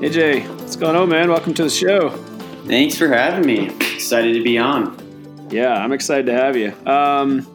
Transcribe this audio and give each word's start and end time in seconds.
AJ, 0.00 0.46
what's 0.60 0.76
going 0.76 0.94
on, 0.94 1.08
man? 1.08 1.30
Welcome 1.30 1.54
to 1.54 1.62
the 1.62 1.70
show. 1.70 2.10
Thanks 2.66 2.98
for 2.98 3.08
having 3.08 3.46
me. 3.46 3.70
Excited 3.94 4.34
to 4.34 4.42
be 4.42 4.58
on. 4.58 4.94
Yeah, 5.50 5.72
I'm 5.72 5.90
excited 5.90 6.26
to 6.26 6.34
have 6.34 6.54
you. 6.54 6.74
Um, 6.84 7.46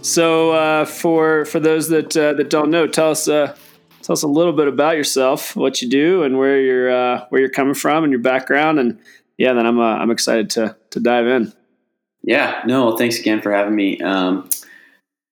so, 0.00 0.52
uh, 0.52 0.86
for 0.86 1.44
for 1.44 1.60
those 1.60 1.90
that 1.90 2.16
uh, 2.16 2.32
that 2.32 2.48
don't 2.48 2.70
know, 2.70 2.86
tell 2.86 3.10
us 3.10 3.28
uh, 3.28 3.54
tell 4.00 4.14
us 4.14 4.22
a 4.22 4.26
little 4.26 4.54
bit 4.54 4.66
about 4.66 4.96
yourself, 4.96 5.54
what 5.54 5.82
you 5.82 5.90
do, 5.90 6.22
and 6.22 6.38
where 6.38 6.58
you're 6.58 6.90
uh, 6.90 7.26
where 7.28 7.42
you're 7.42 7.50
coming 7.50 7.74
from, 7.74 8.02
and 8.02 8.10
your 8.10 8.22
background, 8.22 8.78
and 8.78 8.98
yeah, 9.36 9.52
then 9.52 9.66
I'm 9.66 9.78
uh, 9.78 9.96
I'm 9.96 10.10
excited 10.10 10.48
to 10.50 10.74
to 10.92 11.00
dive 11.00 11.26
in. 11.26 11.52
Yeah, 12.22 12.62
no, 12.64 12.96
thanks 12.96 13.18
again 13.18 13.42
for 13.42 13.52
having 13.52 13.74
me. 13.74 14.00
Um, 14.00 14.48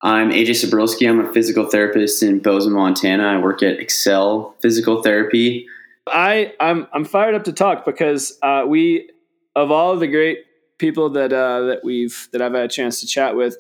I'm 0.02 0.32
AJ 0.32 0.66
Sabrowski. 0.66 1.08
I'm 1.08 1.24
a 1.24 1.32
physical 1.32 1.64
therapist 1.64 2.22
in 2.22 2.40
Bozeman, 2.40 2.76
Montana. 2.76 3.26
I 3.26 3.38
work 3.38 3.62
at 3.62 3.80
Excel 3.80 4.54
Physical 4.60 5.02
Therapy. 5.02 5.66
I 6.10 6.54
I'm 6.60 6.86
I'm 6.92 7.04
fired 7.04 7.34
up 7.34 7.44
to 7.44 7.52
talk 7.52 7.84
because 7.84 8.38
uh, 8.42 8.64
we 8.66 9.10
of 9.54 9.70
all 9.70 9.96
the 9.96 10.06
great 10.06 10.38
people 10.78 11.10
that 11.10 11.32
uh, 11.32 11.62
that 11.62 11.80
we've 11.84 12.28
that 12.32 12.42
I've 12.42 12.54
had 12.54 12.64
a 12.64 12.68
chance 12.68 13.00
to 13.00 13.06
chat 13.06 13.36
with 13.36 13.56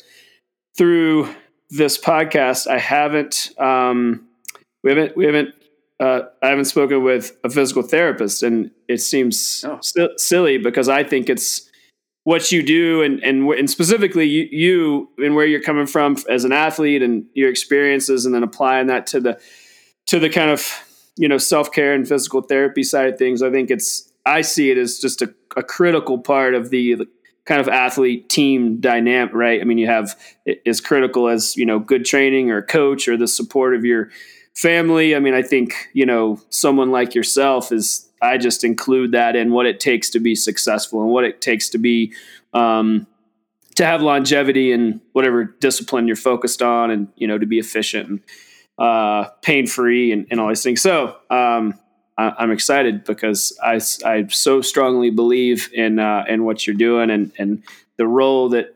through 0.76 1.28
this 1.70 1.98
podcast, 1.98 2.66
I 2.66 2.78
haven't 2.78 3.50
um, 3.58 4.26
we 4.82 4.90
haven't 4.90 5.16
we 5.16 5.26
haven't 5.26 5.54
uh, 6.00 6.22
I 6.42 6.48
haven't 6.48 6.66
spoken 6.66 7.02
with 7.02 7.36
a 7.44 7.50
physical 7.50 7.82
therapist, 7.82 8.42
and 8.42 8.70
it 8.88 8.98
seems 8.98 9.64
oh. 9.66 9.78
st- 9.82 10.20
silly 10.20 10.58
because 10.58 10.88
I 10.88 11.02
think 11.02 11.28
it's 11.28 11.68
what 12.24 12.52
you 12.52 12.62
do, 12.62 13.02
and 13.02 13.22
and 13.24 13.48
and 13.50 13.68
specifically 13.68 14.26
you, 14.26 14.48
you 14.50 15.08
and 15.18 15.34
where 15.34 15.46
you're 15.46 15.62
coming 15.62 15.86
from 15.86 16.16
as 16.28 16.44
an 16.44 16.52
athlete, 16.52 17.02
and 17.02 17.26
your 17.34 17.50
experiences, 17.50 18.24
and 18.24 18.34
then 18.34 18.42
applying 18.42 18.86
that 18.86 19.06
to 19.08 19.20
the 19.20 19.40
to 20.06 20.18
the 20.18 20.30
kind 20.30 20.50
of 20.50 20.82
you 21.18 21.28
know 21.28 21.38
self 21.38 21.70
care 21.72 21.94
and 21.94 22.08
physical 22.08 22.42
therapy 22.42 22.82
side 22.82 23.08
of 23.08 23.18
things, 23.18 23.42
I 23.42 23.50
think 23.50 23.70
it's 23.70 24.12
I 24.24 24.42
see 24.42 24.70
it 24.70 24.78
as 24.78 24.98
just 24.98 25.22
a, 25.22 25.34
a 25.56 25.62
critical 25.62 26.18
part 26.18 26.54
of 26.54 26.70
the, 26.70 27.06
kind 27.48 27.62
of 27.62 27.68
athlete 27.68 28.28
team 28.28 28.78
dynamic, 28.78 29.32
right? 29.32 29.62
I 29.62 29.64
mean, 29.64 29.78
you 29.78 29.86
have 29.86 30.20
as 30.66 30.82
critical 30.82 31.28
as 31.28 31.56
you 31.56 31.64
know 31.64 31.78
good 31.78 32.04
training 32.04 32.50
or 32.50 32.60
coach 32.60 33.08
or 33.08 33.16
the 33.16 33.26
support 33.26 33.74
of 33.74 33.86
your 33.86 34.10
family. 34.54 35.16
I 35.16 35.18
mean, 35.18 35.32
I 35.32 35.40
think 35.40 35.88
you 35.94 36.04
know 36.04 36.40
someone 36.50 36.90
like 36.90 37.14
yourself 37.14 37.72
is. 37.72 38.04
I 38.20 38.36
just 38.36 38.64
include 38.64 39.12
that 39.12 39.36
in 39.36 39.52
what 39.52 39.64
it 39.64 39.78
takes 39.78 40.10
to 40.10 40.18
be 40.18 40.34
successful 40.34 41.00
and 41.00 41.10
what 41.10 41.22
it 41.22 41.40
takes 41.40 41.68
to 41.68 41.78
be 41.78 42.12
um, 42.52 43.06
to 43.76 43.86
have 43.86 44.02
longevity 44.02 44.72
in 44.72 45.00
whatever 45.12 45.44
discipline 45.44 46.08
you're 46.08 46.16
focused 46.16 46.60
on, 46.60 46.90
and 46.90 47.08
you 47.16 47.26
know 47.26 47.38
to 47.38 47.46
be 47.46 47.58
efficient. 47.58 48.08
And, 48.08 48.20
uh, 48.78 49.24
pain 49.42 49.66
free 49.66 50.12
and, 50.12 50.26
and 50.30 50.40
all 50.40 50.48
these 50.48 50.62
things. 50.62 50.80
So 50.80 51.16
um, 51.30 51.78
I, 52.16 52.42
am 52.42 52.50
excited 52.50 53.04
because 53.04 53.58
I, 53.62 53.80
I 54.04 54.26
so 54.28 54.60
strongly 54.60 55.10
believe 55.10 55.70
in 55.72 55.98
uh, 55.98 56.24
in 56.28 56.44
what 56.44 56.66
you're 56.66 56.76
doing 56.76 57.10
and 57.10 57.32
and 57.38 57.62
the 57.96 58.06
role 58.06 58.48
that 58.50 58.74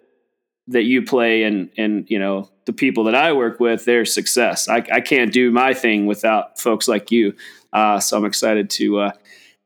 that 0.68 0.82
you 0.82 1.02
play 1.02 1.44
and 1.44 1.70
and 1.76 2.08
you 2.08 2.18
know 2.18 2.48
the 2.64 2.72
people 2.72 3.04
that 3.04 3.14
I 3.14 3.32
work 3.32 3.60
with 3.60 3.84
their 3.84 4.04
success. 4.04 4.68
I, 4.68 4.84
I 4.92 5.00
can't 5.00 5.32
do 5.32 5.50
my 5.50 5.74
thing 5.74 6.06
without 6.06 6.60
folks 6.60 6.86
like 6.86 7.10
you. 7.10 7.34
Uh, 7.72 7.98
so 7.98 8.16
I'm 8.16 8.24
excited 8.24 8.70
to 8.70 9.00
uh, 9.00 9.12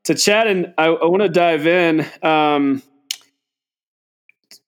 to 0.05 0.15
chat 0.15 0.47
and 0.47 0.73
I, 0.79 0.87
I 0.87 1.07
want 1.07 1.23
to 1.23 1.29
dive 1.29 1.67
in. 1.67 2.07
Um, 2.23 2.83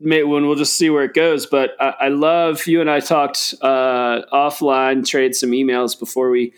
when 0.00 0.46
we'll 0.46 0.54
just 0.54 0.76
see 0.76 0.90
where 0.90 1.04
it 1.04 1.14
goes. 1.14 1.46
But 1.46 1.70
I, 1.80 1.94
I 2.00 2.08
love 2.08 2.66
you 2.66 2.80
and 2.80 2.90
I 2.90 3.00
talked 3.00 3.54
uh, 3.60 4.22
offline, 4.32 5.06
trade 5.06 5.34
some 5.34 5.50
emails 5.50 5.98
before 5.98 6.30
we 6.30 6.52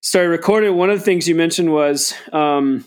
started 0.00 0.30
recording. 0.30 0.76
One 0.76 0.90
of 0.90 0.98
the 0.98 1.04
things 1.04 1.28
you 1.28 1.34
mentioned 1.34 1.72
was 1.72 2.14
um, 2.32 2.84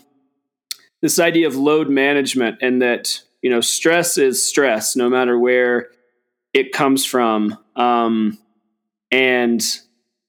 this 1.00 1.18
idea 1.18 1.46
of 1.46 1.56
load 1.56 1.88
management, 1.88 2.58
and 2.62 2.80
that 2.82 3.22
you 3.42 3.50
know 3.50 3.60
stress 3.60 4.18
is 4.18 4.44
stress, 4.44 4.96
no 4.96 5.10
matter 5.10 5.38
where 5.38 5.88
it 6.52 6.72
comes 6.72 7.04
from. 7.04 7.58
Um, 7.76 8.38
and 9.10 9.62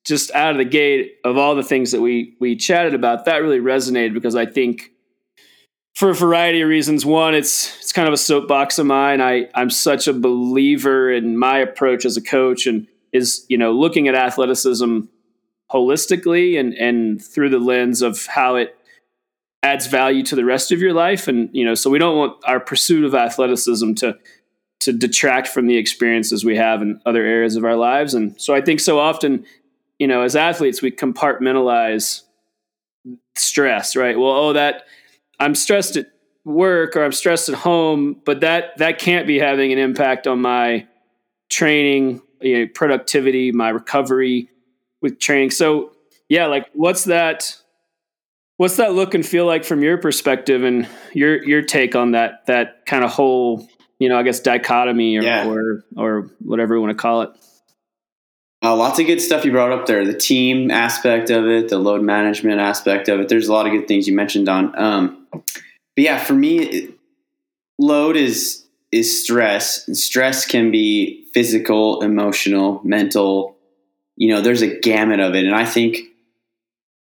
just 0.03 0.31
out 0.31 0.51
of 0.51 0.57
the 0.57 0.65
gate, 0.65 1.15
of 1.23 1.37
all 1.37 1.55
the 1.55 1.63
things 1.63 1.91
that 1.91 2.01
we 2.01 2.35
we 2.39 2.55
chatted 2.55 2.93
about, 2.93 3.25
that 3.25 3.37
really 3.37 3.59
resonated 3.59 4.13
because 4.13 4.35
I 4.35 4.45
think 4.45 4.92
for 5.93 6.09
a 6.09 6.15
variety 6.15 6.61
of 6.61 6.69
reasons. 6.69 7.05
One, 7.05 7.35
it's 7.35 7.77
it's 7.79 7.91
kind 7.91 8.07
of 8.07 8.13
a 8.13 8.17
soapbox 8.17 8.79
of 8.79 8.85
mine. 8.85 9.21
I 9.21 9.47
I'm 9.53 9.69
such 9.69 10.07
a 10.07 10.13
believer 10.13 11.11
in 11.11 11.37
my 11.37 11.59
approach 11.59 12.05
as 12.05 12.17
a 12.17 12.21
coach, 12.21 12.65
and 12.65 12.87
is 13.11 13.45
you 13.49 13.57
know 13.57 13.71
looking 13.71 14.07
at 14.07 14.15
athleticism 14.15 15.01
holistically 15.71 16.59
and 16.59 16.73
and 16.73 17.23
through 17.23 17.49
the 17.49 17.59
lens 17.59 18.01
of 18.01 18.25
how 18.25 18.55
it 18.55 18.77
adds 19.61 19.87
value 19.87 20.23
to 20.23 20.35
the 20.35 20.43
rest 20.43 20.71
of 20.71 20.81
your 20.81 20.93
life. 20.93 21.27
And 21.27 21.49
you 21.53 21.63
know, 21.63 21.75
so 21.75 21.89
we 21.89 21.99
don't 21.99 22.17
want 22.17 22.37
our 22.45 22.59
pursuit 22.59 23.05
of 23.05 23.15
athleticism 23.15 23.93
to 23.95 24.17
to 24.81 24.91
detract 24.91 25.47
from 25.47 25.67
the 25.67 25.77
experiences 25.77 26.43
we 26.43 26.57
have 26.57 26.81
in 26.81 26.99
other 27.05 27.23
areas 27.23 27.55
of 27.55 27.63
our 27.63 27.77
lives. 27.77 28.13
And 28.13 28.39
so 28.41 28.53
I 28.53 28.59
think 28.59 28.81
so 28.81 28.99
often, 28.99 29.45
you 29.97 30.07
know, 30.07 30.23
as 30.23 30.35
athletes, 30.35 30.81
we 30.81 30.91
compartmentalize 30.91 32.23
stress, 33.35 33.95
right? 33.95 34.19
Well, 34.19 34.31
oh 34.31 34.53
that 34.53 34.83
I'm 35.43 35.55
stressed 35.55 35.97
at 35.97 36.07
work 36.45 36.95
or 36.95 37.03
I'm 37.03 37.11
stressed 37.11 37.49
at 37.49 37.55
home, 37.55 38.21
but 38.25 38.41
that 38.41 38.77
that 38.77 38.99
can't 38.99 39.27
be 39.27 39.39
having 39.39 39.71
an 39.71 39.77
impact 39.77 40.27
on 40.27 40.41
my 40.41 40.87
training, 41.49 42.21
you 42.41 42.59
know, 42.59 42.67
productivity, 42.73 43.51
my 43.51 43.69
recovery 43.69 44.49
with 45.01 45.19
training. 45.19 45.51
So 45.51 45.91
yeah, 46.29 46.47
like 46.47 46.69
what's 46.73 47.05
that 47.05 47.55
what's 48.57 48.77
that 48.77 48.93
look 48.93 49.13
and 49.13 49.25
feel 49.25 49.45
like 49.45 49.63
from 49.63 49.83
your 49.83 49.97
perspective 49.97 50.63
and 50.63 50.87
your 51.13 51.43
your 51.43 51.61
take 51.61 51.95
on 51.95 52.11
that 52.11 52.45
that 52.47 52.85
kind 52.85 53.03
of 53.03 53.11
whole, 53.11 53.67
you 53.99 54.09
know, 54.09 54.17
I 54.17 54.23
guess 54.23 54.39
dichotomy 54.39 55.17
or 55.17 55.23
yeah. 55.23 55.47
or, 55.47 55.83
or 55.95 56.29
whatever 56.39 56.75
you 56.75 56.81
want 56.81 56.91
to 56.91 57.01
call 57.01 57.23
it? 57.23 57.31
Uh, 58.63 58.73
lots 58.73 58.97
of 58.97 59.05
good 59.05 59.19
stuff 59.19 59.43
you 59.43 59.51
brought 59.51 59.73
up 59.73 59.85
there. 59.87 60.05
The 60.05 60.17
team 60.17 60.71
aspect 60.71 61.29
of 61.29 61.45
it, 61.47 61.67
the 61.67 61.77
load 61.77 62.01
management 62.01 62.61
aspect 62.61 63.09
of 63.09 63.19
it. 63.19 63.27
There's 63.27 63.49
a 63.49 63.53
lot 63.53 63.65
of 63.65 63.73
good 63.73 63.89
things 63.89 64.07
you 64.07 64.15
mentioned 64.15 64.47
on. 64.47 64.73
Um, 64.79 65.22
but 65.33 66.03
yeah, 66.03 66.23
for 66.23 66.33
me, 66.33 66.89
load 67.79 68.15
is 68.15 68.65
is 68.91 69.23
stress. 69.23 69.87
And 69.87 69.97
stress 69.97 70.45
can 70.45 70.71
be 70.71 71.27
physical, 71.33 72.01
emotional, 72.03 72.79
mental. 72.83 73.57
You 74.15 74.33
know, 74.33 74.41
there's 74.41 74.61
a 74.61 74.79
gamut 74.79 75.19
of 75.19 75.35
it, 75.35 75.45
and 75.45 75.55
I 75.55 75.65
think 75.65 75.97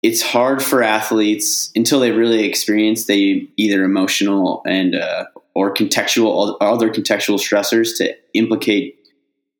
it's 0.01 0.21
hard 0.21 0.61
for 0.61 0.83
athletes 0.83 1.71
until 1.75 1.99
they 1.99 2.11
really 2.11 2.43
experience 2.43 3.05
the 3.05 3.49
either 3.55 3.83
emotional 3.83 4.61
and 4.65 4.95
uh, 4.95 5.25
or 5.55 5.73
contextual 5.73 6.57
other 6.59 6.89
contextual 6.89 7.39
stressors 7.39 7.97
to 7.97 8.13
implicate 8.33 8.99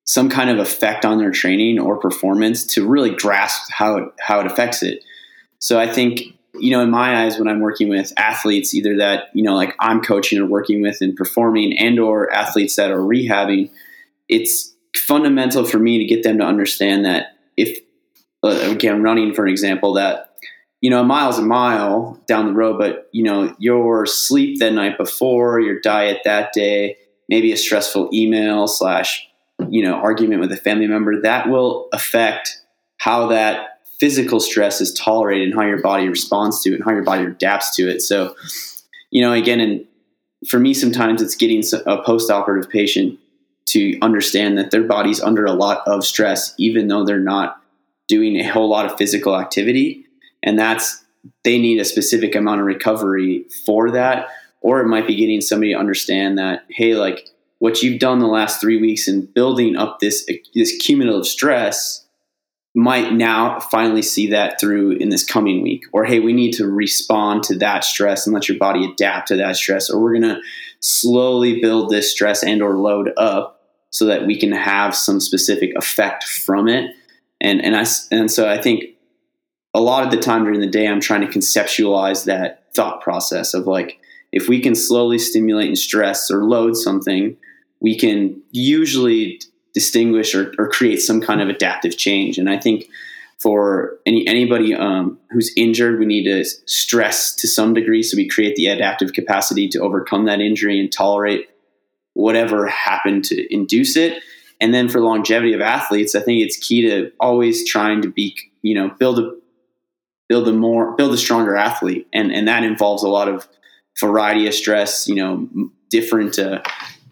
some 0.06 0.30
kind 0.30 0.50
of 0.50 0.60
effect 0.60 1.06
on 1.06 1.18
their 1.18 1.32
training 1.32 1.80
or 1.80 1.98
performance 1.98 2.66
to 2.66 2.86
really 2.86 3.12
grasp 3.12 3.72
how 3.72 3.98
it, 3.98 4.10
how 4.20 4.40
it 4.42 4.46
affects 4.46 4.84
it. 4.84 5.02
So 5.60 5.80
I 5.80 5.88
think 5.88 6.24
you 6.64 6.72
know 6.72 6.82
in 6.82 6.90
my 6.90 7.26
eyes 7.26 7.38
when 7.38 7.50
I'm 7.50 7.60
working 7.60 7.90
with 7.90 8.14
athletes 8.16 8.74
either 8.74 8.98
that 8.98 9.26
you 9.34 9.44
know 9.44 9.54
like 9.54 9.76
I'm 9.82 10.02
coaching 10.02 10.40
or 10.40 10.46
working 10.46 10.82
with 10.82 11.02
and 11.02 11.14
performing 11.14 11.78
and 11.78 12.00
or 12.00 12.32
athletes 12.34 12.78
that 12.78 12.90
are 12.90 13.00
rehabbing 13.00 13.70
it's 14.30 14.74
fundamental 14.96 15.66
for 15.66 15.78
me 15.78 15.98
to 15.98 16.06
get 16.06 16.24
them 16.24 16.38
to 16.38 16.46
understand 16.46 17.04
that 17.04 17.36
if 17.58 17.80
uh, 18.44 18.72
again 18.72 19.04
running 19.04 19.34
for 19.34 19.44
an 19.46 19.52
example 19.52 19.94
that 19.94 20.38
you 20.80 20.90
know 20.90 21.02
a 21.02 21.04
mile's 21.04 21.38
a 21.38 21.42
mile 21.42 22.22
down 22.28 22.46
the 22.46 22.54
road 22.54 22.78
but 22.78 23.10
you 23.12 23.24
know 23.24 23.54
your 23.60 24.06
sleep 24.06 24.60
the 24.60 24.72
night 24.72 24.98
before 24.98 25.60
your 25.60 25.82
diet 25.82 26.22
that 26.24 26.54
day 26.54 26.96
maybe 27.28 27.52
a 27.52 27.58
stressful 27.58 28.10
email 28.14 28.68
slash 28.68 29.28
you 29.70 29.84
know 29.84 29.96
argument 29.96 30.40
with 30.40 30.52
a 30.54 30.58
family 30.58 30.88
member 30.88 31.22
that 31.22 31.50
will 31.50 31.90
affect 31.92 32.62
how 33.00 33.28
that 33.28 33.73
physical 34.00 34.40
stress 34.40 34.82
is 34.82 34.94
tolerated 34.94 35.50
and 35.50 35.56
how 35.56 35.66
your 35.66 35.82
body 35.82 36.08
responds 36.08 36.62
to 36.62 36.72
it 36.72 36.76
and 36.76 36.84
how 36.84 36.92
your 36.92 37.04
body 37.04 37.24
adapts 37.24 37.76
to 37.76 37.90
it. 37.90 38.02
So 38.02 38.36
you 39.12 39.22
know 39.22 39.34
again 39.34 39.60
and 39.60 39.86
for 40.50 40.60
me 40.60 40.74
sometimes 40.74 41.22
it's 41.22 41.36
getting 41.36 41.64
a 41.86 42.02
post-operative 42.04 42.70
patient 42.70 43.20
to 43.66 43.98
understand 44.02 44.58
that 44.58 44.72
their 44.72 44.84
body's 44.84 45.22
under 45.22 45.46
a 45.46 45.54
lot 45.54 45.82
of 45.88 46.06
stress 46.06 46.54
even 46.58 46.88
though 46.88 47.06
they're 47.06 47.20
not 47.20 47.62
doing 48.08 48.36
a 48.36 48.44
whole 48.44 48.70
lot 48.70 48.86
of 48.86 48.98
physical 48.98 49.40
activity. 49.40 50.06
And 50.42 50.60
that's 50.60 51.04
they 51.44 51.58
need 51.58 51.80
a 51.80 51.86
specific 51.86 52.36
amount 52.36 52.60
of 52.60 52.68
recovery 52.68 53.46
for 53.66 53.92
that. 53.92 54.28
Or 54.62 54.82
it 54.82 54.88
might 54.88 55.08
be 55.08 55.16
getting 55.16 55.42
somebody 55.42 55.74
to 55.74 55.80
understand 55.80 56.38
that 56.38 56.66
hey 56.70 56.96
like 56.96 57.30
what 57.60 57.82
you've 57.82 58.00
done 58.00 58.20
the 58.20 58.28
last 58.28 58.60
three 58.60 58.82
weeks 58.82 59.08
in 59.08 59.26
building 59.26 59.78
up 59.78 60.00
this 60.00 60.30
this 60.54 60.76
cumulative 60.78 61.26
stress 61.26 62.03
might 62.76 63.14
now 63.14 63.60
finally 63.60 64.02
see 64.02 64.28
that 64.28 64.60
through 64.60 64.92
in 64.94 65.10
this 65.10 65.24
coming 65.24 65.62
week. 65.62 65.86
Or 65.94 66.06
hey 66.06 66.20
we 66.20 66.34
need 66.34 66.54
to 66.54 66.68
respond 66.68 67.44
to 67.44 67.58
that 67.60 67.84
stress 67.84 68.26
and 68.26 68.34
let 68.34 68.50
your 68.50 68.58
body 68.58 68.86
adapt 68.86 69.28
to 69.28 69.36
that 69.38 69.56
stress. 69.58 69.90
Or 69.90 70.02
we're 70.02 70.20
going 70.20 70.36
to 70.36 70.42
slowly 70.80 71.62
build 71.62 71.90
this 71.90 72.12
stress 72.12 72.44
and 72.44 72.62
or 72.62 72.78
load 72.78 73.12
up 73.16 73.62
so 73.92 74.06
that 74.06 74.26
we 74.26 74.40
can 74.40 74.52
have 74.52 74.96
some 74.96 75.20
specific 75.20 75.72
effect 75.76 76.24
from 76.24 76.68
it. 76.68 76.96
And 77.40 77.64
and 77.64 77.76
I 77.76 77.86
and 78.12 78.32
so 78.32 78.50
I 78.50 78.60
think 78.60 78.86
a 79.74 79.82
lot 79.82 80.04
of 80.04 80.12
the 80.12 80.18
time 80.18 80.44
during 80.44 80.60
the 80.60 80.68
day, 80.68 80.88
I'm 80.88 81.00
trying 81.00 81.22
to 81.22 81.28
conceptualize 81.28 82.26
that 82.26 82.74
thought 82.74 83.02
process 83.02 83.54
of 83.54 83.68
like, 83.68 84.00
if 84.32 84.48
we 84.48 84.60
can 84.60 84.76
slowly 84.76 85.20
stimulate 85.20 85.68
and 85.68 85.78
stress 85.78 86.32
or 86.32 86.44
load 86.44 86.76
something, 86.76 87.38
we 87.80 87.98
can 87.98 88.42
usually 88.52 89.42
distinguish 89.74 90.36
or, 90.36 90.54
or 90.58 90.70
create 90.70 90.98
some 90.98 91.22
kind 91.22 91.42
of 91.42 91.50
adaptive 91.50 91.98
change. 91.98 92.38
And 92.38 92.50
I 92.50 92.60
think 92.60 92.86
for 93.40 93.98
any 94.06 94.26
anybody 94.28 94.74
um, 94.74 95.20
who's 95.32 95.52
injured, 95.58 96.00
we 96.00 96.06
need 96.06 96.24
to 96.26 96.46
stress 96.66 97.36
to 97.36 97.48
some 97.48 97.74
degree 97.74 98.04
so 98.04 98.16
we 98.16 98.28
create 98.28 98.56
the 98.56 98.68
adaptive 98.68 99.14
capacity 99.14 99.68
to 99.70 99.80
overcome 99.80 100.26
that 100.26 100.40
injury 100.40 100.80
and 100.80 100.92
tolerate 100.92 101.50
whatever 102.14 102.68
happened 102.68 103.26
to 103.26 103.54
induce 103.54 103.98
it. 103.98 104.22
And 104.62 104.74
then 104.74 104.88
for 104.88 105.02
longevity 105.02 105.54
of 105.54 105.62
athletes, 105.62 106.16
I 106.16 106.22
think 106.22 106.42
it's 106.42 106.56
key 106.56 106.84
to 106.84 107.12
always 107.20 107.68
trying 107.68 108.02
to 108.04 108.08
be, 108.10 108.38
you 108.62 108.76
know, 108.76 108.90
build 108.98 109.20
a 109.20 109.32
build 110.30 110.48
a 110.48 110.54
more 110.54 110.96
build 110.96 111.14
a 111.14 111.18
stronger 111.18 111.58
athlete, 111.58 112.08
and 112.14 112.32
and 112.32 112.48
that 112.48 112.64
involves 112.64 113.04
a 113.04 113.10
lot 113.10 113.28
of 113.28 113.48
variety 114.00 114.48
of 114.48 114.54
stress, 114.54 115.08
you 115.08 115.16
know, 115.16 115.50
different 115.90 116.40
uh, 116.40 116.62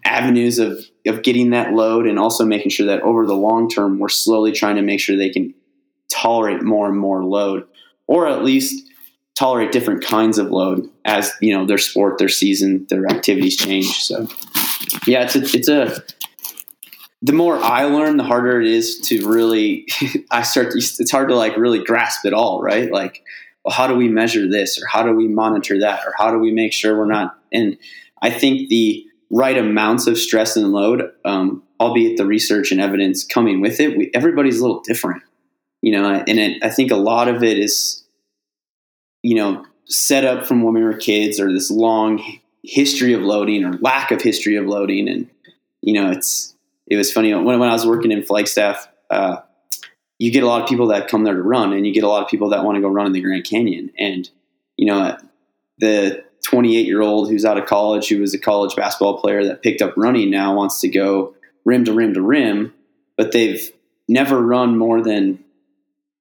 avenues 0.04 0.58
of 0.58 0.84
of 1.06 1.22
getting 1.22 1.50
that 1.50 1.72
load, 1.72 2.06
and 2.06 2.18
also 2.18 2.44
making 2.44 2.70
sure 2.70 2.86
that 2.86 3.02
over 3.02 3.26
the 3.26 3.34
long 3.34 3.68
term, 3.68 3.98
we're 3.98 4.08
slowly 4.08 4.52
trying 4.52 4.76
to 4.76 4.82
make 4.82 5.00
sure 5.00 5.16
they 5.16 5.30
can 5.30 5.54
tolerate 6.10 6.62
more 6.62 6.88
and 6.88 6.98
more 6.98 7.24
load, 7.24 7.66
or 8.06 8.28
at 8.28 8.44
least 8.44 8.88
tolerate 9.34 9.72
different 9.72 10.04
kinds 10.04 10.38
of 10.38 10.50
load 10.50 10.88
as 11.04 11.32
you 11.40 11.52
know 11.56 11.66
their 11.66 11.78
sport, 11.78 12.18
their 12.18 12.28
season, 12.28 12.86
their 12.88 13.06
activities 13.06 13.56
change. 13.56 14.02
So, 14.02 14.28
yeah, 15.06 15.24
it's 15.24 15.36
a, 15.36 15.42
it's 15.56 15.68
a 15.68 16.02
the 17.22 17.32
more 17.32 17.56
I 17.56 17.84
learn, 17.84 18.16
the 18.16 18.24
harder 18.24 18.60
it 18.60 18.66
is 18.66 18.98
to 19.02 19.28
really. 19.28 19.86
I 20.30 20.42
start. 20.42 20.72
To, 20.72 20.78
it's 20.78 21.10
hard 21.10 21.28
to 21.28 21.36
like 21.36 21.56
really 21.56 21.82
grasp 21.82 22.26
it 22.26 22.34
all, 22.34 22.60
right? 22.60 22.90
Like, 22.90 23.24
well, 23.64 23.72
how 23.72 23.86
do 23.86 23.94
we 23.94 24.08
measure 24.08 24.48
this, 24.48 24.82
or 24.82 24.86
how 24.86 25.04
do 25.04 25.12
we 25.12 25.28
monitor 25.28 25.78
that, 25.80 26.00
or 26.04 26.14
how 26.18 26.32
do 26.32 26.38
we 26.38 26.52
make 26.52 26.72
sure 26.72 26.98
we're 26.98 27.06
not? 27.06 27.38
And 27.52 27.78
I 28.20 28.30
think 28.30 28.68
the 28.68 29.06
right 29.32 29.56
amounts 29.56 30.06
of 30.06 30.18
stress 30.18 30.56
and 30.56 30.72
load, 30.72 31.10
um, 31.24 31.62
albeit 31.80 32.18
the 32.18 32.26
research 32.26 32.70
and 32.70 32.80
evidence 32.80 33.24
coming 33.24 33.60
with 33.60 33.80
it, 33.80 33.96
we, 33.96 34.10
everybody's 34.14 34.60
a 34.60 34.62
little 34.62 34.82
different, 34.82 35.22
you 35.80 35.90
know. 35.90 36.22
And 36.28 36.38
it, 36.38 36.62
I 36.62 36.68
think 36.68 36.92
a 36.92 36.96
lot 36.96 37.28
of 37.28 37.42
it 37.42 37.58
is, 37.58 38.04
you 39.22 39.34
know, 39.34 39.64
set 39.86 40.24
up 40.24 40.44
from 40.46 40.62
when 40.62 40.74
we 40.74 40.84
were 40.84 40.94
kids, 40.94 41.40
or 41.40 41.50
this 41.50 41.70
long 41.70 42.22
history 42.62 43.14
of 43.14 43.22
loading, 43.22 43.64
or 43.64 43.72
lack 43.78 44.10
of 44.10 44.20
history 44.20 44.56
of 44.56 44.66
loading, 44.66 45.08
and 45.08 45.28
you 45.80 45.94
know, 45.94 46.10
it's 46.12 46.54
it 46.86 46.96
was 46.96 47.10
funny 47.10 47.34
when, 47.34 47.58
when 47.58 47.68
I 47.68 47.72
was 47.72 47.86
working 47.86 48.12
in 48.12 48.22
Flagstaff. 48.22 48.86
Uh, 49.10 49.38
you 50.18 50.30
get 50.30 50.44
a 50.44 50.46
lot 50.46 50.62
of 50.62 50.68
people 50.68 50.86
that 50.88 51.08
come 51.08 51.24
there 51.24 51.34
to 51.34 51.42
run, 51.42 51.72
and 51.72 51.86
you 51.86 51.92
get 51.92 52.04
a 52.04 52.08
lot 52.08 52.22
of 52.22 52.28
people 52.28 52.50
that 52.50 52.64
want 52.64 52.76
to 52.76 52.82
go 52.82 52.88
run 52.88 53.06
in 53.06 53.12
the 53.12 53.20
Grand 53.20 53.44
Canyon. 53.44 53.90
And 53.98 54.28
you 54.76 54.86
know, 54.86 55.16
the 55.78 56.22
28 56.42 56.86
year 56.86 57.02
old 57.02 57.28
who's 57.28 57.44
out 57.44 57.58
of 57.58 57.66
college, 57.66 58.08
who 58.08 58.20
was 58.20 58.34
a 58.34 58.38
college 58.38 58.74
basketball 58.76 59.20
player 59.20 59.44
that 59.44 59.62
picked 59.62 59.82
up 59.82 59.94
running, 59.96 60.30
now 60.30 60.54
wants 60.54 60.80
to 60.80 60.88
go 60.88 61.34
rim 61.64 61.84
to 61.84 61.92
rim 61.92 62.14
to 62.14 62.22
rim, 62.22 62.72
but 63.16 63.32
they've 63.32 63.70
never 64.08 64.40
run 64.40 64.76
more 64.76 65.02
than 65.02 65.42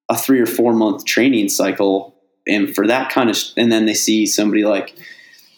a 0.09 0.17
three 0.17 0.39
or 0.39 0.45
four 0.45 0.73
month 0.73 1.05
training 1.05 1.49
cycle. 1.49 2.15
And 2.47 2.73
for 2.73 2.87
that 2.87 3.11
kind 3.11 3.29
of, 3.29 3.37
and 3.57 3.71
then 3.71 3.85
they 3.85 3.93
see 3.93 4.25
somebody 4.25 4.63
like 4.63 4.95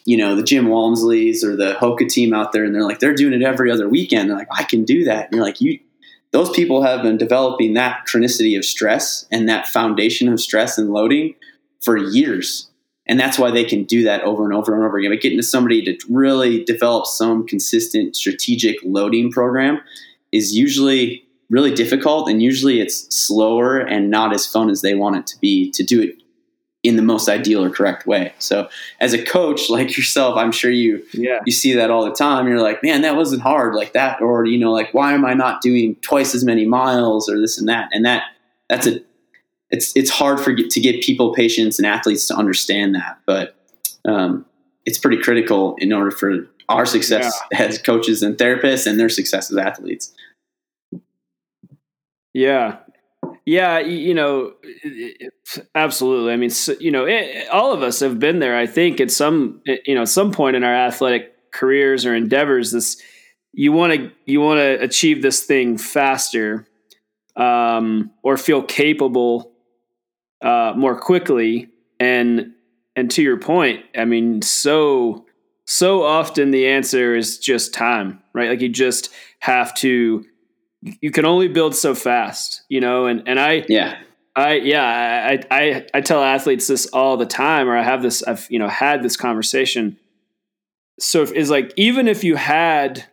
you 0.04 0.18
know, 0.18 0.36
the 0.36 0.42
Jim 0.42 0.66
Walmsleys 0.66 1.42
or 1.42 1.56
the 1.56 1.74
Hoka 1.74 2.08
team 2.08 2.34
out 2.34 2.52
there, 2.52 2.64
and 2.64 2.74
they're 2.74 2.84
like, 2.84 2.98
they're 2.98 3.14
doing 3.14 3.32
it 3.32 3.42
every 3.42 3.70
other 3.70 3.88
weekend. 3.88 4.28
They're 4.28 4.36
like, 4.36 4.48
I 4.52 4.64
can 4.64 4.84
do 4.84 5.04
that. 5.04 5.26
And 5.26 5.34
you're 5.34 5.44
like, 5.44 5.60
you, 5.60 5.80
those 6.30 6.50
people 6.50 6.82
have 6.82 7.02
been 7.02 7.16
developing 7.16 7.74
that 7.74 8.06
chronicity 8.06 8.56
of 8.56 8.64
stress 8.64 9.26
and 9.30 9.48
that 9.48 9.66
foundation 9.66 10.28
of 10.28 10.40
stress 10.40 10.76
and 10.76 10.92
loading 10.92 11.34
for 11.80 11.96
years. 11.96 12.68
And 13.06 13.20
that's 13.20 13.38
why 13.38 13.50
they 13.50 13.64
can 13.64 13.84
do 13.84 14.02
that 14.04 14.22
over 14.22 14.44
and 14.44 14.54
over 14.54 14.74
and 14.74 14.82
over 14.82 14.96
again. 14.96 15.10
But 15.10 15.20
getting 15.20 15.38
to 15.38 15.42
somebody 15.42 15.82
to 15.84 15.98
really 16.08 16.64
develop 16.64 17.06
some 17.06 17.46
consistent 17.46 18.16
strategic 18.16 18.76
loading 18.82 19.30
program 19.30 19.80
is 20.32 20.54
usually 20.54 21.24
really 21.50 21.74
difficult. 21.74 22.28
And 22.28 22.42
usually 22.42 22.80
it's 22.80 23.14
slower 23.14 23.78
and 23.78 24.10
not 24.10 24.32
as 24.32 24.46
fun 24.46 24.70
as 24.70 24.80
they 24.80 24.94
want 24.94 25.16
it 25.16 25.26
to 25.28 25.38
be 25.38 25.70
to 25.72 25.82
do 25.82 26.00
it 26.00 26.16
in 26.84 26.96
the 26.96 27.02
most 27.02 27.28
ideal 27.30 27.64
or 27.64 27.70
correct 27.70 28.06
way. 28.06 28.32
So 28.38 28.68
as 29.00 29.14
a 29.14 29.24
coach 29.24 29.70
like 29.70 29.96
yourself, 29.96 30.36
I'm 30.36 30.52
sure 30.52 30.70
you 30.70 31.02
yeah. 31.12 31.40
you 31.44 31.52
see 31.52 31.72
that 31.74 31.90
all 31.90 32.04
the 32.04 32.12
time. 32.12 32.46
You're 32.46 32.60
like, 32.60 32.82
man, 32.82 33.02
that 33.02 33.16
wasn't 33.16 33.42
hard 33.42 33.74
like 33.74 33.94
that, 33.94 34.20
or 34.20 34.44
you 34.44 34.58
know, 34.58 34.70
like 34.70 34.92
why 34.92 35.14
am 35.14 35.24
I 35.24 35.34
not 35.34 35.62
doing 35.62 35.96
twice 36.02 36.34
as 36.34 36.44
many 36.44 36.66
miles 36.66 37.28
or 37.28 37.40
this 37.40 37.58
and 37.58 37.68
that? 37.68 37.88
And 37.92 38.04
that 38.04 38.24
that's 38.68 38.86
a 38.86 39.00
it's 39.74 39.92
it's 39.96 40.10
hard 40.10 40.38
for 40.38 40.54
to 40.54 40.80
get 40.80 41.02
people, 41.02 41.34
patients, 41.34 41.78
and 41.78 41.86
athletes 41.86 42.28
to 42.28 42.34
understand 42.34 42.94
that, 42.94 43.18
but 43.26 43.56
um, 44.06 44.46
it's 44.86 44.98
pretty 44.98 45.20
critical 45.20 45.74
in 45.78 45.92
order 45.92 46.12
for 46.12 46.48
our 46.68 46.86
success 46.86 47.38
yeah. 47.50 47.62
as 47.62 47.78
coaches 47.78 48.22
and 48.22 48.36
therapists 48.36 48.86
and 48.86 49.00
their 49.00 49.08
success 49.08 49.50
as 49.50 49.56
athletes. 49.56 50.14
Yeah, 52.32 52.78
yeah, 53.44 53.80
you 53.80 54.14
know, 54.14 54.54
absolutely. 55.74 56.32
I 56.32 56.36
mean, 56.36 56.50
you 56.78 56.92
know, 56.92 57.04
it, 57.04 57.48
all 57.48 57.72
of 57.72 57.82
us 57.82 57.98
have 57.98 58.20
been 58.20 58.38
there. 58.38 58.56
I 58.56 58.66
think 58.66 59.00
at 59.00 59.10
some, 59.10 59.60
you 59.84 59.96
know, 59.96 60.04
some 60.04 60.30
point 60.30 60.54
in 60.54 60.62
our 60.62 60.74
athletic 60.74 61.50
careers 61.50 62.06
or 62.06 62.14
endeavors, 62.14 62.70
this 62.70 63.02
you 63.52 63.72
want 63.72 63.92
to 63.92 64.12
you 64.24 64.40
want 64.40 64.58
to 64.58 64.80
achieve 64.80 65.20
this 65.20 65.42
thing 65.42 65.78
faster, 65.78 66.64
um, 67.34 68.12
or 68.22 68.36
feel 68.36 68.62
capable 68.62 69.53
uh, 70.44 70.74
more 70.76 70.96
quickly. 70.98 71.68
And 71.98 72.52
and 72.94 73.10
to 73.10 73.22
your 73.22 73.38
point, 73.38 73.84
I 73.96 74.04
mean, 74.04 74.42
so 74.42 75.26
so 75.66 76.04
often 76.04 76.52
the 76.52 76.68
answer 76.68 77.16
is 77.16 77.38
just 77.38 77.74
time, 77.74 78.22
right? 78.32 78.50
Like 78.50 78.60
you 78.60 78.68
just 78.68 79.12
have 79.40 79.74
to 79.76 80.24
you 81.00 81.10
can 81.10 81.24
only 81.24 81.48
build 81.48 81.74
so 81.74 81.94
fast, 81.94 82.62
you 82.68 82.80
know, 82.80 83.06
and, 83.06 83.26
and 83.26 83.40
I, 83.40 83.64
yeah, 83.68 83.98
I, 84.36 84.56
yeah, 84.56 84.84
I, 85.30 85.40
I, 85.50 85.86
I 85.94 86.00
tell 86.00 86.22
athletes 86.22 86.66
this 86.66 86.86
all 86.86 87.16
the 87.16 87.26
time, 87.26 87.68
or 87.68 87.76
I 87.76 87.82
have 87.82 88.02
this, 88.02 88.22
I've, 88.22 88.46
you 88.50 88.58
know, 88.58 88.68
had 88.68 89.02
this 89.02 89.16
conversation. 89.16 89.96
So 91.00 91.22
if, 91.22 91.32
is 91.32 91.50
like, 91.50 91.72
even 91.76 92.06
if 92.06 92.22
you 92.22 92.36
had, 92.36 93.04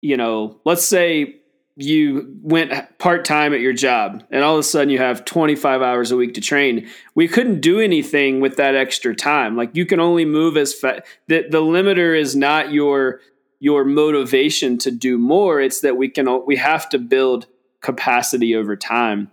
you 0.00 0.16
know, 0.16 0.60
let's 0.64 0.84
say 0.84 1.37
you 1.80 2.36
went 2.42 2.98
part 2.98 3.24
time 3.24 3.54
at 3.54 3.60
your 3.60 3.72
job 3.72 4.24
and 4.32 4.42
all 4.42 4.54
of 4.54 4.58
a 4.58 4.64
sudden 4.64 4.90
you 4.90 4.98
have 4.98 5.24
25 5.24 5.80
hours 5.80 6.10
a 6.10 6.16
week 6.16 6.34
to 6.34 6.40
train. 6.40 6.88
We 7.14 7.28
couldn't 7.28 7.60
do 7.60 7.78
anything 7.78 8.40
with 8.40 8.56
that 8.56 8.74
extra 8.74 9.14
time. 9.14 9.56
Like 9.56 9.76
you 9.76 9.86
can 9.86 10.00
only 10.00 10.24
move 10.24 10.56
as 10.56 10.74
fast. 10.74 11.02
The, 11.28 11.46
the 11.48 11.60
limiter 11.60 12.18
is 12.18 12.34
not 12.34 12.72
your 12.72 13.20
your 13.60 13.84
motivation 13.84 14.78
to 14.78 14.90
do 14.90 15.18
more. 15.18 15.60
It's 15.60 15.80
that 15.82 15.96
we 15.96 16.08
can 16.08 16.44
we 16.46 16.56
have 16.56 16.88
to 16.88 16.98
build 16.98 17.46
capacity 17.80 18.56
over 18.56 18.74
time. 18.74 19.30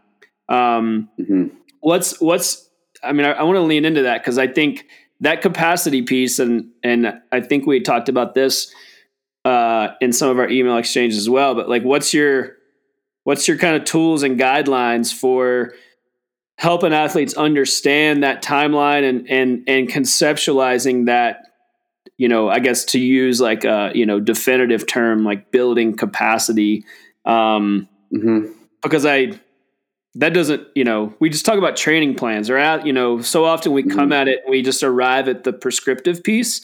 Um, 0.48 1.10
mm-hmm. 1.20 1.48
What's 1.80 2.22
what's 2.22 2.70
I 3.04 3.12
mean, 3.12 3.26
I, 3.26 3.32
I 3.32 3.44
want 3.44 3.56
to 3.56 3.62
lean 3.62 3.86
into 3.86 4.04
that 4.04 4.22
because 4.22 4.38
I 4.38 4.48
think 4.48 4.86
that 5.22 5.42
capacity 5.42 6.04
piece, 6.04 6.38
and 6.38 6.70
and 6.84 7.22
I 7.32 7.42
think 7.42 7.66
we 7.66 7.80
talked 7.80 8.08
about 8.08 8.36
this 8.36 8.72
in 10.02 10.14
some 10.14 10.30
of 10.30 10.40
our 10.40 10.50
email 10.50 10.78
exchanges 10.78 11.18
as 11.18 11.30
well. 11.30 11.56
But 11.56 11.70
like, 11.70 11.84
what's 11.84 12.14
your 12.14 12.56
what's 13.24 13.48
your 13.48 13.58
kind 13.58 13.76
of 13.76 13.84
tools 13.86 14.24
and 14.24 14.40
guidelines 14.40 15.14
for 15.14 15.74
helping 16.58 16.94
athletes 16.94 17.34
understand 17.34 18.24
that 18.24 18.44
timeline 18.44 19.08
and 19.08 19.30
and 19.30 19.64
and 19.68 19.88
conceptualizing 19.88 21.08
that 21.08 21.42
you 22.18 22.30
know, 22.30 22.50
I 22.50 22.60
guess 22.60 22.86
to 22.86 23.00
use 23.00 23.42
like 23.42 23.66
a 23.66 23.92
you 23.94 24.06
know 24.06 24.20
definitive 24.20 24.88
term 24.88 25.24
like 25.24 25.52
building 25.52 25.98
capacity, 25.98 26.86
um, 27.26 27.90
mm-hmm. 28.14 28.52
because 28.82 29.06
I 29.06 29.40
that 30.16 30.34
doesn't 30.34 30.66
you 30.76 30.86
know 30.86 31.14
we 31.20 31.30
just 31.30 31.46
talk 31.46 31.58
about 31.58 31.76
training 31.76 32.16
plans 32.16 32.50
or 32.50 32.58
at 32.58 32.86
you 32.86 32.94
know 32.94 33.22
so 33.22 33.44
often 33.44 33.74
we 33.74 33.84
come 33.84 34.12
mm-hmm. 34.12 34.14
at 34.14 34.28
it 34.30 34.40
and 34.46 34.52
we 34.52 34.62
just 34.62 34.82
arrive 34.82 35.28
at 35.28 35.44
the 35.44 35.52
prescriptive 35.52 36.24
piece, 36.24 36.62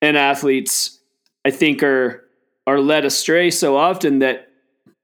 and 0.00 0.16
athletes 0.16 0.98
I 1.44 1.50
think 1.50 1.82
are 1.82 2.24
are 2.66 2.80
led 2.80 3.04
astray 3.04 3.50
so 3.50 3.76
often 3.76 4.20
that 4.20 4.48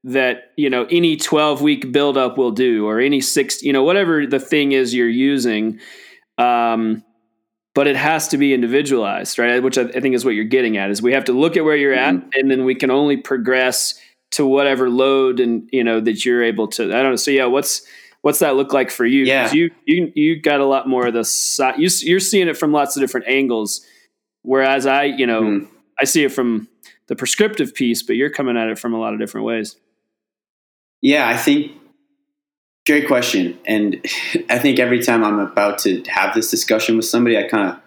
that 0.04 0.52
you 0.56 0.70
know 0.70 0.86
any 0.90 1.16
12 1.16 1.60
week 1.60 1.90
buildup 1.92 2.38
will 2.38 2.52
do 2.52 2.86
or 2.86 3.00
any 3.00 3.20
six 3.20 3.62
you 3.62 3.72
know 3.72 3.82
whatever 3.82 4.26
the 4.26 4.38
thing 4.38 4.72
is 4.72 4.94
you're 4.94 5.08
using 5.08 5.80
um 6.38 7.02
but 7.78 7.86
it 7.86 7.94
has 7.94 8.26
to 8.26 8.38
be 8.38 8.52
individualized, 8.52 9.38
right? 9.38 9.62
Which 9.62 9.78
I, 9.78 9.84
think 9.86 10.16
is 10.16 10.24
what 10.24 10.34
you're 10.34 10.44
getting 10.44 10.76
at 10.76 10.90
is 10.90 11.00
we 11.00 11.12
have 11.12 11.26
to 11.26 11.32
look 11.32 11.56
at 11.56 11.64
where 11.64 11.76
you're 11.76 11.94
mm-hmm. 11.94 12.26
at, 12.26 12.36
and 12.36 12.50
then 12.50 12.64
we 12.64 12.74
can 12.74 12.90
only 12.90 13.16
progress 13.16 14.00
to 14.32 14.44
whatever 14.44 14.90
load 14.90 15.38
and 15.38 15.68
you 15.72 15.84
know 15.84 16.00
that 16.00 16.24
you're 16.24 16.42
able 16.42 16.66
to. 16.66 16.86
I 16.86 17.02
don't 17.02 17.10
know. 17.10 17.16
So 17.16 17.30
yeah, 17.30 17.44
what's 17.44 17.86
what's 18.22 18.40
that 18.40 18.56
look 18.56 18.72
like 18.72 18.90
for 18.90 19.06
you? 19.06 19.22
Yeah, 19.22 19.52
you 19.52 19.70
you 19.86 20.10
you 20.16 20.40
got 20.40 20.58
a 20.58 20.66
lot 20.66 20.88
more 20.88 21.06
of 21.06 21.14
the 21.14 21.24
side. 21.24 21.78
You, 21.78 21.88
you're 22.00 22.18
seeing 22.18 22.48
it 22.48 22.56
from 22.56 22.72
lots 22.72 22.96
of 22.96 23.00
different 23.00 23.28
angles, 23.28 23.86
whereas 24.42 24.84
I 24.84 25.04
you 25.04 25.28
know 25.28 25.42
mm. 25.42 25.68
I 26.00 26.04
see 26.04 26.24
it 26.24 26.32
from 26.32 26.66
the 27.08 27.16
prescriptive 27.16 27.74
piece, 27.74 28.02
but 28.02 28.16
you're 28.16 28.30
coming 28.30 28.56
at 28.56 28.68
it 28.68 28.78
from 28.78 28.94
a 28.94 28.98
lot 28.98 29.12
of 29.12 29.18
different 29.18 29.46
ways. 29.46 29.76
Yeah, 31.00 31.28
I 31.28 31.36
think 31.36 31.72
Great 32.88 33.06
question. 33.06 33.58
And 33.66 34.02
I 34.48 34.58
think 34.58 34.78
every 34.78 35.02
time 35.02 35.22
I'm 35.22 35.38
about 35.38 35.78
to 35.80 36.02
have 36.08 36.34
this 36.34 36.50
discussion 36.50 36.96
with 36.96 37.04
somebody, 37.04 37.36
I 37.36 37.46
kind 37.46 37.68
of 37.68 37.78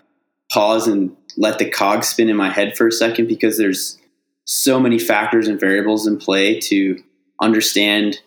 pause 0.52 0.88
and 0.88 1.18
let 1.38 1.58
the 1.58 1.68
cog 1.68 2.04
spin 2.04 2.30
in 2.30 2.36
my 2.36 2.52
head 2.52 2.78
for 2.78 2.88
a 2.88 2.92
second 2.92 3.28
because 3.28 3.58
there's 3.58 3.98
so 4.46 4.80
many 4.80 5.00
factors 5.00 5.48
and 5.48 5.60
variables 5.60 6.06
in 6.06 6.20
play 6.20 6.60
to 6.60 7.02
understand 7.42 8.20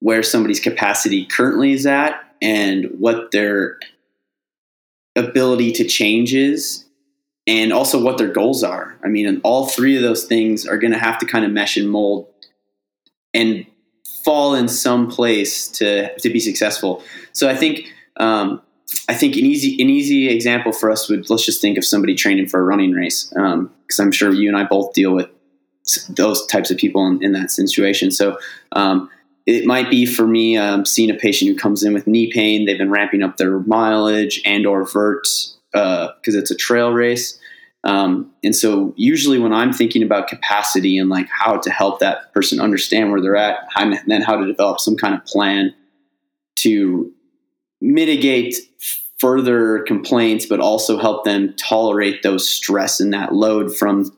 where 0.00 0.24
somebody's 0.24 0.58
capacity 0.58 1.26
currently 1.26 1.72
is 1.72 1.86
at 1.86 2.20
and 2.42 2.86
what 2.98 3.30
their 3.30 3.78
ability 5.14 5.70
to 5.70 5.84
change 5.86 6.34
is 6.34 6.79
and 7.50 7.72
also 7.72 8.00
what 8.00 8.16
their 8.16 8.28
goals 8.28 8.62
are. 8.62 8.96
I 9.04 9.08
mean, 9.08 9.40
all 9.42 9.66
three 9.66 9.96
of 9.96 10.02
those 10.02 10.24
things 10.24 10.66
are 10.66 10.78
going 10.78 10.92
to 10.92 10.98
have 10.98 11.18
to 11.18 11.26
kind 11.26 11.44
of 11.44 11.50
mesh 11.50 11.76
and 11.76 11.90
mold 11.90 12.28
and 13.34 13.66
fall 14.22 14.54
in 14.54 14.68
some 14.68 15.10
place 15.10 15.66
to 15.66 16.16
to 16.18 16.30
be 16.30 16.38
successful. 16.38 17.02
So 17.32 17.48
I 17.48 17.56
think 17.56 17.92
um, 18.18 18.62
I 19.08 19.14
think 19.14 19.36
an 19.36 19.46
easy 19.46 19.82
an 19.82 19.90
easy 19.90 20.28
example 20.28 20.70
for 20.70 20.92
us 20.92 21.08
would 21.08 21.28
let's 21.28 21.44
just 21.44 21.60
think 21.60 21.76
of 21.76 21.84
somebody 21.84 22.14
training 22.14 22.46
for 22.46 22.60
a 22.60 22.62
running 22.62 22.92
race 22.92 23.24
because 23.24 23.48
um, 23.52 23.70
I'm 23.98 24.12
sure 24.12 24.32
you 24.32 24.48
and 24.48 24.56
I 24.56 24.62
both 24.62 24.92
deal 24.92 25.12
with 25.12 25.28
those 26.08 26.46
types 26.46 26.70
of 26.70 26.76
people 26.76 27.04
in, 27.08 27.20
in 27.20 27.32
that 27.32 27.50
situation. 27.50 28.12
So 28.12 28.38
um, 28.72 29.10
it 29.46 29.66
might 29.66 29.90
be 29.90 30.06
for 30.06 30.24
me 30.24 30.56
um, 30.56 30.86
seeing 30.86 31.10
a 31.10 31.14
patient 31.14 31.50
who 31.50 31.56
comes 31.56 31.82
in 31.82 31.92
with 31.94 32.06
knee 32.06 32.30
pain. 32.30 32.66
They've 32.66 32.78
been 32.78 32.92
ramping 32.92 33.24
up 33.24 33.38
their 33.38 33.58
mileage 33.60 34.40
and 34.44 34.66
or 34.66 34.86
vert 34.86 35.26
because 35.72 36.34
uh, 36.36 36.38
it's 36.38 36.52
a 36.52 36.56
trail 36.56 36.92
race. 36.92 37.39
Um, 37.82 38.30
and 38.44 38.54
so 38.54 38.92
usually 38.96 39.38
when 39.38 39.54
I'm 39.54 39.72
thinking 39.72 40.02
about 40.02 40.28
capacity 40.28 40.98
and 40.98 41.08
like 41.08 41.28
how 41.30 41.56
to 41.56 41.70
help 41.70 42.00
that 42.00 42.32
person 42.34 42.60
understand 42.60 43.10
where 43.10 43.20
they're 43.20 43.36
at, 43.36 43.60
and 43.76 43.98
then 44.06 44.22
how 44.22 44.36
to 44.36 44.46
develop 44.46 44.80
some 44.80 44.96
kind 44.96 45.14
of 45.14 45.24
plan 45.24 45.74
to 46.56 47.10
mitigate 47.80 48.56
further 49.18 49.80
complaints, 49.80 50.46
but 50.46 50.60
also 50.60 50.98
help 50.98 51.24
them 51.24 51.54
tolerate 51.56 52.22
those 52.22 52.48
stress 52.48 53.00
and 53.00 53.12
that 53.14 53.34
load 53.34 53.74
from 53.74 54.14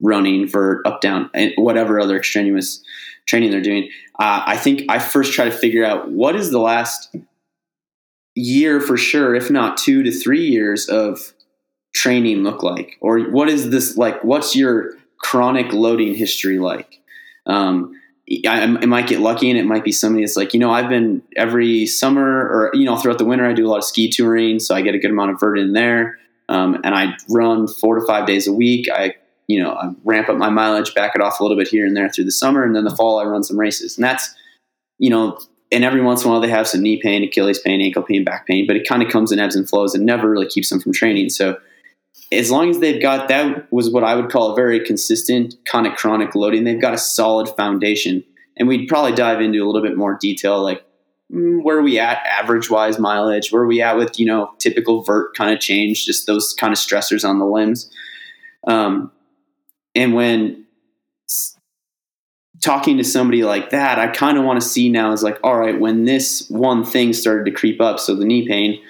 running 0.00 0.46
for 0.46 0.86
up, 0.86 1.00
down, 1.00 1.30
and 1.32 1.52
whatever 1.56 1.98
other 1.98 2.16
extraneous 2.18 2.82
training 3.26 3.50
they're 3.50 3.60
doing. 3.60 3.88
Uh, 4.18 4.42
I 4.46 4.56
think 4.56 4.82
I 4.88 4.98
first 4.98 5.32
try 5.32 5.46
to 5.46 5.50
figure 5.50 5.84
out 5.84 6.10
what 6.10 6.36
is 6.36 6.50
the 6.50 6.58
last 6.58 7.14
year 8.34 8.80
for 8.80 8.96
sure, 8.96 9.34
if 9.34 9.50
not 9.50 9.78
two 9.78 10.02
to 10.02 10.10
three 10.10 10.46
years 10.46 10.88
of 10.88 11.32
training 11.96 12.44
look 12.44 12.62
like? 12.62 12.96
Or 13.00 13.20
what 13.20 13.48
is 13.48 13.70
this 13.70 13.96
like? 13.96 14.22
What's 14.22 14.54
your 14.54 14.92
chronic 15.18 15.72
loading 15.72 16.14
history 16.14 16.58
like? 16.58 17.00
Um, 17.46 17.92
I, 18.46 18.62
I, 18.62 18.66
might 18.66 19.06
get 19.06 19.20
lucky 19.20 19.48
and 19.50 19.58
it 19.58 19.66
might 19.66 19.84
be 19.84 19.92
somebody 19.92 20.24
that's 20.24 20.36
like, 20.36 20.52
you 20.52 20.58
know, 20.58 20.72
I've 20.72 20.88
been 20.88 21.22
every 21.36 21.86
summer 21.86 22.24
or, 22.24 22.70
you 22.74 22.84
know, 22.84 22.96
throughout 22.96 23.18
the 23.18 23.24
winter, 23.24 23.46
I 23.46 23.52
do 23.52 23.66
a 23.66 23.70
lot 23.70 23.78
of 23.78 23.84
ski 23.84 24.10
touring. 24.10 24.58
So 24.58 24.74
I 24.74 24.82
get 24.82 24.96
a 24.96 24.98
good 24.98 25.12
amount 25.12 25.30
of 25.30 25.38
vert 25.38 25.58
in 25.58 25.72
there. 25.72 26.18
Um, 26.48 26.80
and 26.82 26.92
I 26.94 27.16
run 27.28 27.68
four 27.68 27.98
to 27.98 28.04
five 28.04 28.26
days 28.26 28.48
a 28.48 28.52
week. 28.52 28.88
I, 28.92 29.14
you 29.46 29.62
know, 29.62 29.74
I 29.74 29.92
ramp 30.04 30.28
up 30.28 30.36
my 30.36 30.50
mileage, 30.50 30.92
back 30.94 31.14
it 31.14 31.20
off 31.20 31.38
a 31.38 31.44
little 31.44 31.56
bit 31.56 31.68
here 31.68 31.86
and 31.86 31.96
there 31.96 32.08
through 32.08 32.24
the 32.24 32.32
summer. 32.32 32.64
And 32.64 32.74
then 32.74 32.84
the 32.84 32.94
fall, 32.94 33.20
I 33.20 33.24
run 33.24 33.44
some 33.44 33.58
races. 33.58 33.96
And 33.96 34.04
that's, 34.04 34.34
you 34.98 35.08
know, 35.08 35.38
and 35.70 35.84
every 35.84 36.02
once 36.02 36.22
in 36.22 36.28
a 36.28 36.32
while 36.32 36.40
they 36.40 36.48
have 36.48 36.66
some 36.66 36.82
knee 36.82 37.00
pain, 37.00 37.22
Achilles 37.22 37.60
pain, 37.60 37.80
ankle 37.80 38.02
pain, 38.02 38.24
back 38.24 38.46
pain, 38.46 38.66
but 38.66 38.76
it 38.76 38.88
kind 38.88 39.02
of 39.02 39.10
comes 39.10 39.32
in 39.32 39.38
ebbs 39.38 39.56
and 39.56 39.68
flows 39.68 39.94
and 39.94 40.04
never 40.04 40.28
really 40.28 40.46
keeps 40.46 40.70
them 40.70 40.80
from 40.80 40.92
training. 40.92 41.30
So 41.30 41.58
as 42.32 42.50
long 42.50 42.70
as 42.70 42.80
they've 42.80 43.00
got 43.00 43.28
that 43.28 43.70
was 43.72 43.90
what 43.90 44.04
I 44.04 44.16
would 44.16 44.30
call 44.30 44.52
a 44.52 44.56
very 44.56 44.84
consistent 44.84 45.54
kind 45.64 45.86
of 45.86 45.94
chronic 45.94 46.34
loading. 46.34 46.64
They've 46.64 46.80
got 46.80 46.94
a 46.94 46.98
solid 46.98 47.48
foundation, 47.50 48.24
and 48.56 48.68
we'd 48.68 48.88
probably 48.88 49.12
dive 49.12 49.40
into 49.40 49.62
a 49.62 49.66
little 49.66 49.82
bit 49.82 49.96
more 49.96 50.18
detail, 50.20 50.62
like 50.62 50.84
mm, 51.32 51.62
where 51.62 51.78
are 51.78 51.82
we 51.82 51.98
at 51.98 52.24
average 52.26 52.68
wise 52.68 52.98
mileage, 52.98 53.52
where 53.52 53.62
are 53.62 53.66
we 53.66 53.80
at 53.80 53.96
with 53.96 54.18
you 54.18 54.26
know 54.26 54.50
typical 54.58 55.02
vert 55.02 55.36
kind 55.36 55.54
of 55.54 55.60
change, 55.60 56.04
just 56.04 56.26
those 56.26 56.54
kind 56.54 56.72
of 56.72 56.78
stressors 56.78 57.28
on 57.28 57.38
the 57.38 57.46
limbs. 57.46 57.90
Um, 58.66 59.12
and 59.94 60.14
when 60.14 60.66
talking 62.60 62.96
to 62.96 63.04
somebody 63.04 63.44
like 63.44 63.70
that, 63.70 63.98
I 63.98 64.08
kind 64.08 64.36
of 64.36 64.44
want 64.44 64.60
to 64.60 64.66
see 64.66 64.88
now 64.88 65.12
is 65.12 65.22
like, 65.22 65.38
all 65.44 65.56
right, 65.56 65.78
when 65.78 66.04
this 66.04 66.48
one 66.50 66.84
thing 66.84 67.12
started 67.12 67.44
to 67.44 67.52
creep 67.52 67.80
up, 67.80 68.00
so 68.00 68.16
the 68.16 68.24
knee 68.24 68.48
pain 68.48 68.82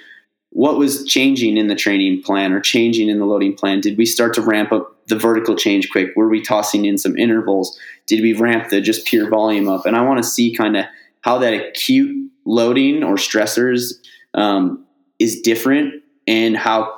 what 0.51 0.77
was 0.77 1.05
changing 1.05 1.57
in 1.57 1.67
the 1.67 1.75
training 1.75 2.23
plan 2.23 2.53
or 2.53 2.59
changing 2.59 3.09
in 3.09 3.19
the 3.19 3.25
loading 3.25 3.55
plan? 3.55 3.81
Did 3.81 3.97
we 3.97 4.05
start 4.05 4.33
to 4.35 4.41
ramp 4.41 4.71
up 4.71 4.95
the 5.07 5.17
vertical 5.17 5.55
change 5.55 5.89
quick? 5.89 6.09
Were 6.15 6.29
we 6.29 6.41
tossing 6.41 6.85
in 6.85 6.97
some 6.97 7.17
intervals? 7.17 7.77
Did 8.07 8.21
we 8.21 8.33
ramp 8.33 8.69
the 8.69 8.81
just 8.81 9.05
pure 9.05 9.29
volume 9.29 9.67
up? 9.67 9.85
And 9.85 9.95
I 9.95 10.01
want 10.01 10.17
to 10.17 10.29
see 10.29 10.55
kind 10.55 10.77
of 10.77 10.85
how 11.21 11.37
that 11.39 11.53
acute 11.53 12.31
loading 12.45 13.03
or 13.03 13.15
stressors 13.15 13.95
um, 14.33 14.85
is 15.19 15.41
different 15.41 16.01
and 16.25 16.55
how 16.55 16.93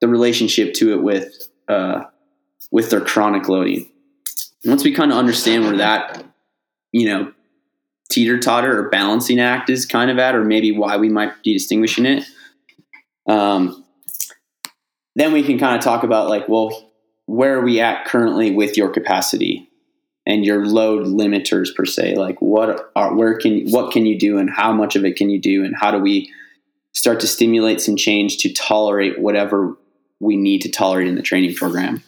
the 0.00 0.08
relationship 0.08 0.74
to 0.74 0.92
it 0.92 1.02
with 1.02 1.48
uh, 1.68 2.04
with 2.70 2.90
their 2.90 3.00
chronic 3.00 3.48
loading. 3.48 3.90
Once 4.64 4.84
we 4.84 4.92
kind 4.92 5.10
of 5.10 5.18
understand 5.18 5.64
where 5.64 5.76
that 5.76 6.24
you 6.92 7.06
know 7.06 7.32
teeter 8.10 8.38
totter 8.38 8.78
or 8.78 8.90
balancing 8.90 9.40
act 9.40 9.70
is 9.70 9.86
kind 9.86 10.10
of 10.10 10.18
at, 10.18 10.34
or 10.34 10.44
maybe 10.44 10.70
why 10.70 10.96
we 10.96 11.08
might 11.08 11.42
be 11.42 11.54
distinguishing 11.54 12.04
it 12.04 12.24
um, 13.26 13.84
then 15.14 15.32
we 15.32 15.42
can 15.42 15.58
kind 15.58 15.76
of 15.76 15.82
talk 15.82 16.02
about 16.02 16.28
like, 16.28 16.48
well, 16.48 16.92
where 17.26 17.58
are 17.58 17.64
we 17.64 17.80
at 17.80 18.06
currently 18.06 18.50
with 18.50 18.76
your 18.76 18.90
capacity 18.90 19.68
and 20.26 20.44
your 20.44 20.66
load 20.66 21.06
limiters 21.06 21.74
per 21.74 21.84
se? 21.84 22.16
Like, 22.16 22.40
what 22.40 22.90
are 22.96 23.14
where 23.14 23.36
can 23.36 23.68
what 23.70 23.92
can 23.92 24.06
you 24.06 24.18
do 24.18 24.38
and 24.38 24.50
how 24.50 24.72
much 24.72 24.96
of 24.96 25.04
it 25.04 25.16
can 25.16 25.30
you 25.30 25.40
do 25.40 25.64
and 25.64 25.74
how 25.76 25.90
do 25.90 25.98
we 25.98 26.32
start 26.92 27.20
to 27.20 27.26
stimulate 27.26 27.80
some 27.80 27.96
change 27.96 28.38
to 28.38 28.52
tolerate 28.52 29.18
whatever 29.20 29.76
we 30.20 30.36
need 30.36 30.60
to 30.62 30.70
tolerate 30.70 31.08
in 31.08 31.14
the 31.14 31.22
training 31.22 31.54
program? 31.54 32.02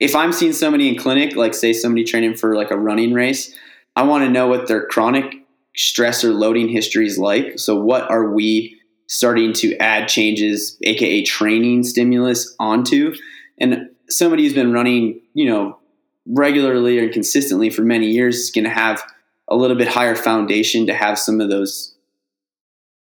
If 0.00 0.14
I'm 0.14 0.32
seeing 0.32 0.52
somebody 0.52 0.88
in 0.88 0.96
clinic, 0.96 1.36
like 1.36 1.54
say 1.54 1.72
somebody 1.72 2.04
training 2.04 2.34
for 2.34 2.56
like 2.56 2.70
a 2.70 2.76
running 2.76 3.12
race, 3.14 3.56
I 3.96 4.02
want 4.02 4.24
to 4.24 4.30
know 4.30 4.48
what 4.48 4.66
their 4.66 4.86
chronic 4.86 5.36
stress 5.76 6.24
or 6.24 6.32
loading 6.32 6.68
history 6.68 7.06
is 7.06 7.18
like. 7.18 7.58
So, 7.58 7.76
what 7.76 8.10
are 8.10 8.32
we 8.32 8.73
starting 9.06 9.52
to 9.54 9.76
add 9.76 10.08
changes, 10.08 10.76
aka 10.82 11.22
training 11.24 11.84
stimulus, 11.84 12.54
onto. 12.58 13.14
And 13.58 13.90
somebody 14.08 14.44
who's 14.44 14.54
been 14.54 14.72
running, 14.72 15.20
you 15.34 15.46
know, 15.46 15.78
regularly 16.26 16.98
and 16.98 17.12
consistently 17.12 17.70
for 17.70 17.82
many 17.82 18.06
years 18.06 18.36
is 18.36 18.50
going 18.50 18.64
to 18.64 18.70
have 18.70 19.02
a 19.48 19.56
little 19.56 19.76
bit 19.76 19.88
higher 19.88 20.14
foundation 20.14 20.86
to 20.86 20.94
have 20.94 21.18
some 21.18 21.40
of 21.40 21.50
those 21.50 21.94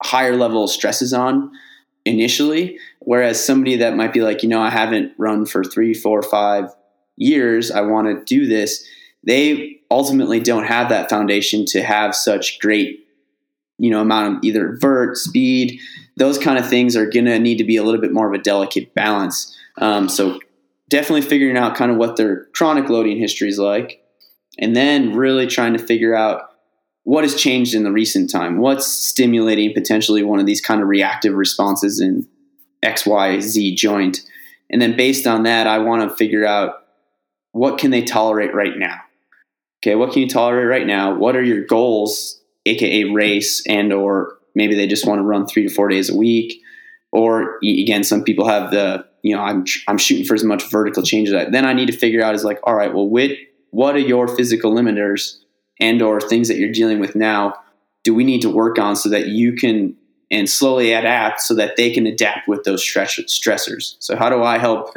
higher 0.02 0.37
level 0.37 0.68
stresses 0.68 1.12
on 1.12 1.50
initially. 2.04 2.78
Whereas 3.00 3.44
somebody 3.44 3.76
that 3.76 3.97
might 3.97 4.12
be 4.12 4.23
like, 4.23 4.42
you 4.42 4.49
know, 4.49 4.61
I 4.61 4.70
haven't 4.70 5.12
run 5.18 5.44
for 5.44 5.64
three, 5.64 5.92
four, 5.92 6.23
five 6.23 6.75
years, 7.16 7.70
I 7.70 7.82
want 7.82 8.06
to 8.06 8.25
do 8.25 8.47
this. 8.47 8.87
They 9.25 9.80
ultimately 9.90 10.40
don't 10.40 10.64
have 10.64 10.88
that 10.88 11.11
foundation 11.11 11.66
to 11.66 11.82
have 11.82 12.14
such 12.14 12.59
great 12.61 13.06
you 13.80 13.90
know 13.90 14.00
amount 14.00 14.37
of 14.37 14.44
either 14.44 14.76
vert 14.80 15.16
speed 15.16 15.80
those 16.20 16.38
kind 16.38 16.58
of 16.58 16.68
things 16.68 16.96
are 16.96 17.06
going 17.06 17.25
to 17.25 17.38
need 17.38 17.56
to 17.56 17.64
be 17.64 17.76
a 17.76 17.82
little 17.82 18.00
bit 18.00 18.12
more 18.12 18.28
of 18.28 18.38
a 18.38 18.42
delicate 18.42 18.94
balance. 18.94 19.56
Um, 19.78 20.06
so 20.06 20.38
definitely 20.90 21.22
figuring 21.22 21.56
out 21.56 21.76
kind 21.76 21.90
of 21.90 21.96
what 21.96 22.16
their 22.16 22.44
chronic 22.52 22.90
loading 22.90 23.18
history 23.18 23.49
is 23.49 23.58
like 23.58 24.04
and 24.58 24.76
then 24.76 25.14
really 25.14 25.46
trying 25.46 25.72
to 25.72 25.78
figure 25.78 26.14
out 26.14 26.50
what 27.04 27.25
has 27.25 27.34
changed 27.34 27.75
in 27.75 27.84
the 27.84 27.90
recent 27.90 28.30
time. 28.30 28.58
What's 28.58 28.87
stimulating 28.87 29.72
potentially 29.72 30.22
one 30.22 30.38
of 30.38 30.44
these 30.44 30.60
kind 30.60 30.82
of 30.82 30.88
reactive 30.88 31.32
responses 31.32 32.00
in 32.00 32.28
xyz 32.84 33.75
joint? 33.76 34.20
And 34.68 34.82
then 34.82 34.96
based 34.96 35.26
on 35.26 35.44
that 35.44 35.66
i 35.66 35.78
want 35.78 36.08
to 36.08 36.14
figure 36.16 36.44
out 36.44 36.87
what 37.52 37.78
can 37.78 37.90
they 37.90 38.02
tolerate 38.02 38.54
right 38.54 38.76
now? 38.76 39.00
Okay 39.82 39.94
what 39.94 40.12
can 40.12 40.20
you 40.20 40.28
tolerate 40.28 40.68
right 40.68 40.87
now? 40.87 41.14
What 41.14 41.34
are 41.34 41.42
your 41.42 41.64
goals 41.64 42.39
aka 42.66 43.04
race 43.04 43.64
and 43.66 43.92
or 43.92 44.38
maybe 44.54 44.74
they 44.74 44.86
just 44.86 45.06
want 45.06 45.18
to 45.18 45.22
run 45.22 45.46
three 45.46 45.66
to 45.66 45.74
four 45.74 45.88
days 45.88 46.10
a 46.10 46.16
week 46.16 46.60
or 47.12 47.58
again 47.62 48.04
some 48.04 48.22
people 48.22 48.48
have 48.48 48.70
the 48.70 49.04
you 49.22 49.34
know 49.34 49.42
i'm 49.42 49.64
i'm 49.88 49.98
shooting 49.98 50.24
for 50.24 50.34
as 50.34 50.44
much 50.44 50.70
vertical 50.70 51.02
change 51.02 51.28
as 51.28 51.34
that 51.34 51.52
then 51.52 51.64
i 51.64 51.72
need 51.72 51.86
to 51.86 51.96
figure 51.96 52.22
out 52.22 52.34
is 52.34 52.44
like 52.44 52.60
all 52.64 52.74
right 52.74 52.94
well 52.94 53.08
what 53.08 53.30
what 53.70 53.94
are 53.94 54.00
your 54.00 54.28
physical 54.28 54.74
limiters 54.74 55.38
and 55.80 56.02
or 56.02 56.20
things 56.20 56.48
that 56.48 56.58
you're 56.58 56.72
dealing 56.72 57.00
with 57.00 57.16
now 57.16 57.54
do 58.04 58.14
we 58.14 58.24
need 58.24 58.42
to 58.42 58.50
work 58.50 58.78
on 58.78 58.96
so 58.96 59.08
that 59.08 59.28
you 59.28 59.54
can 59.54 59.96
and 60.30 60.48
slowly 60.48 60.92
adapt 60.92 61.40
so 61.40 61.54
that 61.54 61.76
they 61.76 61.90
can 61.90 62.06
adapt 62.06 62.46
with 62.46 62.62
those 62.62 62.82
stress, 62.82 63.18
stressors. 63.26 63.96
So 63.98 64.16
how 64.16 64.30
do 64.30 64.42
I 64.42 64.58
help, 64.58 64.94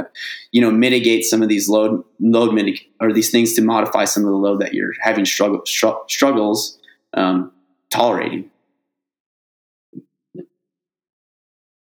you 0.52 0.62
know, 0.62 0.70
mitigate 0.70 1.26
some 1.26 1.42
of 1.42 1.50
these 1.50 1.68
load 1.68 2.04
load 2.20 2.52
mitig- 2.52 2.86
or 3.02 3.12
these 3.12 3.32
things 3.32 3.54
to 3.54 3.62
modify 3.62 4.06
some 4.06 4.24
of 4.24 4.30
the 4.30 4.38
load 4.38 4.62
that 4.62 4.74
you're 4.74 4.94
having 5.02 5.26
struggle, 5.26 5.62
str- 5.66 6.06
struggles 6.08 6.78
um, 7.14 7.52
tolerating. 7.90 8.50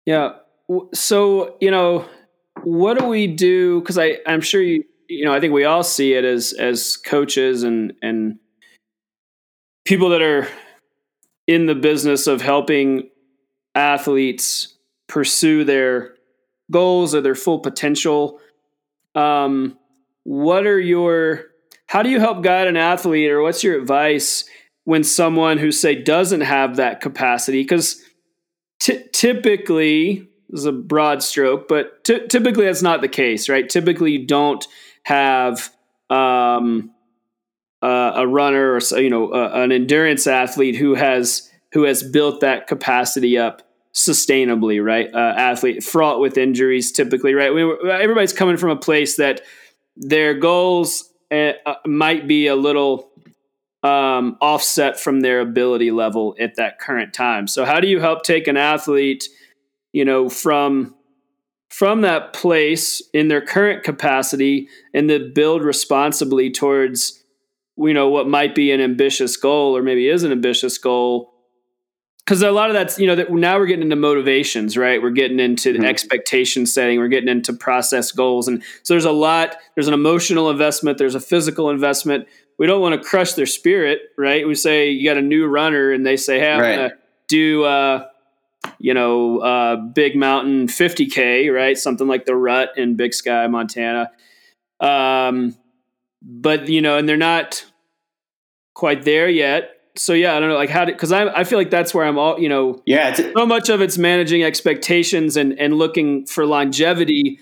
Yeah. 0.05 0.33
So, 0.93 1.57
you 1.59 1.71
know, 1.71 2.05
what 2.63 2.97
do 2.97 3.05
we 3.05 3.27
do? 3.27 3.81
Cause 3.81 3.97
I, 3.97 4.17
I'm 4.25 4.41
sure 4.41 4.61
you, 4.61 4.83
you 5.07 5.25
know, 5.25 5.33
I 5.33 5.39
think 5.39 5.53
we 5.53 5.65
all 5.65 5.83
see 5.83 6.13
it 6.13 6.25
as, 6.25 6.53
as 6.53 6.97
coaches 6.97 7.63
and, 7.63 7.93
and 8.01 8.39
people 9.85 10.09
that 10.09 10.21
are 10.21 10.47
in 11.47 11.65
the 11.65 11.75
business 11.75 12.27
of 12.27 12.41
helping 12.41 13.09
athletes 13.75 14.75
pursue 15.07 15.63
their 15.63 16.15
goals 16.71 17.15
or 17.15 17.21
their 17.21 17.35
full 17.35 17.59
potential. 17.59 18.39
Um, 19.15 19.77
what 20.23 20.65
are 20.67 20.79
your 20.79 21.45
how 21.87 22.03
do 22.03 22.09
you 22.09 22.19
help 22.19 22.43
guide 22.43 22.67
an 22.67 22.77
athlete 22.77 23.31
or 23.31 23.41
what's 23.41 23.63
your 23.63 23.79
advice 23.79 24.43
when 24.85 25.03
someone 25.03 25.57
who 25.57 25.71
say 25.71 25.95
doesn't 25.95 26.41
have 26.41 26.77
that 26.77 27.01
capacity 27.01 27.61
because 27.61 28.01
t- 28.79 29.03
typically 29.13 30.27
this 30.49 30.61
is 30.61 30.65
a 30.65 30.71
broad 30.71 31.21
stroke 31.21 31.67
but 31.67 32.03
t- 32.03 32.25
typically 32.27 32.65
that's 32.65 32.81
not 32.81 33.01
the 33.01 33.07
case 33.07 33.49
right? 33.49 33.69
Typically 33.69 34.11
you 34.13 34.25
don't 34.25 34.67
have 35.03 35.69
um, 36.09 36.91
uh, 37.81 38.13
a 38.15 38.27
runner 38.27 38.73
or 38.73 38.99
you 38.99 39.09
know 39.09 39.31
uh, 39.31 39.51
an 39.53 39.71
endurance 39.71 40.27
athlete 40.27 40.75
who 40.75 40.95
has 40.95 41.49
who 41.71 41.83
has 41.83 42.01
built 42.01 42.41
that 42.41 42.67
capacity 42.67 43.37
up 43.37 43.61
sustainably 43.93 44.83
right? 44.83 45.09
Uh, 45.13 45.33
athlete 45.37 45.83
fraught 45.83 46.19
with 46.19 46.37
injuries 46.37 46.91
typically 46.91 47.33
right? 47.33 47.53
We, 47.53 47.63
everybody's 47.89 48.33
coming 48.33 48.57
from 48.57 48.69
a 48.71 48.75
place 48.75 49.17
that 49.17 49.41
their 49.95 50.33
goals 50.33 51.09
uh, 51.31 51.51
might 51.85 52.27
be 52.27 52.47
a 52.47 52.55
little 52.55 53.08
um, 53.83 54.37
offset 54.41 54.99
from 54.99 55.21
their 55.21 55.39
ability 55.39 55.91
level 55.91 56.35
at 56.39 56.55
that 56.55 56.79
current 56.79 57.13
time. 57.13 57.47
So 57.47 57.65
how 57.65 57.79
do 57.79 57.87
you 57.87 57.99
help 57.99 58.23
take 58.23 58.47
an 58.47 58.57
athlete, 58.57 59.27
you 59.93 60.03
know, 60.05 60.29
from 60.29 60.95
from 61.69 62.01
that 62.01 62.33
place 62.33 63.01
in 63.13 63.27
their 63.27 63.41
current 63.41 63.83
capacity 63.83 64.67
and 64.93 65.07
then 65.07 65.31
build 65.33 65.63
responsibly 65.63 66.49
towards 66.49 67.23
you 67.77 67.93
know 67.93 68.09
what 68.09 68.27
might 68.27 68.55
be 68.55 68.71
an 68.71 68.81
ambitious 68.81 69.37
goal 69.37 69.77
or 69.77 69.81
maybe 69.81 70.09
is 70.09 70.23
an 70.23 70.31
ambitious 70.31 70.77
goal? 70.77 71.33
Because 72.25 72.41
a 72.41 72.51
lot 72.51 72.69
of 72.69 72.73
that's 72.73 72.99
you 72.99 73.07
know 73.07 73.15
that 73.15 73.31
now 73.31 73.57
we're 73.57 73.65
getting 73.65 73.83
into 73.83 73.95
motivations 73.95 74.75
right? 74.75 75.01
We're 75.01 75.11
getting 75.11 75.39
into 75.39 75.71
mm-hmm. 75.71 75.85
expectation 75.85 76.65
setting. 76.65 76.99
We're 76.99 77.07
getting 77.07 77.29
into 77.29 77.53
process 77.53 78.11
goals. 78.11 78.49
And 78.49 78.61
so 78.83 78.93
there's 78.93 79.05
a 79.05 79.11
lot 79.11 79.55
there's 79.75 79.87
an 79.87 79.93
emotional 79.93 80.49
investment. 80.49 80.97
There's 80.97 81.15
a 81.15 81.21
physical 81.21 81.69
investment 81.69 82.27
we 82.59 82.67
don't 82.67 82.81
want 82.81 83.01
to 83.01 83.07
crush 83.07 83.33
their 83.33 83.47
spirit 83.47 84.01
right 84.17 84.47
we 84.47 84.53
say 84.53 84.91
you 84.91 85.09
got 85.09 85.17
a 85.17 85.21
new 85.21 85.47
runner 85.47 85.91
and 85.91 86.05
they 86.05 86.15
say 86.15 86.39
hey 86.39 86.51
i'm 86.51 86.59
right. 86.59 86.75
gonna 86.75 86.93
do 87.27 87.63
uh, 87.63 88.05
you 88.77 88.93
know 88.93 89.39
uh, 89.39 89.75
big 89.75 90.15
mountain 90.15 90.67
50k 90.67 91.53
right 91.53 91.77
something 91.77 92.07
like 92.07 92.25
the 92.25 92.35
rut 92.35 92.69
in 92.77 92.95
big 92.95 93.13
sky 93.13 93.47
montana 93.47 94.11
um, 94.79 95.55
but 96.21 96.69
you 96.69 96.81
know 96.81 96.97
and 96.97 97.09
they're 97.09 97.17
not 97.17 97.65
quite 98.73 99.03
there 99.03 99.29
yet 99.29 99.79
so 99.99 100.13
yeah, 100.13 100.35
I 100.35 100.39
don't 100.39 100.47
know, 100.49 100.55
like 100.55 100.69
how 100.69 100.85
because 100.85 101.11
I 101.11 101.27
I 101.27 101.43
feel 101.43 101.59
like 101.59 101.69
that's 101.69 101.93
where 101.93 102.05
I'm 102.05 102.17
all 102.17 102.39
you 102.39 102.47
know. 102.47 102.81
Yeah, 102.85 103.13
so 103.13 103.45
much 103.45 103.67
of 103.69 103.81
it's 103.81 103.97
managing 103.97 104.43
expectations 104.43 105.35
and 105.35 105.59
and 105.59 105.73
looking 105.73 106.25
for 106.25 106.45
longevity 106.45 107.39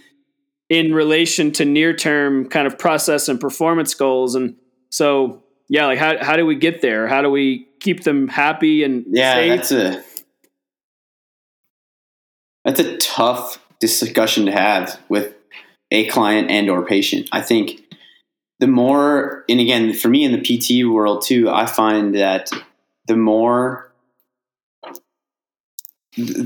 in 0.67 0.93
relation 0.93 1.51
to 1.53 1.65
near 1.65 1.93
term 1.93 2.49
kind 2.49 2.65
of 2.65 2.79
process 2.79 3.29
and 3.29 3.39
performance 3.39 3.93
goals, 3.93 4.33
and 4.33 4.55
so 4.89 5.43
yeah, 5.69 5.85
like 5.87 5.99
how 5.99 6.23
how 6.23 6.35
do 6.35 6.45
we 6.45 6.55
get 6.55 6.81
there? 6.81 7.07
How 7.07 7.21
do 7.21 7.29
we 7.29 7.67
keep 7.79 8.03
them 8.03 8.27
happy 8.27 8.83
and 8.83 9.05
yeah, 9.07 9.35
safe? 9.35 9.49
that's 9.49 9.71
a 9.71 10.03
that's 12.65 12.79
a 12.79 12.97
tough 12.97 13.63
discussion 13.79 14.45
to 14.45 14.51
have 14.51 14.99
with 15.09 15.33
a 15.91 16.07
client 16.07 16.49
and 16.49 16.69
or 16.69 16.85
patient. 16.85 17.29
I 17.31 17.41
think 17.41 17.81
the 18.59 18.67
more, 18.67 19.45
and 19.47 19.59
again, 19.59 19.93
for 19.93 20.09
me 20.09 20.23
in 20.23 20.31
the 20.31 20.41
PT 20.41 20.85
world 20.85 21.23
too, 21.25 21.49
I 21.49 21.65
find 21.65 22.15
that 22.15 22.49
the 23.07 23.15
more 23.15 23.91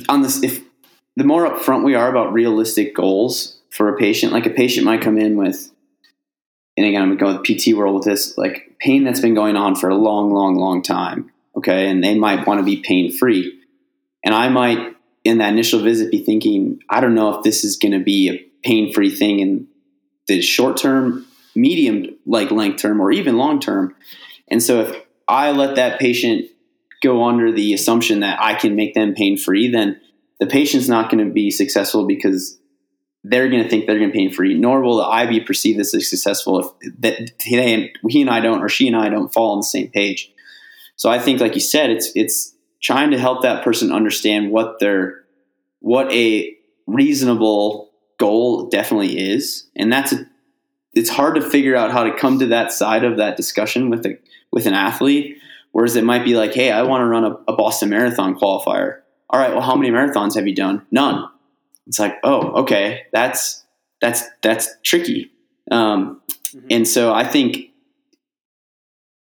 on 0.09 0.21
this, 0.21 0.43
if 0.43 0.61
the 1.15 1.23
more 1.23 1.49
upfront 1.49 1.83
we 1.85 1.95
are 1.95 2.09
about 2.09 2.33
realistic 2.33 2.93
goals 2.93 3.57
for 3.69 3.89
a 3.89 3.97
patient, 3.97 4.33
like 4.33 4.45
a 4.45 4.49
patient 4.49 4.85
might 4.85 5.01
come 5.01 5.17
in 5.17 5.37
with, 5.37 5.71
and 6.81 6.89
again, 6.89 7.03
I'm 7.03 7.15
going 7.15 7.19
to 7.19 7.25
go 7.25 7.39
with 7.39 7.61
PT 7.61 7.77
world 7.77 7.93
with 7.93 8.05
this, 8.05 8.37
like 8.39 8.75
pain 8.79 9.03
that's 9.03 9.19
been 9.19 9.35
going 9.35 9.55
on 9.55 9.75
for 9.75 9.89
a 9.89 9.95
long, 9.95 10.33
long, 10.33 10.55
long 10.55 10.81
time. 10.81 11.31
Okay. 11.55 11.87
And 11.87 12.03
they 12.03 12.17
might 12.17 12.47
want 12.47 12.59
to 12.59 12.65
be 12.65 12.81
pain 12.81 13.15
free. 13.15 13.61
And 14.23 14.33
I 14.33 14.49
might, 14.49 14.95
in 15.23 15.37
that 15.37 15.53
initial 15.53 15.81
visit, 15.81 16.09
be 16.09 16.23
thinking, 16.23 16.79
I 16.89 16.99
don't 16.99 17.13
know 17.13 17.37
if 17.37 17.43
this 17.43 17.63
is 17.63 17.77
going 17.77 17.91
to 17.91 18.03
be 18.03 18.29
a 18.29 18.67
pain 18.67 18.91
free 18.91 19.11
thing 19.11 19.41
in 19.41 19.67
the 20.27 20.41
short 20.41 20.77
term 20.77 21.27
medium 21.55 22.17
like 22.25 22.49
length 22.49 22.81
term 22.81 22.99
or 22.99 23.11
even 23.11 23.37
long 23.37 23.59
term. 23.59 23.93
And 24.47 24.63
so 24.63 24.81
if 24.81 24.95
I 25.27 25.51
let 25.51 25.75
that 25.75 25.99
patient 25.99 26.49
go 27.03 27.23
under 27.25 27.51
the 27.51 27.73
assumption 27.73 28.21
that 28.21 28.39
I 28.41 28.55
can 28.55 28.75
make 28.75 28.95
them 28.95 29.13
pain 29.13 29.37
free, 29.37 29.69
then 29.69 30.01
the 30.39 30.47
patient's 30.47 30.87
not 30.87 31.11
going 31.11 31.23
to 31.23 31.31
be 31.31 31.51
successful 31.51 32.07
because 32.07 32.57
they're 33.23 33.49
going 33.49 33.63
to 33.63 33.69
think 33.69 33.85
they're 33.85 33.99
going 33.99 34.09
to 34.09 34.13
pay 34.13 34.27
pain 34.27 34.33
free. 34.33 34.57
Nor 34.57 34.81
will 34.81 35.01
I 35.01 35.25
be 35.25 35.39
perceived 35.39 35.79
as 35.79 35.91
successful 35.91 36.59
if 36.59 36.93
that 36.99 37.31
they, 37.43 37.93
he 38.07 38.21
and 38.21 38.29
I 38.29 38.39
don't, 38.39 38.61
or 38.61 38.69
she 38.69 38.87
and 38.87 38.95
I 38.95 39.09
don't 39.09 39.31
fall 39.31 39.51
on 39.51 39.59
the 39.59 39.63
same 39.63 39.89
page. 39.89 40.31
So 40.95 41.09
I 41.09 41.19
think, 41.19 41.39
like 41.39 41.55
you 41.55 41.61
said, 41.61 41.89
it's 41.89 42.11
it's 42.15 42.53
trying 42.81 43.11
to 43.11 43.19
help 43.19 43.43
that 43.43 43.63
person 43.63 43.91
understand 43.91 44.51
what 44.51 44.79
their 44.79 45.23
what 45.79 46.11
a 46.11 46.55
reasonable 46.87 47.91
goal 48.17 48.69
definitely 48.69 49.19
is, 49.19 49.67
and 49.75 49.91
that's 49.91 50.13
a 50.13 50.27
it's 50.93 51.09
hard 51.09 51.35
to 51.35 51.41
figure 51.41 51.75
out 51.75 51.91
how 51.91 52.03
to 52.03 52.15
come 52.15 52.39
to 52.39 52.47
that 52.47 52.71
side 52.71 53.03
of 53.03 53.17
that 53.17 53.37
discussion 53.37 53.89
with 53.89 54.05
a 54.05 54.17
with 54.51 54.65
an 54.65 54.73
athlete. 54.73 55.37
Whereas 55.71 55.95
it 55.95 56.03
might 56.03 56.25
be 56.25 56.35
like, 56.35 56.53
hey, 56.53 56.69
I 56.69 56.83
want 56.83 57.01
to 57.01 57.05
run 57.05 57.23
a, 57.23 57.31
a 57.47 57.55
Boston 57.55 57.89
Marathon 57.89 58.37
qualifier. 58.37 58.99
All 59.29 59.39
right, 59.39 59.51
well, 59.51 59.61
how 59.61 59.75
many 59.75 59.89
marathons 59.89 60.35
have 60.35 60.45
you 60.45 60.53
done? 60.53 60.85
None. 60.91 61.30
It's 61.87 61.99
like, 61.99 62.17
oh, 62.23 62.61
okay, 62.61 63.03
that's 63.11 63.65
that's 63.99 64.23
that's 64.41 64.69
tricky. 64.83 65.31
Um, 65.69 66.21
mm-hmm. 66.47 66.67
And 66.69 66.87
so 66.87 67.13
I 67.13 67.23
think, 67.23 67.71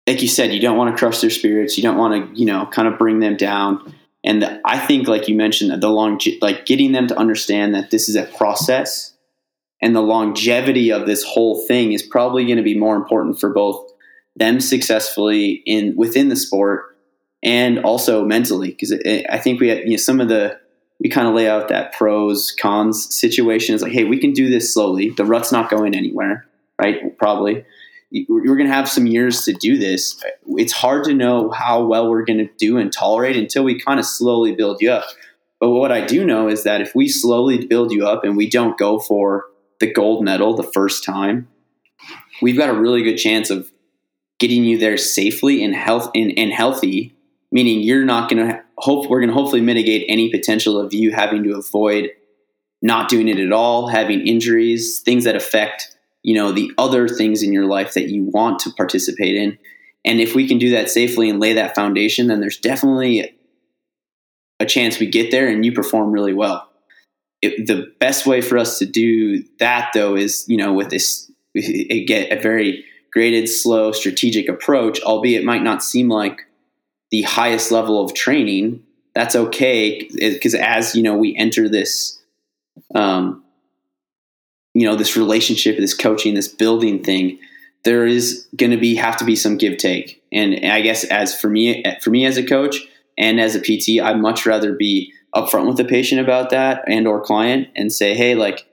like 0.07 0.23
you 0.23 0.29
said, 0.29 0.53
you 0.53 0.61
don't 0.61 0.77
want 0.77 0.95
to 0.95 0.99
crush 0.99 1.21
their 1.21 1.31
spirits. 1.31 1.77
You 1.77 1.83
don't 1.83 1.97
want 1.97 2.35
to, 2.35 2.39
you 2.41 2.47
know, 2.47 2.67
kind 2.67 2.89
of 2.89 2.99
bring 2.99 3.21
them 3.21 3.37
down. 3.37 3.95
And 4.25 4.43
the, 4.43 4.61
I 4.65 4.79
think, 4.79 5.07
like 5.07 5.29
you 5.29 5.35
mentioned, 5.35 5.83
the 5.83 5.89
long, 5.91 6.19
like 6.41 6.65
getting 6.67 6.93
them 6.93 7.07
to 7.09 7.19
understand 7.19 7.75
that 7.75 7.91
this 7.91 8.09
is 8.09 8.17
a 8.17 8.25
process 8.25 9.15
and 9.83 9.95
the 9.95 10.01
longevity 10.01 10.91
of 10.91 11.07
this 11.07 11.23
whole 11.23 11.61
thing 11.67 11.93
is 11.93 12.03
probably 12.03 12.47
going 12.47 12.57
to 12.57 12.63
be 12.63 12.77
more 12.77 12.97
important 12.97 13.39
for 13.39 13.51
both 13.51 13.93
them 14.35 14.59
successfully 14.59 15.63
in 15.67 15.95
within 15.95 16.31
the 16.31 16.37
sport 16.37 16.97
and 17.43 17.79
also 17.81 18.25
mentally 18.25 18.71
because 18.71 18.93
I 19.31 19.39
think 19.39 19.61
we 19.61 19.69
have, 19.69 19.79
you 19.81 19.91
know 19.91 19.97
some 19.97 20.21
of 20.21 20.29
the 20.29 20.59
we 21.05 21.11
kind 21.11 21.29
of 21.29 21.35
lay 21.35 21.49
out 21.49 21.69
that 21.69 21.93
pros 21.93 22.51
cons 22.51 23.15
situation. 23.15 23.77
Is 23.77 23.83
like 23.83 23.93
hey 23.93 24.05
we 24.05 24.19
can 24.19 24.33
do 24.33 24.51
this 24.51 24.75
slowly. 24.75 25.11
The 25.11 25.25
rut's 25.25 25.53
not 25.53 25.71
going 25.71 25.95
anywhere 25.95 26.49
right? 26.79 27.17
Probably. 27.19 27.65
We're 28.29 28.57
going 28.57 28.69
to 28.69 28.75
have 28.75 28.89
some 28.89 29.07
years 29.07 29.45
to 29.45 29.53
do 29.53 29.77
this. 29.77 30.23
It's 30.51 30.73
hard 30.73 31.05
to 31.05 31.15
know 31.15 31.51
how 31.51 31.85
well 31.85 32.09
we're 32.09 32.25
going 32.25 32.39
to 32.39 32.51
do 32.59 32.79
and 32.79 32.93
tolerate 32.93 33.37
until 33.37 33.65
we 33.65 33.81
kind 33.81 33.99
of 33.99 34.07
slowly 34.07 34.55
build 34.55 34.81
you 34.81 34.93
up. 34.93 35.05
But 35.61 35.71
what 35.71 35.93
i 35.93 36.05
do 36.05 36.27
know 36.27 36.49
is 36.49 36.65
that 36.65 36.81
if 36.81 36.95
we 36.95 37.09
slowly 37.09 37.67
build 37.67 37.91
you 37.91 38.07
up 38.07 38.23
and 38.23 38.37
we 38.37 38.49
don't 38.49 38.77
go 38.77 38.99
for 38.99 39.47
the 39.81 39.91
gold 39.91 40.23
medal 40.23 40.55
the 40.55 40.63
first 40.63 41.05
time, 41.05 41.49
we've 42.43 42.59
got 42.59 42.69
a 42.69 42.75
really 42.75 43.03
good 43.03 43.17
chance 43.17 43.51
of 43.51 43.71
getting 44.39 44.65
you 44.65 44.79
there 44.79 44.99
safely 44.99 45.65
and 45.65 45.75
health 45.75 46.11
and, 46.15 46.33
and 46.37 46.53
healthy. 46.53 47.14
Meaning 47.55 47.81
you're 47.81 48.05
not 48.05 48.29
going 48.29 48.47
to 48.47 48.63
hope 48.77 49.09
we're 49.09 49.21
going 49.21 49.31
to 49.31 49.35
hopefully 49.35 49.63
mitigate 49.63 50.05
any 50.09 50.31
potential 50.31 50.79
of 50.79 50.93
you 50.93 51.13
having 51.13 51.43
to 51.45 51.55
avoid 51.55 52.11
not 52.83 53.09
doing 53.09 53.29
it 53.29 53.39
at 53.39 53.53
all, 53.53 53.89
having 53.89 54.27
injuries, 54.27 55.01
things 55.01 55.25
that 55.25 55.37
affect 55.37 55.97
you 56.23 56.35
know 56.35 56.53
the 56.53 56.71
other 56.77 57.09
things 57.09 57.43
in 57.43 57.53
your 57.53 57.67
life 57.67 57.95
that 57.95 58.11
you 58.11 58.25
want 58.25 58.59
to 58.61 58.71
participate 58.73 59.37
in. 59.37 59.59
And 60.05 60.21
if 60.21 60.35
we 60.35 60.47
can 60.47 60.59
do 60.59 60.71
that 60.73 60.91
safely 60.91 61.31
and 61.31 61.41
lay 61.41 61.55
that 61.55 61.75
foundation, 61.75 62.27
then 62.27 62.41
there's 62.41 62.59
definitely 62.59 63.39
a 64.61 64.67
chance 64.67 64.99
we 64.99 65.07
get 65.07 65.31
there 65.31 65.49
and 65.49 65.65
you 65.65 65.73
perform 65.73 66.13
really 66.13 66.35
well 66.35 66.69
it, 67.45 67.67
the 67.67 67.93
best 68.01 68.27
way 68.27 68.41
for 68.41 68.57
us 68.57 68.79
to 68.79 68.87
do 68.87 69.45
that 69.59 69.91
though 69.95 70.17
is 70.17 70.45
you 70.49 70.57
know 70.57 70.73
with 70.73 70.91
this 70.91 71.31
get 71.55 72.33
a 72.33 72.41
very 72.41 72.85
graded 73.13 73.49
slow 73.49 73.93
strategic 73.93 74.49
approach 74.49 75.01
albeit 75.03 75.43
it 75.43 75.45
might 75.45 75.63
not 75.63 75.85
seem 75.85 76.09
like 76.09 76.41
the 77.15 77.23
highest 77.23 77.71
level 77.71 78.03
of 78.03 78.15
training 78.15 78.83
that's 79.15 79.37
okay 79.37 80.09
because 80.11 80.55
as 80.55 80.95
you 80.95 81.03
know 81.03 81.17
we 81.17 81.37
enter 81.37 81.69
this 81.69 82.21
um, 82.95 83.45
you 84.75 84.87
know 84.87 84.97
this 84.97 85.17
relationship 85.17 85.77
this 85.77 85.95
coaching 85.95 86.35
this 86.35 86.49
building 86.49 87.03
thing 87.03 87.39
there 87.85 88.07
is 88.07 88.49
going 88.57 88.71
to 88.71 88.79
be 88.79 88.95
have 88.95 89.17
to 89.17 89.25
be 89.25 89.37
some 89.37 89.57
give 89.57 89.77
take 89.77 90.23
and 90.33 90.65
i 90.71 90.81
guess 90.81 91.05
as 91.05 91.39
for 91.39 91.49
me 91.49 91.85
for 92.03 92.11
me 92.11 92.25
as 92.27 92.37
a 92.37 92.45
coach 92.45 92.79
and 93.17 93.41
as 93.41 93.55
a 93.55 93.61
pt 93.61 94.01
i'd 94.01 94.21
much 94.21 94.45
rather 94.47 94.73
be 94.73 95.13
upfront 95.35 95.67
with 95.67 95.77
the 95.77 95.85
patient 95.85 96.21
about 96.21 96.51
that 96.51 96.85
and 96.87 97.07
or 97.07 97.21
client 97.21 97.69
and 97.75 97.93
say, 97.93 98.15
hey, 98.15 98.35
like 98.35 98.67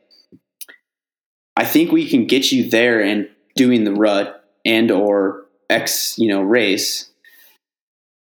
I 1.58 1.65
think 1.65 1.91
we 1.91 2.08
can 2.08 2.27
get 2.27 2.51
you 2.51 2.69
there 2.69 3.01
and 3.01 3.27
doing 3.56 3.84
the 3.84 3.93
rut 3.93 4.45
and 4.63 4.91
or 4.91 5.45
X, 5.69 6.17
you 6.17 6.27
know, 6.27 6.41
race. 6.41 7.10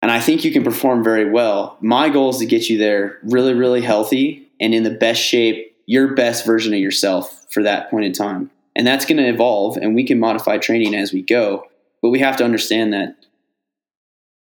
And 0.01 0.11
I 0.11 0.19
think 0.19 0.43
you 0.43 0.51
can 0.51 0.63
perform 0.63 1.03
very 1.03 1.29
well. 1.29 1.77
My 1.81 2.09
goal 2.09 2.29
is 2.29 2.37
to 2.37 2.45
get 2.45 2.69
you 2.69 2.77
there 2.77 3.17
really, 3.23 3.53
really 3.53 3.81
healthy 3.81 4.49
and 4.59 4.73
in 4.73 4.83
the 4.83 4.91
best 4.91 5.21
shape, 5.21 5.75
your 5.85 6.13
best 6.13 6.45
version 6.45 6.73
of 6.73 6.79
yourself 6.79 7.45
for 7.49 7.63
that 7.63 7.89
point 7.89 8.05
in 8.05 8.13
time. 8.13 8.51
And 8.75 8.85
that's 8.85 9.05
going 9.05 9.17
to 9.17 9.27
evolve, 9.27 9.77
and 9.77 9.95
we 9.95 10.05
can 10.05 10.19
modify 10.19 10.57
training 10.57 10.93
as 10.93 11.11
we 11.11 11.23
go. 11.23 11.65
But 12.01 12.09
we 12.09 12.19
have 12.19 12.37
to 12.37 12.43
understand 12.43 12.93
that 12.93 13.15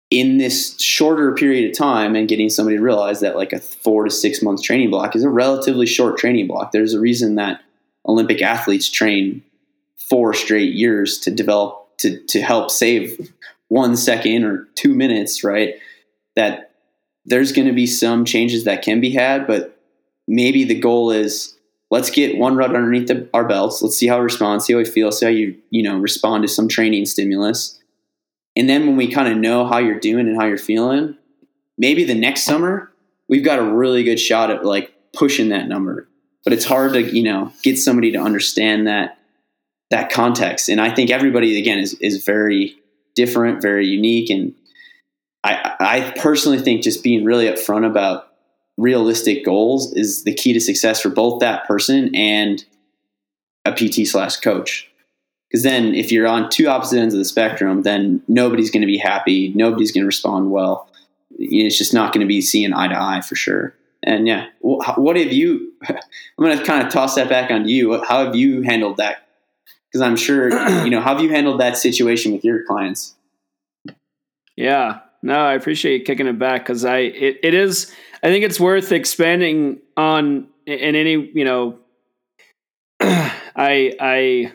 in 0.09 0.39
this 0.39 0.79
shorter 0.81 1.35
period 1.35 1.71
of 1.71 1.77
time 1.77 2.15
and 2.15 2.29
getting 2.29 2.49
somebody 2.49 2.77
to 2.77 2.83
realize 2.83 3.21
that 3.21 3.37
like 3.37 3.53
a 3.53 3.59
four 3.59 4.05
to 4.05 4.11
six 4.11 4.43
month 4.43 4.63
training 4.63 4.91
block 4.91 5.17
is 5.17 5.25
a 5.25 5.29
relatively 5.29 5.87
short 5.87 6.19
training 6.19 6.47
block. 6.47 6.73
There's 6.73 6.95
a 6.95 7.01
reason 7.01 7.35
that 7.37 7.61
Olympic 8.07 8.43
athletes 8.43 8.91
train 8.91 9.43
four 9.97 10.35
straight 10.35 10.75
years 10.75 11.19
to 11.21 11.31
develop 11.31 11.97
to 11.99 12.19
to 12.27 12.41
help 12.41 12.71
save 12.71 13.33
one 13.73 13.97
second 13.97 14.45
or 14.45 14.69
two 14.75 14.95
minutes, 14.95 15.43
right? 15.43 15.77
That 16.37 16.73
there's 17.25 17.53
going 17.53 17.69
to 17.69 17.73
be 17.73 17.87
some 17.87 18.27
changes 18.27 18.65
that 18.65 18.83
can 18.83 19.01
be 19.01 19.11
had, 19.11 19.47
but 19.47 19.81
maybe 20.29 20.65
the 20.65 20.79
goal 20.79 21.11
is 21.11 21.57
let's 21.91 22.11
get 22.11 22.37
one 22.37 22.55
rut 22.55 22.77
underneath 22.77 23.09
the, 23.09 23.27
our 23.33 23.45
belts. 23.45 23.81
Let's 23.81 23.97
see 23.97 24.09
how 24.09 24.19
we 24.19 24.25
respond, 24.25 24.63
see 24.63 24.75
how 24.75 24.79
we 24.79 24.85
feel, 24.85 25.11
see 25.11 25.25
how 25.25 25.33
you 25.33 25.57
you 25.71 25.83
know 25.83 25.97
respond 25.97 26.43
to 26.43 26.49
some 26.49 26.69
training 26.69 27.07
stimulus, 27.07 27.81
and 28.57 28.69
then 28.69 28.87
when 28.87 28.97
we 28.97 29.11
kind 29.11 29.33
of 29.33 29.39
know 29.39 29.67
how 29.67 29.79
you're 29.79 29.99
doing 29.99 30.29
and 30.29 30.37
how 30.37 30.47
you're 30.47 30.59
feeling, 30.59 31.17
maybe 31.79 32.05
the 32.05 32.15
next 32.15 32.45
summer 32.45 32.93
we've 33.27 33.45
got 33.45 33.59
a 33.59 33.63
really 33.63 34.03
good 34.03 34.21
shot 34.21 34.51
at 34.51 34.67
like 34.67 34.93
pushing 35.15 35.49
that 35.49 35.67
number. 35.67 36.09
But 36.45 36.53
it's 36.53 36.67
hard 36.67 36.93
to 36.93 37.01
you 37.01 37.23
know 37.23 37.51
get 37.63 37.79
somebody 37.79 38.13
to 38.13 38.19
understand 38.19 38.87
that 38.87 39.17
that 39.91 40.13
context, 40.13 40.69
and 40.69 40.79
I 40.79 40.95
think 40.95 41.09
everybody 41.09 41.59
again 41.59 41.79
is 41.79 41.95
is 41.95 42.23
very 42.23 42.77
different, 43.15 43.63
very 43.63 43.87
unique. 43.87 44.31
And 44.31 44.55
I, 45.45 45.75
I 45.81 46.15
personally 46.19 46.59
think 46.59 46.83
just 46.83 47.03
being 47.03 47.25
really 47.25 47.47
upfront 47.47 47.87
about 47.87 48.29
realistic 48.77 49.45
goals 49.45 49.93
is 49.95 50.25
the 50.25 50.35
key 50.35 50.53
to 50.53 50.61
success 50.61 51.01
for 51.01 51.09
both 51.09 51.41
that 51.41 51.67
person 51.67 52.15
and 52.15 52.65
a 53.65 53.73
PT 53.73 54.07
slash 54.07 54.37
coach. 54.37 54.89
Because 55.49 55.65
then, 55.65 55.95
if 55.95 56.11
you're 56.11 56.27
on 56.27 56.49
two 56.49 56.67
opposite 56.67 56.99
ends 56.99 57.13
of 57.13 57.19
the 57.19 57.27
spectrum, 57.27 57.83
then 57.83 58.23
nobody's 58.27 58.71
going 58.71 58.81
to 58.81 58.87
be 58.87 58.97
happy. 58.97 59.53
Nobody's 59.55 59.93
going 59.93 60.03
to 60.03 60.07
respond 60.07 60.51
well. 60.51 60.89
It's 61.39 61.77
just 61.77 61.93
not 61.93 62.15
going 62.15 62.23
to 62.23 62.29
be 62.29 62.41
seeing 62.41 62.73
eye 62.73 62.89
to 62.89 62.99
eye 62.99 63.21
for 63.21 63.35
sure. 63.35 63.75
And 64.03 64.27
yeah, 64.27 64.47
what 64.61 65.17
have 65.17 65.33
you? 65.33 65.73
I'm 65.89 65.97
going 66.39 66.59
to 66.59 66.65
kind 66.65 66.85
of 66.85 66.93
toss 66.93 67.17
that 67.17 67.29
back 67.29 67.51
on 67.51 67.69
you. 67.69 68.03
How 68.03 68.25
have 68.25 68.35
you 68.35 68.63
handled 68.63 68.97
that 68.97 69.29
because 69.93 70.03
I'm 70.03 70.17
sure 70.17 70.51
you 70.85 70.91
know 70.91 71.01
how 71.03 71.15
have 71.15 71.23
you 71.23 71.31
handled 71.31 71.61
that 71.61 71.77
situation 71.77 72.33
with 72.33 72.45
your 72.45 72.65
clients? 72.65 73.15
Yeah, 74.57 75.01
no, 75.23 75.35
I 75.35 75.55
appreciate 75.55 75.99
you 76.01 76.05
kicking 76.05 76.27
it 76.27 76.39
back 76.39 76.63
because 76.63 76.85
I 76.85 76.99
it, 76.99 77.39
it 77.43 77.55
is 77.55 77.93
I 78.23 78.29
think 78.29 78.45
it's 78.45 78.59
worth 78.59 78.93
expanding 78.93 79.81
on 79.97 80.49
in 80.67 80.95
any 80.97 81.31
you 81.35 81.45
know 81.45 81.79
I 83.01 83.93
I 84.01 84.53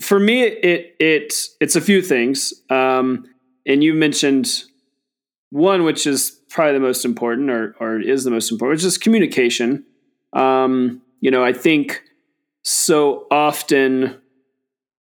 for 0.00 0.18
me 0.18 0.42
it 0.42 0.96
it 0.98 1.34
it's 1.60 1.76
a 1.76 1.80
few 1.80 2.02
things 2.02 2.54
um, 2.70 3.28
and 3.66 3.84
you 3.84 3.94
mentioned 3.94 4.64
one 5.50 5.84
which 5.84 6.06
is 6.06 6.40
probably 6.50 6.74
the 6.74 6.80
most 6.80 7.04
important 7.04 7.50
or 7.50 7.76
or 7.78 8.00
is 8.00 8.24
the 8.24 8.30
most 8.30 8.50
important 8.50 8.78
which 8.78 8.84
is 8.84 8.98
communication 8.98 9.84
um, 10.32 11.02
you 11.20 11.30
know 11.30 11.44
I 11.44 11.52
think 11.52 12.02
so 12.66 13.28
often 13.30 14.20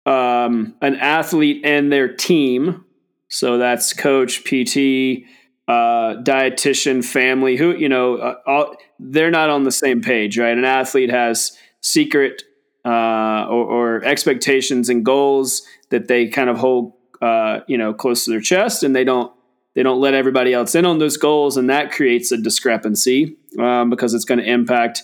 um, 0.05 0.75
an 0.81 0.95
athlete 0.95 1.65
and 1.65 1.91
their 1.91 2.07
team. 2.07 2.85
So 3.27 3.57
that's 3.57 3.91
coach, 3.91 4.45
PT, 4.45 5.25
uh, 5.67 6.23
dietitian, 6.23 7.03
family. 7.03 7.57
Who 7.57 7.75
you 7.75 7.89
know, 7.89 8.15
uh, 8.15 8.35
all, 8.47 8.75
they're 8.97 9.29
not 9.29 9.49
on 9.49 9.65
the 9.65 9.73
same 9.73 10.01
page, 10.01 10.39
right? 10.39 10.57
An 10.57 10.63
athlete 10.63 11.11
has 11.11 11.51
secret 11.81 12.43
uh, 12.85 13.45
or, 13.49 13.65
or, 13.65 14.03
expectations 14.05 14.87
and 14.87 15.03
goals 15.03 15.63
that 15.89 16.07
they 16.07 16.27
kind 16.27 16.49
of 16.49 16.57
hold, 16.57 16.93
uh, 17.21 17.59
you 17.67 17.77
know, 17.77 17.93
close 17.93 18.23
to 18.23 18.31
their 18.31 18.39
chest, 18.39 18.83
and 18.83 18.95
they 18.95 19.03
don't 19.03 19.33
they 19.75 19.83
don't 19.83 19.99
let 19.99 20.13
everybody 20.13 20.53
else 20.53 20.75
in 20.75 20.85
on 20.85 20.99
those 20.99 21.17
goals, 21.17 21.57
and 21.57 21.69
that 21.69 21.91
creates 21.91 22.31
a 22.31 22.37
discrepancy 22.37 23.35
um, 23.59 23.89
because 23.89 24.13
it's 24.13 24.25
going 24.25 24.39
to 24.39 24.49
impact 24.49 25.03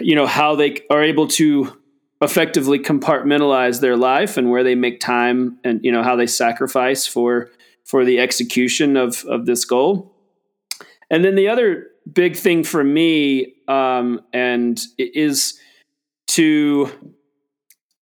you 0.00 0.14
know 0.14 0.26
how 0.26 0.54
they 0.54 0.80
are 0.90 1.02
able 1.02 1.28
to 1.28 1.76
effectively 2.20 2.78
compartmentalize 2.78 3.80
their 3.80 3.96
life 3.96 4.36
and 4.36 4.50
where 4.50 4.64
they 4.64 4.74
make 4.74 5.00
time 5.00 5.58
and 5.64 5.84
you 5.84 5.92
know 5.92 6.02
how 6.02 6.16
they 6.16 6.26
sacrifice 6.26 7.06
for 7.06 7.50
for 7.84 8.04
the 8.04 8.18
execution 8.18 8.96
of 8.96 9.24
of 9.26 9.46
this 9.46 9.64
goal. 9.64 10.12
And 11.10 11.24
then 11.24 11.34
the 11.34 11.48
other 11.48 11.88
big 12.12 12.36
thing 12.36 12.64
for 12.64 12.82
me 12.82 13.54
um, 13.68 14.20
and 14.32 14.80
is 14.98 15.58
to 16.26 16.90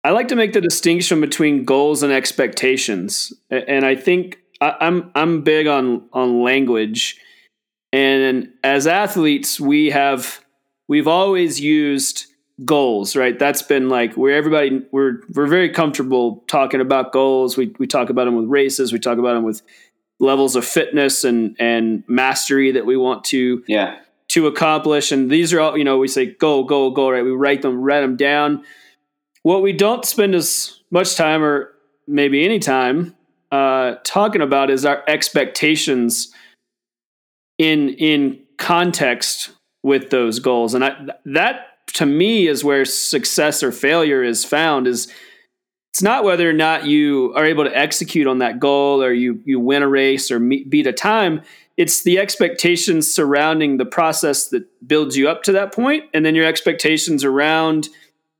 i 0.03 0.11
like 0.11 0.27
to 0.29 0.35
make 0.35 0.53
the 0.53 0.61
distinction 0.61 1.21
between 1.21 1.65
goals 1.65 2.03
and 2.03 2.11
expectations. 2.11 3.33
And 3.49 3.85
i 3.85 3.95
think 3.95 4.39
I, 4.61 4.75
i'm 4.79 5.11
i'm 5.15 5.41
big 5.41 5.67
on 5.67 6.07
on 6.13 6.41
language. 6.41 7.19
And 7.91 8.49
as 8.63 8.87
athletes 8.87 9.59
we 9.59 9.89
have 9.91 10.44
we've 10.87 11.07
always 11.07 11.59
used 11.59 12.27
goals, 12.63 13.15
right? 13.15 13.37
That's 13.37 13.61
been 13.61 13.89
like 13.89 14.13
where 14.15 14.35
everybody 14.35 14.81
we're 14.91 15.21
we're 15.33 15.47
very 15.47 15.69
comfortable 15.69 16.43
talking 16.47 16.81
about 16.81 17.11
goals. 17.11 17.57
We 17.57 17.73
we 17.79 17.87
talk 17.87 18.09
about 18.09 18.25
them 18.25 18.35
with 18.35 18.47
races, 18.47 18.93
we 18.93 18.99
talk 18.99 19.17
about 19.17 19.33
them 19.33 19.43
with 19.43 19.61
levels 20.19 20.55
of 20.55 20.65
fitness 20.65 21.23
and 21.23 21.55
and 21.59 22.03
mastery 22.07 22.71
that 22.71 22.85
we 22.85 22.97
want 22.97 23.23
to 23.25 23.63
yeah 23.67 23.99
to 24.29 24.47
accomplish. 24.47 25.11
And 25.11 25.29
these 25.29 25.53
are 25.53 25.59
all, 25.59 25.77
you 25.77 25.83
know, 25.83 25.97
we 25.97 26.07
say 26.07 26.25
goal, 26.25 26.63
goal, 26.63 26.91
goal, 26.91 27.11
right? 27.11 27.23
We 27.23 27.31
write 27.31 27.61
them, 27.61 27.81
write 27.81 28.01
them 28.01 28.15
down. 28.15 28.63
What 29.43 29.61
we 29.61 29.71
don't 29.71 30.03
spend 30.03 30.33
as 30.33 30.79
much 30.89 31.15
time 31.15 31.43
or 31.43 31.71
maybe 32.07 32.43
any 32.43 32.59
time 32.59 33.15
uh, 33.51 33.95
talking 34.03 34.41
about 34.41 34.69
is 34.69 34.85
our 34.85 35.03
expectations 35.07 36.33
in 37.57 37.89
in 37.89 38.41
context 38.57 39.51
with 39.85 40.09
those 40.09 40.39
goals. 40.39 40.73
And 40.73 40.83
I, 40.83 40.95
that 41.25 41.67
to 41.93 42.07
me 42.07 42.47
is 42.47 42.63
where 42.63 42.85
success 42.85 43.61
or 43.61 43.71
failure 43.71 44.23
is 44.23 44.43
found 44.43 44.87
is 44.87 45.13
it's 45.93 46.01
not 46.01 46.23
whether 46.23 46.49
or 46.49 46.53
not 46.53 46.87
you 46.87 47.31
are 47.35 47.45
able 47.45 47.65
to 47.65 47.77
execute 47.77 48.25
on 48.25 48.39
that 48.39 48.59
goal 48.59 49.03
or 49.03 49.13
you 49.13 49.43
you 49.45 49.59
win 49.59 49.83
a 49.83 49.87
race 49.87 50.31
or 50.31 50.39
meet, 50.39 50.71
beat 50.71 50.87
a 50.87 50.91
time. 50.91 51.43
It's 51.77 52.01
the 52.01 52.17
expectations 52.17 53.13
surrounding 53.13 53.77
the 53.77 53.85
process 53.85 54.47
that 54.47 54.65
builds 54.87 55.15
you 55.15 55.29
up 55.29 55.43
to 55.43 55.51
that 55.51 55.71
point 55.71 56.05
and 56.15 56.25
then 56.25 56.33
your 56.33 56.47
expectations 56.47 57.23
around 57.23 57.87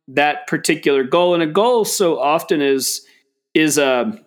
that 0.07 0.47
particular 0.47 1.03
goal. 1.03 1.35
And 1.35 1.43
a 1.43 1.47
goal 1.47 1.85
so 1.85 2.19
often 2.19 2.59
is 2.59 3.05
is 3.53 3.77
a 3.77 4.19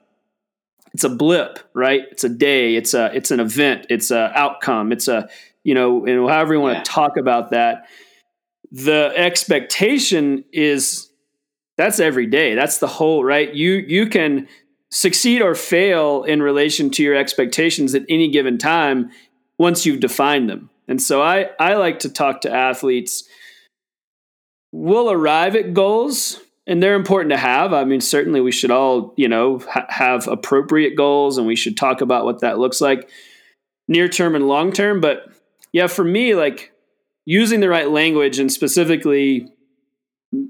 it's 0.95 1.03
a 1.03 1.09
blip 1.09 1.59
right? 1.75 2.03
It's 2.13 2.23
a 2.23 2.29
day 2.29 2.77
it's 2.77 2.95
a 2.95 3.13
it's 3.13 3.33
an 3.33 3.41
event 3.41 3.87
it's 3.91 4.13
a 4.13 4.31
outcome 4.39 4.93
it's 4.93 5.09
a 5.09 5.29
you 5.65 5.75
know, 5.75 6.05
and 6.07 6.29
however 6.29 6.55
you 6.55 6.61
want 6.61 6.77
yeah. 6.77 6.83
to 6.83 6.91
talk 6.91 7.17
about 7.17 7.51
that. 7.51 7.87
The 8.71 9.13
expectation 9.17 10.45
is 10.53 11.09
that's 11.77 12.01
every 12.01 12.27
day. 12.27 12.55
That's 12.55 12.79
the 12.79 12.87
whole 12.87 13.25
right. 13.25 13.53
You 13.55 13.75
you 13.75 14.07
can 14.07 14.49
succeed 14.91 15.43
or 15.43 15.55
fail 15.55 16.25
in 16.25 16.43
relation 16.43 16.91
to 16.91 17.03
your 17.03 17.15
expectations 17.15 17.95
at 17.95 18.05
any 18.09 18.31
given 18.31 18.59
time 18.59 19.11
once 19.59 19.85
you've 19.85 20.01
defined 20.01 20.51
them. 20.51 20.71
And 20.87 21.01
so 21.01 21.23
I 21.23 21.51
I 21.59 21.75
like 21.75 22.01
to 22.01 22.09
talk 22.09 22.43
to 22.43 22.53
athletes. 22.53 23.29
We'll 24.73 25.11
arrive 25.11 25.57
at 25.57 25.73
goals 25.73 26.41
and 26.67 26.83
they're 26.83 26.95
important 26.95 27.31
to 27.31 27.39
have. 27.39 27.73
I 27.73 27.85
mean, 27.85 28.03
certainly 28.03 28.43
we 28.43 28.53
should 28.53 28.71
all, 28.71 29.15
you 29.17 29.29
know, 29.29 29.61
ha- 29.61 29.87
have 29.89 30.29
appropriate 30.29 30.97
goals 30.97 31.39
and 31.39 31.47
we 31.47 31.57
should 31.57 31.79
talk 31.79 32.03
about 32.03 32.27
what 32.27 32.41
that 32.41 32.59
looks 32.59 32.81
like 32.81 33.09
near 33.89 34.09
term 34.09 34.35
and 34.35 34.47
long 34.47 34.73
term, 34.73 35.01
but 35.01 35.33
yeah, 35.73 35.87
for 35.87 36.05
me, 36.05 36.35
like 36.35 36.73
using 37.25 37.61
the 37.61 37.69
right 37.69 37.91
language 37.91 38.39
and 38.39 38.51
specifically 38.51 39.47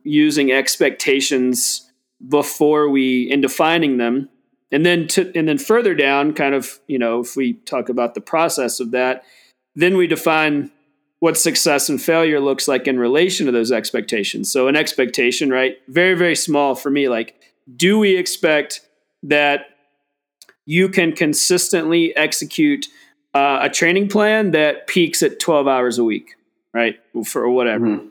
using 0.04 0.52
expectations 0.52 1.90
before 2.26 2.88
we 2.88 3.30
in 3.30 3.40
defining 3.40 3.96
them. 3.98 4.28
And 4.70 4.84
then 4.84 5.08
to 5.08 5.32
and 5.36 5.48
then 5.48 5.58
further 5.58 5.94
down 5.94 6.34
kind 6.34 6.54
of 6.54 6.78
you 6.86 6.98
know 6.98 7.20
if 7.20 7.36
we 7.36 7.54
talk 7.54 7.88
about 7.88 8.14
the 8.14 8.20
process 8.20 8.80
of 8.80 8.90
that 8.90 9.24
then 9.74 9.96
we 9.96 10.06
define 10.06 10.70
what 11.20 11.38
success 11.38 11.88
and 11.88 12.00
failure 12.00 12.38
looks 12.38 12.68
like 12.68 12.86
in 12.86 12.98
relation 12.98 13.46
to 13.46 13.52
those 13.52 13.72
expectations. 13.72 14.52
So 14.52 14.68
an 14.68 14.76
expectation 14.76 15.50
right 15.50 15.78
very 15.88 16.14
very 16.14 16.36
small 16.36 16.74
for 16.74 16.90
me 16.90 17.08
like 17.08 17.40
do 17.76 17.98
we 17.98 18.16
expect 18.16 18.82
that 19.22 19.66
you 20.66 20.90
can 20.90 21.12
consistently 21.12 22.14
execute 22.14 22.86
uh, 23.38 23.60
a 23.62 23.70
training 23.70 24.08
plan 24.08 24.50
that 24.50 24.88
peaks 24.88 25.22
at 25.22 25.38
12 25.38 25.68
hours 25.68 25.96
a 25.96 26.02
week, 26.02 26.34
right? 26.74 26.98
For 27.24 27.48
whatever. 27.48 27.86
Mm-hmm. 27.86 28.08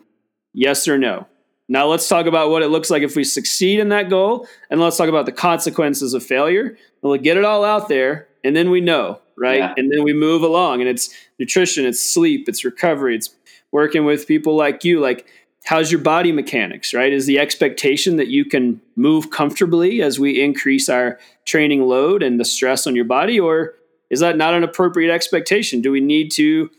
Yes 0.53 0.87
or 0.87 0.97
no. 0.97 1.27
Now 1.67 1.87
let's 1.87 2.07
talk 2.07 2.27
about 2.27 2.49
what 2.49 2.63
it 2.63 2.69
looks 2.69 2.89
like 2.89 3.03
if 3.03 3.17
we 3.17 3.25
succeed 3.25 3.79
in 3.79 3.89
that 3.89 4.09
goal, 4.09 4.47
and 4.69 4.79
let's 4.79 4.95
talk 4.95 5.09
about 5.09 5.25
the 5.25 5.33
consequences 5.33 6.13
of 6.13 6.23
failure. 6.23 6.77
We'll 7.01 7.17
get 7.17 7.35
it 7.35 7.43
all 7.43 7.65
out 7.65 7.89
there, 7.89 8.29
and 8.45 8.55
then 8.55 8.69
we 8.69 8.79
know, 8.79 9.19
right? 9.37 9.59
Yeah. 9.59 9.73
And 9.75 9.91
then 9.91 10.03
we 10.05 10.13
move 10.13 10.43
along, 10.43 10.79
and 10.79 10.89
it's 10.89 11.13
nutrition, 11.37 11.85
it's 11.85 12.01
sleep, 12.01 12.47
it's 12.47 12.63
recovery, 12.63 13.15
it's 13.17 13.35
working 13.73 14.05
with 14.05 14.27
people 14.27 14.55
like 14.55 14.85
you. 14.85 15.01
Like, 15.01 15.27
how's 15.65 15.91
your 15.91 15.99
body 15.99 16.31
mechanics, 16.31 16.93
right? 16.93 17.11
Is 17.11 17.25
the 17.25 17.37
expectation 17.37 18.15
that 18.15 18.27
you 18.27 18.45
can 18.45 18.79
move 18.95 19.29
comfortably 19.29 20.01
as 20.01 20.19
we 20.19 20.41
increase 20.41 20.87
our 20.87 21.19
training 21.43 21.81
load 21.81 22.23
and 22.23 22.39
the 22.39 22.45
stress 22.45 22.87
on 22.87 22.95
your 22.95 23.05
body, 23.05 23.37
or 23.37 23.73
is 24.09 24.19
that 24.19 24.37
not 24.37 24.53
an 24.53 24.63
appropriate 24.63 25.13
expectation? 25.13 25.81
Do 25.81 25.91
we 25.91 26.01
need 26.01 26.31
to 26.31 26.69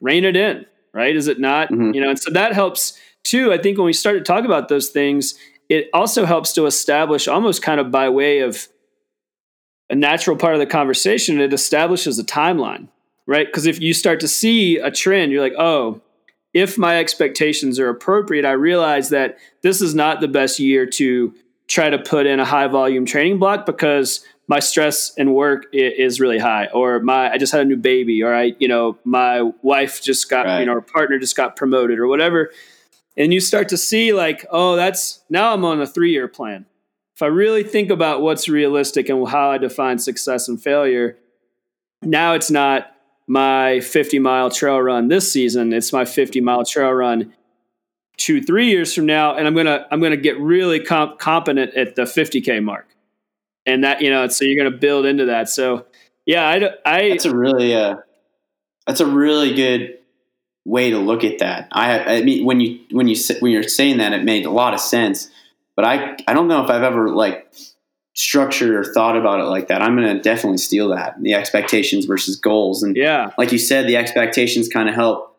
rein 0.00 0.24
it 0.24 0.36
in, 0.36 0.66
right? 0.92 1.14
Is 1.14 1.28
it 1.28 1.38
not, 1.38 1.70
mm-hmm. 1.70 1.92
you 1.92 2.00
know? 2.00 2.10
And 2.10 2.18
so 2.18 2.30
that 2.32 2.52
helps 2.52 2.98
too. 3.22 3.52
I 3.52 3.58
think 3.58 3.78
when 3.78 3.86
we 3.86 3.92
start 3.92 4.16
to 4.18 4.24
talk 4.24 4.44
about 4.44 4.68
those 4.68 4.88
things, 4.88 5.34
it 5.68 5.88
also 5.92 6.24
helps 6.24 6.52
to 6.52 6.66
establish 6.66 7.28
almost 7.28 7.62
kind 7.62 7.80
of 7.80 7.90
by 7.90 8.08
way 8.08 8.40
of 8.40 8.68
a 9.90 9.94
natural 9.94 10.36
part 10.36 10.54
of 10.54 10.60
the 10.60 10.66
conversation, 10.66 11.40
it 11.40 11.52
establishes 11.52 12.18
a 12.18 12.24
timeline, 12.24 12.88
right? 13.26 13.46
Because 13.46 13.66
if 13.66 13.80
you 13.80 13.94
start 13.94 14.20
to 14.20 14.28
see 14.28 14.78
a 14.78 14.90
trend, 14.90 15.30
you're 15.30 15.42
like, 15.42 15.54
oh, 15.58 16.00
if 16.52 16.78
my 16.78 16.98
expectations 16.98 17.78
are 17.78 17.88
appropriate, 17.88 18.44
I 18.44 18.52
realize 18.52 19.10
that 19.10 19.38
this 19.62 19.80
is 19.80 19.94
not 19.94 20.20
the 20.20 20.28
best 20.28 20.58
year 20.58 20.86
to 20.86 21.34
try 21.68 21.90
to 21.90 21.98
put 21.98 22.26
in 22.26 22.40
a 22.40 22.44
high 22.44 22.66
volume 22.66 23.04
training 23.04 23.38
block 23.38 23.66
because 23.66 24.24
my 24.48 24.60
stress 24.60 25.12
and 25.16 25.34
work 25.34 25.66
is 25.72 26.20
really 26.20 26.38
high 26.38 26.66
or 26.66 27.00
my 27.00 27.30
i 27.32 27.38
just 27.38 27.52
had 27.52 27.62
a 27.62 27.64
new 27.64 27.76
baby 27.76 28.22
or 28.22 28.34
i 28.34 28.54
you 28.58 28.68
know 28.68 28.96
my 29.04 29.42
wife 29.62 30.02
just 30.02 30.28
got 30.30 30.46
right. 30.46 30.60
you 30.60 30.66
know 30.66 30.72
our 30.72 30.80
partner 30.80 31.18
just 31.18 31.36
got 31.36 31.56
promoted 31.56 31.98
or 31.98 32.06
whatever. 32.06 32.50
And 33.18 33.32
you 33.32 33.40
start 33.40 33.70
to 33.70 33.78
see 33.78 34.12
like 34.12 34.46
oh 34.50 34.76
that's 34.76 35.22
now 35.30 35.52
i'm 35.52 35.64
on 35.64 35.80
a 35.80 35.86
three 35.86 36.12
year 36.12 36.28
plan. 36.28 36.66
If 37.14 37.22
i 37.22 37.26
really 37.26 37.62
think 37.62 37.90
about 37.90 38.22
what's 38.22 38.48
realistic 38.48 39.08
and 39.08 39.26
how 39.28 39.50
i 39.50 39.58
define 39.58 39.98
success 39.98 40.48
and 40.48 40.62
failure 40.62 41.18
now 42.02 42.34
it's 42.34 42.50
not 42.50 42.92
my 43.26 43.80
50 43.80 44.18
mile 44.18 44.50
trail 44.50 44.80
run 44.80 45.08
this 45.08 45.32
season 45.32 45.72
it's 45.72 45.92
my 45.92 46.04
50 46.04 46.40
mile 46.40 46.64
trail 46.64 46.92
run 46.92 47.32
two 48.18 48.42
three 48.42 48.68
years 48.68 48.94
from 48.94 49.06
now 49.06 49.34
and 49.34 49.46
i'm 49.46 49.54
gonna 49.54 49.86
i'm 49.90 50.00
gonna 50.00 50.16
get 50.16 50.38
really 50.38 50.78
comp- 50.78 51.18
competent 51.18 51.74
at 51.74 51.96
the 51.96 52.02
50k 52.02 52.62
mark 52.62 52.95
and 53.66 53.84
that 53.84 54.00
you 54.00 54.10
know 54.10 54.26
so 54.28 54.44
you're 54.44 54.62
gonna 54.62 54.76
build 54.76 55.06
into 55.06 55.26
that 55.26 55.48
so 55.48 55.86
yeah 56.24 56.46
i, 56.46 56.54
I 56.84 57.08
that's 57.10 57.24
a 57.24 57.36
really 57.36 57.74
uh 57.74 57.96
that's 58.86 59.00
a 59.00 59.06
really 59.06 59.54
good 59.54 59.98
way 60.66 60.90
to 60.90 60.98
look 60.98 61.24
at 61.24 61.38
that. 61.38 61.68
I, 61.72 62.16
I 62.16 62.22
mean, 62.22 62.44
when 62.44 62.60
you 62.60 62.80
when 62.90 63.08
you 63.08 63.16
when 63.40 63.52
you're 63.52 63.62
saying 63.62 63.98
that, 63.98 64.12
it 64.12 64.24
made 64.24 64.44
a 64.44 64.50
lot 64.50 64.74
of 64.74 64.80
sense. 64.80 65.30
But 65.74 65.84
I 65.84 66.16
I 66.26 66.34
don't 66.34 66.48
know 66.48 66.62
if 66.64 66.70
I've 66.70 66.82
ever 66.82 67.08
like 67.10 67.50
structured 68.14 68.74
or 68.74 68.92
thought 68.92 69.16
about 69.16 69.40
it 69.40 69.44
like 69.44 69.68
that. 69.68 69.82
I'm 69.82 69.94
going 69.94 70.16
to 70.16 70.22
definitely 70.22 70.58
steal 70.58 70.88
that 70.88 71.14
the 71.20 71.34
expectations 71.34 72.06
versus 72.06 72.36
goals. 72.36 72.82
And 72.82 72.96
yeah, 72.96 73.30
like 73.38 73.52
you 73.52 73.58
said, 73.58 73.86
the 73.86 73.96
expectations 73.96 74.68
kind 74.68 74.88
of 74.88 74.94
help. 74.94 75.36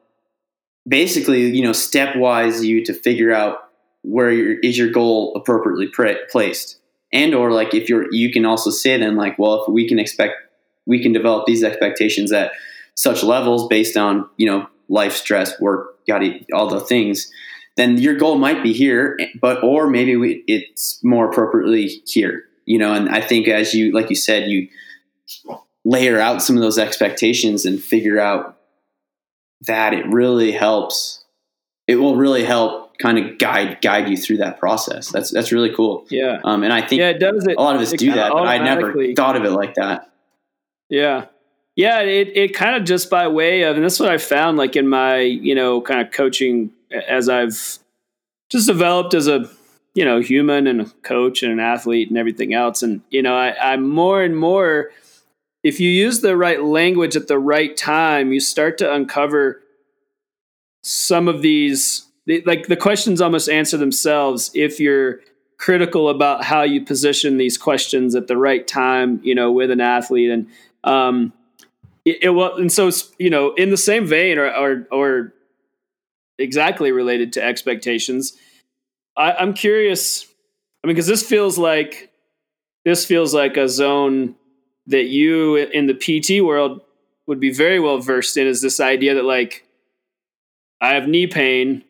Basically, 0.87 1.49
you 1.49 1.63
know, 1.63 1.71
stepwise 1.71 2.63
you 2.63 2.83
to 2.85 2.93
figure 2.93 3.33
out 3.33 3.57
where 4.03 4.31
your, 4.31 4.59
is 4.59 4.77
your 4.77 4.89
goal 4.89 5.33
appropriately 5.35 5.87
placed, 6.31 6.77
and 7.11 7.33
or 7.33 7.51
like 7.51 7.73
if 7.73 7.89
you're 7.89 8.11
you 8.13 8.31
can 8.31 8.45
also 8.45 8.69
say 8.69 8.97
then 8.97 9.15
like, 9.15 9.37
well, 9.39 9.63
if 9.63 9.69
we 9.69 9.87
can 9.87 9.99
expect 9.99 10.35
we 10.85 11.01
can 11.01 11.11
develop 11.13 11.45
these 11.45 11.63
expectations 11.63 12.31
at 12.31 12.51
such 12.95 13.23
levels 13.23 13.67
based 13.67 13.97
on 13.97 14.27
you 14.37 14.47
know 14.47 14.67
life 14.89 15.13
stress, 15.13 15.59
work, 15.59 16.05
got 16.07 16.21
all 16.53 16.67
the 16.67 16.79
things, 16.79 17.31
then 17.75 17.97
your 17.97 18.15
goal 18.15 18.37
might 18.37 18.63
be 18.63 18.73
here, 18.73 19.17
but 19.39 19.63
or 19.63 19.87
maybe 19.89 20.15
we, 20.15 20.43
it's 20.47 21.03
more 21.03 21.29
appropriately 21.29 22.01
here. 22.05 22.43
You 22.65 22.79
know, 22.79 22.93
and 22.93 23.07
I 23.09 23.21
think 23.21 23.47
as 23.47 23.73
you 23.73 23.93
like 23.93 24.09
you 24.09 24.15
said, 24.15 24.49
you 24.49 24.67
layer 25.85 26.19
out 26.19 26.41
some 26.41 26.57
of 26.57 26.61
those 26.61 26.77
expectations 26.77 27.65
and 27.65 27.81
figure 27.81 28.19
out 28.19 28.57
that 29.61 29.93
it 29.93 30.05
really 30.07 30.51
helps. 30.51 31.23
It 31.87 31.95
will 31.95 32.17
really 32.17 32.43
help 32.43 32.86
kind 32.99 33.17
of 33.17 33.37
guide 33.37 33.79
guide 33.81 34.09
you 34.09 34.17
through 34.17 34.37
that 34.37 34.59
process. 34.59 35.09
That's 35.09 35.31
that's 35.31 35.51
really 35.51 35.73
cool. 35.73 36.05
Yeah. 36.09 36.39
Um, 36.43 36.63
and 36.63 36.73
I 36.73 36.81
think 36.81 36.99
yeah, 36.99 37.09
it 37.09 37.19
does. 37.19 37.45
It, 37.47 37.57
a 37.57 37.61
lot 37.61 37.75
of 37.75 37.81
us 37.81 37.91
do 37.93 38.11
that, 38.13 38.31
but 38.31 38.47
I 38.47 38.57
never 38.57 39.13
thought 39.13 39.35
of 39.35 39.45
it 39.45 39.51
like 39.51 39.75
that. 39.75 40.11
Yeah. 40.89 41.25
Yeah, 41.75 41.99
it, 41.99 42.35
it 42.35 42.55
kind 42.55 42.75
of 42.75 42.85
just 42.85 43.07
by 43.07 43.27
way 43.27 43.61
of, 43.61 43.75
and 43.75 43.85
that's 43.85 43.99
what 43.99 44.09
I 44.09 44.17
found 44.17 44.57
like 44.57 44.75
in 44.75 44.87
my, 44.87 45.19
you 45.19 45.53
know, 45.53 45.79
kind 45.79 46.01
of 46.01 46.11
coaching 46.11 46.71
as 46.91 47.29
I've 47.29 47.51
just 48.49 48.65
developed 48.65 49.13
as 49.13 49.27
a, 49.27 49.47
you 49.93 50.03
know, 50.03 50.19
human 50.19 50.65
and 50.65 50.81
a 50.81 50.85
coach 51.03 51.43
and 51.43 51.51
an 51.51 51.59
athlete 51.59 52.09
and 52.09 52.17
everything 52.17 52.55
else. 52.55 52.81
And, 52.81 53.01
you 53.11 53.21
know, 53.21 53.35
I, 53.35 53.73
I'm 53.73 53.87
more 53.87 54.23
and 54.23 54.35
more, 54.35 54.89
if 55.61 55.79
you 55.79 55.87
use 55.87 56.21
the 56.21 56.35
right 56.35 56.63
language 56.63 57.15
at 57.15 57.27
the 57.27 57.37
right 57.37 57.77
time, 57.77 58.33
you 58.33 58.39
start 58.39 58.79
to 58.79 58.91
uncover 58.91 59.61
some 60.81 61.27
of 61.27 61.43
these, 61.43 62.06
like 62.45 62.67
the 62.67 62.75
questions 62.75 63.21
almost 63.21 63.49
answer 63.49 63.77
themselves 63.77 64.51
if 64.53 64.79
you're 64.79 65.21
critical 65.57 66.09
about 66.09 66.43
how 66.43 66.61
you 66.61 66.83
position 66.83 67.37
these 67.37 67.57
questions 67.57 68.15
at 68.15 68.27
the 68.27 68.37
right 68.37 68.67
time, 68.67 69.19
you 69.23 69.33
know, 69.33 69.51
with 69.51 69.71
an 69.71 69.81
athlete. 69.81 70.29
And, 70.29 70.47
um, 70.83 71.33
it, 72.05 72.23
it 72.23 72.29
well, 72.29 72.55
and 72.55 72.71
so 72.71 72.89
you 73.17 73.29
know, 73.29 73.53
in 73.55 73.69
the 73.69 73.77
same 73.77 74.07
vein, 74.07 74.37
or 74.37 74.49
or, 74.49 74.87
or 74.91 75.33
exactly 76.39 76.91
related 76.91 77.33
to 77.33 77.43
expectations, 77.43 78.37
I, 79.17 79.33
I'm 79.33 79.53
curious. 79.53 80.25
I 80.83 80.87
mean, 80.87 80.95
because 80.95 81.07
this 81.07 81.23
feels 81.27 81.57
like 81.57 82.11
this 82.85 83.05
feels 83.05 83.33
like 83.33 83.57
a 83.57 83.67
zone 83.67 84.35
that 84.85 85.07
you 85.07 85.57
in 85.57 85.87
the 85.87 85.93
PT 85.93 86.41
world 86.41 86.81
would 87.25 87.41
be 87.41 87.51
very 87.51 87.79
well 87.79 87.99
versed 87.99 88.37
in. 88.37 88.47
Is 88.47 88.61
this 88.61 88.79
idea 88.79 89.15
that 89.15 89.25
like 89.25 89.65
I 90.79 90.93
have 90.93 91.09
knee 91.09 91.27
pain? 91.27 91.83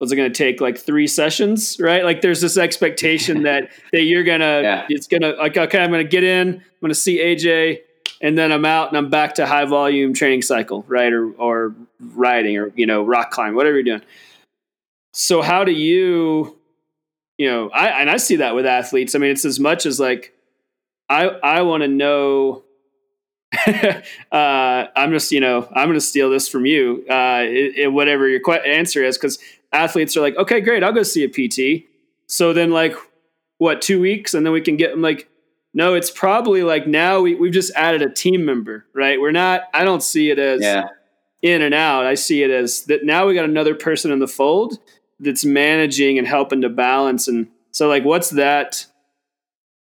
Was 0.00 0.12
it 0.12 0.16
going 0.16 0.30
to 0.30 0.36
take 0.36 0.60
like 0.60 0.78
three 0.78 1.06
sessions? 1.06 1.78
Right? 1.80 2.04
Like 2.04 2.20
there's 2.20 2.40
this 2.40 2.56
expectation 2.56 3.42
that 3.44 3.70
that 3.92 4.02
you're 4.02 4.24
gonna 4.24 4.62
yeah. 4.62 4.86
it's 4.88 5.06
gonna 5.06 5.32
like 5.32 5.56
okay, 5.56 5.78
I'm 5.78 5.90
gonna 5.90 6.04
get 6.04 6.24
in. 6.24 6.54
I'm 6.54 6.62
gonna 6.80 6.94
see 6.94 7.18
AJ 7.18 7.80
and 8.20 8.38
then 8.38 8.52
I'm 8.52 8.64
out 8.64 8.88
and 8.88 8.96
I'm 8.96 9.10
back 9.10 9.34
to 9.34 9.46
high 9.46 9.66
volume 9.66 10.14
training 10.14 10.42
cycle, 10.42 10.84
right? 10.88 11.12
Or 11.12 11.32
or 11.32 11.74
riding 12.00 12.56
or 12.56 12.72
you 12.74 12.86
know 12.86 13.04
rock 13.04 13.30
climb, 13.30 13.54
whatever 13.54 13.76
you're 13.76 13.82
doing. 13.82 14.02
So 15.12 15.42
how 15.42 15.62
do 15.62 15.72
you, 15.72 16.58
you 17.38 17.48
know, 17.48 17.70
I 17.70 17.88
and 18.00 18.10
I 18.10 18.16
see 18.16 18.36
that 18.36 18.54
with 18.54 18.66
athletes. 18.66 19.14
I 19.14 19.18
mean, 19.18 19.30
it's 19.30 19.44
as 19.44 19.60
much 19.60 19.86
as 19.86 20.00
like 20.00 20.34
I 21.08 21.26
I 21.26 21.62
want 21.62 21.82
to 21.82 21.88
know. 21.88 22.62
uh, 24.32 24.86
I'm 24.96 25.12
just 25.12 25.30
you 25.30 25.40
know 25.40 25.68
I'm 25.72 25.86
going 25.86 25.94
to 25.94 26.00
steal 26.00 26.28
this 26.28 26.48
from 26.48 26.66
you, 26.66 27.04
uh, 27.08 27.42
it, 27.44 27.76
it, 27.76 27.92
whatever 27.92 28.26
your 28.26 28.40
qu- 28.40 28.52
answer 28.52 29.04
is, 29.04 29.16
because 29.16 29.38
athletes 29.74 30.16
are 30.16 30.20
like, 30.20 30.36
okay, 30.36 30.60
great, 30.60 30.82
I'll 30.82 30.92
go 30.92 31.02
see 31.02 31.24
a 31.24 31.28
PT. 31.28 31.84
So 32.26 32.52
then 32.52 32.70
like 32.70 32.94
what 33.58 33.82
two 33.82 34.00
weeks, 34.00 34.34
and 34.34 34.46
then 34.46 34.52
we 34.52 34.60
can 34.60 34.76
get 34.76 34.90
them 34.90 35.02
like 35.02 35.28
no, 35.74 35.94
it's 35.94 36.10
probably 36.10 36.62
like 36.62 36.86
now 36.86 37.20
we, 37.20 37.34
we've 37.34 37.52
just 37.52 37.72
added 37.74 38.00
a 38.00 38.08
team 38.08 38.44
member, 38.44 38.86
right? 38.94 39.20
We're 39.20 39.32
not, 39.32 39.62
I 39.74 39.82
don't 39.82 40.04
see 40.04 40.30
it 40.30 40.38
as 40.38 40.62
yeah. 40.62 40.84
in 41.42 41.62
and 41.62 41.74
out. 41.74 42.06
I 42.06 42.14
see 42.14 42.44
it 42.44 42.50
as 42.50 42.84
that 42.84 43.04
now 43.04 43.26
we 43.26 43.34
got 43.34 43.44
another 43.44 43.74
person 43.74 44.12
in 44.12 44.20
the 44.20 44.28
fold 44.28 44.78
that's 45.18 45.44
managing 45.44 46.16
and 46.16 46.28
helping 46.28 46.60
to 46.60 46.68
balance. 46.68 47.26
And 47.26 47.48
so, 47.72 47.88
like, 47.88 48.04
what's 48.04 48.30
that 48.30 48.86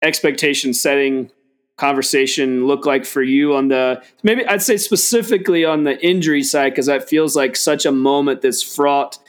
expectation 0.02 0.74
setting 0.74 1.32
conversation 1.78 2.68
look 2.68 2.86
like 2.86 3.06
for 3.06 3.22
you 3.22 3.56
on 3.56 3.68
the 3.68 4.04
maybe 4.24 4.46
I'd 4.48 4.64
say 4.64 4.78
specifically 4.78 5.64
on 5.64 5.84
the 5.84 6.04
injury 6.06 6.44
side, 6.44 6.72
because 6.72 6.88
that 6.88 7.08
feels 7.08 7.36
like 7.36 7.56
such 7.56 7.86
a 7.86 7.92
moment 7.92 8.42
that's 8.42 8.62
fraught 8.62 9.20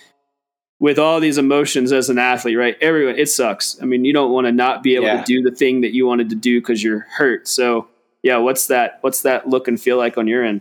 with 0.81 0.99
all 0.99 1.21
these 1.21 1.39
emotions 1.39 1.93
as 1.93 2.09
an 2.09 2.19
athlete, 2.19 2.57
right? 2.57 2.77
Everyone, 2.81 3.19
it 3.19 3.29
sucks. 3.29 3.81
I 3.83 3.85
mean, 3.85 4.05
you 4.05 4.13
don't 4.13 4.31
want 4.31 4.47
to 4.47 4.53
not 4.53 4.83
be 4.83 4.95
able 4.95 5.07
yeah. 5.07 5.23
to 5.23 5.25
do 5.25 5.43
the 5.43 5.55
thing 5.55 5.81
that 5.81 5.93
you 5.93 6.07
wanted 6.07 6.31
to 6.31 6.37
do 6.37 6.61
because 6.61 6.83
you're 6.83 7.07
hurt. 7.17 7.49
So, 7.49 7.89
yeah, 8.23 8.37
what's 8.39 8.69
that? 8.69 8.99
What's 9.01 9.23
that 9.23 9.49
look 9.49 9.69
and 9.69 9.81
feel 9.81 9.97
like 9.97 10.17
on 10.17 10.29
your 10.29 10.45
end? 10.45 10.61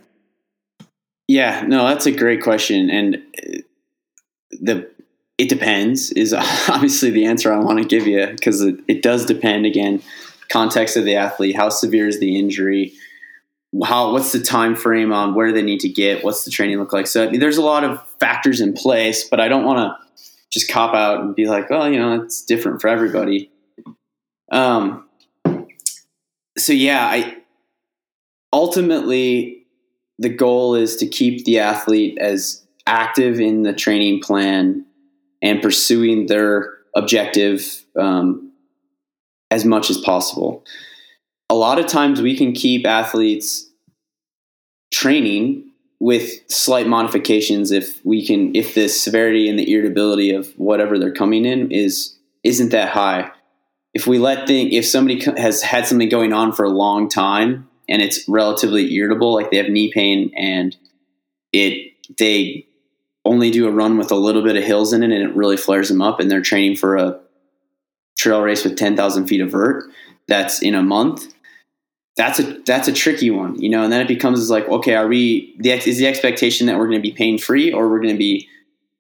Yeah, 1.28 1.64
no, 1.68 1.88
that's 1.88 2.06
a 2.06 2.12
great 2.12 2.42
question, 2.42 2.90
and 2.90 3.16
uh, 3.16 3.58
the 4.52 4.90
it 5.38 5.50
depends 5.50 6.12
is 6.12 6.34
obviously 6.70 7.12
the 7.12 7.26
answer 7.26 7.54
I 7.54 7.58
want 7.58 7.80
to 7.80 7.86
give 7.86 8.08
you 8.08 8.26
because 8.28 8.62
it, 8.62 8.80
it 8.88 9.04
does 9.04 9.26
depend. 9.26 9.66
Again, 9.66 10.02
context 10.50 10.98
of 10.98 11.06
the 11.06 11.16
athlete, 11.16 11.56
how 11.56 11.70
severe 11.70 12.08
is 12.08 12.20
the 12.20 12.40
injury, 12.40 12.94
how 13.84 14.14
what's 14.14 14.32
the 14.32 14.40
time 14.40 14.76
frame 14.76 15.12
on 15.12 15.36
where 15.36 15.52
they 15.52 15.62
need 15.62 15.82
to 15.82 15.90
get, 15.90 16.24
what's 16.24 16.44
the 16.44 16.52
training 16.52 16.80
look 16.80 16.94
like. 16.94 17.06
So 17.06 17.28
I 17.28 17.30
mean, 17.30 17.40
there's 17.40 17.58
a 17.58 17.62
lot 17.62 17.84
of 17.84 18.02
factors 18.20 18.62
in 18.62 18.74
place, 18.74 19.28
but 19.28 19.40
I 19.40 19.48
don't 19.48 19.66
want 19.66 19.80
to 19.80 20.07
just 20.52 20.72
cop 20.72 20.94
out 20.94 21.22
and 21.22 21.36
be 21.36 21.48
like, 21.48 21.68
oh, 21.70 21.86
you 21.86 22.00
know, 22.00 22.22
it's 22.22 22.44
different 22.44 22.82
for 22.82 22.88
everybody. 22.88 23.52
Um, 24.52 25.08
so 26.58 26.74
yeah, 26.74 27.06
I 27.06 27.38
ultimately 28.54 29.66
the 30.20 30.30
goal 30.30 30.76
is 30.76 30.96
to 30.98 31.08
keep 31.08 31.46
the 31.46 31.60
athlete 31.60 32.18
as 32.20 32.66
active 32.88 33.40
in 33.40 33.64
the 33.64 33.74
training 33.74 34.22
plan 34.22 34.86
and 35.42 35.62
pursuing 35.62 36.26
their 36.26 36.74
objective 36.96 37.86
um, 38.00 38.52
as 39.52 39.66
much 39.66 39.90
as 39.90 39.98
possible. 40.00 40.66
A 41.50 41.56
lot 41.56 41.80
of 41.80 41.88
times 41.88 42.22
we 42.22 42.36
can 42.36 42.54
keep 42.54 42.86
athletes 42.86 43.70
training 44.92 45.67
with 46.00 46.50
slight 46.50 46.88
modifications 46.88 47.72
if 47.72 48.04
we 48.06 48.26
can 48.26 48.56
if 48.56 48.76
the 48.76 48.88
severity 48.88 49.50
and 49.50 49.58
the 49.58 49.72
irritability 49.72 50.32
of 50.32 50.52
whatever 50.58 51.00
they're 51.00 51.12
coming 51.12 51.46
in 51.46 51.72
is 51.72 52.16
isn't 52.44 52.70
that 52.70 52.90
high. 52.90 53.32
If 53.94 54.06
we 54.06 54.20
let 54.20 54.48
think 54.48 54.74
if 54.74 54.86
somebody 54.86 55.24
has 55.38 55.62
had 55.62 55.88
something 55.88 56.10
going 56.10 56.34
on 56.34 56.54
for 56.54 56.66
a 56.66 56.70
long 56.70 57.10
time 57.10 57.68
and 57.90 58.02
it's 58.02 58.28
relatively 58.28 58.94
irritable 58.94 59.34
like 59.34 59.50
they 59.50 59.58
have 59.58 59.70
knee 59.70 59.92
pain 59.92 60.32
and 60.36 60.76
it 61.52 61.94
they 62.20 62.68
only 63.26 63.52
do 63.52 63.68
a 63.68 63.72
run 63.72 63.98
with 63.98 64.12
a 64.12 64.16
little 64.16 64.44
bit 64.44 64.56
of 64.56 64.64
hills 64.64 64.94
in 64.94 65.04
it 65.04 65.12
and 65.12 65.30
it 65.30 65.36
really 65.36 65.58
flares 65.58 65.90
them 65.90 66.02
up 66.02 66.20
and 66.20 66.30
they're 66.30 66.42
training 66.42 66.76
for 66.76 66.96
a 66.96 67.20
trail 68.18 68.42
race 68.42 68.64
with 68.64 68.78
10,000 68.78 69.28
feet 69.28 69.42
of 69.42 69.52
vert 69.52 69.84
that's 70.28 70.62
in 70.62 70.76
a 70.76 70.84
month 70.84 71.34
that's 72.18 72.40
a 72.40 72.60
that's 72.66 72.88
a 72.88 72.94
tricky 72.94 73.30
one, 73.30 73.62
you 73.62 73.70
know. 73.70 73.84
And 73.84 73.94
then 73.94 74.02
it 74.02 74.08
becomes 74.08 74.50
like, 74.50 74.68
okay, 74.68 74.96
are 74.96 75.08
we 75.08 75.56
the 75.60 75.72
is 75.72 75.98
the 75.98 76.08
expectation 76.08 76.68
that 76.68 76.78
we're 76.78 76.88
going 76.88 77.02
to 77.02 77.08
be 77.08 77.14
pain 77.14 77.38
free 77.38 77.72
or 77.72 77.88
we're 77.88 78.02
going 78.02 78.14
to 78.14 78.18
be 78.18 78.50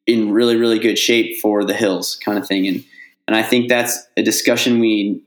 in 0.06 0.32
really 0.32 0.56
really 0.56 0.80
good 0.80 0.98
shape 0.98 1.40
for 1.42 1.66
the 1.66 1.74
hills 1.74 2.16
kind 2.24 2.38
of 2.38 2.48
thing? 2.48 2.68
And 2.68 2.86
and 3.28 3.36
I 3.36 3.44
think 3.44 3.70
that's 3.70 3.98
a 4.16 4.22
discussion 4.22 4.80
we 4.80 5.22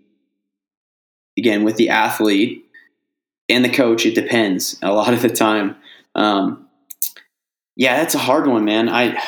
again 1.36 1.64
with 1.64 1.76
the 1.76 1.88
athlete 1.90 2.64
and 3.48 3.64
the 3.64 3.70
coach. 3.70 4.06
It 4.06 4.14
depends 4.14 4.78
a 4.82 4.92
lot 4.92 5.12
of 5.12 5.20
the 5.20 5.28
time. 5.28 5.76
Um, 6.14 6.68
yeah, 7.74 7.96
that's 7.96 8.14
a 8.14 8.18
hard 8.18 8.46
one, 8.46 8.64
man. 8.64 8.88
I 8.88 9.20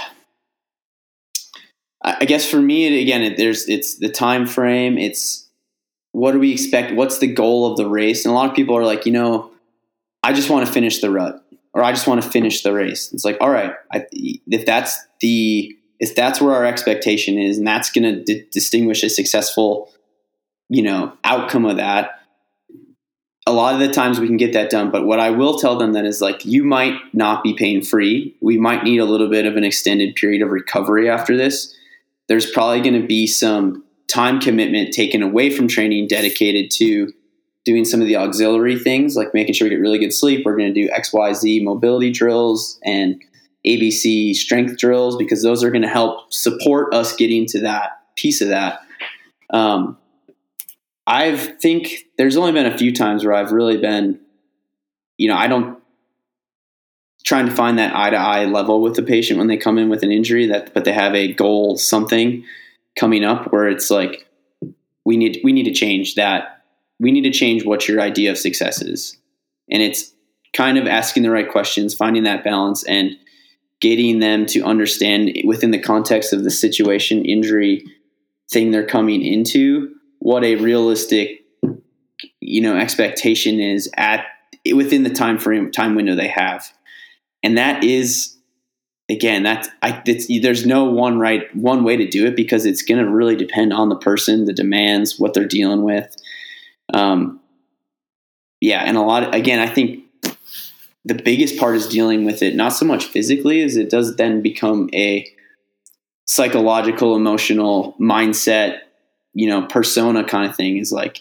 I 2.01 2.25
guess 2.25 2.49
for 2.49 2.61
me, 2.61 3.01
again, 3.03 3.23
it, 3.23 3.37
there's 3.37 3.69
it's 3.69 3.97
the 3.97 4.09
time 4.09 4.47
frame. 4.47 4.99
It's 4.99 5.42
what 6.13 6.33
do 6.33 6.39
we 6.39 6.53
expect? 6.53 6.95
What's 6.95 7.19
the 7.19 7.27
goal 7.27 7.71
of 7.71 7.77
the 7.77 7.89
race? 7.89 8.25
And 8.25 8.33
a 8.33 8.35
lot 8.35 8.49
of 8.49 8.55
people 8.55 8.77
are 8.77 8.85
like, 8.85 9.07
you 9.07 9.13
know, 9.13 9.51
I 10.23 10.33
just 10.33 10.51
want 10.51 10.67
to 10.67 10.73
finish 10.73 11.01
the 11.01 11.11
rut 11.11 11.43
or 11.75 11.83
I 11.83 11.93
just 11.93 12.07
want 12.07 12.23
to 12.23 12.29
finish 12.29 12.63
the 12.63 12.73
race. 12.73 13.13
It's 13.13 13.25
like, 13.25 13.39
all 13.41 13.51
right, 13.51 13.73
I, 13.93 14.07
if 14.13 14.67
that's 14.67 14.99
the 15.21 15.77
if 15.99 16.17
that's 16.17 16.41
where 16.41 16.55
our 16.55 16.65
expectation 16.65 17.39
is, 17.39 17.59
and 17.59 17.67
that's 17.67 17.91
going 17.91 18.03
to 18.03 18.25
d- 18.25 18.45
distinguish 18.51 19.05
a 19.05 19.09
successful, 19.09 19.89
you 20.69 20.83
know, 20.83 21.13
outcome 21.23 21.65
of 21.65 21.77
that. 21.77 22.19
A 23.47 23.53
lot 23.53 23.75
of 23.75 23.81
the 23.81 23.89
times 23.89 24.19
we 24.19 24.27
can 24.27 24.37
get 24.37 24.53
that 24.53 24.69
done, 24.69 24.91
but 24.91 25.07
what 25.07 25.21
I 25.21 25.31
will 25.31 25.59
tell 25.59 25.79
them 25.79 25.93
then 25.93 26.05
is 26.05 26.21
like, 26.21 26.45
you 26.45 26.65
might 26.65 26.95
not 27.13 27.45
be 27.45 27.55
pain 27.55 27.83
free. 27.83 28.37
We 28.41 28.59
might 28.59 28.83
need 28.83 28.99
a 28.99 29.05
little 29.05 29.31
bit 29.31 29.47
of 29.47 29.57
an 29.57 29.63
extended 29.63 30.17
period 30.17 30.43
of 30.43 30.51
recovery 30.51 31.09
after 31.09 31.37
this. 31.37 31.73
There's 32.27 32.51
probably 32.51 32.81
going 32.81 33.01
to 33.01 33.07
be 33.07 33.29
some 33.29 33.85
time 34.09 34.41
commitment 34.41 34.93
taken 34.93 35.23
away 35.23 35.51
from 35.51 35.69
training 35.69 36.07
dedicated 36.07 36.71
to 36.71 37.13
doing 37.65 37.85
some 37.85 38.01
of 38.01 38.07
the 38.07 38.17
auxiliary 38.17 38.79
things 38.79 39.17
like 39.17 39.33
making 39.35 39.55
sure 39.55 39.67
we 39.67 39.71
get 39.71 39.81
really 39.81 39.99
good 39.99 40.13
sleep. 40.13 40.45
We're 40.45 40.57
going 40.57 40.73
to 40.73 40.81
do 40.81 40.91
xyz 40.91 41.63
mobility 41.63 42.11
drills 42.11 42.79
and 42.85 43.23
abc 43.67 44.35
strength 44.35 44.79
drills 44.79 45.17
because 45.17 45.43
those 45.43 45.63
are 45.63 45.71
going 45.71 45.83
to 45.83 45.89
help 45.89 46.33
support 46.33 46.93
us 46.93 47.15
getting 47.15 47.47
to 47.47 47.61
that 47.61 48.01
piece 48.17 48.41
of 48.41 48.49
that. 48.49 48.81
Um, 49.51 49.99
i 51.07 51.37
think 51.37 52.07
there's 52.17 52.37
only 52.37 52.53
been 52.53 52.67
a 52.67 52.77
few 52.77 52.93
times 52.93 53.25
where 53.25 53.35
i've 53.35 53.53
really 53.53 53.77
been 53.77 54.21
you 55.19 55.29
know 55.29 55.37
i 55.37 55.47
don't 55.47 55.79
trying 57.25 57.47
to 57.47 57.55
find 57.55 57.79
that 57.79 57.95
eye 57.95 58.11
to 58.11 58.17
eye 58.17 58.45
level 58.45 58.81
with 58.81 58.97
the 58.97 59.03
patient 59.03 59.39
when 59.39 59.49
they 59.49 59.57
come 59.57 59.79
in 59.79 59.89
with 59.89 60.03
an 60.03 60.13
injury 60.13 60.47
that 60.47 60.73
but 60.75 60.85
they 60.85 60.93
have 60.93 61.15
a 61.15 61.33
goal 61.33 61.77
something 61.77 62.45
coming 62.99 63.25
up 63.25 63.53
where 63.53 63.69
it's 63.69 63.91
like 63.91 64.27
we 65.05 65.17
need 65.17 65.41
we 65.43 65.53
need 65.53 65.65
to 65.65 65.73
change 65.73 66.15
that. 66.15 66.65
We 67.01 67.11
need 67.11 67.23
to 67.23 67.31
change 67.31 67.65
what 67.65 67.89
your 67.89 68.01
idea 68.01 68.31
of 68.31 68.39
success 68.39 68.81
is. 68.81 69.17
And 69.71 69.83
it's 69.83 70.13
kind 70.55 70.79
of 70.79 70.87
asking 70.87 71.23
the 71.23 71.31
right 71.31 71.51
questions 71.51 71.95
finding 71.95 72.25
that 72.25 72.45
balance 72.45 72.85
and 72.85 73.17
getting 73.81 74.21
them 74.21 74.47
to 74.47 74.63
understand 74.63 75.33
within 75.45 75.73
the 75.73 75.79
context 75.79 76.33
of 76.33 76.45
the 76.45 76.51
situation 76.51 77.25
injury 77.25 77.85
thing 78.51 78.71
they're 78.71 78.87
coming 78.87 79.23
into 79.23 79.95
what 80.19 80.45
a 80.45 80.57
realistic 80.57 81.41
you 82.41 82.61
know 82.61 82.77
expectation 82.77 83.59
is 83.59 83.91
at 83.97 84.27
within 84.75 85.03
the 85.03 85.11
time 85.11 85.39
frame 85.39 85.71
time 85.71 85.95
window 85.95 86.15
they 86.15 86.29
have. 86.29 86.73
And 87.43 87.59
that 87.59 87.83
is 87.83 88.37
again, 89.13 89.43
that's 89.43 89.69
I, 89.83 90.03
there's 90.41 90.67
no 90.67 90.85
one 90.85 91.19
right 91.19 91.55
one 91.55 91.85
way 91.85 91.97
to 91.97 92.09
do 92.09 92.27
it 92.27 92.35
because 92.35 92.67
it's 92.67 92.83
going 92.83 93.05
to 93.05 93.11
really 93.11 93.37
depend 93.37 93.73
on 93.73 93.89
the 93.89 93.97
person, 93.97 94.47
the 94.47 94.53
demands, 94.53 95.19
what 95.19 95.35
they're 95.35 95.47
dealing 95.47 95.83
with. 95.83 96.17
Um, 96.93 97.41
yeah, 98.61 98.83
and 98.85 98.97
a 98.97 99.03
lot. 99.03 99.35
again, 99.35 99.59
I 99.59 99.67
think 99.67 100.05
the 101.05 101.15
biggest 101.15 101.59
part 101.59 101.77
is 101.77 101.89
dealing 101.89 102.25
with 102.25 102.43
it 102.43 102.55
not 102.55 102.71
so 102.71 102.87
much 102.87 103.07
physically 103.07 103.61
as 103.63 103.77
it 103.77 103.91
does 103.91 104.17
then 104.17 104.41
become 104.41 104.89
a 104.95 105.27
psychological, 106.27 107.17
emotional 107.17 107.97
mindset, 108.01 108.79
you 109.35 109.49
know, 109.49 109.67
persona 109.67 110.25
kind 110.25 110.49
of 110.49 110.57
thing. 110.57 110.79
Is 110.79 110.93
like 110.93 111.21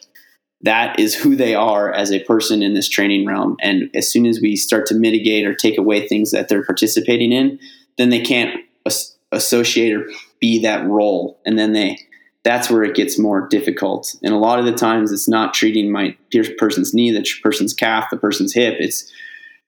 that 0.61 0.99
is 0.99 1.15
who 1.15 1.35
they 1.35 1.55
are 1.55 1.91
as 1.91 2.11
a 2.11 2.23
person 2.23 2.61
in 2.61 2.73
this 2.73 2.87
training 2.87 3.25
realm. 3.25 3.57
And 3.61 3.89
as 3.95 4.11
soon 4.11 4.25
as 4.25 4.39
we 4.39 4.55
start 4.55 4.85
to 4.87 4.95
mitigate 4.95 5.45
or 5.45 5.55
take 5.55 5.77
away 5.77 6.07
things 6.07 6.31
that 6.31 6.47
they're 6.47 6.63
participating 6.63 7.31
in, 7.31 7.59
then 7.97 8.09
they 8.09 8.21
can't 8.21 8.61
as- 8.85 9.15
associate 9.31 9.93
or 9.93 10.05
be 10.39 10.59
that 10.59 10.85
role. 10.85 11.39
And 11.45 11.57
then 11.57 11.73
they, 11.73 11.99
that's 12.43 12.69
where 12.69 12.83
it 12.83 12.95
gets 12.95 13.19
more 13.19 13.47
difficult. 13.47 14.15
And 14.23 14.33
a 14.33 14.37
lot 14.37 14.59
of 14.59 14.65
the 14.65 14.73
times 14.73 15.11
it's 15.11 15.27
not 15.27 15.53
treating 15.53 15.91
my 15.91 16.15
person's 16.57 16.93
knee, 16.93 17.11
the 17.11 17.25
person's 17.43 17.73
calf, 17.73 18.09
the 18.09 18.17
person's 18.17 18.53
hip. 18.53 18.75
It's 18.79 19.11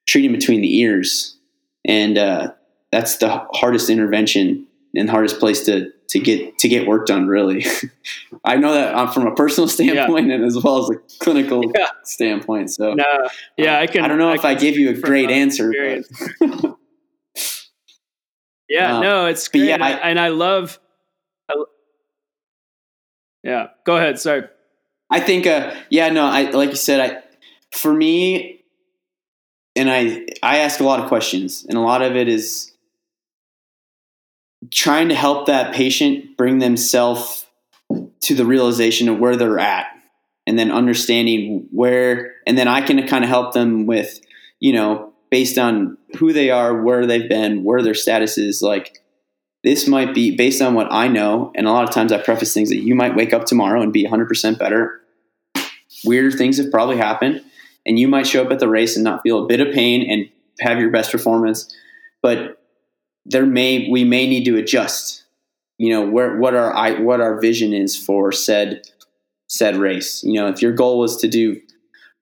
treating 0.06 0.32
between 0.32 0.62
the 0.62 0.80
ears. 0.80 1.38
And, 1.86 2.18
uh, 2.18 2.54
that's 2.94 3.18
the 3.18 3.44
hardest 3.54 3.90
intervention 3.90 4.68
and 4.96 5.10
hardest 5.10 5.40
place 5.40 5.66
to 5.66 5.92
to 6.10 6.20
get 6.20 6.60
to 6.60 6.68
get 6.68 6.88
work 6.88 7.08
done. 7.08 7.28
Really, 7.28 7.66
I 8.46 8.56
know 8.56 8.74
that 8.74 8.94
uh, 8.94 9.12
from 9.12 9.26
a 9.26 9.34
personal 9.34 9.68
standpoint 9.78 10.28
yeah. 10.28 10.36
and 10.36 10.46
as 10.46 10.58
well 10.64 10.84
as 10.84 10.90
a 10.96 11.00
clinical 11.20 11.64
yeah. 11.76 11.88
standpoint. 12.04 12.72
So, 12.72 12.94
no, 12.94 13.30
yeah, 13.58 13.80
I 13.80 13.88
can. 13.88 14.06
I 14.06 14.08
don't 14.08 14.20
know 14.20 14.30
I 14.30 14.36
if 14.36 14.46
I 14.46 14.54
gave 14.54 14.78
you 14.78 14.92
a 14.92 14.94
great 14.94 15.32
answer. 15.32 15.74
Yeah, 18.74 18.98
um, 18.98 19.04
no, 19.04 19.26
it's 19.28 19.48
great. 19.48 19.66
Yeah, 19.66 19.78
I, 19.80 19.92
and 20.10 20.20
I 20.20 20.30
love. 20.30 20.80
I, 21.48 21.64
yeah, 23.44 23.68
go 23.86 23.98
ahead. 23.98 24.20
Sorry. 24.20 24.48
I 25.12 25.20
think, 25.20 25.46
uh, 25.46 25.76
yeah, 25.90 26.10
no, 26.10 26.26
I 26.26 26.50
like 26.50 26.72
you 26.72 26.76
said, 26.76 27.00
I 27.00 27.24
for 27.78 27.94
me, 27.94 28.64
and 29.76 29.92
I 29.92 30.26
I 30.42 30.60
ask 30.60 30.80
a 30.80 30.84
lot 30.84 31.00
of 31.00 31.08
questions, 31.08 31.66
and 31.70 31.78
a 31.78 31.82
lot 31.82 32.02
of 32.02 32.16
it 32.16 32.28
is 32.28 32.72
trying 34.72 35.10
to 35.10 35.16
help 35.16 35.46
that 35.46 35.76
patient 35.76 36.36
bring 36.36 36.58
themselves 36.58 37.46
to 38.22 38.34
the 38.34 38.46
realization 38.46 39.08
of 39.08 39.20
where 39.20 39.36
they're 39.36 39.60
at, 39.60 39.86
and 40.48 40.58
then 40.58 40.72
understanding 40.72 41.68
where, 41.70 42.34
and 42.48 42.58
then 42.58 42.68
I 42.68 42.82
can 42.82 43.06
kind 43.06 43.24
of 43.24 43.30
help 43.30 43.54
them 43.54 43.86
with, 43.86 44.20
you 44.60 44.74
know, 44.74 45.13
based 45.34 45.58
on 45.58 45.98
who 46.20 46.32
they 46.32 46.52
are, 46.52 46.84
where 46.84 47.08
they've 47.08 47.28
been, 47.28 47.64
where 47.64 47.82
their 47.82 47.96
status 47.96 48.38
is. 48.38 48.62
Like 48.62 49.00
this 49.64 49.88
might 49.88 50.14
be 50.14 50.36
based 50.36 50.62
on 50.62 50.76
what 50.76 50.88
I 50.92 51.08
know, 51.08 51.52
and 51.56 51.66
a 51.66 51.72
lot 51.72 51.90
of 51.90 51.90
times 51.90 52.12
I 52.12 52.22
preface 52.22 52.54
things 52.54 52.70
that 52.70 52.84
you 52.84 52.94
might 52.94 53.16
wake 53.16 53.34
up 53.34 53.46
tomorrow 53.46 53.82
and 53.82 53.92
be 53.92 54.06
100% 54.06 54.60
better. 54.60 55.02
Weirder 56.06 56.38
things 56.38 56.58
have 56.58 56.70
probably 56.70 56.98
happened, 56.98 57.42
and 57.84 57.98
you 57.98 58.08
might 58.08 58.28
show 58.28 58.46
up 58.46 58.52
at 58.52 58.60
the 58.60 58.70
race 58.70 58.96
and 58.96 59.04
not 59.04 59.24
feel 59.24 59.44
a 59.44 59.48
bit 59.48 59.60
of 59.60 59.74
pain 59.74 60.08
and 60.08 60.30
have 60.60 60.78
your 60.78 60.92
best 60.92 61.12
performance, 61.12 61.76
but 62.22 62.62
there 63.26 63.48
may 63.48 63.90
we 63.90 64.04
may 64.04 64.28
need 64.28 64.46
to 64.46 64.58
adjust. 64.58 65.24
You 65.80 65.94
know 65.94 66.08
where 66.08 66.38
what 66.38 66.54
our 66.54 67.02
what 67.02 67.22
our 67.22 67.42
vision 67.42 67.74
is 67.74 67.98
for 67.98 68.32
said 68.32 68.84
said 69.48 69.78
race. 69.78 70.24
You 70.24 70.34
know, 70.34 70.48
if 70.50 70.62
your 70.62 70.74
goal 70.74 71.00
was 71.00 71.18
to 71.22 71.28
do 71.28 71.60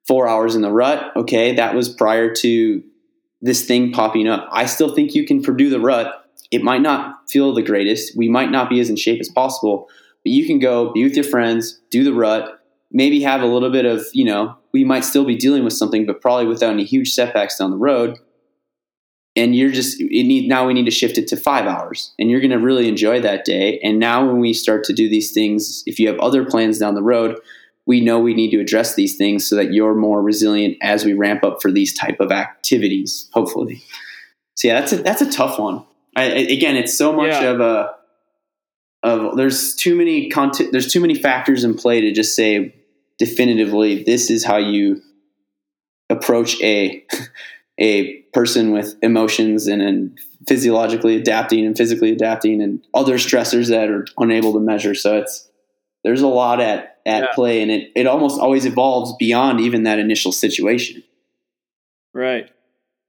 four 0.08 0.30
hours 0.30 0.56
in 0.56 0.62
the 0.62 0.72
rut, 0.72 1.12
okay, 1.18 1.56
that 1.56 1.76
was 1.76 1.90
prior 1.90 2.34
to 2.36 2.84
this 3.42 3.66
thing 3.66 3.92
popping 3.92 4.28
up. 4.28 4.48
I 4.52 4.66
still 4.66 4.94
think 4.94 5.14
you 5.14 5.26
can 5.26 5.42
do 5.42 5.70
the 5.70 5.80
rut. 5.80 6.26
It 6.52 6.64
might 6.64 6.82
not 6.82 7.30
feel 7.30 7.54
the 7.54 7.62
greatest. 7.62 8.16
We 8.18 8.30
might 8.30 8.52
not 8.52 8.70
be 8.70 8.80
as 8.80 8.90
in 8.90 8.96
shape 8.96 9.20
as 9.20 9.30
possible, 9.30 9.88
but 10.24 10.32
you 10.32 10.46
can 10.46 10.60
go 10.60 10.92
be 10.92 11.04
with 11.04 11.16
your 11.16 11.24
friends, 11.24 11.80
do 11.90 12.04
the 12.04 12.14
rut, 12.14 12.60
maybe 12.92 13.22
have 13.22 13.42
a 13.42 13.48
little 13.48 13.72
bit 13.72 13.86
of, 13.86 14.06
you 14.14 14.26
know, 14.26 14.58
we 14.74 14.84
might 14.84 15.06
still 15.06 15.26
be 15.26 15.36
dealing 15.36 15.64
with 15.64 15.74
something, 15.74 16.06
but 16.06 16.22
probably 16.22 16.46
without 16.46 16.74
any 16.74 16.84
huge 16.84 17.14
setbacks 17.14 17.58
down 17.58 17.72
the 17.72 17.78
road. 17.78 18.18
And 19.36 19.56
you're 19.56 19.72
just, 19.72 20.00
it 20.02 20.10
need, 20.10 20.50
now 20.50 20.68
we 20.68 20.74
need 20.74 20.86
to 20.86 20.92
shift 20.92 21.18
it 21.18 21.28
to 21.30 21.38
five 21.38 21.66
hours 21.66 22.14
and 22.20 22.30
you're 22.30 22.42
going 22.42 22.52
to 22.52 22.60
really 22.60 22.90
enjoy 22.90 23.22
that 23.22 23.46
day. 23.46 23.80
And 23.82 23.98
now 23.98 24.26
when 24.26 24.40
we 24.40 24.54
start 24.54 24.84
to 24.86 24.94
do 24.94 25.08
these 25.08 25.32
things, 25.32 25.84
if 25.86 26.00
you 26.00 26.10
have 26.10 26.20
other 26.20 26.44
plans 26.44 26.80
down 26.80 26.96
the 26.96 27.02
road, 27.02 27.40
we 27.86 28.02
know 28.02 28.20
we 28.20 28.34
need 28.34 28.52
to 28.52 28.60
address 28.60 28.96
these 28.96 29.18
things 29.18 29.48
so 29.48 29.56
that 29.56 29.74
you're 29.74 29.96
more 29.96 30.22
resilient 30.22 30.78
as 30.82 31.04
we 31.04 31.14
ramp 31.14 31.44
up 31.44 31.62
for 31.62 31.72
these 31.72 31.94
type 31.94 32.20
of 32.20 32.32
activities 32.32 33.30
hopefully. 33.34 33.84
So 34.56 34.68
yeah 34.68 34.80
that's 34.80 34.94
a 34.94 34.98
that's 34.98 35.22
a 35.22 35.32
tough 35.32 35.60
one. 35.60 35.86
I, 36.16 36.24
again 36.24 36.76
it's 36.76 36.98
so 36.98 37.14
much 37.14 37.32
yeah. 37.32 37.50
of 37.50 37.60
a 37.62 37.96
of 39.04 39.38
there's 39.38 39.76
too 39.76 39.96
many 39.96 40.30
content 40.30 40.72
there's 40.72 40.92
too 40.92 41.00
many 41.00 41.16
factors 41.16 41.64
in 41.64 41.74
play 41.74 42.02
to 42.02 42.12
just 42.12 42.36
say 42.36 42.76
definitively 43.18 44.04
this 44.04 44.30
is 44.30 44.44
how 44.44 44.58
you 44.58 45.02
approach 46.10 46.62
a 46.62 47.06
a 47.80 48.22
person 48.34 48.72
with 48.72 48.96
emotions 49.02 49.68
and, 49.68 49.82
and 49.82 50.18
physiologically 50.48 51.16
adapting 51.16 51.66
and 51.66 51.78
physically 51.78 52.12
adapting 52.12 52.62
and 52.62 52.86
other 52.94 53.16
stressors 53.16 53.70
that 53.70 53.90
are 53.90 54.06
unable 54.18 54.54
to 54.54 54.60
measure. 54.60 54.96
So 54.96 55.18
it's 55.18 55.50
there's 56.04 56.22
a 56.22 56.28
lot 56.28 56.62
at 56.62 56.91
at 57.06 57.24
yeah. 57.24 57.28
play 57.34 57.62
and 57.62 57.72
it, 57.72 57.92
it 57.96 58.08
almost 58.08 58.40
always 58.40 58.66
evolves 58.66 59.14
beyond 59.18 59.60
even 59.60 59.84
that 59.84 60.00
initial 60.00 60.32
situation 60.32 61.04
right 62.14 62.50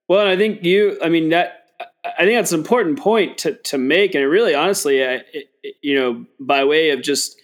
well 0.09 0.26
i 0.26 0.36
think 0.36 0.64
you 0.64 0.99
i 1.03 1.09
mean 1.09 1.30
that 1.30 1.62
I 2.05 2.24
think 2.24 2.36
that's 2.36 2.53
an 2.53 2.59
important 2.59 2.99
point 2.99 3.38
to 3.38 3.55
to 3.55 3.78
make, 3.78 4.14
and 4.14 4.24
it 4.24 4.26
really, 4.26 4.55
honestly, 4.55 5.05
I, 5.05 5.22
it, 5.32 5.76
you 5.82 5.95
know, 5.95 6.26
by 6.40 6.64
way 6.64 6.90
of 6.90 7.03
just 7.03 7.40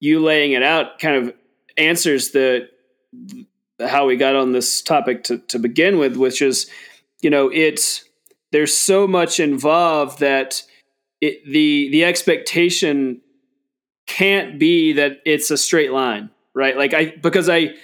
you 0.00 0.20
laying 0.20 0.52
it 0.52 0.62
out, 0.62 0.98
kind 0.98 1.16
of 1.16 1.34
answers 1.76 2.30
the 2.30 2.68
how 3.80 4.06
we 4.06 4.16
got 4.16 4.36
on 4.36 4.52
this 4.52 4.82
topic 4.82 5.24
to 5.24 5.38
to 5.38 5.58
begin 5.58 5.98
with, 5.98 6.16
which 6.16 6.40
is, 6.42 6.70
you 7.22 7.30
know, 7.30 7.50
it's 7.52 8.04
there's 8.52 8.76
so 8.76 9.08
much 9.08 9.40
involved 9.40 10.20
that 10.20 10.62
it, 11.20 11.44
the 11.44 11.88
the 11.90 12.04
expectation 12.04 13.20
can't 14.08 14.58
be 14.58 14.94
that 14.94 15.20
it's 15.24 15.52
a 15.52 15.56
straight 15.56 15.92
line, 15.92 16.30
right? 16.54 16.76
Like 16.76 16.94
I 16.94 17.14
because 17.22 17.48
I 17.48 17.74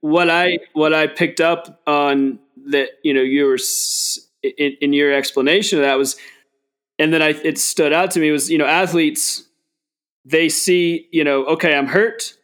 what 0.00 0.28
I 0.28 0.58
what 0.74 0.92
I 0.92 1.06
picked 1.06 1.40
up 1.40 1.80
on 1.86 2.38
that 2.66 2.90
you 3.02 3.14
know 3.14 3.22
you 3.22 3.46
were 3.46 3.58
in, 4.42 4.76
in 4.82 4.92
your 4.92 5.12
explanation 5.12 5.78
of 5.78 5.84
that 5.84 5.96
was, 5.96 6.16
and 6.98 7.14
then 7.14 7.22
I 7.22 7.28
it 7.28 7.56
stood 7.56 7.94
out 7.94 8.10
to 8.10 8.20
me 8.20 8.30
was 8.30 8.50
you 8.50 8.58
know 8.58 8.66
athletes 8.66 9.44
they 10.26 10.50
see 10.50 11.08
you 11.12 11.24
know 11.24 11.46
okay 11.46 11.74
I'm 11.74 11.86
hurt. 11.86 12.34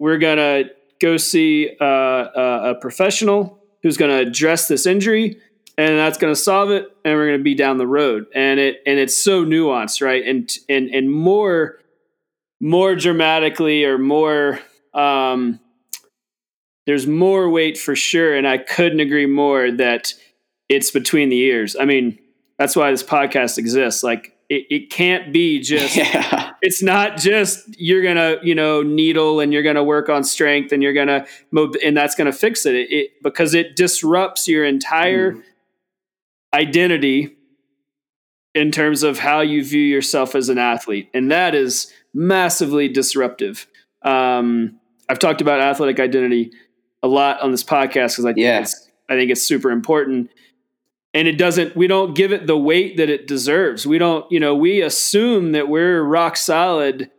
We're 0.00 0.18
gonna 0.18 0.64
go 1.00 1.18
see 1.18 1.76
uh, 1.80 1.84
a, 1.84 2.70
a 2.70 2.74
professional 2.80 3.62
who's 3.82 3.96
gonna 3.96 4.18
address 4.18 4.66
this 4.66 4.86
injury 4.86 5.40
and 5.78 5.96
that's 5.96 6.18
going 6.18 6.34
to 6.34 6.38
solve 6.38 6.70
it 6.70 6.92
and 7.04 7.14
we're 7.14 7.28
going 7.28 7.38
to 7.38 7.44
be 7.44 7.54
down 7.54 7.78
the 7.78 7.86
road. 7.86 8.26
And 8.34 8.58
it 8.58 8.82
and 8.84 8.98
it's 8.98 9.16
so 9.16 9.44
nuanced 9.44 10.04
right? 10.04 10.24
And 10.26 10.50
and 10.68 10.90
and 10.90 11.10
more 11.10 11.78
more 12.60 12.94
dramatically 12.94 13.84
or 13.84 13.98
more 13.98 14.58
um 14.94 15.60
there's 16.86 17.06
more 17.06 17.48
weight 17.48 17.78
for 17.78 17.94
sure 17.94 18.34
and 18.34 18.48
i 18.48 18.58
couldn't 18.58 19.00
agree 19.00 19.26
more 19.26 19.70
that 19.70 20.14
it's 20.68 20.90
between 20.90 21.28
the 21.28 21.38
ears. 21.38 21.76
I 21.78 21.84
mean, 21.84 22.18
that's 22.58 22.76
why 22.76 22.90
this 22.90 23.02
podcast 23.02 23.58
exists. 23.58 24.02
Like 24.02 24.36
it, 24.48 24.66
it 24.70 24.90
can't 24.90 25.32
be 25.32 25.60
just 25.60 25.96
yeah. 25.96 26.52
it's 26.62 26.82
not 26.82 27.16
just 27.16 27.80
you're 27.80 28.02
gonna 28.02 28.36
you 28.42 28.54
know 28.54 28.82
needle 28.82 29.40
and 29.40 29.52
you're 29.52 29.62
gonna 29.62 29.84
work 29.84 30.08
on 30.08 30.24
strength 30.24 30.72
and 30.72 30.82
you're 30.82 30.92
gonna 30.92 31.26
move 31.50 31.74
and 31.84 31.96
that's 31.96 32.14
gonna 32.14 32.32
fix 32.32 32.66
it, 32.66 32.74
it, 32.74 32.92
it 32.92 33.22
because 33.22 33.54
it 33.54 33.76
disrupts 33.76 34.48
your 34.48 34.64
entire 34.64 35.32
mm. 35.32 35.42
identity 36.54 37.36
in 38.54 38.72
terms 38.72 39.02
of 39.02 39.18
how 39.18 39.40
you 39.40 39.62
view 39.62 39.82
yourself 39.82 40.34
as 40.34 40.48
an 40.48 40.58
athlete 40.58 41.08
and 41.14 41.30
that 41.30 41.54
is 41.54 41.92
massively 42.18 42.88
disruptive 42.88 43.66
um, 44.02 44.78
i've 45.08 45.18
talked 45.18 45.40
about 45.40 45.60
athletic 45.60 46.00
identity 46.00 46.50
a 47.02 47.08
lot 47.08 47.40
on 47.40 47.52
this 47.52 47.62
podcast 47.62 48.12
because 48.12 48.24
i 48.24 48.32
think 48.32 48.44
yeah. 48.44 48.60
it's 48.60 48.88
i 49.08 49.14
think 49.14 49.30
it's 49.30 49.42
super 49.42 49.70
important 49.70 50.30
and 51.14 51.28
it 51.28 51.38
doesn't 51.38 51.76
we 51.76 51.86
don't 51.86 52.14
give 52.14 52.32
it 52.32 52.46
the 52.46 52.58
weight 52.58 52.96
that 52.96 53.08
it 53.08 53.26
deserves 53.26 53.86
we 53.86 53.98
don't 53.98 54.30
you 54.32 54.40
know 54.40 54.54
we 54.54 54.80
assume 54.82 55.52
that 55.52 55.68
we're 55.68 56.02
rock 56.02 56.36
solid 56.36 57.10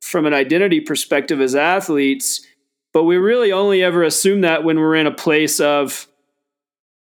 from 0.00 0.26
an 0.26 0.32
identity 0.32 0.80
perspective 0.80 1.40
as 1.40 1.54
athletes 1.54 2.46
but 2.92 3.04
we 3.04 3.16
really 3.16 3.52
only 3.52 3.82
ever 3.82 4.02
assume 4.02 4.40
that 4.40 4.64
when 4.64 4.78
we're 4.78 4.96
in 4.96 5.06
a 5.06 5.14
place 5.14 5.60
of 5.60 6.08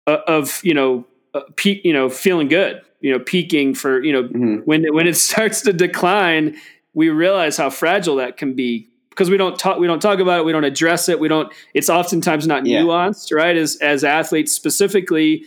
uh, 0.06 0.18
of 0.26 0.60
you 0.64 0.74
know 0.74 1.06
uh, 1.34 1.40
peak 1.56 1.82
you 1.84 1.92
know 1.92 2.08
feeling 2.08 2.48
good 2.48 2.82
you 3.00 3.12
know 3.12 3.18
peaking 3.18 3.74
for 3.74 4.02
you 4.02 4.12
know 4.12 4.24
mm-hmm. 4.24 4.56
when 4.64 4.84
when 4.94 5.06
it 5.06 5.16
starts 5.28 5.62
to 5.62 5.72
decline 5.72 6.56
we 6.98 7.10
realize 7.10 7.56
how 7.56 7.70
fragile 7.70 8.16
that 8.16 8.36
can 8.36 8.54
be 8.54 8.88
because 9.10 9.30
we 9.30 9.36
don't 9.36 9.56
talk 9.56 9.78
we 9.78 9.86
don't 9.86 10.02
talk 10.02 10.18
about 10.18 10.40
it 10.40 10.44
we 10.44 10.50
don't 10.50 10.64
address 10.64 11.08
it 11.08 11.20
we 11.20 11.28
don't 11.28 11.52
it's 11.72 11.88
oftentimes 11.88 12.44
not 12.44 12.66
yeah. 12.66 12.80
nuanced 12.80 13.32
right 13.32 13.56
as 13.56 13.76
as 13.76 14.02
athletes 14.02 14.50
specifically 14.50 15.44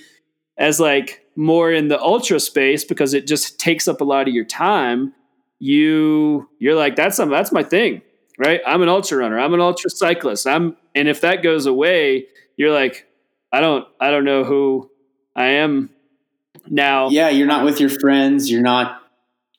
as 0.58 0.80
like 0.80 1.26
more 1.36 1.70
in 1.70 1.90
the 1.90 2.02
ultra 2.02 2.40
space 2.40 2.86
because 2.86 3.14
it 3.14 3.28
just 3.28 3.60
takes 3.60 3.90
up 3.90 4.00
a 4.00 4.04
lot 4.06 4.30
of 4.30 4.34
your 4.34 4.46
time 4.46 5.14
you 5.60 6.48
you're 6.60 6.76
like 6.76 6.96
that's 6.96 7.18
some 7.18 7.30
that's 7.30 7.52
my 7.52 7.64
thing 7.64 8.02
right 8.38 8.62
i'm 8.66 8.82
an 8.82 8.88
ultra 8.88 9.18
runner 9.18 9.38
i'm 9.38 9.54
an 9.54 9.60
ultra 9.60 9.90
cyclist 9.90 10.48
i'm 10.48 10.78
and 10.96 11.10
if 11.10 11.20
that 11.20 11.44
goes 11.44 11.66
away 11.66 12.26
you're 12.56 12.72
like 12.72 13.06
i 13.52 13.60
don't 13.60 13.86
i 14.00 14.10
don't 14.10 14.24
know 14.24 14.46
who 14.46 14.90
i 15.36 15.48
am 15.48 15.90
now 16.70 17.10
yeah 17.10 17.28
you're 17.28 17.46
not 17.46 17.66
with 17.66 17.82
your 17.82 17.90
friends 17.90 18.50
you're 18.50 18.62
not 18.62 19.01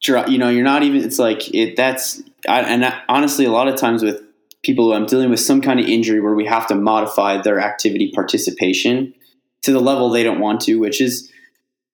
you 0.07 0.38
know 0.38 0.48
you're 0.48 0.64
not 0.64 0.82
even 0.82 1.03
it's 1.03 1.18
like 1.18 1.55
it 1.55 1.76
that's 1.76 2.22
I, 2.48 2.61
and 2.62 2.84
I, 2.84 3.03
honestly 3.09 3.44
a 3.44 3.53
lot 3.53 3.68
of 3.68 3.76
times 3.76 4.03
with 4.03 4.20
people 4.62 4.86
who 4.86 4.94
i'm 4.94 5.07
dealing 5.07 5.30
with 5.30 5.40
some 5.40 5.61
kind 5.61 5.78
of 5.78 5.86
injury 5.86 6.20
where 6.20 6.34
we 6.34 6.46
have 6.46 6.66
to 6.68 6.74
modify 6.74 7.40
their 7.40 7.61
activity 7.61 8.11
participation 8.12 9.14
to 9.62 9.72
the 9.72 9.80
level 9.80 10.11
they 10.11 10.22
don't 10.22 10.40
want 10.40 10.61
to, 10.62 10.76
which 10.76 11.00
is 11.00 11.30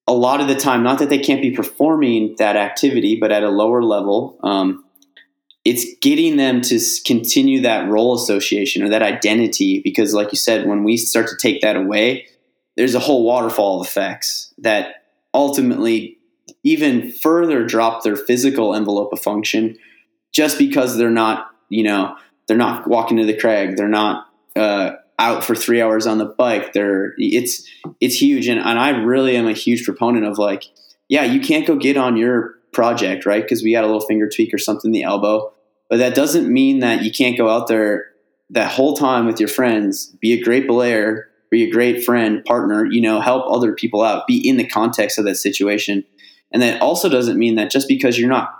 a 0.06 0.12
lot 0.12 0.40
of 0.40 0.48
the 0.48 0.54
time, 0.54 0.82
not 0.82 0.98
that 0.98 1.10
they 1.10 1.18
can't 1.18 1.42
be 1.42 1.50
performing 1.50 2.34
that 2.38 2.56
activity, 2.56 3.18
but 3.20 3.30
at 3.30 3.42
a 3.42 3.50
lower 3.50 3.82
level. 3.82 4.38
Um, 4.42 4.84
it's 5.64 5.84
getting 6.00 6.36
them 6.36 6.62
to 6.62 6.80
continue 7.04 7.60
that 7.60 7.88
role 7.88 8.14
association 8.14 8.82
or 8.82 8.88
that 8.88 9.02
identity 9.02 9.80
because, 9.84 10.14
like 10.14 10.32
you 10.32 10.38
said, 10.38 10.66
when 10.66 10.82
we 10.82 10.96
start 10.96 11.28
to 11.28 11.36
take 11.36 11.60
that 11.60 11.76
away, 11.76 12.26
there's 12.76 12.94
a 12.94 13.00
whole 13.00 13.24
waterfall 13.24 13.80
of 13.80 13.86
effects 13.86 14.54
that 14.58 15.04
ultimately 15.34 16.17
even 16.68 17.10
further 17.10 17.64
drop 17.64 18.02
their 18.02 18.14
physical 18.14 18.74
envelope 18.74 19.10
of 19.12 19.20
function 19.20 19.76
just 20.32 20.58
because 20.58 20.98
they're 20.98 21.08
not, 21.08 21.50
you 21.70 21.82
know, 21.82 22.14
they're 22.46 22.58
not 22.58 22.86
walking 22.86 23.16
to 23.16 23.24
the 23.24 23.36
crag, 23.36 23.76
they're 23.76 23.88
not 23.88 24.26
uh, 24.54 24.92
out 25.18 25.42
for 25.42 25.54
three 25.54 25.80
hours 25.80 26.06
on 26.06 26.18
the 26.18 26.26
bike. 26.26 26.74
They're 26.74 27.14
it's 27.16 27.66
it's 28.00 28.20
huge, 28.20 28.48
and, 28.48 28.60
and 28.60 28.78
I 28.78 28.90
really 28.90 29.36
am 29.36 29.46
a 29.46 29.52
huge 29.52 29.84
proponent 29.84 30.26
of 30.26 30.36
like, 30.36 30.64
yeah, 31.08 31.24
you 31.24 31.40
can't 31.40 31.66
go 31.66 31.76
get 31.76 31.96
on 31.96 32.16
your 32.18 32.56
project 32.72 33.24
right 33.24 33.42
because 33.42 33.62
we 33.62 33.72
got 33.72 33.84
a 33.84 33.86
little 33.86 34.06
finger 34.06 34.28
tweak 34.28 34.52
or 34.52 34.58
something 34.58 34.90
in 34.90 34.92
the 34.92 35.04
elbow, 35.04 35.50
but 35.88 35.96
that 35.98 36.14
doesn't 36.14 36.52
mean 36.52 36.80
that 36.80 37.02
you 37.02 37.10
can't 37.10 37.38
go 37.38 37.48
out 37.48 37.66
there 37.66 38.08
that 38.50 38.70
whole 38.70 38.94
time 38.94 39.26
with 39.26 39.40
your 39.40 39.48
friends, 39.48 40.06
be 40.20 40.32
a 40.32 40.42
great 40.42 40.68
belayer, 40.68 41.24
be 41.50 41.64
a 41.64 41.70
great 41.70 42.04
friend, 42.04 42.44
partner, 42.44 42.84
you 42.84 43.00
know, 43.00 43.20
help 43.20 43.44
other 43.50 43.72
people 43.72 44.02
out, 44.02 44.26
be 44.26 44.46
in 44.46 44.58
the 44.58 44.66
context 44.66 45.18
of 45.18 45.24
that 45.24 45.36
situation. 45.36 46.04
And 46.52 46.62
that 46.62 46.80
also 46.80 47.08
doesn't 47.08 47.38
mean 47.38 47.56
that 47.56 47.70
just 47.70 47.88
because 47.88 48.18
you're 48.18 48.28
not, 48.28 48.54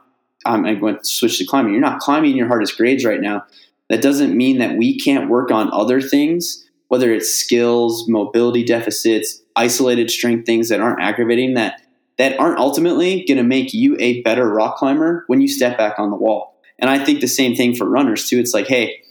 um, 0.45 0.64
I'm 0.64 0.80
going 0.80 0.99
to 0.99 1.05
switch 1.05 1.39
to 1.39 1.47
climbing, 1.47 1.72
you're 1.72 1.80
not 1.80 2.01
climbing 2.01 2.36
your 2.36 2.49
hardest 2.49 2.76
grades 2.76 3.05
right 3.05 3.20
now 3.20 3.45
that 3.89 4.03
doesn't 4.03 4.36
mean 4.36 4.59
that 4.59 4.76
we 4.76 4.99
can't 4.99 5.30
work 5.30 5.51
on 5.51 5.72
other 5.72 6.01
things, 6.01 6.68
whether 6.89 7.12
it's 7.12 7.34
skills, 7.34 8.07
mobility 8.09 8.64
deficits, 8.64 9.41
isolated 9.57 10.11
strength 10.11 10.47
things 10.47 10.68
that 10.68 10.80
aren't 10.80 11.01
aggravating 11.01 11.55
that 11.55 11.80
that 12.18 12.39
aren't 12.41 12.59
ultimately 12.59 13.24
going 13.24 13.39
to 13.39 13.45
make 13.45 13.72
you 13.72 13.97
a 14.01 14.22
better 14.22 14.49
rock 14.49 14.76
climber 14.76 15.24
when 15.28 15.41
you 15.41 15.47
step 15.47 15.78
back 15.78 15.99
on 15.99 16.11
the 16.11 16.16
wall. 16.16 16.61
And 16.80 16.91
I 16.91 17.03
think 17.03 17.20
the 17.20 17.28
same 17.28 17.55
thing 17.55 17.76
for 17.76 17.89
runners 17.89 18.28
too. 18.28 18.39
It's 18.39 18.53
like, 18.53 18.66
hey, 18.66 19.03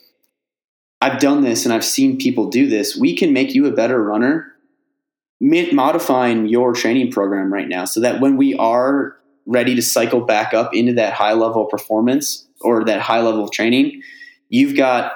I've 0.99 1.19
done 1.19 1.41
this 1.41 1.65
and 1.65 1.73
I've 1.73 1.85
seen 1.85 2.17
people 2.17 2.49
do 2.49 2.67
this. 2.67 2.97
We 2.97 3.15
can 3.15 3.31
make 3.31 3.55
you 3.55 3.65
a 3.65 3.71
better 3.71 4.03
runner 4.03 4.53
modifying 5.39 6.47
your 6.47 6.73
training 6.73 7.11
program 7.11 7.53
right 7.53 7.67
now 7.67 7.85
so 7.85 7.99
that 7.99 8.19
when 8.19 8.37
we 8.37 8.55
are 8.55 9.17
ready 9.45 9.75
to 9.75 9.81
cycle 9.81 10.21
back 10.21 10.53
up 10.53 10.73
into 10.73 10.93
that 10.93 11.13
high 11.13 11.33
level 11.33 11.65
performance 11.65 12.47
or 12.61 12.83
that 12.83 12.99
high 12.99 13.21
level 13.21 13.43
of 13.43 13.51
training, 13.51 14.01
you've 14.49 14.75
got 14.75 15.13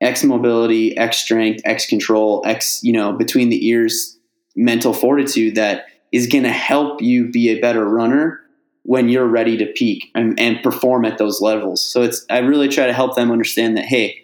X 0.00 0.22
mobility, 0.22 0.96
X 0.96 1.18
strength, 1.18 1.62
X 1.64 1.86
control, 1.86 2.42
X, 2.46 2.80
you 2.82 2.92
know, 2.92 3.12
between 3.12 3.48
the 3.48 3.66
ears 3.66 4.18
mental 4.54 4.92
fortitude 4.92 5.54
that 5.56 5.86
is 6.12 6.26
going 6.26 6.44
to 6.44 6.52
help 6.52 7.02
you 7.02 7.30
be 7.30 7.48
a 7.48 7.60
better 7.60 7.84
runner 7.84 8.40
when 8.82 9.08
you're 9.08 9.26
ready 9.26 9.56
to 9.56 9.66
peak 9.72 10.10
and, 10.14 10.38
and 10.38 10.62
perform 10.62 11.04
at 11.04 11.18
those 11.18 11.40
levels. 11.40 11.84
So 11.84 12.02
it's, 12.02 12.24
I 12.28 12.38
really 12.38 12.68
try 12.68 12.86
to 12.86 12.92
help 12.92 13.16
them 13.16 13.30
understand 13.30 13.76
that, 13.78 13.86
hey, 13.86 14.23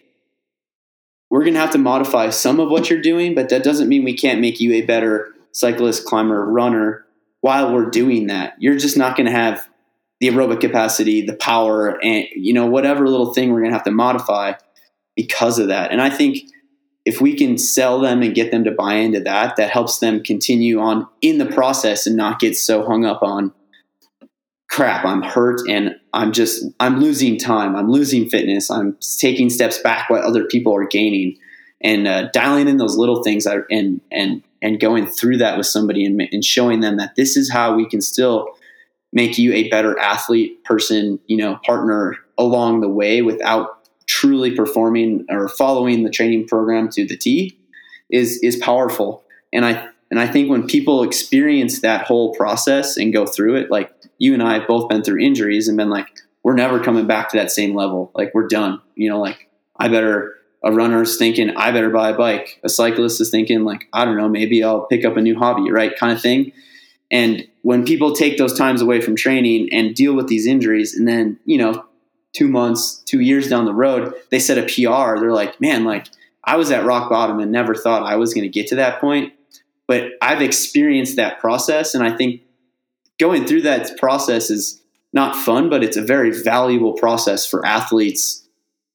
we're 1.31 1.45
going 1.45 1.55
to 1.55 1.61
have 1.61 1.71
to 1.73 1.79
modify 1.79 2.31
some 2.31 2.59
of 2.61 2.69
what 2.69 2.91
you're 2.91 3.01
doing, 3.01 3.35
but 3.35 3.49
that 3.49 3.63
doesn't 3.63 3.89
mean 3.89 4.05
we 4.05 4.17
can't 4.17 4.41
make 4.41 4.61
you 4.61 4.73
a 4.75 4.83
better 4.83 5.33
cyclist, 5.53 6.05
climber, 6.05 6.45
runner 6.45 7.07
while 7.41 7.73
we're 7.73 7.89
doing 7.89 8.27
that. 8.27 8.55
You're 8.59 8.77
just 8.77 8.97
not 8.97 9.17
going 9.17 9.27
to 9.27 9.33
have 9.33 9.67
the 10.21 10.29
aerobic 10.29 10.61
capacity, 10.61 11.25
the 11.25 11.37
power, 11.37 11.99
and 12.05 12.27
you 12.35 12.53
know 12.53 12.67
whatever 12.67 13.09
little 13.09 13.33
thing 13.33 13.51
we're 13.51 13.61
going 13.61 13.71
to 13.71 13.77
have 13.77 13.85
to 13.85 13.91
modify 13.91 14.53
because 15.17 15.59
of 15.59 15.69
that. 15.69 15.93
And 15.93 16.03
I 16.03 16.11
think 16.11 16.39
if 17.05 17.21
we 17.21 17.35
can 17.35 17.57
sell 17.57 18.01
them 18.01 18.23
and 18.23 18.35
get 18.35 18.51
them 18.51 18.65
to 18.65 18.71
buy 18.71 18.95
into 18.95 19.21
that, 19.21 19.57
that 19.57 19.71
helps 19.71 19.99
them 19.99 20.23
continue 20.23 20.81
on 20.81 21.07
in 21.23 21.39
the 21.39 21.47
process 21.47 22.07
and 22.07 22.17
not 22.17 22.41
get 22.41 22.57
so 22.57 22.85
hung 22.85 23.05
up 23.05 23.23
on 23.23 23.53
crap, 24.71 25.05
I'm 25.05 25.23
hurt 25.23 25.61
and 25.69 25.97
I'm 26.13 26.33
just, 26.33 26.65
I'm 26.79 27.01
losing 27.01 27.39
time. 27.39 27.75
I'm 27.75 27.91
losing 27.91 28.29
fitness. 28.29 28.71
I'm 28.71 28.97
taking 29.19 29.51
steps 29.51 29.79
back 29.79 30.09
what 30.09 30.23
other 30.23 30.45
people 30.45 30.75
are 30.75 30.87
gaining 30.87 31.37
and 31.83 32.07
uh, 32.07 32.29
dialing 32.33 32.69
in 32.69 32.77
those 32.77 32.97
little 32.97 33.23
things 33.23 33.47
and, 33.47 34.01
and, 34.11 34.43
and 34.63 34.81
going 34.81 35.07
through 35.07 35.39
that 35.39 35.57
with 35.57 35.67
somebody 35.67 36.05
and, 36.05 36.21
and 36.31 36.45
showing 36.45 36.81
them 36.81 36.99
that 36.99 37.17
this 37.17 37.37
is 37.37 37.51
how 37.51 37.75
we 37.75 37.89
can 37.89 38.01
still 38.01 38.49
make 39.13 39.39
you 39.39 39.53
a 39.53 39.69
better 39.71 39.99
athlete, 39.99 40.63
person, 40.65 41.19
you 41.27 41.37
know, 41.37 41.59
partner 41.65 42.17
along 42.39 42.81
the 42.81 42.89
way 42.89 43.23
without 43.23 43.81
truly 44.07 44.55
performing 44.55 45.25
or 45.31 45.49
following 45.49 46.05
the 46.05 46.11
training 46.11 46.47
program 46.47 46.89
to 46.89 47.07
the 47.07 47.17
T 47.17 47.59
is 48.09 48.39
is 48.43 48.57
powerful. 48.57 49.25
And 49.53 49.65
I 49.65 49.89
and 50.11 50.19
I 50.21 50.27
think 50.27 50.51
when 50.51 50.67
people 50.67 51.03
experience 51.03 51.81
that 51.81 52.07
whole 52.07 52.35
process 52.35 52.97
and 52.97 53.13
go 53.13 53.27
through 53.27 53.57
it, 53.57 53.71
like 53.71 53.93
you 54.21 54.35
and 54.35 54.43
I 54.43 54.59
have 54.59 54.69
both 54.69 54.89
been 54.89 55.03
through 55.03 55.21
injuries 55.21 55.67
and 55.67 55.77
been 55.77 55.91
like, 55.91 56.07
we're 56.45 56.55
never 56.55 56.79
coming 56.79 57.07
back 57.07 57.31
to 57.31 57.39
that 57.39 57.51
same 57.51 57.75
level. 57.75 58.13
Like 58.15 58.33
we're 58.35 58.47
done. 58.47 58.81
You 58.95 59.09
know, 59.09 59.21
like 59.21 59.49
I 59.79 59.89
better 59.89 60.37
a 60.63 60.71
runner's 60.71 61.17
thinking 61.17 61.51
I 61.57 61.73
better 61.73 61.89
buy 61.89 62.11
a 62.11 62.17
bike. 62.17 62.61
A 62.63 62.69
cyclist 62.69 63.21
is 63.21 63.31
thinking 63.31 63.65
like, 63.65 63.89
I 63.95 64.05
don't 64.05 64.19
know, 64.19 64.29
maybe 64.29 64.63
I'll 64.63 64.83
pick 64.83 65.07
up 65.07 65.17
a 65.17 65.23
new 65.23 65.39
hobby, 65.39 65.71
right? 65.71 65.97
Kind 65.97 66.13
of 66.13 66.21
thing. 66.21 66.53
And 67.11 67.49
when 67.63 67.85
people 67.85 68.15
take 68.15 68.37
those 68.37 68.57
times 68.57 68.83
away 68.83 69.01
from 69.01 69.17
training 69.17 69.71
and 69.73 69.95
deal 69.95 70.15
with 70.15 70.29
these 70.29 70.47
injuries, 70.47 70.95
and 70.95 71.09
then, 71.09 71.41
you 71.45 71.59
know, 71.59 71.85
two 72.33 72.47
months, 72.47 73.03
two 73.07 73.21
years 73.21 73.49
down 73.49 73.65
the 73.65 73.75
road, 73.75 74.15
they 74.31 74.39
set 74.39 74.59
a 74.59 74.63
PR, 74.63 75.19
they're 75.19 75.33
like, 75.33 75.61
man, 75.61 75.85
like 75.85 76.07
I 76.45 76.57
was 76.57 76.71
at 76.71 76.85
rock 76.85 77.09
bottom 77.09 77.41
and 77.41 77.51
never 77.51 77.75
thought 77.75 78.03
I 78.03 78.17
was 78.17 78.35
going 78.35 78.45
to 78.45 78.51
get 78.51 78.69
to 78.69 78.77
that 78.77 79.01
point. 79.01 79.33
But 79.87 80.13
I've 80.21 80.43
experienced 80.43 81.17
that 81.17 81.41
process. 81.41 81.95
And 81.95 82.05
I 82.05 82.15
think 82.15 82.43
going 83.21 83.47
through 83.47 83.63
that 83.63 83.97
process 83.99 84.51
is 84.51 84.81
not 85.13 85.37
fun, 85.37 85.69
but 85.69 85.85
it's 85.85 85.97
a 85.97 86.03
very 86.03 86.31
valuable 86.31 86.95
process 86.95 87.47
for 87.47 87.65
athletes 87.65 88.47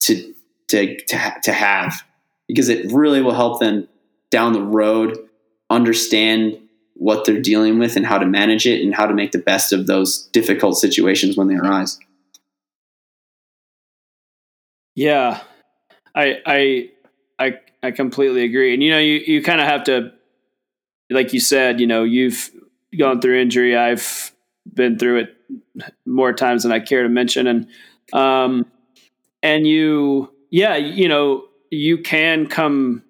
to, 0.01 0.34
to, 0.67 0.97
to, 1.05 1.34
to 1.43 1.53
have 1.53 2.03
because 2.47 2.69
it 2.69 2.91
really 2.91 3.21
will 3.21 3.34
help 3.34 3.59
them 3.59 3.88
down 4.32 4.53
the 4.53 4.61
road 4.61 5.17
understand 5.69 6.57
what 6.93 7.26
they're 7.26 7.41
dealing 7.41 7.80
with 7.80 7.95
and 7.95 8.05
how 8.05 8.17
to 8.17 8.26
manage 8.26 8.65
it 8.65 8.82
and 8.82 8.95
how 8.95 9.05
to 9.05 9.13
make 9.13 9.32
the 9.32 9.38
best 9.38 9.73
of 9.73 9.88
those 9.88 10.23
difficult 10.28 10.78
situations 10.78 11.36
when 11.36 11.47
they 11.47 11.55
arise. 11.55 11.99
Yeah. 14.95 15.41
I 16.15 16.41
I 16.45 16.89
I 17.38 17.59
I 17.84 17.91
completely 17.91 18.43
agree. 18.43 18.73
And 18.73 18.82
you 18.82 18.91
know, 18.91 18.99
you 18.99 19.21
you 19.26 19.43
kind 19.43 19.59
of 19.59 19.67
have 19.67 19.84
to 19.86 20.13
like 21.09 21.34
you 21.34 21.39
said, 21.41 21.82
you 21.82 21.88
know, 21.88 22.03
you've 22.03 22.49
gone 22.95 23.21
through 23.21 23.39
injury. 23.39 23.75
I've 23.77 24.31
been 24.71 24.97
through 24.97 25.19
it 25.19 25.35
more 26.05 26.33
times 26.33 26.63
than 26.63 26.71
I 26.71 26.79
care 26.79 27.03
to 27.03 27.09
mention 27.09 27.47
and 27.47 27.67
um 28.13 28.65
and 29.43 29.67
you 29.67 30.31
yeah, 30.49 30.75
you 30.75 31.09
know, 31.09 31.45
you 31.69 31.97
can 31.97 32.47
come 32.47 33.03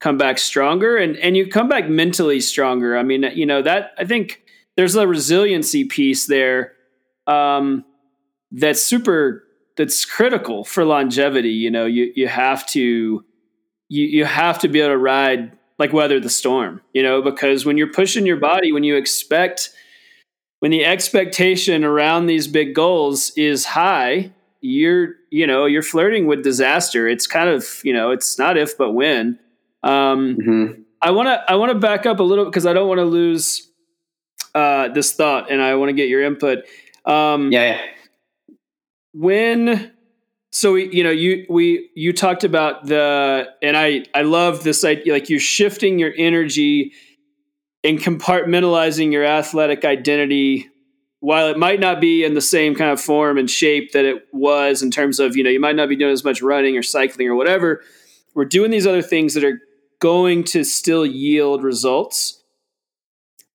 come 0.00 0.18
back 0.18 0.38
stronger 0.38 0.96
and 0.96 1.16
and 1.18 1.36
you 1.36 1.46
come 1.46 1.68
back 1.68 1.88
mentally 1.88 2.40
stronger. 2.40 2.96
I 2.96 3.02
mean, 3.02 3.22
you 3.34 3.46
know 3.46 3.62
that 3.62 3.92
I 3.98 4.04
think 4.04 4.42
there's 4.76 4.96
a 4.96 5.06
resiliency 5.06 5.84
piece 5.84 6.26
there 6.26 6.72
um, 7.26 7.84
that's 8.50 8.82
super 8.82 9.44
that's 9.76 10.04
critical 10.04 10.64
for 10.64 10.84
longevity. 10.84 11.50
You 11.50 11.70
know, 11.70 11.86
you 11.86 12.12
you 12.14 12.28
have 12.28 12.66
to 12.68 13.24
you 13.88 14.06
you 14.06 14.24
have 14.24 14.58
to 14.60 14.68
be 14.68 14.80
able 14.80 14.94
to 14.94 14.98
ride 14.98 15.56
like 15.80 15.92
weather 15.92 16.20
the 16.20 16.30
storm. 16.30 16.80
You 16.92 17.02
know, 17.02 17.20
because 17.22 17.66
when 17.66 17.76
you're 17.76 17.92
pushing 17.92 18.26
your 18.26 18.36
body, 18.36 18.70
when 18.70 18.84
you 18.84 18.96
expect 18.96 19.70
when 20.60 20.70
the 20.70 20.84
expectation 20.84 21.82
around 21.84 22.26
these 22.26 22.46
big 22.46 22.74
goals 22.74 23.32
is 23.36 23.64
high, 23.64 24.30
you're 24.60 25.14
you 25.30 25.46
know 25.46 25.66
you're 25.66 25.82
flirting 25.82 26.26
with 26.26 26.44
disaster. 26.44 27.08
It's 27.08 27.26
kind 27.26 27.48
of 27.48 27.80
you 27.82 27.92
know 27.92 28.12
it's 28.12 28.38
not 28.38 28.56
if 28.56 28.78
but 28.78 28.92
when. 28.92 29.40
Um, 29.82 30.36
mm-hmm. 30.36 30.82
I 31.02 31.10
want 31.10 31.28
to 31.28 31.50
I 31.50 31.56
want 31.56 31.72
to 31.72 31.78
back 31.78 32.06
up 32.06 32.20
a 32.20 32.22
little 32.22 32.44
because 32.44 32.66
I 32.66 32.72
don't 32.74 32.86
want 32.86 32.98
to 32.98 33.04
lose 33.04 33.68
uh, 34.54 34.88
this 34.88 35.12
thought, 35.12 35.50
and 35.50 35.62
I 35.62 35.74
want 35.76 35.88
to 35.88 35.94
get 35.94 36.08
your 36.08 36.22
input. 36.22 36.64
Um, 37.06 37.50
yeah, 37.50 37.78
yeah. 37.78 38.56
When 39.12 39.92
so 40.50 40.74
you 40.74 41.04
know 41.04 41.10
you 41.10 41.46
we 41.48 41.90
you 41.94 42.12
talked 42.12 42.44
about 42.44 42.86
the 42.86 43.46
and 43.62 43.76
I 43.76 44.04
I 44.14 44.22
love 44.22 44.64
this 44.64 44.84
idea 44.84 45.12
like 45.12 45.28
you're 45.28 45.40
shifting 45.40 45.98
your 45.98 46.12
energy 46.16 46.92
and 47.82 47.98
compartmentalizing 47.98 49.12
your 49.12 49.24
athletic 49.24 49.84
identity 49.84 50.68
while 51.20 51.48
it 51.48 51.58
might 51.58 51.80
not 51.80 52.00
be 52.00 52.24
in 52.24 52.34
the 52.34 52.40
same 52.40 52.74
kind 52.74 52.90
of 52.90 53.00
form 53.00 53.38
and 53.38 53.50
shape 53.50 53.92
that 53.92 54.04
it 54.04 54.26
was 54.32 54.82
in 54.82 54.90
terms 54.90 55.20
of 55.20 55.36
you 55.36 55.44
know 55.44 55.50
you 55.50 55.60
might 55.60 55.76
not 55.76 55.88
be 55.88 55.96
doing 55.96 56.12
as 56.12 56.24
much 56.24 56.42
running 56.42 56.76
or 56.76 56.82
cycling 56.82 57.28
or 57.28 57.34
whatever 57.34 57.82
we're 58.34 58.44
doing 58.44 58.70
these 58.70 58.86
other 58.86 59.02
things 59.02 59.34
that 59.34 59.44
are 59.44 59.60
going 59.98 60.44
to 60.44 60.64
still 60.64 61.04
yield 61.04 61.62
results. 61.62 62.42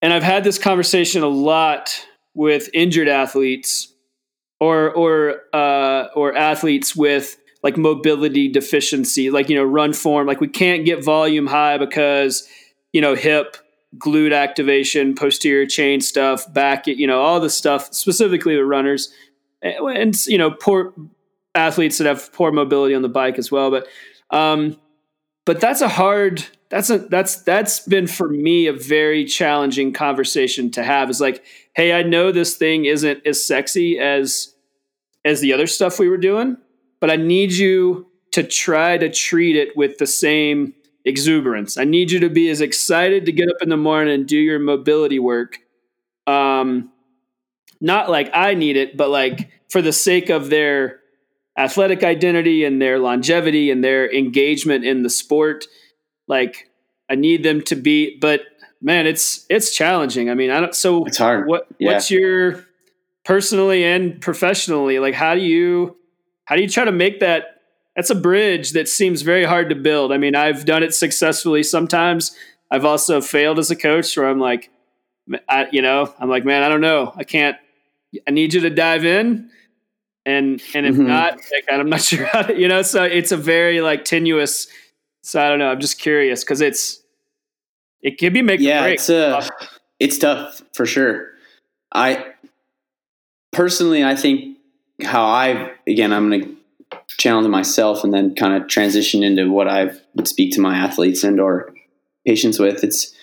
And 0.01 0.13
I've 0.13 0.23
had 0.23 0.43
this 0.43 0.59
conversation 0.59 1.23
a 1.23 1.27
lot 1.27 2.05
with 2.33 2.69
injured 2.73 3.07
athletes 3.07 3.91
or 4.59 4.91
or 4.91 5.41
uh, 5.53 6.07
or 6.15 6.35
athletes 6.35 6.95
with 6.95 7.37
like 7.63 7.77
mobility 7.77 8.47
deficiency, 8.47 9.29
like 9.29 9.49
you 9.49 9.55
know 9.55 9.63
run 9.63 9.93
form. 9.93 10.27
Like 10.27 10.41
we 10.41 10.47
can't 10.47 10.85
get 10.85 11.03
volume 11.03 11.47
high 11.47 11.77
because 11.77 12.47
you 12.93 13.01
know 13.01 13.15
hip, 13.15 13.57
glute 13.97 14.33
activation, 14.35 15.15
posterior 15.15 15.65
chain 15.65 16.01
stuff, 16.01 16.51
back, 16.53 16.87
you 16.87 17.07
know 17.07 17.21
all 17.21 17.39
the 17.39 17.49
stuff 17.49 17.93
specifically 17.93 18.57
with 18.57 18.67
runners, 18.67 19.11
and 19.61 20.15
you 20.27 20.37
know 20.37 20.51
poor 20.51 20.93
athletes 21.55 21.97
that 21.97 22.07
have 22.07 22.31
poor 22.33 22.51
mobility 22.51 22.93
on 22.93 23.01
the 23.01 23.09
bike 23.09 23.37
as 23.37 23.51
well. 23.51 23.71
But 23.71 23.87
um, 24.29 24.77
but 25.45 25.61
that's 25.61 25.81
a 25.81 25.87
hard 25.87 26.45
that's 26.69 26.89
a 26.89 26.97
that's 26.97 27.41
that's 27.43 27.79
been 27.81 28.07
for 28.07 28.27
me 28.27 28.67
a 28.67 28.73
very 28.73 29.25
challenging 29.25 29.93
conversation 29.93 30.71
to 30.71 30.83
have 30.83 31.09
is 31.09 31.21
like 31.21 31.43
hey 31.75 31.93
i 31.93 32.03
know 32.03 32.31
this 32.31 32.55
thing 32.55 32.85
isn't 32.85 33.25
as 33.25 33.45
sexy 33.45 33.99
as 33.99 34.53
as 35.23 35.41
the 35.41 35.53
other 35.53 35.67
stuff 35.67 35.99
we 35.99 36.09
were 36.09 36.17
doing 36.17 36.57
but 36.99 37.09
i 37.09 37.15
need 37.15 37.51
you 37.51 38.07
to 38.31 38.43
try 38.43 38.97
to 38.97 39.09
treat 39.09 39.55
it 39.55 39.77
with 39.77 39.97
the 39.97 40.05
same 40.07 40.73
exuberance. 41.05 41.77
I 41.77 41.85
need 41.85 42.11
you 42.11 42.19
to 42.21 42.29
be 42.29 42.49
as 42.49 42.59
excited 42.59 43.25
to 43.27 43.31
get 43.31 43.47
up 43.47 43.61
in 43.61 43.69
the 43.69 43.77
morning 43.77 44.13
and 44.13 44.27
do 44.27 44.37
your 44.37 44.59
mobility 44.59 45.19
work. 45.19 45.59
Um 46.27 46.91
not 47.81 48.09
like 48.09 48.29
i 48.33 48.53
need 48.53 48.77
it 48.77 48.95
but 48.95 49.09
like 49.09 49.51
for 49.69 49.81
the 49.81 49.91
sake 49.91 50.29
of 50.29 50.49
their 50.49 51.01
athletic 51.57 52.03
identity 52.03 52.65
and 52.65 52.81
their 52.81 52.99
longevity 52.99 53.71
and 53.71 53.83
their 53.83 54.11
engagement 54.13 54.85
in 54.85 55.03
the 55.03 55.09
sport. 55.09 55.65
Like 56.27 56.69
I 57.09 57.15
need 57.15 57.43
them 57.43 57.61
to 57.63 57.75
be, 57.75 58.17
but 58.19 58.41
man, 58.81 59.07
it's 59.07 59.45
it's 59.49 59.73
challenging. 59.73 60.29
I 60.29 60.33
mean, 60.33 60.51
I 60.51 60.59
don't. 60.59 60.75
So 60.75 61.05
it's 61.05 61.17
hard. 61.17 61.47
What 61.47 61.67
yeah. 61.79 61.93
what's 61.93 62.11
your 62.11 62.65
personally 63.23 63.83
and 63.83 64.21
professionally 64.21 64.99
like? 64.99 65.13
How 65.13 65.35
do 65.35 65.41
you 65.41 65.95
how 66.45 66.55
do 66.55 66.61
you 66.61 66.69
try 66.69 66.85
to 66.85 66.91
make 66.91 67.19
that? 67.19 67.61
That's 67.95 68.09
a 68.09 68.15
bridge 68.15 68.71
that 68.71 68.89
seems 68.89 69.21
very 69.21 69.45
hard 69.45 69.69
to 69.69 69.75
build. 69.75 70.11
I 70.11 70.17
mean, 70.17 70.35
I've 70.35 70.65
done 70.65 70.83
it 70.83 70.93
successfully 70.93 71.63
sometimes. 71.63 72.35
I've 72.69 72.83
also 72.83 73.21
failed 73.21 73.57
as 73.57 73.71
a 73.71 73.75
coach 73.75 74.17
where 74.17 74.27
I'm 74.27 74.39
like, 74.39 74.69
I, 75.47 75.67
you 75.71 75.81
know, 75.81 76.13
I'm 76.19 76.29
like, 76.29 76.43
man, 76.43 76.61
I 76.61 76.67
don't 76.67 76.81
know. 76.81 77.13
I 77.15 77.23
can't. 77.23 77.55
I 78.27 78.31
need 78.31 78.53
you 78.53 78.59
to 78.61 78.69
dive 78.69 79.05
in 79.05 79.49
and 80.25 80.61
and 80.73 80.85
if 80.85 80.95
mm-hmm. 80.95 81.07
not, 81.07 81.33
like, 81.33 81.65
I'm 81.71 81.89
not 81.89 82.01
sure 82.01 82.25
how 82.25 82.43
to, 82.43 82.59
you 82.59 82.67
know. 82.67 82.81
So 82.81 83.03
it's 83.03 83.31
a 83.31 83.37
very 83.37 83.81
like 83.81 84.05
tenuous. 84.05 84.67
So 85.23 85.41
I 85.41 85.49
don't 85.49 85.59
know. 85.59 85.69
I'm 85.69 85.79
just 85.79 85.99
curious 85.99 86.43
because 86.43 86.61
it's 86.61 87.01
it 88.01 88.17
can 88.17 88.33
be 88.33 88.41
making 88.41 88.67
yeah, 88.67 88.85
it's 88.85 89.09
uh, 89.09 89.47
it's 89.99 90.17
tough 90.17 90.61
for 90.73 90.85
sure. 90.85 91.31
I 91.91 92.33
personally, 93.51 94.03
I 94.03 94.15
think 94.15 94.57
how 95.03 95.25
I 95.25 95.71
again, 95.87 96.13
I'm 96.13 96.29
going 96.29 96.41
to 96.41 96.55
challenge 97.17 97.47
myself 97.47 98.03
and 98.03 98.13
then 98.13 98.35
kind 98.35 98.61
of 98.61 98.67
transition 98.69 99.23
into 99.23 99.51
what 99.51 99.67
I 99.67 99.91
would 100.15 100.27
speak 100.27 100.53
to 100.53 100.61
my 100.61 100.75
athletes 100.75 101.23
and 101.23 101.39
or 101.39 101.73
patients 102.25 102.59
with. 102.59 102.83
It's 102.83 103.13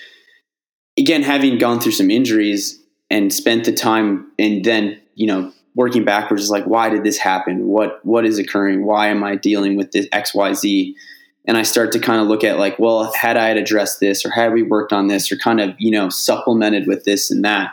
again 0.98 1.22
having 1.22 1.58
gone 1.58 1.80
through 1.80 1.92
some 1.92 2.10
injuries 2.10 2.80
and 3.10 3.32
spent 3.32 3.64
the 3.64 3.72
time 3.72 4.30
and 4.38 4.64
then 4.64 5.00
you 5.14 5.26
know 5.26 5.52
working 5.74 6.04
backwards 6.04 6.42
is 6.42 6.50
like, 6.50 6.64
why 6.64 6.88
did 6.88 7.04
this 7.04 7.18
happen? 7.18 7.66
What 7.66 8.04
what 8.04 8.24
is 8.24 8.38
occurring? 8.38 8.84
Why 8.84 9.08
am 9.08 9.24
I 9.24 9.36
dealing 9.36 9.76
with 9.76 9.92
this 9.92 10.06
X 10.12 10.34
Y 10.34 10.52
Z? 10.52 10.96
And 11.44 11.56
I 11.56 11.62
start 11.62 11.90
to 11.92 11.98
kind 11.98 12.20
of 12.20 12.28
look 12.28 12.44
at 12.44 12.58
like, 12.58 12.78
well, 12.78 13.12
had 13.14 13.36
I 13.36 13.48
had 13.48 13.56
addressed 13.56 13.98
this, 13.98 14.24
or 14.24 14.30
had 14.30 14.52
we 14.52 14.62
worked 14.62 14.92
on 14.92 15.08
this, 15.08 15.32
or 15.32 15.36
kind 15.36 15.60
of 15.60 15.74
you 15.78 15.90
know 15.90 16.08
supplemented 16.08 16.86
with 16.86 17.04
this 17.04 17.30
and 17.30 17.44
that, 17.44 17.72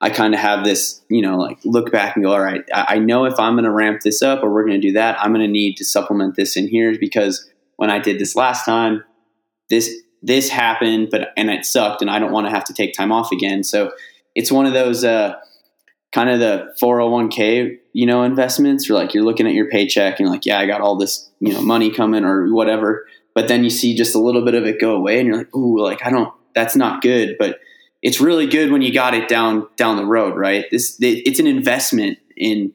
I 0.00 0.10
kind 0.10 0.34
of 0.34 0.40
have 0.40 0.64
this 0.64 1.02
you 1.08 1.22
know 1.22 1.38
like 1.38 1.58
look 1.64 1.92
back 1.92 2.16
and 2.16 2.24
go, 2.24 2.32
all 2.32 2.40
right, 2.40 2.64
I, 2.74 2.86
I 2.96 2.98
know 2.98 3.24
if 3.24 3.38
I'm 3.38 3.54
going 3.54 3.64
to 3.64 3.70
ramp 3.70 4.02
this 4.02 4.22
up 4.22 4.42
or 4.42 4.52
we're 4.52 4.66
going 4.66 4.80
to 4.80 4.86
do 4.86 4.92
that, 4.94 5.20
I'm 5.20 5.32
going 5.32 5.46
to 5.46 5.52
need 5.52 5.76
to 5.76 5.84
supplement 5.84 6.36
this 6.36 6.56
in 6.56 6.68
here 6.68 6.96
because 6.98 7.48
when 7.76 7.90
I 7.90 7.98
did 7.98 8.18
this 8.18 8.36
last 8.36 8.64
time, 8.64 9.04
this 9.70 9.90
this 10.22 10.48
happened, 10.48 11.08
but 11.10 11.28
and 11.36 11.50
it 11.50 11.64
sucked, 11.64 12.02
and 12.02 12.10
I 12.10 12.18
don't 12.18 12.32
want 12.32 12.46
to 12.48 12.50
have 12.50 12.64
to 12.64 12.74
take 12.74 12.94
time 12.94 13.12
off 13.12 13.30
again. 13.32 13.62
So 13.62 13.92
it's 14.34 14.50
one 14.50 14.66
of 14.66 14.72
those. 14.72 15.04
Uh, 15.04 15.36
kind 16.16 16.30
of 16.30 16.40
the 16.40 16.72
401k, 16.80 17.78
you 17.92 18.06
know, 18.06 18.22
investments 18.22 18.88
or 18.88 18.94
like 18.94 19.12
you're 19.12 19.22
looking 19.22 19.46
at 19.46 19.52
your 19.52 19.68
paycheck 19.68 20.18
and 20.18 20.30
like, 20.30 20.46
yeah, 20.46 20.58
I 20.58 20.64
got 20.64 20.80
all 20.80 20.96
this, 20.96 21.30
you 21.40 21.52
know, 21.52 21.60
money 21.60 21.90
coming 21.90 22.24
or 22.24 22.50
whatever. 22.54 23.06
But 23.34 23.48
then 23.48 23.62
you 23.64 23.68
see 23.68 23.94
just 23.94 24.14
a 24.14 24.18
little 24.18 24.42
bit 24.42 24.54
of 24.54 24.64
it 24.64 24.80
go 24.80 24.96
away 24.96 25.18
and 25.18 25.26
you're 25.26 25.36
like, 25.36 25.54
ooh, 25.54 25.78
like 25.78 26.02
I 26.06 26.08
don't, 26.08 26.32
that's 26.54 26.74
not 26.74 27.02
good. 27.02 27.36
But 27.38 27.60
it's 28.00 28.18
really 28.18 28.46
good 28.46 28.72
when 28.72 28.80
you 28.80 28.94
got 28.94 29.12
it 29.12 29.28
down, 29.28 29.68
down 29.76 29.98
the 29.98 30.06
road, 30.06 30.38
right? 30.38 30.64
This, 30.70 30.96
it's 31.02 31.38
an 31.38 31.46
investment 31.46 32.16
in, 32.34 32.72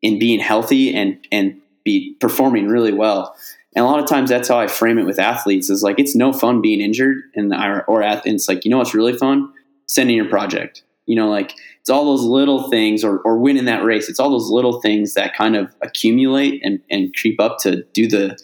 in 0.00 0.20
being 0.20 0.38
healthy 0.38 0.94
and, 0.94 1.18
and 1.32 1.60
be 1.82 2.14
performing 2.20 2.68
really 2.68 2.92
well. 2.92 3.34
And 3.74 3.84
a 3.84 3.88
lot 3.88 3.98
of 3.98 4.06
times 4.06 4.30
that's 4.30 4.46
how 4.46 4.60
I 4.60 4.68
frame 4.68 4.98
it 4.98 5.04
with 5.04 5.18
athletes 5.18 5.68
is 5.68 5.82
like, 5.82 5.98
it's 5.98 6.14
no 6.14 6.32
fun 6.32 6.62
being 6.62 6.80
injured 6.80 7.22
and, 7.34 7.52
or, 7.52 7.82
or 7.86 8.02
it's 8.04 8.46
like, 8.46 8.64
you 8.64 8.70
know, 8.70 8.78
what's 8.78 8.94
really 8.94 9.16
fun? 9.16 9.52
Sending 9.88 10.14
your 10.14 10.28
project, 10.28 10.84
you 11.06 11.16
know, 11.16 11.28
like, 11.28 11.54
it's 11.84 11.90
all 11.90 12.06
those 12.06 12.22
little 12.22 12.70
things 12.70 13.04
or, 13.04 13.18
or 13.26 13.36
winning 13.36 13.66
that 13.66 13.84
race. 13.84 14.08
It's 14.08 14.18
all 14.18 14.30
those 14.30 14.48
little 14.48 14.80
things 14.80 15.12
that 15.12 15.36
kind 15.36 15.54
of 15.54 15.76
accumulate 15.82 16.62
and, 16.64 16.80
and 16.90 17.14
creep 17.14 17.38
up 17.38 17.58
to 17.58 17.84
do 17.92 18.08
the, 18.08 18.38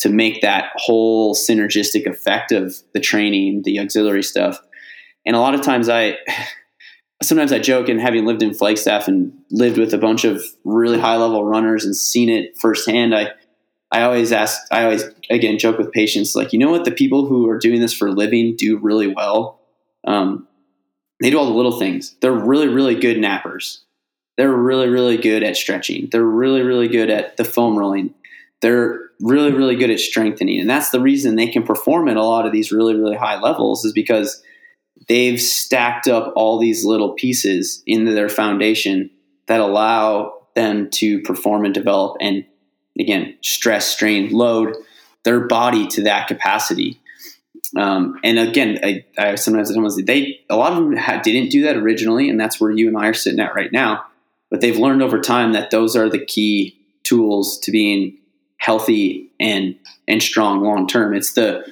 to 0.00 0.08
make 0.08 0.42
that 0.42 0.72
whole 0.74 1.36
synergistic 1.36 2.04
effect 2.04 2.50
of 2.50 2.74
the 2.92 2.98
training, 2.98 3.62
the 3.62 3.78
auxiliary 3.78 4.24
stuff. 4.24 4.60
And 5.24 5.36
a 5.36 5.38
lot 5.38 5.54
of 5.54 5.62
times 5.62 5.88
I, 5.88 6.18
sometimes 7.22 7.52
I 7.52 7.60
joke 7.60 7.88
and 7.88 8.00
having 8.00 8.26
lived 8.26 8.42
in 8.42 8.54
Flagstaff 8.54 9.06
and 9.06 9.34
lived 9.52 9.78
with 9.78 9.94
a 9.94 9.98
bunch 9.98 10.24
of 10.24 10.42
really 10.64 10.98
high 10.98 11.16
level 11.16 11.44
runners 11.44 11.84
and 11.84 11.94
seen 11.94 12.28
it 12.28 12.58
firsthand, 12.58 13.14
I, 13.14 13.30
I 13.92 14.02
always 14.02 14.32
ask, 14.32 14.60
I 14.72 14.82
always, 14.82 15.04
again, 15.30 15.60
joke 15.60 15.78
with 15.78 15.92
patients, 15.92 16.34
like, 16.34 16.52
you 16.52 16.58
know 16.58 16.72
what, 16.72 16.84
the 16.84 16.90
people 16.90 17.26
who 17.26 17.48
are 17.50 17.58
doing 17.58 17.80
this 17.80 17.92
for 17.92 18.08
a 18.08 18.12
living 18.12 18.56
do 18.56 18.78
really 18.78 19.06
well. 19.06 19.60
Um, 20.04 20.48
they 21.20 21.30
do 21.30 21.38
all 21.38 21.46
the 21.46 21.52
little 21.52 21.78
things. 21.78 22.14
They're 22.20 22.32
really, 22.32 22.68
really 22.68 22.94
good 22.94 23.18
nappers. 23.18 23.78
They're 24.36 24.52
really, 24.52 24.88
really 24.88 25.18
good 25.18 25.42
at 25.42 25.56
stretching. 25.56 26.08
They're 26.10 26.24
really, 26.24 26.62
really 26.62 26.88
good 26.88 27.10
at 27.10 27.36
the 27.36 27.44
foam 27.44 27.78
rolling. 27.78 28.14
They're 28.62 29.10
really, 29.20 29.52
really 29.52 29.76
good 29.76 29.90
at 29.90 30.00
strengthening. 30.00 30.60
And 30.60 30.70
that's 30.70 30.90
the 30.90 31.00
reason 31.00 31.36
they 31.36 31.48
can 31.48 31.62
perform 31.62 32.08
at 32.08 32.16
a 32.16 32.24
lot 32.24 32.46
of 32.46 32.52
these 32.52 32.72
really, 32.72 32.94
really 32.94 33.16
high 33.16 33.38
levels 33.38 33.84
is 33.84 33.92
because 33.92 34.42
they've 35.08 35.40
stacked 35.40 36.08
up 36.08 36.32
all 36.36 36.58
these 36.58 36.84
little 36.84 37.12
pieces 37.12 37.82
into 37.86 38.12
their 38.12 38.28
foundation 38.28 39.10
that 39.46 39.60
allow 39.60 40.38
them 40.54 40.88
to 40.90 41.20
perform 41.22 41.64
and 41.64 41.74
develop 41.74 42.16
and 42.20 42.44
again, 42.98 43.36
stress, 43.40 43.86
strain, 43.86 44.30
load 44.30 44.74
their 45.24 45.40
body 45.40 45.86
to 45.86 46.02
that 46.02 46.28
capacity. 46.28 47.00
Um, 47.76 48.18
and 48.24 48.38
again, 48.38 48.78
I, 48.82 49.04
I 49.16 49.34
sometimes 49.36 49.72
they 50.04 50.40
a 50.48 50.56
lot 50.56 50.72
of 50.72 50.78
them 50.78 50.96
ha- 50.96 51.20
didn't 51.22 51.50
do 51.50 51.62
that 51.62 51.76
originally, 51.76 52.28
and 52.28 52.40
that's 52.40 52.60
where 52.60 52.70
you 52.70 52.88
and 52.88 52.96
I 52.96 53.06
are 53.06 53.14
sitting 53.14 53.40
at 53.40 53.54
right 53.54 53.72
now. 53.72 54.04
But 54.50 54.60
they've 54.60 54.76
learned 54.76 55.02
over 55.02 55.20
time 55.20 55.52
that 55.52 55.70
those 55.70 55.94
are 55.94 56.08
the 56.08 56.24
key 56.24 56.76
tools 57.04 57.58
to 57.60 57.70
being 57.70 58.18
healthy 58.58 59.30
and 59.38 59.76
and 60.08 60.22
strong 60.22 60.62
long 60.62 60.88
term. 60.88 61.14
It's 61.14 61.34
the 61.34 61.64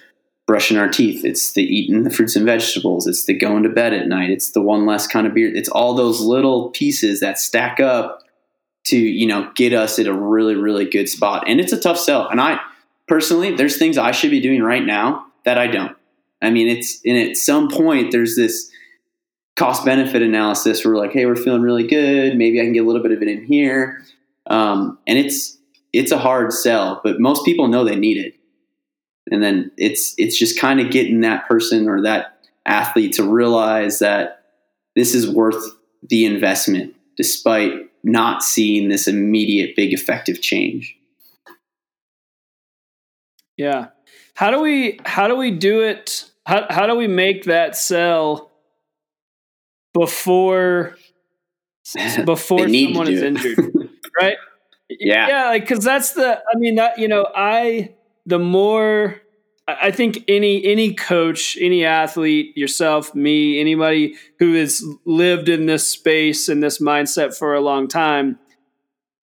brushing 0.46 0.78
our 0.78 0.88
teeth. 0.88 1.24
It's 1.24 1.52
the 1.52 1.62
eating 1.62 2.04
the 2.04 2.10
fruits 2.10 2.36
and 2.36 2.46
vegetables. 2.46 3.06
It's 3.06 3.24
the 3.24 3.34
going 3.34 3.64
to 3.64 3.68
bed 3.68 3.92
at 3.92 4.06
night. 4.06 4.30
It's 4.30 4.52
the 4.52 4.62
one 4.62 4.86
less 4.86 5.06
kind 5.06 5.26
of 5.26 5.34
beer. 5.34 5.52
It's 5.54 5.68
all 5.68 5.94
those 5.94 6.20
little 6.20 6.70
pieces 6.70 7.20
that 7.20 7.38
stack 7.38 7.80
up 7.80 8.22
to 8.84 8.96
you 8.96 9.26
know 9.26 9.50
get 9.56 9.72
us 9.72 9.98
at 9.98 10.06
a 10.06 10.14
really 10.14 10.54
really 10.54 10.88
good 10.88 11.08
spot. 11.08 11.44
And 11.48 11.60
it's 11.60 11.72
a 11.72 11.80
tough 11.80 11.98
sell. 11.98 12.28
And 12.28 12.40
I 12.40 12.60
personally, 13.08 13.56
there's 13.56 13.78
things 13.78 13.98
I 13.98 14.12
should 14.12 14.30
be 14.30 14.40
doing 14.40 14.62
right 14.62 14.84
now 14.84 15.27
that 15.44 15.58
I 15.58 15.66
don't. 15.66 15.96
I 16.40 16.50
mean, 16.50 16.68
it's 16.68 17.00
and 17.04 17.16
at 17.16 17.36
some 17.36 17.68
point 17.68 18.12
there's 18.12 18.36
this 18.36 18.70
cost 19.56 19.84
benefit 19.84 20.22
analysis 20.22 20.84
where 20.84 20.94
we're 20.94 21.00
like, 21.00 21.12
hey, 21.12 21.26
we're 21.26 21.36
feeling 21.36 21.62
really 21.62 21.86
good. 21.86 22.36
Maybe 22.36 22.60
I 22.60 22.64
can 22.64 22.72
get 22.72 22.84
a 22.84 22.86
little 22.86 23.02
bit 23.02 23.12
of 23.12 23.22
it 23.22 23.28
in 23.28 23.44
here, 23.44 24.04
um, 24.46 24.98
and 25.06 25.18
it's 25.18 25.58
it's 25.92 26.12
a 26.12 26.18
hard 26.18 26.52
sell, 26.52 27.00
but 27.02 27.20
most 27.20 27.44
people 27.44 27.66
know 27.68 27.84
they 27.84 27.96
need 27.96 28.18
it, 28.18 28.34
and 29.30 29.42
then 29.42 29.70
it's 29.76 30.14
it's 30.16 30.38
just 30.38 30.58
kind 30.58 30.80
of 30.80 30.90
getting 30.90 31.22
that 31.22 31.48
person 31.48 31.88
or 31.88 32.02
that 32.02 32.38
athlete 32.66 33.12
to 33.14 33.24
realize 33.24 33.98
that 33.98 34.44
this 34.94 35.14
is 35.14 35.28
worth 35.28 35.76
the 36.08 36.24
investment, 36.24 36.94
despite 37.16 37.72
not 38.04 38.42
seeing 38.42 38.88
this 38.88 39.08
immediate 39.08 39.74
big 39.74 39.92
effective 39.92 40.40
change. 40.40 40.96
Yeah, 43.56 43.88
how 44.38 44.52
do 44.52 44.60
we 44.60 45.00
how 45.04 45.26
do 45.26 45.34
we 45.34 45.50
do 45.50 45.80
it? 45.80 46.30
How 46.46 46.64
how 46.70 46.86
do 46.86 46.94
we 46.94 47.08
make 47.08 47.46
that 47.46 47.74
sell 47.74 48.52
before 49.92 50.94
before 52.24 52.68
someone 52.68 53.08
is 53.12 53.20
injured? 53.22 53.58
right? 54.20 54.36
Yeah. 54.90 55.28
Yeah, 55.28 55.48
like 55.48 55.68
cuz 55.68 55.84
that's 55.84 56.12
the 56.12 56.38
I 56.38 56.56
mean 56.56 56.76
that 56.76 56.98
you 56.98 57.08
know, 57.08 57.26
I 57.36 57.90
the 58.24 58.38
more 58.38 59.20
I 59.66 59.90
think 59.90 60.24
any 60.28 60.64
any 60.64 60.94
coach, 60.94 61.58
any 61.60 61.84
athlete, 61.84 62.56
yourself, 62.56 63.14
me, 63.14 63.60
anybody 63.60 64.14
who 64.38 64.54
has 64.54 64.82
lived 65.04 65.50
in 65.50 65.66
this 65.66 65.86
space 65.86 66.48
and 66.48 66.62
this 66.62 66.78
mindset 66.78 67.36
for 67.36 67.52
a 67.52 67.60
long 67.60 67.86
time, 67.86 68.38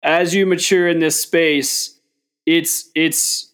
as 0.03 0.35
you 0.35 0.45
mature 0.45 0.89
in 0.89 0.99
this 0.99 1.21
space, 1.21 1.97
it's 2.45 2.91
it's 2.95 3.44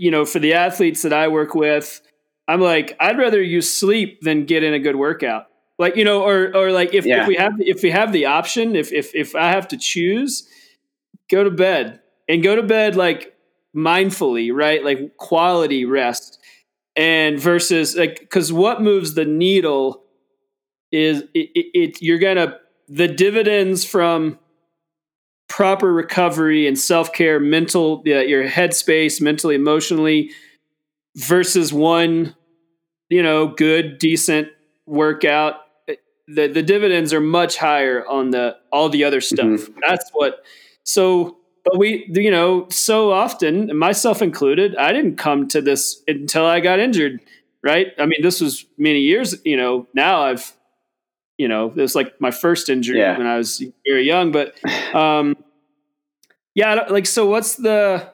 you 0.00 0.10
know, 0.10 0.24
for 0.24 0.38
the 0.38 0.54
athletes 0.54 1.02
that 1.02 1.12
I 1.12 1.28
work 1.28 1.54
with, 1.54 2.00
I'm 2.46 2.60
like, 2.60 2.96
I'd 2.98 3.18
rather 3.18 3.42
you 3.42 3.60
sleep 3.60 4.22
than 4.22 4.46
get 4.46 4.62
in 4.62 4.74
a 4.74 4.78
good 4.78 4.96
workout. 4.96 5.46
Like, 5.78 5.96
you 5.96 6.04
know, 6.04 6.22
or 6.22 6.54
or 6.56 6.72
like 6.72 6.94
if, 6.94 7.06
yeah. 7.06 7.22
if 7.22 7.28
we 7.28 7.36
have 7.36 7.52
if 7.58 7.82
we 7.82 7.90
have 7.90 8.12
the 8.12 8.26
option, 8.26 8.74
if 8.74 8.92
if 8.92 9.14
if 9.14 9.36
I 9.36 9.50
have 9.50 9.68
to 9.68 9.76
choose, 9.76 10.48
go 11.30 11.44
to 11.44 11.50
bed 11.50 12.00
and 12.28 12.42
go 12.42 12.56
to 12.56 12.62
bed 12.62 12.96
like 12.96 13.34
mindfully, 13.76 14.52
right? 14.52 14.84
Like 14.84 15.16
quality 15.16 15.84
rest. 15.84 16.40
And 16.96 17.38
versus 17.38 17.96
like 17.96 18.18
because 18.18 18.52
what 18.52 18.82
moves 18.82 19.14
the 19.14 19.24
needle 19.24 20.02
is 20.90 21.22
it, 21.34 21.50
it, 21.54 21.66
it 21.74 22.02
you're 22.02 22.18
gonna 22.18 22.58
the 22.88 23.06
dividends 23.06 23.84
from 23.84 24.38
proper 25.48 25.92
recovery 25.92 26.66
and 26.66 26.78
self 26.78 27.12
care, 27.12 27.40
mental, 27.40 28.02
uh, 28.06 28.20
your 28.20 28.46
headspace, 28.46 29.20
mentally, 29.20 29.54
emotionally, 29.54 30.30
versus 31.16 31.72
one, 31.72 32.34
you 33.08 33.22
know, 33.22 33.48
good, 33.48 33.98
decent 33.98 34.48
workout. 34.86 35.56
The 36.28 36.46
the 36.46 36.62
dividends 36.62 37.12
are 37.12 37.20
much 37.20 37.56
higher 37.56 38.06
on 38.06 38.30
the 38.30 38.56
all 38.70 38.88
the 38.88 39.04
other 39.04 39.20
stuff. 39.20 39.46
Mm-hmm. 39.46 39.78
That's 39.86 40.10
what. 40.12 40.44
So, 40.84 41.38
but 41.64 41.78
we, 41.78 42.10
you 42.14 42.30
know, 42.30 42.66
so 42.70 43.10
often, 43.10 43.76
myself 43.76 44.22
included, 44.22 44.76
I 44.76 44.92
didn't 44.92 45.16
come 45.16 45.48
to 45.48 45.60
this 45.60 46.02
until 46.06 46.46
I 46.46 46.60
got 46.60 46.78
injured. 46.78 47.20
Right? 47.62 47.88
I 47.98 48.06
mean, 48.06 48.22
this 48.22 48.40
was 48.40 48.66
many 48.76 49.00
years. 49.00 49.34
You 49.44 49.56
know, 49.56 49.86
now 49.92 50.22
I've 50.22 50.54
you 51.38 51.46
know, 51.46 51.68
it 51.68 51.76
was 51.76 51.94
like 51.94 52.20
my 52.20 52.32
first 52.32 52.68
injury 52.68 52.98
yeah. 52.98 53.16
when 53.16 53.26
I 53.26 53.36
was 53.36 53.62
very 53.86 54.04
young. 54.04 54.32
But 54.32 54.54
um, 54.94 55.36
yeah, 56.54 56.86
like 56.90 57.06
so. 57.06 57.26
What's 57.26 57.54
the? 57.54 58.12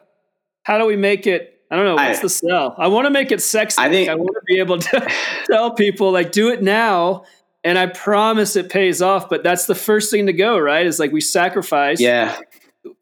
How 0.63 0.77
do 0.77 0.85
we 0.85 0.95
make 0.95 1.27
it? 1.27 1.59
I 1.71 1.75
don't 1.75 1.85
know. 1.85 1.95
What's 1.95 2.19
I, 2.19 2.21
the 2.21 2.29
sell? 2.29 2.75
I 2.77 2.87
want 2.87 3.07
to 3.07 3.09
make 3.09 3.31
it 3.31 3.41
sexy. 3.41 3.81
I 3.81 3.89
think 3.89 4.09
I 4.09 4.15
want 4.15 4.35
to 4.35 4.41
be 4.45 4.59
able 4.59 4.77
to 4.77 5.11
tell 5.47 5.73
people 5.73 6.11
like 6.11 6.31
do 6.31 6.49
it 6.49 6.61
now, 6.61 7.25
and 7.63 7.79
I 7.79 7.87
promise 7.87 8.55
it 8.55 8.69
pays 8.69 9.01
off. 9.01 9.27
But 9.27 9.43
that's 9.43 9.65
the 9.65 9.75
first 9.75 10.11
thing 10.11 10.27
to 10.27 10.33
go. 10.33 10.59
Right? 10.59 10.85
Is 10.85 10.99
like 10.99 11.11
we 11.11 11.21
sacrifice. 11.21 11.99
Yeah. 11.99 12.37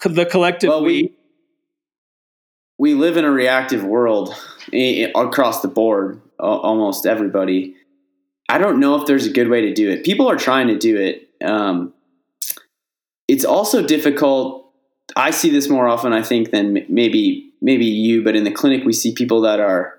The 0.02 0.26
collective 0.26 0.70
well, 0.70 0.84
we. 0.84 1.14
We 2.80 2.96
live 2.96 3.18
in 3.18 3.26
a 3.26 3.32
reactive 3.32 3.84
world 3.84 4.34
across 5.16 5.62
the 5.62 5.68
board. 5.68 6.22
Almost 6.40 7.06
everybody 7.06 7.76
I 8.54 8.60
don't 8.60 8.80
know 8.80 9.02
if 9.02 9.08
there's 9.08 9.26
a 9.26 9.32
good 9.32 9.50
way 9.50 9.62
to 9.62 9.74
do 9.74 9.90
it. 9.90 10.04
People 10.04 10.30
are 10.30 10.36
trying 10.36 10.68
to 10.68 10.78
do 10.78 10.96
it. 10.96 11.28
Um, 11.44 11.92
it's 13.28 13.44
also 13.44 13.84
difficult. 13.84 14.72
I 15.16 15.32
see 15.32 15.50
this 15.50 15.70
more 15.70 15.88
often, 15.88 16.14
I 16.14 16.22
think, 16.22 16.52
than 16.52 16.86
maybe 16.88 17.52
maybe 17.64 17.86
you. 17.86 18.24
But 18.24 18.36
in 18.36 18.44
the 18.44 18.52
clinic, 18.52 18.86
we 18.86 18.94
see 18.94 19.16
people 19.16 19.42
that 19.42 19.60
are 19.60 19.96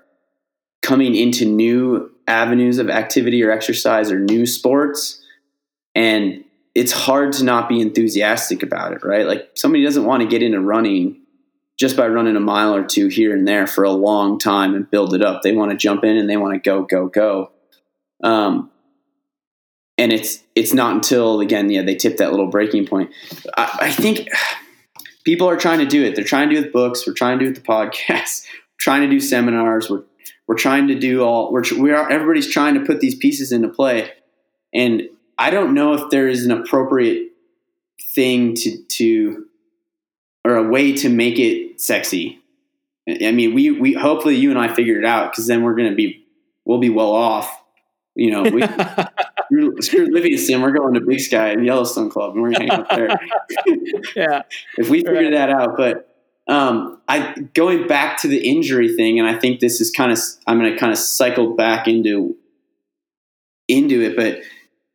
coming 0.81 1.15
into 1.15 1.43
new 1.43 2.09
avenues 2.29 2.77
of 2.77 2.89
activity 2.89 3.43
or 3.43 3.51
exercise 3.51 4.09
or 4.09 4.19
new 4.19 4.45
sports, 4.45 5.21
and 5.93 6.45
it's 6.73 6.93
hard 6.93 7.33
to 7.33 7.43
not 7.43 7.67
be 7.67 7.81
enthusiastic 7.81 8.63
about 8.63 8.93
it, 8.93 9.03
right? 9.03 9.27
Like 9.27 9.49
somebody 9.55 9.83
doesn't 9.83 10.05
want 10.05 10.21
to 10.23 10.29
get 10.29 10.41
into 10.41 10.61
running 10.61 11.19
just 11.77 11.97
by 11.97 12.07
running 12.07 12.37
a 12.37 12.39
mile 12.39 12.73
or 12.73 12.85
two 12.85 13.09
here 13.09 13.35
and 13.35 13.45
there 13.45 13.67
for 13.67 13.83
a 13.83 13.91
long 13.91 14.39
time 14.39 14.75
and 14.75 14.89
build 14.89 15.13
it 15.13 15.21
up. 15.21 15.41
They 15.41 15.51
want 15.51 15.71
to 15.71 15.77
jump 15.77 16.05
in 16.05 16.15
and 16.15 16.29
they 16.29 16.37
want 16.37 16.53
to 16.53 16.59
go, 16.59 16.83
go, 16.83 17.09
go. 17.09 17.51
Um, 18.23 18.71
and 19.97 20.11
it's 20.11 20.43
it's 20.55 20.73
not 20.73 20.95
until 20.95 21.39
again, 21.39 21.69
yeah, 21.69 21.81
they 21.81 21.95
tip 21.95 22.17
that 22.17 22.31
little 22.31 22.47
breaking 22.47 22.85
point. 22.87 23.11
I, 23.57 23.77
I 23.81 23.91
think 23.91 24.27
people 25.23 25.47
are 25.49 25.57
trying 25.57 25.79
to 25.79 25.85
do 25.85 26.03
it. 26.03 26.15
They're 26.15 26.23
trying 26.23 26.49
to 26.49 26.55
do 26.55 26.61
it 26.61 26.63
with 26.65 26.73
books. 26.73 27.05
We're 27.05 27.13
trying 27.13 27.39
to 27.39 27.45
do 27.45 27.51
it 27.51 27.55
with 27.55 27.63
the 27.63 27.71
podcast. 27.71 28.45
trying 28.77 29.01
to 29.01 29.07
do 29.07 29.19
seminars. 29.19 29.89
We're 29.89 30.03
we're 30.47 30.55
trying 30.55 30.87
to 30.87 30.95
do 30.95 31.23
all. 31.23 31.51
We're 31.51 31.63
we 31.77 31.91
are 31.91 32.09
everybody's 32.09 32.51
trying 32.51 32.75
to 32.75 32.81
put 32.81 32.99
these 32.99 33.15
pieces 33.15 33.51
into 33.51 33.69
play. 33.69 34.11
And 34.73 35.03
I 35.37 35.49
don't 35.49 35.73
know 35.73 35.93
if 35.93 36.09
there 36.09 36.27
is 36.27 36.45
an 36.45 36.51
appropriate 36.51 37.31
thing 38.13 38.53
to 38.55 38.83
to 38.83 39.45
or 40.43 40.55
a 40.55 40.63
way 40.63 40.93
to 40.93 41.09
make 41.09 41.39
it 41.39 41.81
sexy. 41.81 42.39
I 43.07 43.31
mean, 43.31 43.53
we 43.53 43.71
we 43.71 43.93
hopefully 43.93 44.35
you 44.35 44.49
and 44.49 44.59
I 44.59 44.73
figured 44.73 44.97
it 44.97 45.05
out 45.05 45.31
because 45.31 45.47
then 45.47 45.63
we're 45.63 45.75
gonna 45.75 45.95
be 45.95 46.25
we'll 46.65 46.79
be 46.79 46.89
well 46.89 47.11
off. 47.11 47.61
You 48.15 48.31
know, 48.31 48.43
we, 48.43 48.61
screw 49.81 50.07
Livingston. 50.11 50.61
We're 50.61 50.71
going 50.71 50.93
to 50.93 51.01
Big 51.01 51.19
Sky 51.19 51.49
and 51.49 51.65
Yellowstone 51.65 52.09
Club, 52.09 52.33
and 52.33 52.41
we're 52.41 52.51
gonna 52.51 52.63
hang 52.63 52.71
out 52.71 52.89
there. 52.89 53.09
yeah, 54.15 54.41
if 54.77 54.89
we 54.89 55.01
figure 55.01 55.23
right. 55.23 55.31
that 55.31 55.49
out, 55.49 55.77
but. 55.77 56.11
Um, 56.47 57.01
I 57.07 57.33
going 57.55 57.87
back 57.87 58.21
to 58.21 58.27
the 58.27 58.37
injury 58.37 58.95
thing, 58.95 59.17
and 59.17 59.27
I 59.27 59.35
think 59.35 59.61
this 59.61 59.81
is 59.81 59.89
kind 59.89 60.11
of 60.11 60.19
I'm 60.45 60.59
going 60.59 60.71
to 60.71 60.79
kind 60.79 60.91
of 60.91 60.99
cycle 60.99 61.55
back 61.55 61.87
into 61.87 62.37
into 63.67 64.03
it, 64.03 64.15
but 64.15 64.41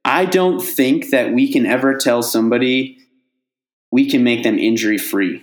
I 0.04 0.26
don't 0.26 0.60
think 0.60 1.10
that 1.10 1.32
we 1.32 1.52
can 1.52 1.66
ever 1.66 1.96
tell 1.96 2.22
somebody 2.22 2.98
we 3.90 4.08
can 4.08 4.22
make 4.24 4.42
them 4.42 4.58
injury 4.58 4.98
free. 4.98 5.42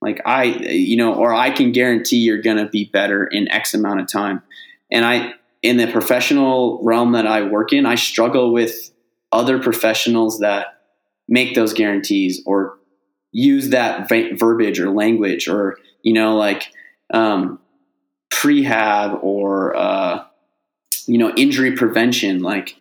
Like 0.00 0.20
I, 0.26 0.44
you 0.44 0.96
know, 0.96 1.14
or 1.14 1.32
I 1.32 1.50
can 1.50 1.72
guarantee 1.72 2.18
you're 2.18 2.42
going 2.42 2.58
to 2.58 2.66
be 2.66 2.84
better 2.84 3.26
in 3.26 3.50
X 3.50 3.74
amount 3.74 4.00
of 4.00 4.08
time. 4.08 4.42
And 4.90 5.04
I, 5.04 5.34
in 5.64 5.78
the 5.78 5.86
professional 5.86 6.78
realm 6.82 7.12
that 7.12 7.26
I 7.26 7.40
work 7.40 7.72
in, 7.72 7.86
I 7.86 7.94
struggle 7.94 8.52
with 8.52 8.90
other 9.32 9.58
professionals 9.58 10.40
that 10.40 10.82
make 11.26 11.54
those 11.54 11.72
guarantees 11.72 12.42
or 12.44 12.78
use 13.32 13.70
that 13.70 14.06
verbiage 14.06 14.78
or 14.78 14.90
language 14.90 15.48
or, 15.48 15.78
you 16.02 16.12
know, 16.12 16.36
like 16.36 16.70
um, 17.14 17.58
prehab 18.30 19.24
or, 19.24 19.74
uh, 19.74 20.24
you 21.06 21.16
know, 21.16 21.32
injury 21.34 21.72
prevention. 21.72 22.42
Like 22.42 22.76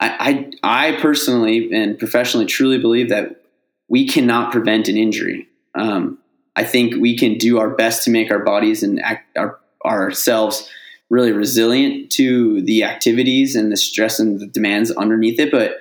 I, 0.00 0.48
I, 0.62 0.88
I 0.88 1.00
personally 1.02 1.70
and 1.70 1.98
professionally 1.98 2.46
truly 2.46 2.78
believe 2.78 3.10
that 3.10 3.42
we 3.88 4.08
cannot 4.08 4.52
prevent 4.52 4.88
an 4.88 4.96
injury. 4.96 5.48
Um, 5.74 6.16
I 6.56 6.64
think 6.64 6.94
we 6.94 7.14
can 7.14 7.36
do 7.36 7.58
our 7.58 7.68
best 7.68 8.04
to 8.04 8.10
make 8.10 8.30
our 8.30 8.38
bodies 8.38 8.82
and 8.82 9.00
act, 9.02 9.36
our, 9.36 9.58
ourselves 9.84 10.70
really 11.12 11.30
resilient 11.30 12.10
to 12.10 12.62
the 12.62 12.82
activities 12.82 13.54
and 13.54 13.70
the 13.70 13.76
stress 13.76 14.18
and 14.18 14.40
the 14.40 14.46
demands 14.46 14.90
underneath 14.90 15.38
it. 15.38 15.52
But 15.52 15.74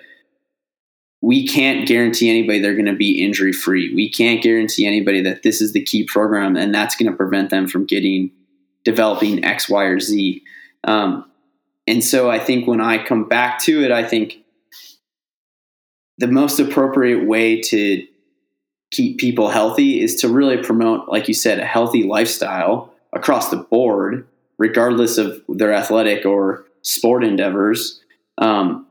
we 1.22 1.48
can't 1.48 1.88
guarantee 1.88 2.30
anybody 2.30 2.60
they're 2.60 2.76
going 2.76 2.86
to 2.86 2.96
be 2.96 3.24
injury 3.24 3.54
free. 3.54 3.96
We 3.96 4.12
can't 4.12 4.44
guarantee 4.44 4.86
anybody 4.86 5.22
that 5.22 5.42
this 5.42 5.62
is 5.62 5.72
the 5.72 5.82
key 5.82 6.04
program 6.04 6.58
and 6.58 6.76
that's 6.76 6.98
going 6.98 7.10
to 7.10 7.16
prevent 7.16 7.50
them 7.50 7.66
from 7.68 7.86
getting 7.86 8.32
developing 8.84 9.46
X, 9.46 9.70
Y, 9.70 9.84
or 9.84 10.02
Z. 10.02 10.44
Um, 10.84 11.32
and 11.88 12.04
so 12.04 12.30
I 12.30 12.38
think 12.38 12.68
when 12.68 12.82
I 12.82 13.04
come 13.04 13.30
back 13.30 13.60
to 13.64 13.84
it, 13.84 13.92
I 13.92 14.04
think 14.04 14.40
the 16.18 16.28
most 16.28 16.60
appropriate 16.60 17.26
way 17.26 17.62
to 17.62 18.06
keep 18.92 19.18
people 19.18 19.48
healthy 19.48 20.02
is 20.02 20.16
to 20.16 20.28
really 20.28 20.62
promote, 20.62 21.08
like 21.08 21.30
you 21.30 21.34
said, 21.34 21.60
a 21.60 21.66
healthy 21.66 22.04
lifestyle 22.04 22.94
across 23.14 23.50
the 23.50 23.58
board, 23.58 24.28
regardless 24.62 25.18
of 25.18 25.42
their 25.50 25.74
athletic 25.74 26.24
or 26.24 26.64
sport 26.84 27.24
endeavors. 27.24 28.00
Um, 28.38 28.86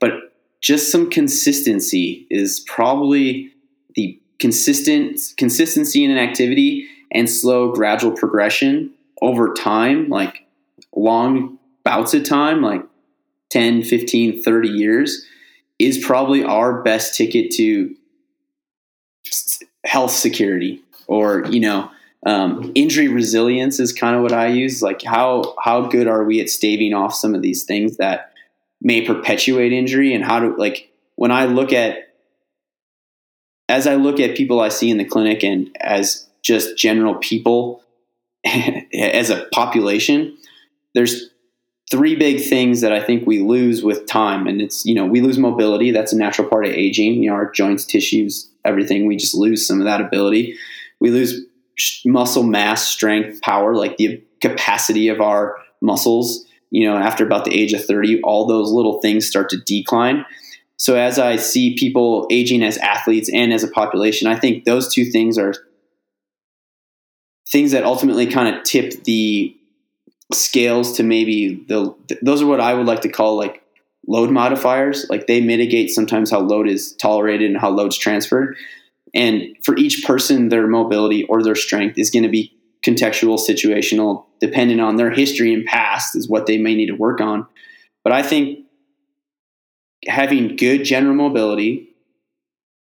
but 0.00 0.34
just 0.60 0.90
some 0.90 1.08
consistency 1.08 2.26
is 2.28 2.58
probably 2.66 3.52
the 3.94 4.20
consistent 4.40 5.20
consistency 5.36 6.02
in 6.04 6.10
an 6.10 6.18
activity 6.18 6.88
and 7.12 7.30
slow 7.30 7.70
gradual 7.70 8.10
progression 8.10 8.90
over 9.20 9.54
time, 9.54 10.08
like 10.08 10.44
long 10.96 11.56
bouts 11.84 12.14
of 12.14 12.24
time, 12.24 12.60
like 12.60 12.84
10, 13.50 13.84
15, 13.84 14.42
30 14.42 14.68
years 14.68 15.24
is 15.78 16.04
probably 16.04 16.42
our 16.42 16.82
best 16.82 17.16
ticket 17.16 17.52
to 17.52 17.94
health 19.84 20.10
security 20.10 20.82
or 21.06 21.44
you 21.46 21.60
know 21.60 21.88
um, 22.24 22.72
injury 22.74 23.08
resilience 23.08 23.80
is 23.80 23.92
kind 23.92 24.16
of 24.16 24.22
what 24.22 24.32
I 24.32 24.48
use. 24.48 24.82
Like 24.82 25.02
how 25.02 25.54
how 25.62 25.86
good 25.86 26.06
are 26.06 26.24
we 26.24 26.40
at 26.40 26.48
staving 26.48 26.94
off 26.94 27.14
some 27.14 27.34
of 27.34 27.42
these 27.42 27.64
things 27.64 27.96
that 27.96 28.32
may 28.80 29.04
perpetuate 29.04 29.72
injury, 29.72 30.14
and 30.14 30.24
how 30.24 30.40
to 30.40 30.54
like 30.56 30.92
when 31.16 31.30
I 31.30 31.46
look 31.46 31.72
at 31.72 32.08
as 33.68 33.86
I 33.86 33.94
look 33.94 34.20
at 34.20 34.36
people 34.36 34.60
I 34.60 34.68
see 34.68 34.90
in 34.90 34.98
the 34.98 35.04
clinic 35.04 35.42
and 35.42 35.74
as 35.80 36.28
just 36.42 36.76
general 36.76 37.14
people 37.16 37.82
as 38.44 39.30
a 39.30 39.46
population, 39.52 40.36
there's 40.94 41.30
three 41.90 42.16
big 42.16 42.42
things 42.42 42.80
that 42.80 42.92
I 42.92 43.00
think 43.00 43.26
we 43.26 43.40
lose 43.40 43.82
with 43.82 44.06
time. 44.06 44.46
And 44.46 44.60
it's, 44.62 44.84
you 44.86 44.94
know, 44.94 45.04
we 45.06 45.20
lose 45.20 45.38
mobility. 45.38 45.90
That's 45.90 46.12
a 46.12 46.16
natural 46.16 46.48
part 46.48 46.66
of 46.66 46.72
aging. 46.72 47.22
You 47.22 47.30
know, 47.30 47.36
our 47.36 47.50
joints, 47.50 47.84
tissues, 47.84 48.50
everything. 48.64 49.06
We 49.06 49.16
just 49.16 49.34
lose 49.34 49.66
some 49.66 49.78
of 49.78 49.84
that 49.84 50.00
ability. 50.00 50.56
We 51.00 51.10
lose 51.10 51.44
muscle 52.04 52.42
mass, 52.42 52.86
strength, 52.86 53.40
power, 53.42 53.74
like 53.74 53.96
the 53.96 54.22
capacity 54.40 55.08
of 55.08 55.20
our 55.20 55.56
muscles. 55.80 56.44
You 56.70 56.88
know, 56.88 56.96
after 56.96 57.24
about 57.24 57.44
the 57.44 57.54
age 57.54 57.72
of 57.74 57.84
30, 57.84 58.22
all 58.22 58.46
those 58.46 58.70
little 58.70 59.00
things 59.00 59.26
start 59.26 59.50
to 59.50 59.58
decline. 59.58 60.24
So 60.76 60.96
as 60.96 61.18
I 61.18 61.36
see 61.36 61.76
people 61.76 62.26
aging 62.30 62.62
as 62.62 62.78
athletes 62.78 63.30
and 63.32 63.52
as 63.52 63.62
a 63.62 63.68
population, 63.68 64.26
I 64.26 64.38
think 64.38 64.64
those 64.64 64.92
two 64.92 65.04
things 65.04 65.38
are 65.38 65.54
things 67.50 67.72
that 67.72 67.84
ultimately 67.84 68.26
kind 68.26 68.54
of 68.54 68.64
tip 68.64 69.04
the 69.04 69.56
scales 70.32 70.96
to 70.96 71.02
maybe 71.02 71.62
the 71.68 71.94
those 72.22 72.42
are 72.42 72.46
what 72.46 72.60
I 72.60 72.74
would 72.74 72.86
like 72.86 73.02
to 73.02 73.08
call 73.08 73.36
like 73.36 73.62
load 74.06 74.30
modifiers. 74.30 75.06
Like 75.08 75.26
they 75.26 75.40
mitigate 75.40 75.90
sometimes 75.90 76.30
how 76.30 76.40
load 76.40 76.68
is 76.68 76.94
tolerated 76.94 77.50
and 77.50 77.60
how 77.60 77.70
load's 77.70 77.96
transferred. 77.96 78.56
And 79.14 79.56
for 79.62 79.76
each 79.76 80.04
person, 80.04 80.48
their 80.48 80.66
mobility 80.66 81.24
or 81.24 81.42
their 81.42 81.54
strength 81.54 81.98
is 81.98 82.10
going 82.10 82.22
to 82.22 82.28
be 82.28 82.56
contextual, 82.84 83.38
situational, 83.38 84.24
depending 84.40 84.80
on 84.80 84.96
their 84.96 85.10
history 85.10 85.52
and 85.54 85.64
past 85.64 86.16
is 86.16 86.28
what 86.28 86.46
they 86.46 86.58
may 86.58 86.74
need 86.74 86.86
to 86.86 86.96
work 86.96 87.20
on. 87.20 87.46
But 88.02 88.12
I 88.12 88.22
think 88.22 88.60
having 90.06 90.56
good 90.56 90.84
general 90.84 91.14
mobility 91.14 91.90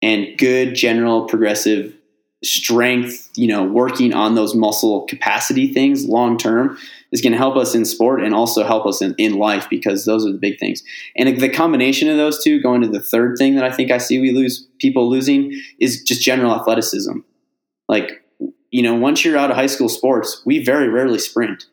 and 0.02 0.38
good 0.38 0.76
general 0.76 1.28
progressive 1.28 1.96
strength, 2.44 3.30
you 3.36 3.48
know, 3.48 3.64
working 3.64 4.14
on 4.14 4.36
those 4.36 4.56
muscle 4.56 5.06
capacity 5.06 5.72
things 5.72 6.06
long 6.06 6.38
term 6.38 6.78
is 7.14 7.22
going 7.22 7.32
to 7.32 7.38
help 7.38 7.56
us 7.56 7.76
in 7.76 7.86
sport 7.86 8.24
and 8.24 8.34
also 8.34 8.64
help 8.64 8.88
us 8.88 9.02
in, 9.02 9.14
in 9.20 9.38
life 9.38 9.70
because 9.70 10.04
those 10.04 10.26
are 10.26 10.32
the 10.32 10.38
big 10.40 10.60
things. 10.60 10.84
And 11.16 11.40
the 11.40 11.48
combination 11.48 12.10
of 12.10 12.18
those 12.18 12.44
two, 12.44 12.60
going 12.60 12.82
to 12.82 12.88
the 12.88 13.00
third 13.00 13.38
thing 13.38 13.56
that 13.56 13.64
I 13.64 13.72
think 13.72 13.92
I 13.92 14.00
see 14.00 14.20
we 14.20 14.32
lose 14.32 14.68
people 14.80 15.10
losing 15.10 15.62
is 15.80 16.02
just 16.02 16.24
general 16.24 16.56
athleticism. 16.56 17.20
Like, 17.88 18.24
you 18.72 18.82
know, 18.82 18.96
once 18.96 19.24
you're 19.24 19.38
out 19.38 19.52
of 19.52 19.56
high 19.56 19.68
school 19.68 19.90
sports, 19.90 20.42
we 20.44 20.64
very 20.64 20.90
rarely 20.90 21.20
sprint 21.20 21.68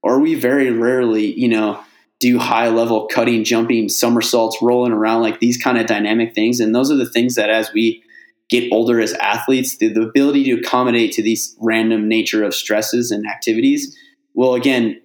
or 0.00 0.20
we 0.20 0.36
very 0.36 0.70
rarely, 0.70 1.34
you 1.38 1.48
know, 1.48 1.80
do 2.20 2.38
high 2.38 2.68
level 2.68 3.08
cutting, 3.08 3.42
jumping, 3.42 3.88
somersaults, 3.88 4.58
rolling 4.62 4.92
around, 4.92 5.22
like 5.22 5.40
these 5.40 5.58
kind 5.58 5.76
of 5.76 5.86
dynamic 5.86 6.36
things. 6.36 6.60
And 6.60 6.72
those 6.72 6.92
are 6.92 6.96
the 6.96 7.10
things 7.10 7.34
that 7.34 7.50
as 7.50 7.72
we 7.72 8.00
get 8.48 8.70
older 8.70 9.00
as 9.00 9.12
athletes, 9.14 9.78
the, 9.78 9.88
the 9.88 10.02
ability 10.02 10.44
to 10.44 10.60
accommodate 10.60 11.10
to 11.12 11.22
these 11.22 11.56
random 11.60 12.06
nature 12.08 12.44
of 12.44 12.54
stresses 12.54 13.10
and 13.10 13.26
activities 13.26 13.98
will 14.34 14.54
again 14.54 15.00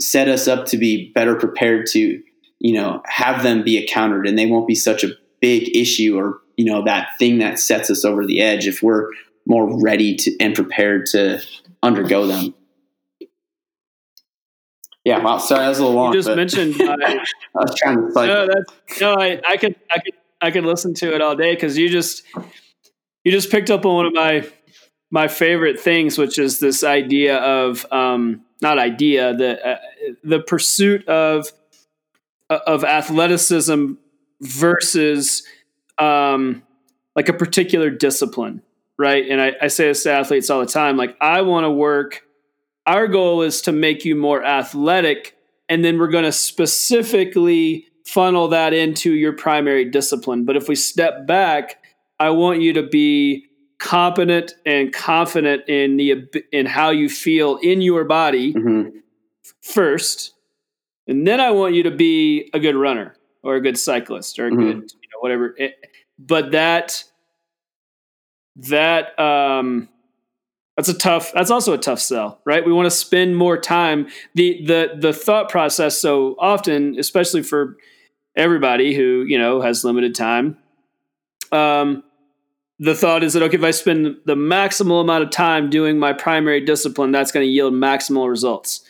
set 0.00 0.28
us 0.28 0.48
up 0.48 0.66
to 0.66 0.76
be 0.76 1.12
better 1.12 1.34
prepared 1.34 1.86
to 1.86 2.22
you 2.60 2.74
know 2.74 3.02
have 3.06 3.42
them 3.42 3.62
be 3.62 3.80
encountered 3.80 4.26
and 4.26 4.38
they 4.38 4.46
won't 4.46 4.66
be 4.66 4.74
such 4.74 5.04
a 5.04 5.10
big 5.40 5.74
issue 5.76 6.16
or 6.16 6.40
you 6.56 6.64
know 6.64 6.84
that 6.84 7.08
thing 7.18 7.38
that 7.38 7.58
sets 7.58 7.90
us 7.90 8.04
over 8.04 8.26
the 8.26 8.40
edge 8.40 8.66
if 8.66 8.82
we're 8.82 9.08
more 9.46 9.80
ready 9.80 10.14
to 10.14 10.36
and 10.40 10.54
prepared 10.54 11.06
to 11.06 11.40
undergo 11.82 12.26
them. 12.26 12.54
Yeah 15.04 15.22
wow 15.22 15.38
sorry 15.38 15.62
that 15.62 15.68
was 15.68 15.78
a 15.78 15.82
little 15.82 15.96
long 15.96 16.12
you 16.12 16.20
just 16.20 16.36
mentioned 16.36 16.80
uh, 16.82 16.96
i 17.00 17.24
was 17.54 17.74
trying 17.76 17.96
to 17.96 18.26
no, 18.26 18.46
that's, 18.46 19.00
no 19.00 19.14
I, 19.14 19.40
I 19.48 19.56
could 19.56 19.76
i 19.90 19.98
could 19.98 20.14
i 20.40 20.50
could 20.50 20.64
listen 20.64 20.92
to 20.94 21.14
it 21.14 21.22
all 21.22 21.34
day 21.34 21.54
because 21.54 21.78
you 21.78 21.88
just 21.88 22.24
you 23.24 23.32
just 23.32 23.50
picked 23.50 23.70
up 23.70 23.86
on 23.86 23.94
one 23.94 24.06
of 24.06 24.12
my 24.12 24.46
my 25.10 25.26
favorite 25.26 25.80
things 25.80 26.18
which 26.18 26.38
is 26.38 26.58
this 26.58 26.84
idea 26.84 27.38
of 27.38 27.86
um, 27.90 28.44
not 28.60 28.78
idea 28.78 29.34
the 29.34 29.66
uh, 29.66 29.78
the 30.24 30.40
pursuit 30.40 31.06
of 31.08 31.50
of 32.50 32.84
athleticism 32.84 33.92
versus 34.40 35.42
um, 35.98 36.62
like 37.14 37.28
a 37.28 37.32
particular 37.32 37.90
discipline, 37.90 38.62
right? 38.98 39.24
And 39.28 39.40
I, 39.40 39.52
I 39.62 39.66
say 39.68 39.88
this 39.88 40.04
to 40.04 40.12
athletes 40.12 40.50
all 40.50 40.60
the 40.60 40.66
time. 40.66 40.96
Like 40.96 41.16
I 41.20 41.42
want 41.42 41.64
to 41.64 41.70
work. 41.70 42.22
Our 42.86 43.06
goal 43.06 43.42
is 43.42 43.60
to 43.62 43.72
make 43.72 44.06
you 44.06 44.16
more 44.16 44.42
athletic, 44.42 45.36
and 45.68 45.84
then 45.84 45.98
we're 45.98 46.08
going 46.08 46.24
to 46.24 46.32
specifically 46.32 47.86
funnel 48.06 48.48
that 48.48 48.72
into 48.72 49.12
your 49.12 49.34
primary 49.34 49.84
discipline. 49.84 50.46
But 50.46 50.56
if 50.56 50.68
we 50.68 50.74
step 50.74 51.26
back, 51.26 51.82
I 52.18 52.30
want 52.30 52.62
you 52.62 52.72
to 52.72 52.82
be 52.82 53.47
competent 53.78 54.54
and 54.66 54.92
confident 54.92 55.68
in 55.68 55.96
the 55.96 56.24
in 56.52 56.66
how 56.66 56.90
you 56.90 57.08
feel 57.08 57.56
in 57.56 57.80
your 57.80 58.04
body 58.04 58.52
mm-hmm. 58.52 58.98
first, 59.60 60.34
and 61.06 61.26
then 61.26 61.40
I 61.40 61.50
want 61.50 61.74
you 61.74 61.84
to 61.84 61.90
be 61.90 62.50
a 62.52 62.60
good 62.60 62.76
runner 62.76 63.16
or 63.42 63.56
a 63.56 63.60
good 63.60 63.78
cyclist 63.78 64.38
or 64.38 64.48
a 64.48 64.50
mm-hmm. 64.50 64.60
good 64.60 64.74
you 64.74 65.08
know 65.12 65.20
whatever. 65.20 65.54
It, 65.56 65.76
but 66.18 66.52
that 66.52 67.04
that 68.56 69.18
um, 69.18 69.88
that's 70.76 70.88
a 70.88 70.94
tough. 70.94 71.32
That's 71.32 71.50
also 71.50 71.72
a 71.72 71.78
tough 71.78 72.00
sell, 72.00 72.40
right? 72.44 72.64
We 72.64 72.72
want 72.72 72.86
to 72.86 72.90
spend 72.90 73.36
more 73.36 73.58
time. 73.58 74.08
the 74.34 74.64
the 74.64 74.96
The 74.96 75.12
thought 75.12 75.48
process 75.48 75.98
so 75.98 76.36
often, 76.38 76.98
especially 76.98 77.42
for 77.42 77.76
everybody 78.36 78.94
who 78.94 79.24
you 79.26 79.38
know 79.38 79.60
has 79.60 79.84
limited 79.84 80.14
time. 80.14 80.58
Um, 81.50 82.02
the 82.78 82.94
thought 82.94 83.22
is 83.24 83.32
that 83.32 83.42
okay, 83.42 83.56
if 83.56 83.64
I 83.64 83.70
spend 83.72 84.16
the 84.24 84.36
maximal 84.36 85.00
amount 85.00 85.24
of 85.24 85.30
time 85.30 85.68
doing 85.70 85.98
my 85.98 86.12
primary 86.12 86.60
discipline, 86.64 87.10
that's 87.12 87.32
going 87.32 87.44
to 87.44 87.50
yield 87.50 87.72
maximal 87.74 88.28
results. 88.28 88.84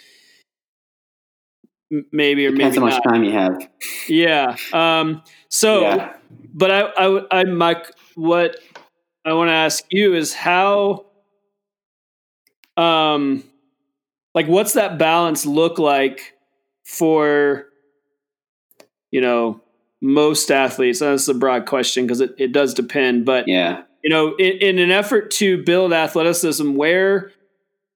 M- 1.90 2.06
maybe 2.12 2.46
or 2.46 2.50
Depends 2.50 2.76
maybe 2.76 2.90
how 2.92 2.96
much 2.96 3.02
not. 3.04 3.12
time 3.12 3.24
you 3.24 3.32
have. 3.32 3.68
Yeah. 4.08 4.56
Um, 4.72 5.22
so, 5.48 5.80
Yeah. 5.80 6.12
but 6.52 6.70
I, 6.70 6.80
I, 6.82 7.40
I, 7.40 7.44
my, 7.44 7.82
what 8.14 8.56
I 9.24 9.32
want 9.32 9.48
to 9.48 9.54
ask 9.54 9.84
you 9.90 10.14
is 10.14 10.34
how, 10.34 11.06
um, 12.76 13.42
like, 14.34 14.46
what's 14.48 14.74
that 14.74 14.98
balance 14.98 15.46
look 15.46 15.78
like 15.78 16.34
for, 16.84 17.66
you 19.10 19.22
know, 19.22 19.62
most 20.00 20.50
athletes? 20.50 21.00
That's 21.00 21.28
a 21.28 21.34
broad 21.34 21.66
question 21.66 22.06
because 22.06 22.20
it, 22.20 22.34
it 22.38 22.52
does 22.52 22.74
depend, 22.74 23.24
but 23.24 23.48
Yeah. 23.48 23.82
you 24.04 24.10
know, 24.10 24.34
in, 24.36 24.58
in 24.58 24.78
an 24.78 24.90
effort 24.90 25.30
to 25.32 25.62
build 25.64 25.92
athleticism, 25.92 26.74
where 26.74 27.32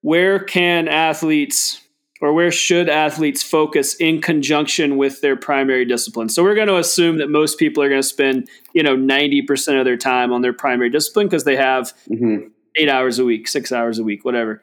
where 0.01 0.41
can 0.41 0.89
athletes 0.89 1.81
or 2.21 2.33
where 2.33 2.51
should 2.53 2.89
athletes 2.89 3.43
focus 3.43 3.95
in 3.97 4.21
conjunction 4.21 4.97
with 4.97 5.21
their 5.21 5.37
primary 5.37 5.85
discipline? 5.85 6.29
So 6.29 6.43
we're 6.43 6.55
going 6.57 6.69
to 6.69 6.77
assume 6.79 7.19
that 7.19 7.29
most 7.31 7.59
people 7.59 7.83
are 7.83 7.89
going 7.89 8.01
to 8.03 8.07
spend, 8.07 8.49
you 8.75 8.83
know, 8.83 8.97
90% 8.97 9.79
of 9.79 9.85
their 9.85 9.97
time 9.97 10.33
on 10.33 10.41
their 10.43 10.53
primary 10.53 10.91
discipline 10.91 11.27
because 11.29 11.45
they 11.45 11.57
have 11.57 11.93
hmm 12.09 12.37
eight 12.77 12.89
hours 12.89 13.19
a 13.19 13.25
week, 13.25 13.49
six 13.49 13.71
hours 13.71 13.99
a 13.99 14.03
week, 14.03 14.25
whatever. 14.25 14.63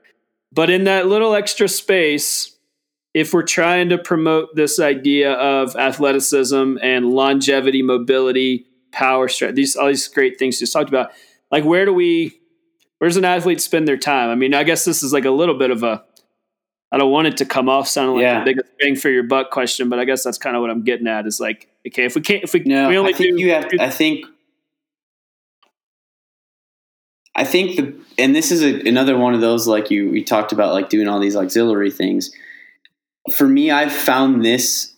But 0.51 0.71
in 0.71 0.85
that 0.85 1.05
little 1.05 1.35
extra 1.35 1.67
space, 1.67 2.57
if 3.13 3.33
we're 3.33 3.43
trying 3.43 3.89
to 3.89 3.97
promote 3.97 4.55
this 4.55 4.79
idea 4.79 5.33
of 5.33 5.75
athleticism 5.75 6.77
and 6.81 7.09
longevity, 7.09 7.81
mobility, 7.81 8.65
power, 8.91 9.27
strength, 9.27 9.55
these 9.55 9.75
all 9.75 9.87
these 9.87 10.07
great 10.07 10.37
things 10.37 10.55
you 10.59 10.65
just 10.65 10.73
talked 10.73 10.89
about, 10.89 11.11
like 11.51 11.63
where 11.63 11.85
do 11.85 11.93
we, 11.93 12.39
where 12.99 13.07
does 13.09 13.17
an 13.17 13.25
athlete 13.25 13.61
spend 13.61 13.87
their 13.87 13.97
time? 13.97 14.29
I 14.29 14.35
mean, 14.35 14.53
I 14.53 14.63
guess 14.63 14.85
this 14.85 15.01
is 15.03 15.11
like 15.13 15.25
a 15.25 15.31
little 15.31 15.57
bit 15.57 15.71
of 15.71 15.83
a, 15.83 16.03
I 16.91 16.97
don't 16.97 17.11
want 17.11 17.27
it 17.27 17.37
to 17.37 17.45
come 17.45 17.69
off 17.69 17.87
sounding 17.87 18.15
like 18.15 18.23
Yeah. 18.23 18.39
the 18.39 18.45
biggest 18.45 18.69
bang 18.79 18.95
for 18.95 19.09
your 19.09 19.23
buck 19.23 19.51
question, 19.51 19.89
but 19.89 19.99
I 19.99 20.05
guess 20.05 20.23
that's 20.23 20.37
kind 20.37 20.55
of 20.55 20.61
what 20.61 20.69
I'm 20.71 20.83
getting 20.83 21.07
at. 21.07 21.25
Is 21.27 21.39
like, 21.39 21.67
okay, 21.87 22.05
if 22.05 22.15
we 22.15 22.21
can't, 22.21 22.43
if 22.43 22.53
we, 22.53 22.61
No, 22.61 22.89
we 22.89 22.97
only 22.97 23.13
I 23.13 23.17
think 23.17 23.37
do, 23.37 23.43
you 23.43 23.51
have. 23.53 23.69
I 23.79 23.89
think. 23.89 24.25
I 27.35 27.43
think 27.43 27.75
the 27.77 27.95
and 28.17 28.35
this 28.35 28.51
is 28.51 28.63
a, 28.63 28.87
another 28.87 29.17
one 29.17 29.33
of 29.33 29.39
those 29.39 29.67
like 29.67 29.89
you 29.91 30.09
we 30.09 30.23
talked 30.23 30.51
about 30.51 30.73
like 30.73 30.89
doing 30.89 31.07
all 31.07 31.19
these 31.19 31.35
auxiliary 31.35 31.91
things. 31.91 32.31
For 33.35 33.47
me, 33.47 33.71
I've 33.71 33.91
found 33.91 34.43
this 34.43 34.93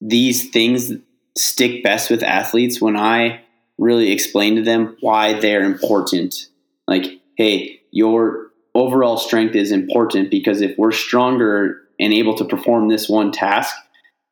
these 0.00 0.50
things 0.50 0.92
stick 1.36 1.82
best 1.82 2.10
with 2.10 2.22
athletes 2.22 2.80
when 2.80 2.96
I 2.96 3.40
really 3.78 4.12
explain 4.12 4.56
to 4.56 4.62
them 4.62 4.96
why 5.00 5.38
they're 5.38 5.64
important. 5.64 6.48
Like, 6.86 7.20
hey, 7.36 7.80
your 7.90 8.48
overall 8.74 9.16
strength 9.16 9.54
is 9.54 9.72
important 9.72 10.30
because 10.30 10.60
if 10.60 10.76
we're 10.78 10.92
stronger 10.92 11.80
and 11.98 12.12
able 12.12 12.36
to 12.36 12.44
perform 12.44 12.88
this 12.88 13.08
one 13.08 13.32
task, 13.32 13.74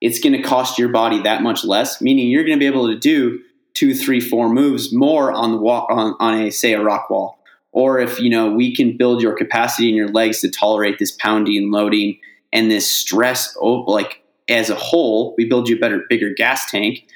it's 0.01 0.21
going 0.21 0.33
to 0.33 0.43
cost 0.43 0.79
your 0.79 0.89
body 0.89 1.23
that 1.23 1.43
much 1.43 1.65
less, 1.65 2.01
meaning 2.01 2.29
you're 2.29 2.45
going 2.45 2.59
to 2.59 2.61
be 2.61 2.67
able 2.67 2.89
to 2.89 2.99
do 2.99 3.41
two, 3.75 3.95
three, 3.95 4.21
four 4.21 4.49
moves 4.49 4.93
more 4.93 5.33
on 5.33 5.53
the 5.53 5.59
wall, 5.59 5.87
on, 5.89 6.15
on 6.19 6.41
a 6.41 6.51
say 6.51 6.73
a 6.73 6.83
rock 6.83 7.09
wall. 7.09 7.39
Or 7.71 7.99
if 7.99 8.21
you 8.21 8.29
know 8.29 8.53
we 8.53 8.75
can 8.75 8.97
build 8.97 9.23
your 9.23 9.35
capacity 9.35 9.89
in 9.89 9.95
your 9.95 10.09
legs 10.09 10.41
to 10.41 10.51
tolerate 10.51 10.99
this 10.99 11.13
pounding, 11.13 11.71
loading, 11.71 12.19
and 12.53 12.71
this 12.71 12.91
stress, 12.91 13.57
oh, 13.61 13.85
like 13.91 14.23
as 14.49 14.71
a 14.71 14.75
whole, 14.75 15.35
we 15.37 15.47
build 15.47 15.69
you 15.69 15.77
a 15.77 15.79
better, 15.79 16.05
bigger 16.09 16.33
gas 16.35 16.71
tank. 16.71 17.07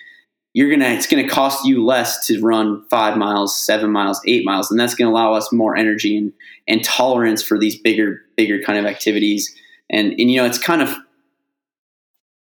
You're 0.54 0.70
gonna, 0.70 0.88
it's 0.88 1.06
gonna 1.06 1.28
cost 1.28 1.66
you 1.66 1.84
less 1.84 2.26
to 2.26 2.40
run 2.40 2.84
five 2.88 3.18
miles, 3.18 3.60
seven 3.60 3.90
miles, 3.90 4.20
eight 4.26 4.44
miles, 4.44 4.70
and 4.70 4.80
that's 4.80 4.94
gonna 4.94 5.10
allow 5.10 5.34
us 5.34 5.52
more 5.52 5.76
energy 5.76 6.16
and 6.16 6.32
and 6.66 6.82
tolerance 6.82 7.42
for 7.42 7.58
these 7.58 7.78
bigger, 7.78 8.22
bigger 8.36 8.62
kind 8.62 8.78
of 8.78 8.86
activities. 8.86 9.54
And 9.90 10.12
and 10.12 10.30
you 10.30 10.40
know, 10.40 10.46
it's 10.46 10.58
kind 10.58 10.80
of 10.80 10.96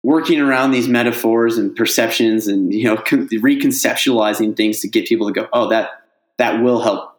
working 0.02 0.40
around 0.40 0.72
these 0.72 0.88
metaphors 0.88 1.58
and 1.58 1.74
perceptions 1.74 2.48
and 2.48 2.72
you 2.72 2.84
know 2.84 2.96
con- 2.96 3.28
reconceptualizing 3.28 4.56
things 4.56 4.80
to 4.80 4.88
get 4.88 5.06
people 5.06 5.26
to 5.26 5.32
go 5.32 5.48
oh 5.52 5.68
that 5.68 5.90
that 6.38 6.62
will 6.62 6.80
help 6.80 7.11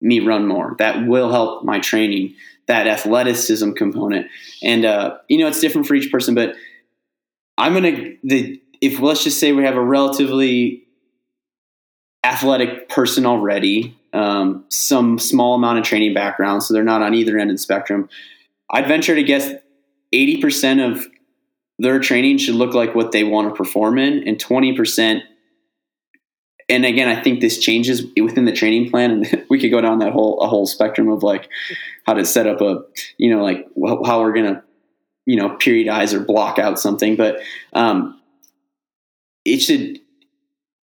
me 0.00 0.20
run 0.20 0.46
more. 0.46 0.76
That 0.78 1.06
will 1.06 1.30
help 1.30 1.64
my 1.64 1.80
training 1.80 2.34
that 2.66 2.86
athleticism 2.86 3.72
component. 3.72 4.26
And 4.62 4.84
uh, 4.84 5.18
you 5.28 5.38
know 5.38 5.46
it's 5.46 5.60
different 5.60 5.86
for 5.86 5.94
each 5.94 6.10
person 6.10 6.34
but 6.34 6.54
i'm 7.56 7.74
gonna 7.74 8.14
the 8.24 8.60
if 8.80 9.00
let's 9.00 9.24
just 9.24 9.38
say 9.38 9.52
we 9.52 9.64
have 9.64 9.76
a 9.76 9.84
relatively 9.84 10.84
athletic 12.24 12.88
person 12.88 13.26
already 13.26 13.96
um, 14.12 14.64
some 14.70 15.18
small 15.18 15.54
amount 15.54 15.78
of 15.78 15.84
training 15.84 16.14
background 16.14 16.62
so 16.62 16.72
they're 16.72 16.82
not 16.82 17.02
on 17.02 17.14
either 17.14 17.38
end 17.38 17.50
of 17.50 17.54
the 17.54 17.60
spectrum 17.60 18.08
i'd 18.70 18.88
venture 18.88 19.14
to 19.14 19.22
guess 19.22 19.52
80% 20.14 20.92
of 20.92 21.06
their 21.78 22.00
training 22.00 22.38
should 22.38 22.54
look 22.54 22.72
like 22.72 22.94
what 22.94 23.12
they 23.12 23.24
want 23.24 23.48
to 23.48 23.54
perform 23.54 23.98
in 23.98 24.26
and 24.26 24.38
20% 24.38 25.20
and 26.68 26.84
again 26.84 27.08
i 27.08 27.20
think 27.20 27.40
this 27.40 27.58
changes 27.58 28.04
within 28.20 28.44
the 28.44 28.52
training 28.52 28.90
plan 28.90 29.10
and 29.10 29.46
we 29.50 29.58
could 29.60 29.70
go 29.70 29.80
down 29.80 29.98
that 29.98 30.12
whole 30.12 30.40
a 30.40 30.46
whole 30.46 30.66
spectrum 30.66 31.08
of 31.08 31.22
like 31.22 31.48
how 32.06 32.14
to 32.14 32.24
set 32.24 32.46
up 32.46 32.60
a 32.60 32.82
you 33.18 33.34
know 33.34 33.42
like 33.42 33.66
how 34.06 34.20
we're 34.20 34.32
gonna 34.32 34.62
you 35.26 35.36
know 35.36 35.50
periodize 35.56 36.12
or 36.12 36.20
block 36.20 36.58
out 36.58 36.78
something 36.78 37.16
but 37.16 37.40
um 37.72 38.20
it 39.44 39.60
should 39.60 39.98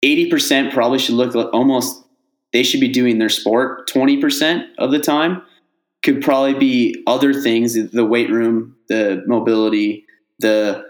80% 0.05 0.73
probably 0.73 0.99
should 0.99 1.15
look 1.15 1.35
like 1.35 1.53
almost 1.53 2.05
they 2.53 2.63
should 2.63 2.81
be 2.81 2.89
doing 2.89 3.19
their 3.19 3.29
sport 3.29 3.89
20% 3.89 4.67
of 4.79 4.91
the 4.91 4.99
time. 4.99 5.43
Could 6.03 6.23
probably 6.23 6.55
be 6.55 7.03
other 7.07 7.35
things 7.35 7.75
the 7.91 8.05
weight 8.05 8.31
room 8.31 8.77
the 8.89 9.23
mobility 9.27 10.07
the 10.39 10.87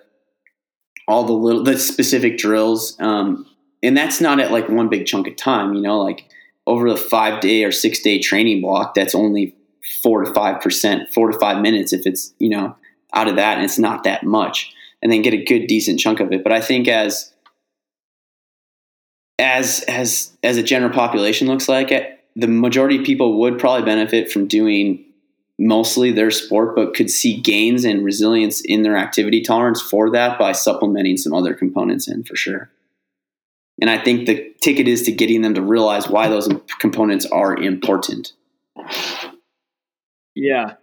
all 1.09 1.25
the 1.25 1.33
little 1.33 1.65
the 1.65 1.79
specific 1.79 2.37
drills 2.37 2.95
um, 3.01 3.47
and 3.83 3.97
that's 3.97 4.21
not 4.21 4.41
at 4.41 4.53
like 4.53 4.69
one 4.69 4.89
big 4.89 5.07
chunk 5.07 5.27
of 5.27 5.37
time 5.37 5.75
you 5.75 5.83
know 5.83 6.01
like 6.01 6.29
over 6.67 6.89
the 6.91 6.97
five 6.97 7.41
day 7.41 7.65
or 7.65 7.73
six 7.73 8.01
day 8.01 8.19
training 8.19 8.61
block 8.61 8.95
that's 8.95 9.15
only 9.15 9.55
four 10.03 10.25
to 10.25 10.33
five 10.33 10.61
percent 10.61 11.13
four 11.13 11.31
to 11.31 11.39
five 11.39 11.63
minutes 11.63 11.93
if 11.93 12.07
it's 12.07 12.33
you 12.39 12.49
know 12.49 12.75
out 13.15 13.29
of 13.29 13.37
that 13.37 13.57
and 13.57 13.65
it's 13.65 13.79
not 13.79 14.05
that 14.05 14.23
much 14.23 14.73
and 15.03 15.11
then 15.11 15.23
get 15.23 15.35
a 15.35 15.45
good 15.45 15.67
decent 15.67 15.99
chunk 15.99 16.21
of 16.21 16.33
it 16.33 16.43
but 16.43 16.53
i 16.53 16.61
think 16.61 16.89
as 16.89 17.33
as 19.39 19.85
as 19.89 20.37
as 20.43 20.57
a 20.57 20.63
general 20.63 20.93
population 20.93 21.47
looks 21.47 21.69
like 21.69 21.91
it, 21.91 22.19
the 22.37 22.49
majority 22.49 22.99
of 22.99 23.05
people 23.05 23.41
would 23.41 23.59
probably 23.59 23.85
benefit 23.85 24.31
from 24.31 24.47
doing 24.47 25.05
mostly 25.59 26.13
their 26.13 26.31
sport, 26.31 26.77
but 26.77 26.95
could 26.95 27.11
see 27.11 27.41
gains 27.41 27.85
and 27.85 28.05
resilience 28.05 28.61
in 28.61 28.83
their 28.83 28.97
activity 28.97 29.41
tolerance 29.41 29.83
for 29.83 30.11
that 30.11 30.39
by 30.39 30.53
supplementing 30.53 31.17
some 31.17 31.35
other 31.35 31.53
components 31.53 32.07
in 32.07 32.23
for 32.23 32.37
sure. 32.37 32.71
And 33.81 33.89
I 33.89 34.03
think 34.03 34.27
the 34.27 34.53
ticket 34.63 34.89
is 34.89 35.03
to 35.05 35.13
getting 35.13 35.43
them 35.43 35.55
to 35.55 35.63
realize 35.63 36.09
why 36.09 36.29
those 36.29 36.49
components 36.81 37.27
are 37.27 37.57
important. 37.57 38.33
Yeah. 40.35 40.75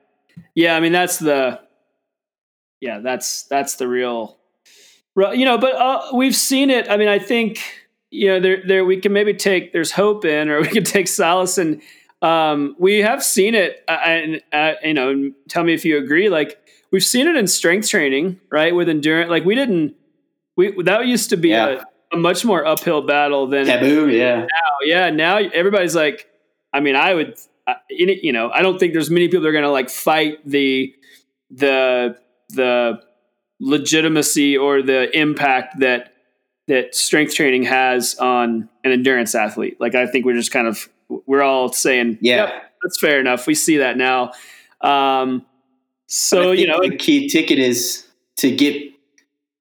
Yeah, 0.54 0.76
I 0.76 0.80
mean 0.80 0.92
that's 0.92 1.18
the 1.20 1.60
yeah, 2.82 3.00
that's 3.00 3.44
that's 3.44 3.76
the 3.76 3.88
real 3.88 4.38
you 5.18 5.46
know, 5.46 5.58
but 5.58 5.76
uh, 5.76 6.02
we've 6.14 6.36
seen 6.36 6.70
it. 6.70 6.90
I 6.90 6.98
mean, 6.98 7.08
I 7.08 7.20
think 7.20 7.62
you 8.12 8.28
know, 8.28 8.40
there 8.40 8.62
there 8.66 8.86
we 8.86 8.98
can 9.00 9.14
maybe 9.14 9.34
take 9.34 9.72
there's 9.74 9.92
hope 9.92 10.26
in 10.26 10.50
or 10.50 10.62
we 10.62 10.68
can 10.68 10.84
take 10.84 11.08
solace 11.08 11.58
in 11.58 11.82
um, 12.22 12.76
we 12.80 13.00
have 13.00 13.24
seen 13.24 13.56
it 13.56 13.84
uh, 13.88 13.92
and 13.92 14.42
uh, 14.52 14.74
you 14.84 14.94
know, 14.94 15.32
tell 15.48 15.64
me 15.64 15.74
if 15.74 15.86
you 15.86 15.98
agree 15.98 16.30
like 16.30 16.58
we've 16.92 17.04
seen 17.04 17.28
it 17.28 17.36
in 17.36 17.48
strength 17.48 17.90
training, 17.90 18.40
right? 18.52 18.76
With 18.76 18.90
endurance 18.90 19.30
like 19.30 19.46
we 19.46 19.56
didn't 19.56 19.96
we 20.58 20.82
that 20.84 21.08
used 21.08 21.30
to 21.30 21.38
be 21.38 21.50
Yeah. 21.50 21.68
a, 21.68 21.84
a 22.16 22.20
much 22.20 22.46
more 22.46 22.66
uphill 22.66 23.02
battle 23.02 23.48
than 23.48 23.66
Taboo, 23.66 24.10
yeah. 24.10 24.40
now. 24.42 24.76
Yeah, 24.84 25.10
now 25.10 25.38
everybody's 25.38 25.96
like, 25.96 26.28
I 26.74 26.80
mean, 26.80 26.96
I 26.96 27.14
would, 27.14 27.38
you 27.90 28.32
know, 28.32 28.50
I 28.52 28.62
don't 28.62 28.80
think 28.80 28.94
there's 28.94 29.10
many 29.10 29.28
people 29.28 29.42
that 29.42 29.50
are 29.50 29.54
going 29.54 29.64
to 29.64 29.72
like 29.72 29.90
fight 29.90 30.40
the 30.46 30.94
the 31.52 32.18
the 32.50 33.02
legitimacy 33.60 34.58
or 34.58 34.82
the 34.82 35.16
impact 35.18 35.80
that 35.80 36.14
that 36.68 36.96
strength 36.96 37.34
training 37.36 37.64
has 37.64 38.16
on 38.16 38.70
an 38.84 38.92
endurance 38.92 39.36
athlete. 39.36 39.78
Like, 39.80 39.96
I 39.96 40.08
think 40.08 40.26
we're 40.26 40.34
just 40.36 40.52
kind 40.52 40.68
of 40.68 40.90
we're 41.28 41.44
all 41.44 41.72
saying, 41.72 42.18
Yeah. 42.22 42.36
"Yep, 42.36 42.64
that's 42.84 43.00
fair 43.00 43.20
enough." 43.20 43.48
We 43.48 43.56
see 43.56 43.78
that 43.78 43.98
now. 43.98 44.32
Um, 44.82 45.46
so 46.08 46.52
you 46.52 46.68
know, 46.68 46.80
the 46.82 46.96
key 46.96 47.28
ticket 47.30 47.60
is 47.60 48.06
to 48.38 48.54
get 48.56 48.92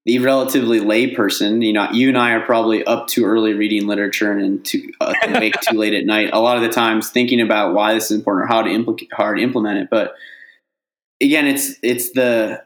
the 0.04 0.18
relatively 0.18 0.80
lay 0.80 1.14
person, 1.14 1.62
you 1.62 1.72
know, 1.72 1.88
you 1.90 2.08
and 2.08 2.18
I 2.18 2.32
are 2.32 2.44
probably 2.44 2.84
up 2.84 3.06
too 3.06 3.24
early 3.24 3.54
reading 3.54 3.86
literature 3.86 4.32
and 4.32 4.62
too 4.64 4.92
uh, 5.00 5.14
awake 5.22 5.54
too 5.68 5.78
late 5.78 5.94
at 5.94 6.04
night. 6.04 6.30
A 6.32 6.40
lot 6.40 6.58
of 6.58 6.62
the 6.62 6.68
times 6.68 7.08
thinking 7.08 7.40
about 7.40 7.74
why 7.74 7.94
this 7.94 8.10
is 8.10 8.18
important 8.18 8.44
or 8.44 8.48
how 8.48 8.62
to 8.62 8.70
implement 8.70 9.08
how 9.12 9.32
to 9.32 9.40
implement 9.40 9.78
it. 9.78 9.88
But 9.90 10.14
again, 11.22 11.46
it's 11.46 11.76
it's 11.82 12.12
the 12.12 12.62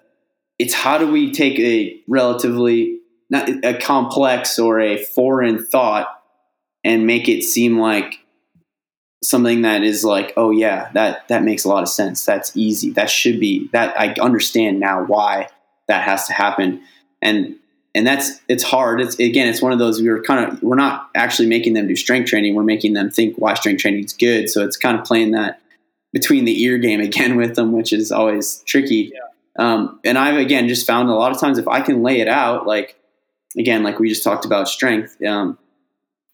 it's 0.59 0.74
how 0.74 0.99
do 0.99 1.07
we 1.07 1.32
take 1.32 1.59
a 1.61 2.01
relatively 2.09 2.99
not 3.30 3.49
a 3.64 3.78
complex 3.78 4.59
or 4.59 4.80
a 4.80 5.05
foreign 5.05 5.64
thought 5.64 6.09
and 6.82 7.07
make 7.07 7.28
it 7.28 7.45
seem 7.45 7.78
like 7.78 8.18
something 9.22 9.62
that 9.62 9.82
is 9.82 10.05
like, 10.05 10.32
oh 10.36 10.51
yeah, 10.51 10.91
that 10.95 11.28
that 11.28 11.45
makes 11.45 11.64
a 11.64 11.68
lot 11.68 11.84
of 11.84 11.89
sense. 11.89 12.24
That's 12.24 12.57
easy. 12.57 12.91
That 12.91 13.11
should 13.11 13.39
be 13.39 13.68
that 13.72 13.95
I 13.97 14.14
understand 14.20 14.80
now 14.80 15.05
why 15.05 15.49
that 15.86 16.03
has 16.03 16.26
to 16.26 16.32
happen 16.32 16.82
and 17.23 17.57
and 17.95 18.07
that's 18.07 18.41
it's 18.49 18.62
hard. 18.62 19.01
It's 19.01 19.19
again, 19.19 19.49
it's 19.49 19.62
one 19.62 19.73
of 19.73 19.79
those 19.79 20.01
we 20.01 20.09
were 20.09 20.23
kind 20.23 20.53
of 20.53 20.62
we're 20.62 20.77
not 20.77 21.11
actually 21.14 21.49
making 21.49 21.75
them 21.75 21.89
do 21.89 21.97
strength 21.97 22.29
training. 22.29 22.55
We're 22.55 22.62
making 22.62 22.93
them 22.93 23.11
think 23.11 23.37
why 23.37 23.55
strength 23.55 23.81
training 23.81 24.05
is 24.05 24.12
good. 24.12 24.49
So 24.49 24.64
it's 24.64 24.77
kind 24.77 24.99
of 24.99 25.05
playing 25.05 25.33
that 25.33 25.61
between 26.12 26.45
the 26.45 26.62
ear 26.62 26.79
game 26.79 27.01
again 27.11 27.37
with 27.37 27.57
them, 27.57 27.73
which 27.73 27.93
is 27.93 28.12
always 28.12 28.62
tricky. 28.66 29.12
Yeah. 29.14 29.21
Um, 29.59 29.99
and 30.05 30.16
I've 30.16 30.37
again 30.37 30.69
just 30.69 30.87
found 30.87 31.09
a 31.09 31.14
lot 31.14 31.33
of 31.33 31.41
times 31.41 31.59
if 31.59 31.66
I 31.66 31.81
can 31.81 32.03
lay 32.03 32.21
it 32.21 32.29
out, 32.29 32.66
like 32.66 32.97
again, 33.59 33.83
like 33.83 33.99
we 33.99 34.09
just 34.09 34.23
talked 34.23 34.45
about 34.45 34.69
strength. 34.69 35.21
Um, 35.23 35.59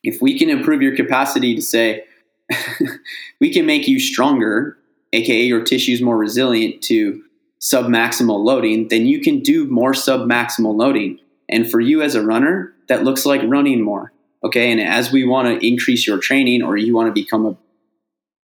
if 0.03 0.21
we 0.21 0.39
can 0.39 0.51
improve 0.51 0.83
your 0.83 0.95
capacity 0.95 1.55
to 1.55 1.63
say, 1.63 2.05
we 3.41 3.51
can 3.51 3.65
make 3.65 3.89
you 3.89 3.99
stronger, 3.99 4.77
aka 5.15 5.43
your 5.43 5.65
tissues 5.65 6.03
more 6.03 6.19
resilient 6.19 6.83
to 6.83 7.23
submaximal 7.65 8.45
loading, 8.45 8.89
then 8.89 9.07
you 9.07 9.21
can 9.21 9.41
do 9.41 9.67
more 9.67 9.93
submaximal 9.93 10.77
loading. 10.77 11.19
And 11.49 11.69
for 11.69 11.81
you 11.81 12.03
as 12.03 12.15
a 12.15 12.23
runner, 12.23 12.75
that 12.89 13.05
looks 13.05 13.25
like 13.25 13.41
running 13.45 13.81
more. 13.81 14.13
Okay. 14.45 14.71
And 14.71 14.81
as 14.81 15.11
we 15.11 15.25
want 15.25 15.49
to 15.49 15.67
increase 15.67 16.07
your 16.07 16.19
training 16.19 16.63
or 16.63 16.77
you 16.77 16.95
want 16.95 17.09
to 17.09 17.13
become 17.13 17.47
a 17.47 17.57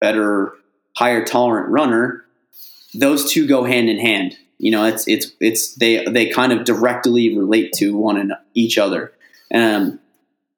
better, 0.00 0.52
higher 0.96 1.24
tolerant 1.24 1.70
runner, 1.70 2.24
those 2.92 3.30
two 3.30 3.46
go 3.46 3.62
hand 3.62 3.88
in 3.88 4.00
hand. 4.00 4.36
You 4.58 4.72
know, 4.72 4.84
it's 4.84 5.06
it's 5.06 5.32
it's 5.40 5.74
they 5.74 6.04
they 6.06 6.28
kind 6.28 6.52
of 6.52 6.64
directly 6.64 7.36
relate 7.36 7.72
to 7.74 7.96
one 7.96 8.16
and 8.16 8.32
each 8.54 8.78
other. 8.78 9.12
Um, 9.52 10.00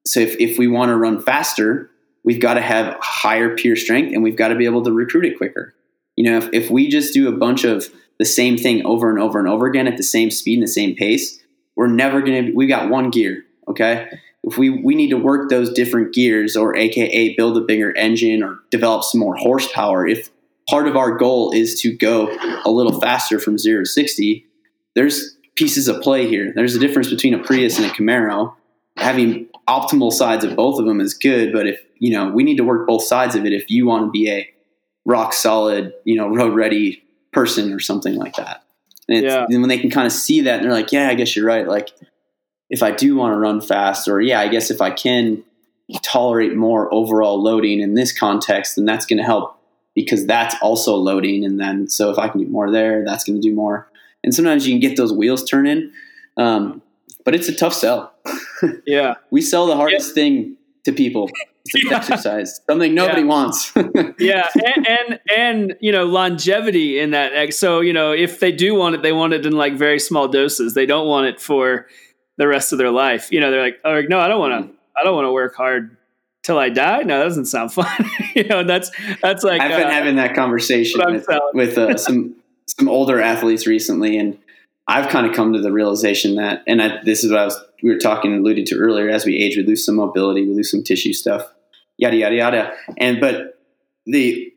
so 0.07 0.21
if, 0.21 0.39
if 0.39 0.59
we 0.59 0.69
want 0.69 0.91
to 0.91 0.97
run 0.97 1.21
faster, 1.21 1.91
we've 2.25 2.41
got 2.41 2.55
to 2.55 2.61
have 2.61 2.97
higher 3.01 3.55
pure 3.57 3.77
strength 3.77 4.15
and 4.15 4.23
we've 4.23 4.37
got 4.37 4.49
to 4.49 4.55
be 4.55 4.65
able 4.65 4.85
to 4.85 4.93
recruit 4.93 5.25
it 5.25 5.37
quicker. 5.37 5.75
You 6.15 6.31
know, 6.31 6.39
if, 6.39 6.49
if 6.53 6.71
we 6.71 6.89
just 6.89 7.13
do 7.13 7.29
a 7.29 7.33
bunch 7.33 7.65
of 7.65 7.91
the 8.19 8.25
same 8.25 8.57
thing 8.57 8.85
over 8.85 9.11
and 9.11 9.19
over 9.19 9.39
and 9.39 9.49
over 9.49 9.67
again 9.67 9.87
at 9.87 9.97
the 9.97 10.03
same 10.03 10.31
speed 10.31 10.55
and 10.55 10.63
the 10.63 10.73
same 10.73 10.95
pace, 10.95 11.39
we're 11.77 11.87
never 11.87 12.21
going 12.21 12.47
to, 12.47 12.53
we 12.53 12.67
got 12.67 12.89
one 12.89 13.11
gear. 13.11 13.45
Okay. 13.69 14.09
If 14.45 14.57
we, 14.57 14.71
we 14.71 14.95
need 14.95 15.11
to 15.11 15.17
work 15.17 15.51
those 15.51 15.73
different 15.73 16.15
gears 16.15 16.57
or 16.57 16.77
AKA 16.77 17.35
build 17.37 17.57
a 17.59 17.61
bigger 17.61 17.97
engine 17.97 18.43
or 18.43 18.61
develop 18.71 19.05
some 19.05 19.21
more 19.21 19.37
horsepower, 19.37 20.07
if 20.07 20.31
part 20.69 20.87
of 20.87 20.97
our 20.97 21.17
goal 21.17 21.53
is 21.53 21.81
to 21.81 21.97
go 21.97 22.29
a 22.65 22.71
little 22.71 23.01
faster 23.01 23.39
from 23.39 23.59
zero 23.59 23.83
to 23.83 23.87
60, 23.87 24.47
there's 24.95 25.37
pieces 25.57 25.89
of 25.89 26.01
play 26.01 26.29
here. 26.29 26.53
There's 26.55 26.77
a 26.77 26.79
difference 26.79 27.11
between 27.11 27.35
a 27.35 27.43
Prius 27.43 27.79
and 27.79 27.87
a 27.87 27.91
Camaro. 27.91 28.55
Having 28.97 29.49
optimal 29.69 30.13
sides 30.13 30.45
of 30.45 30.57
both 30.57 30.79
of 30.79 30.87
them 30.87 31.01
is 31.01 31.13
good, 31.13 31.53
but 31.53 31.67
if, 31.67 31.81
you 31.99 32.13
know, 32.13 32.31
we 32.31 32.45
need 32.45 32.57
to 32.57 32.65
work 32.65 32.87
both 32.87 33.03
sides 33.03 33.35
of 33.35 33.45
it 33.45 33.53
if 33.53 33.69
you 33.69 33.87
want 33.87 34.07
to 34.07 34.11
be 34.11 34.31
a 34.31 34.49
rock 35.05 35.33
solid, 35.33 35.93
you 36.05 36.17
know, 36.17 36.29
road 36.29 36.55
ready 36.55 37.03
person 37.37 37.71
or 37.71 37.81
something 37.81 38.15
like 38.15 38.35
that. 38.37 38.63
And, 39.11 39.23
yeah. 39.23 39.45
and 39.47 39.61
when 39.61 39.69
they 39.69 39.79
can 39.79 39.91
kind 39.91 40.07
of 40.07 40.13
see 40.13 40.41
that, 40.41 40.55
and 40.55 40.65
they're 40.65 40.73
like, 40.73 40.91
yeah, 40.91 41.09
I 41.09 41.15
guess 41.15 41.37
you're 41.37 41.45
right. 41.45 41.69
Like, 41.69 41.91
if 42.71 42.83
I 42.83 42.93
do 42.93 43.15
want 43.15 43.35
to 43.35 43.39
run 43.39 43.61
fast, 43.61 44.09
or 44.09 44.23
yeah, 44.23 44.41
I 44.41 44.49
guess 44.49 44.71
if 44.71 44.81
I 44.81 44.91
can 44.91 45.45
tolerate 46.03 46.57
more 46.57 46.93
overall 46.93 47.41
loading 47.41 47.81
in 47.81 47.93
this 47.93 48.19
context, 48.19 48.77
then 48.77 48.87
that's 48.87 49.05
going 49.05 49.19
to 49.19 49.23
help 49.23 49.61
because 49.95 50.25
that's 50.27 50.57
also 50.63 50.97
loading. 50.97 51.45
And 51.45 51.61
then, 51.61 51.89
so 51.89 52.11
if 52.11 52.19
I 52.19 52.29
can 52.29 52.41
do 52.41 52.49
more 52.49 52.71
there, 52.73 53.05
that's 53.05 53.23
going 53.23 53.41
to 53.41 53.47
do 53.47 53.55
more. 53.55 53.87
And 54.25 54.35
sometimes 54.35 54.67
you 54.67 54.73
can 54.73 54.81
get 54.81 54.97
those 54.97 55.13
wheels 55.13 55.45
turning, 55.45 55.93
um, 56.39 56.81
but 57.23 57.35
it's 57.35 57.49
a 57.49 57.55
tough 57.55 57.75
sell. 57.75 58.15
yeah, 58.87 59.17
we 59.31 59.43
sell 59.43 59.67
the 59.67 59.77
hardest 59.77 60.09
yeah. 60.09 60.15
thing 60.15 60.57
to 60.85 60.93
people 60.93 61.31
yeah. 61.75 61.97
exercise, 61.97 62.61
something 62.69 62.95
nobody 62.95 63.23
yeah. 63.23 63.27
wants. 63.27 63.73
yeah, 64.19 64.49
and, 64.55 64.87
and, 64.87 65.21
and 65.37 65.77
you 65.81 65.93
know 65.93 66.05
longevity 66.05 66.99
in 66.99 67.11
that. 67.11 67.53
So 67.55 67.81
you 67.81 67.93
know 67.93 68.13
if 68.13 68.41
they 68.41 68.53
do 68.53 68.75
want 68.75 68.97
it, 68.97 69.03
they 69.03 69.13
want 69.13 69.33
it 69.33 69.47
in 69.47 69.53
like 69.53 69.75
very 69.75 69.99
small 69.99 70.29
doses. 70.29 70.75
They 70.75 70.87
don't 70.87 71.07
want 71.07 71.27
it 71.27 71.41
for 71.41 71.87
the 72.37 72.47
rest 72.47 72.73
of 72.73 72.79
their 72.79 72.91
life. 72.91 73.31
You 73.31 73.41
know, 73.41 73.51
they're 73.51 73.63
like, 73.63 73.81
oh 73.85 74.03
no, 74.03 74.19
I 74.21 74.29
don't 74.29 74.41
want 74.41 74.67
to. 74.67 74.73
I 74.99 75.05
don't 75.05 75.15
want 75.15 75.27
to 75.27 75.33
work 75.33 75.55
hard 75.55 75.97
till 76.43 76.59
I 76.59 76.71
die. 76.71 77.03
No, 77.03 77.19
that 77.19 77.25
doesn't 77.25 77.47
sound 77.47 77.73
fun. 77.75 78.11
you 78.35 78.45
know, 78.45 78.65
that's 78.65 78.91
that's 79.21 79.43
like 79.43 79.61
I've 79.61 79.71
been 79.71 79.89
uh, 79.89 79.91
having 79.91 80.17
that 80.17 80.35
conversation 80.35 81.01
with, 81.05 81.27
with 81.53 81.79
uh, 81.79 81.97
some 81.97 82.37
some 82.67 82.89
older 82.89 83.21
athletes 83.21 83.67
recently, 83.67 84.17
and 84.17 84.39
I've 84.89 85.09
kind 85.11 85.27
of 85.27 85.35
come 85.35 85.53
to 85.53 85.61
the 85.61 85.73
realization 85.73 86.37
that, 86.37 86.63
and 86.67 86.81
I, 86.81 87.03
this 87.05 87.25
is 87.25 87.31
what 87.31 87.41
I 87.41 87.45
was 87.45 87.59
we 87.83 87.93
were 87.93 87.99
talking 87.99 88.35
alluded 88.35 88.67
to 88.67 88.77
earlier. 88.77 89.09
As 89.11 89.27
we 89.27 89.37
age, 89.37 89.57
we 89.57 89.63
lose 89.63 89.85
some 89.85 89.97
mobility, 89.97 90.47
we 90.47 90.55
lose 90.55 90.71
some 90.71 90.83
tissue 90.83 91.13
stuff 91.13 91.47
yada 91.99 92.17
yada 92.17 92.35
yada. 92.35 92.73
And 92.99 93.21
but 93.21 93.59
the 94.07 94.53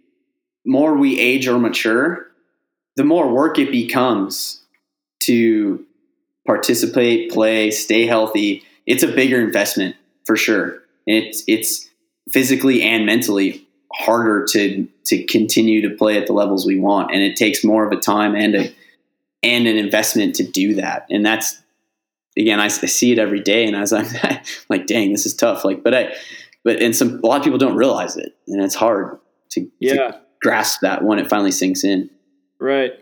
more 0.66 0.96
we 0.96 1.20
age 1.20 1.48
or 1.48 1.58
mature, 1.60 2.28
the 2.96 3.04
more 3.04 3.32
work 3.32 3.58
it 3.60 3.72
becomes 3.72 4.62
to 5.24 5.86
participate, 6.46 7.32
play, 7.32 7.72
stay 7.72 8.06
healthy. 8.06 8.64
It's 8.86 9.04
a 9.04 9.08
bigger 9.08 9.40
investment 9.42 9.96
for 10.26 10.36
sure. 10.36 10.80
It's 11.06 11.44
it's 11.48 11.90
physically 12.32 12.82
and 12.82 13.06
mentally 13.06 13.68
harder 13.94 14.46
to 14.52 14.88
to 15.06 15.24
continue 15.26 15.82
to 15.88 15.96
play 15.96 16.18
at 16.18 16.28
the 16.28 16.34
levels 16.34 16.66
we 16.66 16.80
want, 16.80 17.12
and 17.12 17.22
it 17.22 17.36
takes 17.36 17.64
more 17.64 17.86
of 17.86 17.92
a 17.92 18.00
time 18.00 18.36
and 18.36 18.56
a 18.56 18.76
and 19.42 19.68
an 19.68 19.78
investment 19.78 20.36
to 20.36 20.44
do 20.44 20.76
that. 20.76 21.06
And 21.10 21.26
that's 21.26 21.62
again, 22.38 22.60
I, 22.60 22.66
I 22.66 22.70
see 22.70 23.12
it 23.12 23.20
every 23.20 23.42
day, 23.42 23.66
and 23.66 23.76
as 23.76 23.94
I'm 23.94 24.08
like, 24.70 24.88
dang, 24.88 25.12
this 25.12 25.26
is 25.26 25.34
tough. 25.34 25.66
Like, 25.66 25.84
but 25.84 25.94
I 25.94 26.14
but 26.70 26.84
and 26.84 26.96
some 26.96 27.20
a 27.24 27.26
lot 27.26 27.38
of 27.38 27.44
people 27.44 27.58
don't 27.58 27.76
realize 27.76 28.16
it, 28.16 28.38
and 28.48 28.62
it's 28.62 28.76
hard 28.76 29.18
to, 29.50 29.68
yeah. 29.80 29.94
to 29.96 30.22
grasp 30.40 30.82
that 30.82 31.04
when 31.04 31.18
it 31.18 31.28
finally 31.28 31.52
sinks 31.52 31.84
in. 31.84 32.12
Right. 32.60 32.94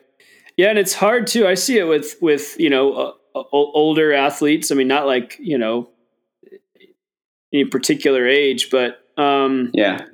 Yeah, 0.55 0.69
and 0.69 0.79
it's 0.79 0.93
hard 0.93 1.27
too. 1.27 1.45
I 1.45 1.55
see 1.55 1.77
it 1.77 1.83
with 1.83 2.15
with 2.21 2.57
you 2.57 2.69
know 2.69 2.93
uh, 3.35 3.43
older 3.51 4.13
athletes. 4.13 4.71
I 4.71 4.75
mean, 4.75 4.87
not 4.87 5.05
like 5.05 5.35
you 5.41 5.57
know 5.57 5.89
any 7.51 7.65
particular 7.65 8.25
age, 8.25 8.69
but 8.71 9.01
um, 9.17 9.71
yeah, 9.73 10.05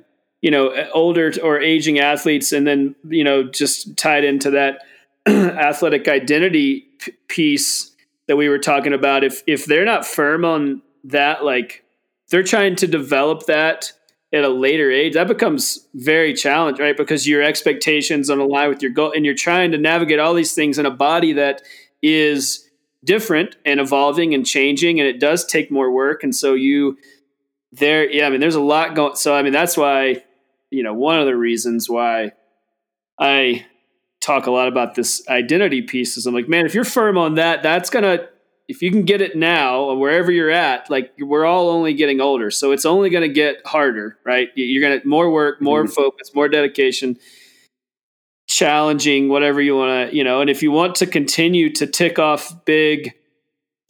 you 0.42 0.50
know, 0.50 0.74
older 0.92 1.32
or 1.40 1.60
aging 1.60 2.00
athletes, 2.00 2.50
and 2.50 2.66
then 2.66 2.96
you 3.08 3.22
know, 3.22 3.44
just 3.44 3.96
tied 3.96 4.24
into 4.24 4.50
that 4.50 4.80
athletic 5.28 6.08
identity 6.08 6.88
p- 6.98 7.12
piece 7.28 7.94
that 8.26 8.34
we 8.34 8.48
were 8.48 8.58
talking 8.58 8.92
about. 8.92 9.22
If 9.22 9.44
if 9.46 9.64
they're 9.64 9.84
not 9.84 10.04
firm 10.04 10.44
on 10.44 10.82
that, 11.04 11.44
like 11.44 11.83
they're 12.34 12.42
trying 12.42 12.74
to 12.74 12.88
develop 12.88 13.46
that 13.46 13.92
at 14.32 14.42
a 14.42 14.48
later 14.48 14.90
age, 14.90 15.14
that 15.14 15.28
becomes 15.28 15.86
very 15.94 16.34
challenging, 16.34 16.84
right? 16.84 16.96
Because 16.96 17.28
your 17.28 17.44
expectations 17.44 18.26
don't 18.26 18.40
align 18.40 18.70
with 18.70 18.82
your 18.82 18.90
goal, 18.90 19.12
and 19.14 19.24
you're 19.24 19.36
trying 19.36 19.70
to 19.70 19.78
navigate 19.78 20.18
all 20.18 20.34
these 20.34 20.52
things 20.52 20.76
in 20.76 20.84
a 20.84 20.90
body 20.90 21.34
that 21.34 21.62
is 22.02 22.68
different 23.04 23.54
and 23.64 23.78
evolving 23.78 24.34
and 24.34 24.44
changing, 24.44 24.98
and 24.98 25.08
it 25.08 25.20
does 25.20 25.44
take 25.44 25.70
more 25.70 25.92
work. 25.92 26.24
And 26.24 26.34
so 26.34 26.54
you, 26.54 26.98
there, 27.70 28.10
yeah, 28.10 28.26
I 28.26 28.30
mean, 28.30 28.40
there's 28.40 28.56
a 28.56 28.60
lot 28.60 28.96
going. 28.96 29.14
So 29.14 29.32
I 29.32 29.44
mean, 29.44 29.52
that's 29.52 29.76
why, 29.76 30.24
you 30.70 30.82
know, 30.82 30.92
one 30.92 31.20
of 31.20 31.26
the 31.26 31.36
reasons 31.36 31.88
why 31.88 32.32
I 33.16 33.64
talk 34.20 34.48
a 34.48 34.50
lot 34.50 34.66
about 34.66 34.96
this 34.96 35.22
identity 35.28 35.82
piece 35.82 36.16
is 36.16 36.26
I'm 36.26 36.34
like, 36.34 36.48
man, 36.48 36.66
if 36.66 36.74
you're 36.74 36.82
firm 36.82 37.16
on 37.16 37.36
that, 37.36 37.62
that's 37.62 37.90
gonna 37.90 38.26
if 38.68 38.80
you 38.80 38.90
can 38.90 39.02
get 39.02 39.20
it 39.20 39.36
now 39.36 39.80
or 39.80 39.98
wherever 39.98 40.30
you're 40.30 40.50
at 40.50 40.88
like 40.90 41.12
we're 41.18 41.44
all 41.44 41.68
only 41.68 41.94
getting 41.94 42.20
older 42.20 42.50
so 42.50 42.72
it's 42.72 42.84
only 42.84 43.10
going 43.10 43.22
to 43.22 43.32
get 43.32 43.56
harder 43.66 44.18
right 44.24 44.48
you're 44.54 44.82
going 44.82 45.00
to 45.00 45.06
more 45.06 45.30
work 45.30 45.60
more 45.60 45.84
mm-hmm. 45.84 45.92
focus 45.92 46.34
more 46.34 46.48
dedication 46.48 47.18
challenging 48.46 49.28
whatever 49.28 49.60
you 49.60 49.76
want 49.76 50.10
to 50.10 50.16
you 50.16 50.24
know 50.24 50.40
and 50.40 50.50
if 50.50 50.62
you 50.62 50.70
want 50.70 50.94
to 50.94 51.06
continue 51.06 51.70
to 51.70 51.86
tick 51.86 52.18
off 52.18 52.64
big 52.64 53.14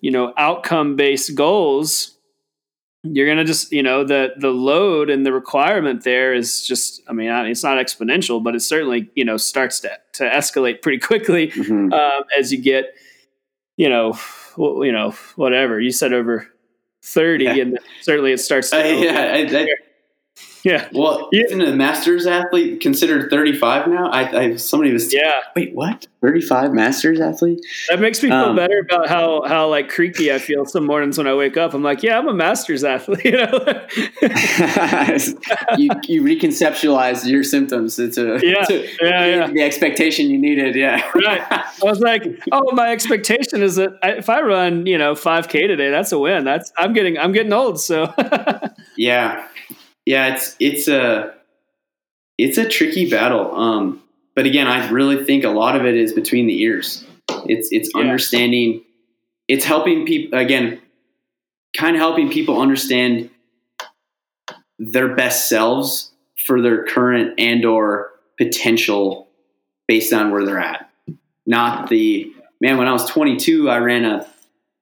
you 0.01 0.11
know 0.11 0.33
outcome 0.37 0.97
based 0.97 1.35
goals 1.35 2.17
you're 3.03 3.27
going 3.27 3.39
to 3.39 3.45
just 3.45 3.71
you 3.71 3.83
know 3.83 4.03
the 4.05 4.33
the 4.39 4.49
load 4.49 5.11
and 5.11 5.27
the 5.27 5.33
requirement 5.33 6.05
there 6.05 6.33
is 6.33 6.67
just 6.67 7.03
i 7.09 7.13
mean 7.13 7.31
it's 7.47 7.63
not 7.63 7.79
exponential 7.79 8.43
but 8.43 8.55
it 8.55 8.61
certainly 8.61 9.11
you 9.15 9.25
know 9.25 9.37
starts 9.37 9.81
to, 9.81 9.91
to 10.13 10.25
escalate 10.25 10.83
pretty 10.83 10.99
quickly 10.99 11.49
mm-hmm. 11.49 11.93
um, 11.93 12.23
as 12.39 12.53
you 12.53 12.61
get 12.61 12.95
you 13.77 13.89
know 13.89 14.17
you 14.57 14.93
know, 14.93 15.11
whatever 15.37 15.81
you 15.81 15.93
said 15.93 16.13
over 16.13 16.49
30 17.03 17.45
yeah. 17.45 17.55
and 17.57 17.79
certainly 18.01 18.33
it 18.33 18.39
starts 18.39 18.71
to 18.71 18.81
uh, 18.81 18.83
yeah 18.83 19.35
I, 19.35 19.59
I, 19.59 19.67
Yeah. 20.65 20.89
Well, 20.93 21.29
Yeah. 21.31 21.45
isn't 21.45 21.61
a 21.61 21.73
masters 21.75 22.27
athlete 22.27 22.81
considered 22.81 23.29
35 23.31 23.87
now? 23.87 24.09
I, 24.11 24.39
I 24.41 24.57
somebody 24.57 24.93
was 24.93 25.13
Yeah. 25.13 25.33
wait, 25.55 25.75
what? 25.75 26.07
35 26.23 26.73
masters 26.73 27.21
athlete? 27.21 27.61
That 27.91 28.01
makes 28.01 28.23
me 28.23 28.31
feel 28.31 28.39
Um, 28.39 28.57
better 28.57 28.79
about 28.79 29.07
how 29.09 29.43
how 29.47 29.69
like 29.69 29.91
creaky 29.91 30.33
I 30.33 30.39
feel 30.39 30.65
some 30.65 30.87
mornings 30.87 31.19
when 31.19 31.27
I 31.27 31.35
wake 31.35 31.59
up. 31.59 31.75
I'm 31.75 31.83
like, 31.83 32.03
yeah, 32.03 32.19
I'm 32.19 32.27
a 32.29 32.35
masters 32.35 32.83
athlete. 32.83 33.25
You 33.25 33.33
know? 33.33 33.87
you 35.77 35.91
you 36.09 36.23
reconceptualize 36.23 37.27
your 37.27 37.43
symptoms 37.45 37.97
to, 37.97 38.11
to, 38.13 38.41
Yeah, 38.43 38.65
to 38.69 38.87
yeah, 39.03 39.27
yeah. 39.27 39.47
the 39.49 39.63
expectation 39.63 40.31
you 40.31 40.39
needed. 40.39 40.75
Yeah, 40.75 41.03
right. 41.15 41.43
I 41.51 41.65
was 41.83 42.01
like, 42.01 42.23
oh, 42.53 42.73
my 42.73 42.91
expectation 42.91 43.63
is 43.63 43.77
that 43.77 43.99
if 44.03 44.29
I 44.29 44.41
run, 44.41 44.87
you 44.87 44.97
know, 44.99 45.15
5K 45.15 45.67
today, 45.67 45.91
that's 45.91 46.13
a 46.13 46.19
win. 46.19 46.45
That's 46.45 46.73
I'm 46.79 46.93
getting 46.93 47.19
I'm 47.19 47.33
getting 47.33 47.53
old. 47.53 47.81
So 47.81 48.13
yeah, 48.97 49.47
yeah. 50.07 50.35
It's 50.35 50.57
it's 50.61 50.89
a 50.89 51.35
it's 52.39 52.59
a 52.59 52.69
tricky 52.69 53.09
battle. 53.09 53.55
Um, 53.55 54.03
but 54.35 54.47
again, 54.47 54.67
I 54.67 54.89
really 54.91 55.25
think 55.25 55.45
a 55.45 55.51
lot 55.51 55.77
of 55.77 55.85
it 55.87 55.95
is 55.97 56.13
between 56.13 56.47
the 56.47 56.61
ears. 56.63 57.05
It's 57.47 57.69
it's 57.71 57.91
Yeah. 57.95 58.01
understanding. 58.03 58.83
It's 59.49 59.65
helping 59.65 60.07
people 60.07 60.39
again, 60.39 60.81
kind 61.77 61.95
of 61.97 62.01
helping 62.01 62.31
people 62.31 62.61
understand 62.61 63.31
their 64.79 65.15
best 65.15 65.49
selves 65.49 66.11
for 66.47 66.61
their 66.61 66.85
current 66.85 67.35
and 67.39 67.65
or 67.65 68.11
potential 68.39 69.29
based 69.87 70.13
on 70.13 70.31
where 70.31 70.45
they're 70.45 70.59
at. 70.59 70.91
Not 71.47 71.89
the 71.89 72.33
man. 72.61 72.79
When 72.79 72.89
I 72.89 72.93
was 72.93 73.07
22, 73.07 73.71
I 73.71 73.79
ran 73.79 74.05
a 74.05 74.27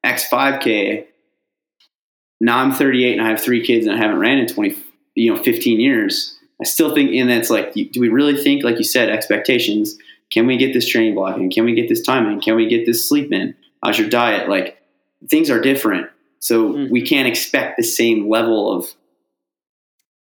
X5K. 0.07 1.07
Now 2.41 2.59
I'm 2.59 2.73
38 2.73 3.19
and 3.19 3.23
I 3.27 3.31
have 3.31 3.41
three 3.41 3.65
kids 3.65 3.87
and 3.87 3.95
I 3.95 3.99
haven't 3.99 4.19
ran 4.19 4.39
in 4.39 4.47
20, 4.47 4.77
you 5.15 5.35
know, 5.35 5.43
15 5.43 5.81
years. 5.81 6.39
I 6.61 6.65
still 6.65 6.95
think, 6.95 7.11
and 7.13 7.29
that's 7.29 7.51
like, 7.51 7.73
do 7.75 8.01
we 8.01 8.09
really 8.09 8.37
think, 8.37 8.63
like 8.65 8.79
you 8.79 8.85
said, 8.85 9.09
expectations? 9.11 9.97
Can 10.31 10.47
we 10.47 10.57
get 10.57 10.73
this 10.73 10.89
training 10.89 11.15
block 11.15 11.37
in? 11.37 11.51
Can 11.51 11.65
we 11.65 11.75
get 11.75 11.89
this 11.89 12.03
time 12.03 12.27
in? 12.29 12.41
Can 12.41 12.57
we 12.57 12.67
get 12.69 12.87
this 12.87 13.09
sleep 13.09 13.33
in? 13.33 13.55
How's 13.83 13.99
your 13.99 14.09
diet? 14.09 14.49
Like 14.49 14.79
things 15.29 15.51
are 15.51 15.61
different. 15.61 16.09
So 16.39 16.73
Mm. 16.73 16.91
we 16.91 17.03
can't 17.03 17.29
expect 17.29 17.77
the 17.77 17.83
same 17.83 18.29
level 18.29 18.73
of, 18.73 18.93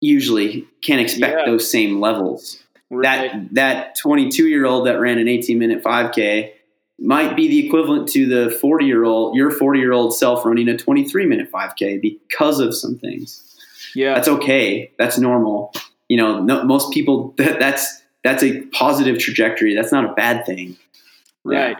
usually 0.01 0.67
can't 0.81 0.99
expect 1.01 1.39
Yeah. 1.39 1.45
those 1.45 1.69
same 1.69 1.99
levels 2.01 2.61
Right. 2.89 3.31
that 3.31 3.53
that 3.53 3.95
22 3.99 4.47
year 4.47 4.65
old 4.65 4.85
that 4.87 4.99
ran 4.99 5.17
an 5.17 5.27
18 5.27 5.57
minute 5.57 5.81
5k 5.81 6.51
might 6.99 7.35
be 7.35 7.47
the 7.47 7.65
equivalent 7.65 8.07
to 8.09 8.25
the 8.25 8.51
40 8.51 8.85
year 8.85 9.03
old 9.05 9.35
your 9.35 9.49
40 9.49 9.79
year 9.79 9.93
old 9.93 10.13
self 10.15 10.45
running 10.45 10.67
a 10.69 10.77
23 10.77 11.25
minute 11.25 11.49
5k 11.49 11.97
because 12.01 12.59
of 12.59 12.75
some 12.75 12.97
things 12.97 13.52
yeah. 13.95 14.13
that's 14.13 14.27
okay 14.27 14.91
that's 14.97 15.17
normal 15.17 15.73
you 16.07 16.17
know 16.17 16.41
no, 16.41 16.63
most 16.63 16.93
people 16.93 17.33
that, 17.37 17.59
that's 17.59 18.01
that's 18.23 18.43
a 18.43 18.61
positive 18.67 19.19
trajectory 19.19 19.75
that's 19.75 19.91
not 19.91 20.05
a 20.05 20.13
bad 20.13 20.45
thing 20.45 20.77
Right. 21.43 21.77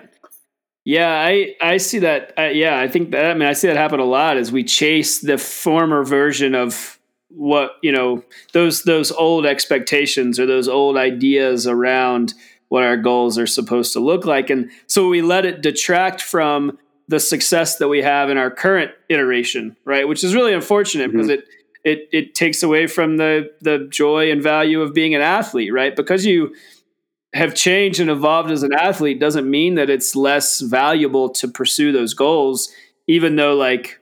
Yeah, 0.85 1.09
I 1.09 1.55
I 1.61 1.77
see 1.77 1.99
that. 1.99 2.33
Uh, 2.37 2.43
yeah, 2.43 2.79
I 2.79 2.87
think 2.89 3.11
that. 3.11 3.25
I 3.25 3.33
mean, 3.33 3.47
I 3.47 3.53
see 3.53 3.67
that 3.67 3.77
happen 3.77 4.01
a 4.01 4.05
lot 4.05 4.35
as 4.35 4.51
we 4.51 4.63
chase 4.63 5.19
the 5.19 5.37
former 5.37 6.03
version 6.03 6.55
of 6.55 6.99
what 7.29 7.77
you 7.81 7.91
know 7.91 8.23
those 8.51 8.83
those 8.83 9.09
old 9.11 9.45
expectations 9.45 10.39
or 10.39 10.45
those 10.45 10.67
old 10.67 10.97
ideas 10.97 11.67
around 11.67 12.33
what 12.67 12.83
our 12.83 12.97
goals 12.97 13.37
are 13.37 13.47
supposed 13.47 13.93
to 13.93 14.01
look 14.01 14.25
like, 14.25 14.49
and 14.49 14.69
so 14.87 15.07
we 15.07 15.21
let 15.21 15.45
it 15.45 15.61
detract 15.61 16.21
from 16.21 16.77
the 17.07 17.19
success 17.19 17.77
that 17.77 17.87
we 17.87 18.01
have 18.01 18.29
in 18.29 18.37
our 18.37 18.51
current 18.51 18.91
iteration, 19.07 19.77
right? 19.85 20.05
Which 20.05 20.23
is 20.23 20.35
really 20.35 20.53
unfortunate 20.53 21.11
because 21.11 21.29
it 21.29 21.45
it 21.83 22.07
it 22.11 22.35
takes 22.35 22.63
away 22.63 22.87
from 22.87 23.17
the 23.17 23.51
the 23.61 23.87
joy 23.89 24.31
and 24.31 24.41
value 24.41 24.81
of 24.81 24.93
being 24.93 25.15
an 25.15 25.21
athlete, 25.21 25.73
right? 25.73 25.95
Because 25.95 26.25
you 26.25 26.55
have 27.33 27.55
changed 27.55 27.99
and 27.99 28.09
evolved 28.09 28.51
as 28.51 28.63
an 28.63 28.73
athlete 28.73 29.19
doesn't 29.19 29.49
mean 29.49 29.75
that 29.75 29.89
it's 29.89 30.15
less 30.15 30.61
valuable 30.61 31.29
to 31.29 31.47
pursue 31.47 31.91
those 31.91 32.13
goals, 32.13 32.71
even 33.07 33.35
though 33.35 33.55
like 33.55 33.99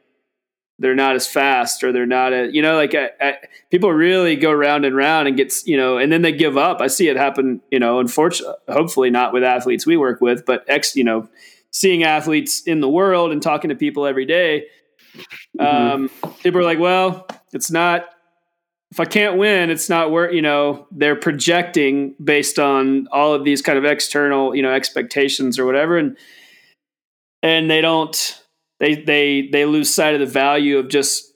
they're 0.80 0.96
not 0.96 1.16
as 1.16 1.28
fast 1.28 1.84
or 1.84 1.92
they're 1.92 2.06
not 2.06 2.34
a, 2.34 2.50
you 2.52 2.62
know, 2.62 2.76
like 2.76 2.94
I, 2.94 3.10
I, 3.22 3.38
people 3.70 3.94
really 3.94 4.36
go 4.36 4.52
round 4.52 4.84
and 4.84 4.96
round 4.96 5.28
and 5.28 5.38
gets, 5.38 5.66
you 5.66 5.78
know, 5.78 5.98
and 5.98 6.12
then 6.12 6.24
they 6.24 6.32
give 6.32 6.58
up. 6.58 6.82
I 6.82 6.88
see 6.88 7.08
it 7.08 7.16
happen, 7.18 7.62
you 7.72 7.80
know, 7.80 8.00
unfortunately, 8.00 8.56
hopefully 8.68 9.12
not 9.12 9.32
with 9.32 9.44
athletes 9.44 9.86
we 9.86 9.96
work 9.96 10.22
with, 10.22 10.46
but 10.46 10.66
ex, 10.68 10.96
you 10.96 11.04
know, 11.04 11.30
seeing 11.70 12.04
athletes 12.04 12.64
in 12.64 12.82
the 12.82 12.90
world 12.90 13.32
and 13.32 13.42
talking 13.42 13.70
to 13.70 13.76
people 13.76 14.06
every 14.06 14.26
day, 14.26 14.66
Um, 15.60 16.10
people 16.42 16.62
are 16.62 16.64
like, 16.64 16.80
well, 16.80 17.28
it's 17.54 17.72
not, 17.72 18.06
if 18.92 19.00
I 19.00 19.06
can't 19.06 19.38
win, 19.38 19.70
it's 19.70 19.90
not 19.90 20.12
where, 20.12 20.32
you 20.32 20.42
know, 20.42 20.88
they're 20.92 21.16
projecting 21.16 22.16
based 22.24 22.60
on 22.60 23.08
all 23.12 23.34
of 23.34 23.44
these 23.46 23.62
kind 23.62 23.78
of 23.78 23.86
external, 23.86 24.54
you 24.56 24.62
know, 24.62 24.74
expectations 24.74 25.58
or 25.58 25.66
whatever. 25.66 25.98
And, 25.98 26.18
and 27.42 27.70
they 27.72 27.82
don't, 27.82 28.44
they, 28.80 28.96
they, 28.96 29.48
they 29.52 29.66
lose 29.66 29.94
sight 29.94 30.14
of 30.14 30.20
the 30.20 30.26
value 30.26 30.78
of 30.78 30.90
just 30.90 31.32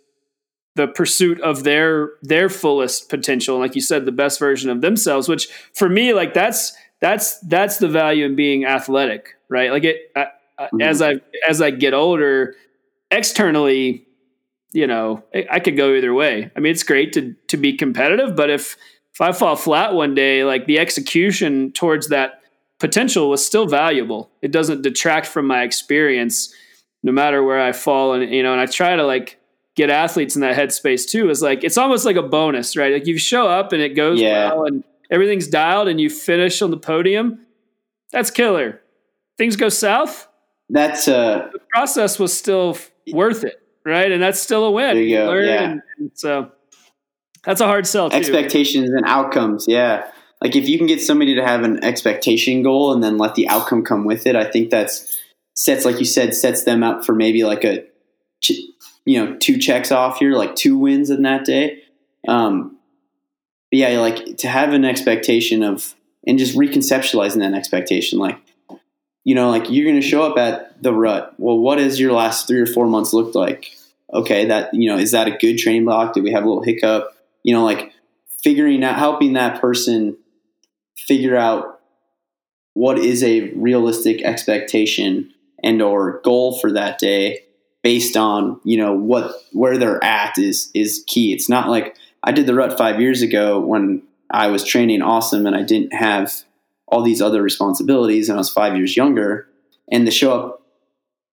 the 0.76 0.88
pursuit 0.88 1.39
of 1.41 1.63
their, 1.63 2.09
their 2.22 2.49
fullest 2.49 3.09
potential. 3.09 3.57
Like 3.57 3.76
you 3.76 3.82
said, 3.82 4.05
the 4.05 4.11
best 4.11 4.39
version 4.39 4.70
of 4.70 4.82
themselves, 4.82 5.30
which 5.30 5.47
for 5.74 5.88
me, 5.88 6.13
like 6.13 6.34
that's, 6.34 6.76
that's, 6.99 7.39
that's 7.39 7.78
the 7.78 7.88
value 7.88 8.26
in 8.26 8.36
being 8.36 8.66
athletic, 8.66 9.36
right? 9.49 9.72
Like 9.72 9.84
it, 9.86 10.11
I, 10.16 10.28
Mhm. 10.74 10.82
as 10.82 11.01
I, 11.01 11.16
as 11.45 11.61
I 11.61 11.70
get 11.72 11.93
older, 11.93 12.55
externally, 13.11 14.05
you 14.76 14.86
know, 14.86 15.24
I, 15.34 15.48
I 15.52 15.60
could 15.60 15.78
go 15.78 15.94
either 15.94 16.14
way. 16.14 16.52
I 16.56 16.60
mean, 16.60 16.72
it's 16.72 16.84
great 16.84 17.14
to 17.14 17.34
to 17.48 17.58
be 17.58 17.74
competitive, 17.74 18.36
but 18.36 18.50
if 18.50 18.76
if 19.14 19.22
I 19.22 19.32
fall 19.32 19.56
flat 19.56 19.94
one 19.94 20.14
day, 20.14 20.44
like 20.44 20.66
the 20.66 20.78
execution 20.80 21.72
towards 21.72 22.10
that 22.10 22.42
potential 22.80 23.30
was 23.30 23.46
still 23.46 23.66
valuable. 23.66 24.30
It 24.42 24.52
doesn't 24.52 24.82
detract 24.82 25.28
from 25.28 25.48
my 25.48 25.64
experience, 25.64 26.54
no 27.04 27.14
matter 27.14 27.42
where 27.42 27.62
I 27.62 27.72
fall. 27.72 28.14
And 28.14 28.30
you 28.34 28.44
know, 28.44 28.52
and 28.52 28.60
I 28.60 28.66
try 28.66 28.96
to 28.96 29.04
like 29.06 29.40
get 29.76 29.90
athletes 29.90 30.36
in 30.36 30.42
that 30.42 30.58
headspace 30.58 31.08
too. 31.08 31.30
Is 31.30 31.42
like 31.42 31.64
it's 31.64 31.78
almost 31.78 32.06
like 32.06 32.18
a 32.18 32.22
bonus, 32.24 32.76
right? 32.76 32.94
Like 32.94 33.08
you 33.08 33.18
show 33.18 33.48
up 33.48 33.72
and 33.72 33.82
it 33.82 33.96
goes 33.96 34.20
Yeah. 34.20 34.54
well, 34.54 34.66
and 34.66 34.84
everything's 35.10 35.48
dialed, 35.48 35.88
and 35.88 36.02
you 36.02 36.10
finish 36.10 36.62
on 36.62 36.72
the 36.72 36.78
podium. 36.78 37.40
That's 38.12 38.30
killer. 38.30 38.82
Things 39.38 39.56
go 39.56 39.70
south 39.70 40.28
That's 40.70 41.08
uh, 41.08 41.50
the 41.54 41.60
process 41.72 42.20
was 42.20 42.34
still 42.38 42.78
worth 43.14 43.44
it, 43.44 43.62
right? 43.86 44.12
And 44.12 44.22
that's 44.22 44.40
still 44.40 44.66
a 44.66 44.72
win. 44.72 44.96
There 44.96 45.04
you 45.04 45.18
go, 45.18 45.26
learn 45.28 45.46
yeah. 45.46 45.64
and- 45.64 45.82
and 45.98 46.12
so 46.16 46.52
that's 47.44 47.62
a 47.62 47.66
hard 47.66 47.86
sell 47.88 48.10
too. 48.10 48.18
expectations 48.18 48.90
and 48.90 49.06
outcomes. 49.06 49.66
Yeah. 49.68 50.10
Like 50.42 50.56
if 50.56 50.68
you 50.68 50.78
can 50.78 50.88
get 50.88 51.02
somebody 51.02 51.36
to 51.36 51.44
have 51.46 51.64
an 51.64 51.84
expectation 51.84 52.64
goal 52.64 52.92
and 52.92 53.04
then 53.04 53.18
let 53.18 53.36
the 53.36 53.48
outcome 53.48 53.84
come 53.84 54.04
with 54.04 54.28
it, 54.28 54.36
I 54.36 54.44
think 54.50 54.70
that's 54.70 55.18
sets, 55.56 55.86
like 55.86 56.00
you 56.00 56.06
said, 56.06 56.36
sets 56.36 56.64
them 56.64 56.84
up 56.84 57.06
for 57.06 57.16
maybe 57.16 57.44
like 57.44 57.64
a, 57.64 57.86
you 59.05 59.24
know, 59.24 59.38
two 59.38 59.58
checks 59.58 59.92
off 59.92 60.20
here, 60.20 60.34
like 60.34 60.55
two 60.55 60.78
wins 60.78 61.09
in 61.09 61.22
that 61.22 61.46
day. 61.46 61.84
Um, 62.28 62.78
but 63.72 63.78
yeah, 63.80 64.00
like 64.00 64.38
to 64.38 64.47
have 64.47 64.74
an 64.74 64.84
expectation 64.84 65.64
of, 65.64 65.96
and 66.28 66.39
just 66.39 66.58
reconceptualizing 66.58 67.39
that 67.39 67.54
expectation, 67.54 68.20
like, 68.20 68.39
you 69.24 69.36
know, 69.36 69.50
like 69.50 69.70
you're 69.70 69.86
going 69.86 70.01
to 70.01 70.08
show 70.08 70.24
up 70.24 70.38
at 70.38 70.82
the 70.82 70.93
rut. 70.93 71.34
Well, 71.38 71.59
what 71.59 71.78
has 71.80 72.00
your 72.00 72.12
last 72.12 72.47
three 72.47 72.59
or 72.59 72.66
four 72.66 72.88
months 72.88 73.14
looked 73.14 73.36
like? 73.36 73.76
Okay, 74.14 74.46
that, 74.46 74.74
you 74.74 74.90
know, 74.90 74.98
is 74.98 75.12
that 75.12 75.28
a 75.28 75.32
good 75.32 75.58
training 75.58 75.86
block? 75.86 76.14
Did 76.14 76.24
we 76.24 76.32
have 76.32 76.44
a 76.44 76.48
little 76.48 76.64
hiccup? 76.64 77.16
You 77.44 77.54
know, 77.54 77.64
like 77.64 77.92
figuring 78.44 78.84
out, 78.84 78.98
helping 78.98 79.34
that 79.34 79.60
person 79.60 80.18
figure 80.96 81.36
out 81.36 81.80
what 82.74 83.00
is 83.00 83.24
a 83.24 83.50
realistic 83.52 84.22
expectation 84.22 85.34
and 85.64 85.82
or 85.82 86.22
goal 86.24 86.60
for 86.60 86.72
that 86.72 87.00
day 87.00 87.40
based 87.82 88.18
on 88.18 88.60
you 88.64 88.78
know 88.78 88.94
what 88.94 89.32
where 89.52 89.78
they're 89.78 90.04
at 90.04 90.38
is 90.38 90.70
is 90.74 91.04
key 91.08 91.34
it's 91.34 91.48
not 91.48 91.70
like 91.70 91.96
i 92.24 92.32
did 92.32 92.46
the 92.46 92.54
rut 92.54 92.78
five 92.78 93.00
years 93.00 93.22
ago 93.22 93.60
when 93.60 94.02
i 94.32 94.48
was 94.48 94.64
training 94.64 95.02
awesome 95.02 95.46
and 95.46 95.56
i 95.56 95.62
didn't 95.62 95.94
have 95.94 96.44
all 96.88 97.04
these 97.04 97.22
other 97.22 97.42
responsibilities 97.42 98.28
and 98.28 98.38
i 98.38 98.40
was 98.40 98.50
five 98.50 98.76
years 98.76 98.98
younger 98.98 99.48
and 99.92 100.06
to 100.06 100.12
show 100.12 100.34
up 100.34 100.62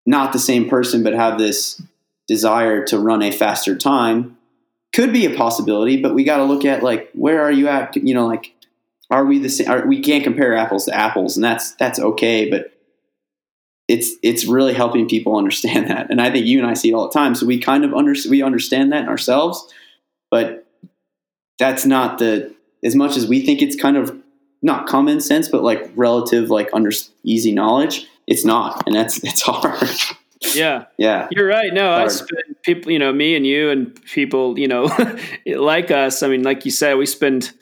not 0.06 0.32
the 0.32 0.38
same 0.38 0.68
person 0.68 1.02
but 1.02 1.12
have 1.12 1.38
this 1.38 1.82
desire 2.28 2.84
to 2.84 2.98
run 2.98 3.22
a 3.22 3.32
faster 3.32 3.76
time 3.76 4.36
could 4.92 5.12
be 5.12 5.26
a 5.26 5.36
possibility 5.36 6.00
but 6.00 6.14
we 6.14 6.22
got 6.22 6.36
to 6.36 6.44
look 6.44 6.64
at 6.64 6.82
like 6.82 7.10
where 7.12 7.42
are 7.42 7.50
you 7.50 7.68
at? 7.68 7.96
You 7.96 8.14
know 8.14 8.26
like 8.26 8.54
are 9.10 9.24
we 9.24 9.38
the 9.38 9.48
same 9.48 9.70
are, 9.70 9.86
we 9.86 10.00
can't 10.00 10.24
compare 10.24 10.54
apples 10.54 10.84
to 10.84 10.94
apples 10.94 11.36
and 11.36 11.44
that's 11.44 11.72
that's 11.76 11.98
okay 11.98 12.50
but 12.50 12.72
it's 13.88 14.12
it's 14.22 14.44
really 14.44 14.74
helping 14.74 15.08
people 15.08 15.36
understand 15.36 15.88
that 15.88 16.10
and 16.10 16.20
i 16.20 16.30
think 16.30 16.46
you 16.46 16.58
and 16.58 16.68
i 16.68 16.74
see 16.74 16.90
it 16.90 16.94
all 16.94 17.08
the 17.08 17.12
time 17.12 17.34
so 17.34 17.46
we 17.46 17.58
kind 17.58 17.84
of 17.84 17.94
under, 17.94 18.14
we 18.28 18.42
understand 18.42 18.92
that 18.92 19.08
ourselves 19.08 19.72
but 20.30 20.66
that's 21.58 21.84
not 21.84 22.18
the 22.18 22.54
as 22.84 22.94
much 22.94 23.16
as 23.16 23.26
we 23.26 23.44
think 23.44 23.62
it's 23.62 23.76
kind 23.76 23.96
of 23.96 24.16
not 24.62 24.86
common 24.86 25.20
sense 25.20 25.48
but 25.48 25.62
like 25.62 25.90
relative 25.96 26.50
like 26.50 26.68
under 26.72 26.90
easy 27.24 27.52
knowledge 27.52 28.06
it's 28.26 28.44
not 28.44 28.82
and 28.86 28.94
that's 28.94 29.22
it's 29.24 29.42
hard 29.46 29.88
Yeah, 30.54 30.86
yeah 30.96 31.28
you're 31.30 31.46
right. 31.46 31.72
No, 31.72 31.90
I 31.92 32.08
spend 32.08 32.56
people, 32.62 32.92
you 32.92 32.98
know, 32.98 33.12
me 33.12 33.34
and 33.36 33.46
you 33.46 33.70
and 33.70 34.00
people, 34.04 34.58
you 34.58 34.68
know, 34.68 34.90
like 35.46 35.90
us. 35.90 36.22
I 36.22 36.28
mean, 36.28 36.42
like 36.42 36.64
you 36.64 36.70
said, 36.70 36.94
we 36.94 37.06
spend 37.06 37.52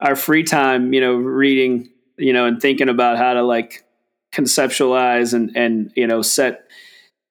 our 0.00 0.16
free 0.16 0.42
time, 0.42 0.92
you 0.92 1.00
know, 1.00 1.14
reading, 1.14 1.90
you 2.16 2.32
know, 2.32 2.46
and 2.46 2.60
thinking 2.60 2.88
about 2.88 3.18
how 3.18 3.34
to 3.34 3.42
like 3.42 3.84
conceptualize 4.32 5.34
and 5.34 5.56
and 5.56 5.92
you 5.96 6.06
know 6.06 6.22
set 6.22 6.68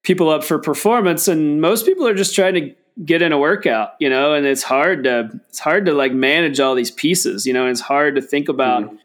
people 0.03 0.29
up 0.29 0.43
for 0.43 0.59
performance. 0.59 1.27
And 1.27 1.61
most 1.61 1.85
people 1.85 2.07
are 2.07 2.15
just 2.15 2.35
trying 2.35 2.55
to 2.55 2.75
get 3.05 3.21
in 3.21 3.31
a 3.31 3.37
workout, 3.37 3.91
you 3.99 4.09
know, 4.09 4.33
and 4.33 4.45
it's 4.45 4.63
hard 4.63 5.05
to 5.05 5.29
it's 5.49 5.59
hard 5.59 5.85
to 5.85 5.93
like 5.93 6.13
manage 6.13 6.59
all 6.59 6.75
these 6.75 6.91
pieces, 6.91 7.45
you 7.45 7.53
know, 7.53 7.63
and 7.63 7.71
it's 7.71 7.81
hard 7.81 8.15
to 8.15 8.21
think 8.21 8.49
about. 8.49 8.83
Mm-hmm 8.83 8.95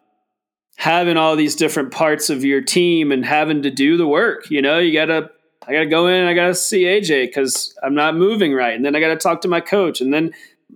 having 0.77 1.17
all 1.17 1.37
these 1.37 1.55
different 1.55 1.93
parts 1.93 2.31
of 2.31 2.45
your 2.45 2.61
team 2.61 3.13
and 3.13 3.25
having 3.25 3.63
to 3.63 3.71
do 3.71 3.97
the 3.97 4.07
work. 4.07 4.51
You 4.51 4.63
know, 4.63 4.79
you 4.79 4.93
gotta 4.93 5.31
I 5.67 5.73
gotta 5.73 5.87
go 5.87 6.07
in, 6.07 6.27
I 6.27 6.35
gotta 6.35 6.55
see 6.55 6.85
AJ 6.85 7.27
because 7.27 7.77
I'm 7.83 7.95
not 7.95 8.17
moving 8.17 8.53
right, 8.53 8.75
and 8.75 8.85
then 8.85 8.95
I 8.95 9.01
gotta 9.01 9.17
talk 9.17 9.41
to 9.43 9.49
my 9.49 9.61
coach, 9.61 10.01
and 10.01 10.13
then 10.13 10.33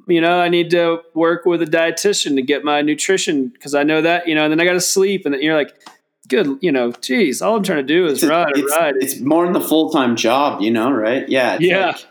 you 0.07 0.21
know 0.21 0.41
I 0.41 0.49
need 0.49 0.71
to 0.71 1.03
work 1.15 1.47
with 1.47 1.63
a 1.63 1.67
dietitian 1.67 2.37
to 2.37 2.43
get 2.43 2.65
my 2.65 2.83
nutrition 2.83 3.49
because 3.49 3.75
I 3.75 3.83
know 3.83 4.03
that 4.03 4.29
you 4.29 4.35
know, 4.35 4.45
and 4.45 4.53
then 4.53 4.61
I 4.61 4.65
gotta 4.65 4.81
sleep, 4.81 5.25
and 5.25 5.35
then 5.35 5.43
you're 5.43 5.57
like. 5.57 5.75
Good, 6.29 6.59
you 6.61 6.71
know. 6.71 6.93
Geez, 6.93 7.41
all 7.41 7.57
I'm 7.57 7.63
trying 7.63 7.79
to 7.79 7.83
do 7.85 8.05
is 8.05 8.23
it's, 8.23 8.31
ride, 8.31 8.53
it's, 8.55 8.71
ride. 8.71 8.97
It's 9.01 9.19
more 9.19 9.45
than 9.45 9.55
the 9.55 9.63
full 9.63 9.89
time 9.89 10.15
job, 10.15 10.61
you 10.61 10.71
know, 10.71 10.93
right? 10.93 11.27
Yeah, 11.27 11.57
yeah. 11.59 11.87
Like 11.87 12.05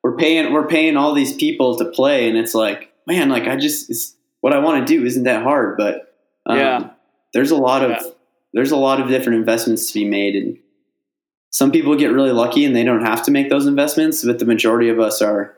we're 0.00 0.16
paying, 0.16 0.52
we're 0.52 0.68
paying 0.68 0.96
all 0.96 1.12
these 1.12 1.34
people 1.34 1.76
to 1.78 1.86
play, 1.86 2.28
and 2.28 2.38
it's 2.38 2.54
like, 2.54 2.92
man, 3.08 3.30
like 3.30 3.48
I 3.48 3.56
just, 3.56 4.16
what 4.42 4.52
I 4.52 4.60
want 4.60 4.86
to 4.86 4.96
do 4.96 5.04
isn't 5.04 5.24
that 5.24 5.42
hard, 5.42 5.76
but 5.76 6.14
um, 6.46 6.56
yeah 6.56 6.90
there's 7.34 7.50
a 7.50 7.56
lot 7.56 7.84
of 7.84 7.90
yeah. 7.90 8.02
there's 8.54 8.70
a 8.70 8.76
lot 8.76 9.00
of 9.00 9.08
different 9.08 9.38
investments 9.38 9.88
to 9.88 9.94
be 9.94 10.06
made 10.06 10.36
and 10.36 10.56
some 11.54 11.70
people 11.70 11.94
get 11.94 12.10
really 12.10 12.32
lucky 12.32 12.64
and 12.64 12.74
they 12.74 12.82
don't 12.82 13.04
have 13.04 13.22
to 13.22 13.30
make 13.30 13.48
those 13.48 13.66
investments 13.66 14.24
but 14.24 14.38
the 14.38 14.44
majority 14.44 14.88
of 14.88 14.98
us 14.98 15.22
are 15.22 15.54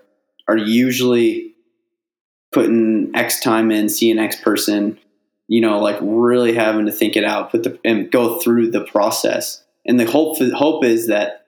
are 0.47 0.57
usually 0.57 1.55
putting 2.53 3.11
x 3.15 3.41
time 3.41 3.71
in 3.71 3.89
seeing 3.89 4.19
x 4.19 4.37
person 4.41 4.99
you 5.49 5.61
know 5.61 5.79
like 5.79 5.97
really 6.01 6.55
having 6.55 6.87
to 6.87 6.93
think 6.93 7.17
it 7.17 7.25
out 7.25 7.51
put 7.51 7.63
the 7.63 7.79
and 7.85 8.11
go 8.11 8.39
through 8.39 8.71
the 8.71 8.85
process 8.85 9.65
and 9.85 9.99
the 9.99 10.05
hope 10.05 10.39
hope 10.55 10.85
is 10.85 11.07
that 11.07 11.47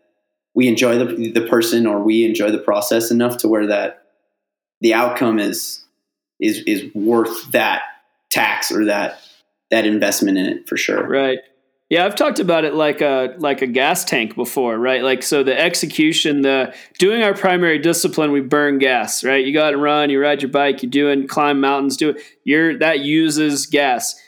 we 0.55 0.67
enjoy 0.67 0.99
the 0.99 1.31
the 1.31 1.47
person 1.47 1.87
or 1.87 2.03
we 2.03 2.25
enjoy 2.25 2.51
the 2.51 2.59
process 2.59 3.11
enough 3.11 3.37
to 3.37 3.49
where 3.49 3.67
that 3.67 4.03
the 4.81 4.95
outcome 4.95 5.39
is 5.39 5.85
is 6.41 6.63
is 6.67 6.85
worth 6.95 7.51
that 7.53 7.83
tax 8.31 8.71
or 8.71 8.85
that 8.85 9.21
that 9.71 9.85
investment 9.87 10.39
in 10.39 10.47
it 10.47 10.69
for 10.69 10.77
sure. 10.77 11.07
Right. 11.07 11.41
Yeah, 11.91 12.05
I've 12.05 12.17
talked 12.17 12.39
about 12.39 12.65
it 12.65 12.75
like 12.75 13.01
a 13.01 13.35
like 13.39 13.63
a 13.63 13.67
gas 13.67 14.05
tank 14.05 14.35
before, 14.35 14.79
right? 14.79 15.03
Like 15.03 15.23
so 15.23 15.43
the 15.43 15.59
execution, 15.59 16.43
the 16.43 16.75
doing 16.99 17.23
our 17.23 17.33
primary 17.33 17.79
discipline, 17.79 18.31
we 18.31 18.43
burn 18.43 18.79
gas, 18.79 19.25
right? 19.25 19.45
You 19.45 19.55
go 19.55 19.65
out 19.65 19.73
and 19.73 19.83
run, 19.83 20.11
you 20.11 20.21
ride 20.21 20.43
your 20.43 20.51
bike, 20.51 20.83
you 20.83 20.89
do 20.89 21.09
it, 21.09 21.29
climb 21.31 21.61
mountains, 21.61 21.97
do 21.97 22.11
it. 22.11 22.23
You're 22.45 22.79
that 22.79 23.01
uses 23.01 23.65
gas. 23.65 24.21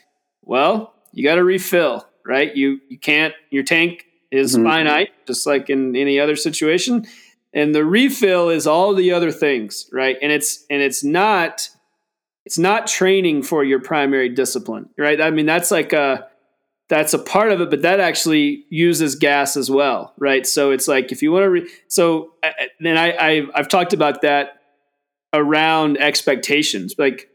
Well, 0.42 0.94
you 1.12 1.22
got 1.22 1.34
to 1.34 1.44
refill, 1.44 2.08
right? 2.24 2.54
You 2.56 2.80
you 2.88 2.98
can't 2.98 3.34
your 3.50 3.62
tank 3.62 4.06
is 4.30 4.54
mm-hmm. 4.54 4.64
finite, 4.64 5.10
just 5.26 5.46
like 5.46 5.68
in 5.68 5.94
any 5.96 6.18
other 6.18 6.36
situation. 6.36 7.06
And 7.52 7.74
the 7.74 7.84
refill 7.84 8.48
is 8.48 8.66
all 8.66 8.94
the 8.94 9.12
other 9.12 9.32
things, 9.32 9.86
right? 9.92 10.16
And 10.22 10.32
it's 10.32 10.64
and 10.70 10.80
it's 10.80 11.04
not 11.04 11.68
it's 12.46 12.58
not 12.58 12.86
training 12.86 13.42
for 13.42 13.64
your 13.64 13.80
primary 13.80 14.30
discipline, 14.30 14.88
right? 14.96 15.20
I 15.20 15.30
mean, 15.30 15.44
that's 15.44 15.70
like 15.70 15.92
a 15.92 16.29
that's 16.90 17.14
a 17.14 17.18
part 17.20 17.52
of 17.52 17.60
it, 17.60 17.70
but 17.70 17.82
that 17.82 18.00
actually 18.00 18.66
uses 18.68 19.14
gas 19.14 19.56
as 19.56 19.70
well, 19.70 20.12
right? 20.18 20.44
So 20.44 20.72
it's 20.72 20.88
like 20.88 21.12
if 21.12 21.22
you 21.22 21.30
want 21.30 21.44
to, 21.44 21.50
re- 21.50 21.70
so 21.86 22.32
then 22.80 22.98
I, 22.98 23.12
I 23.12 23.46
I've 23.54 23.68
talked 23.68 23.92
about 23.92 24.22
that 24.22 24.60
around 25.32 25.98
expectations. 25.98 26.96
Like, 26.98 27.30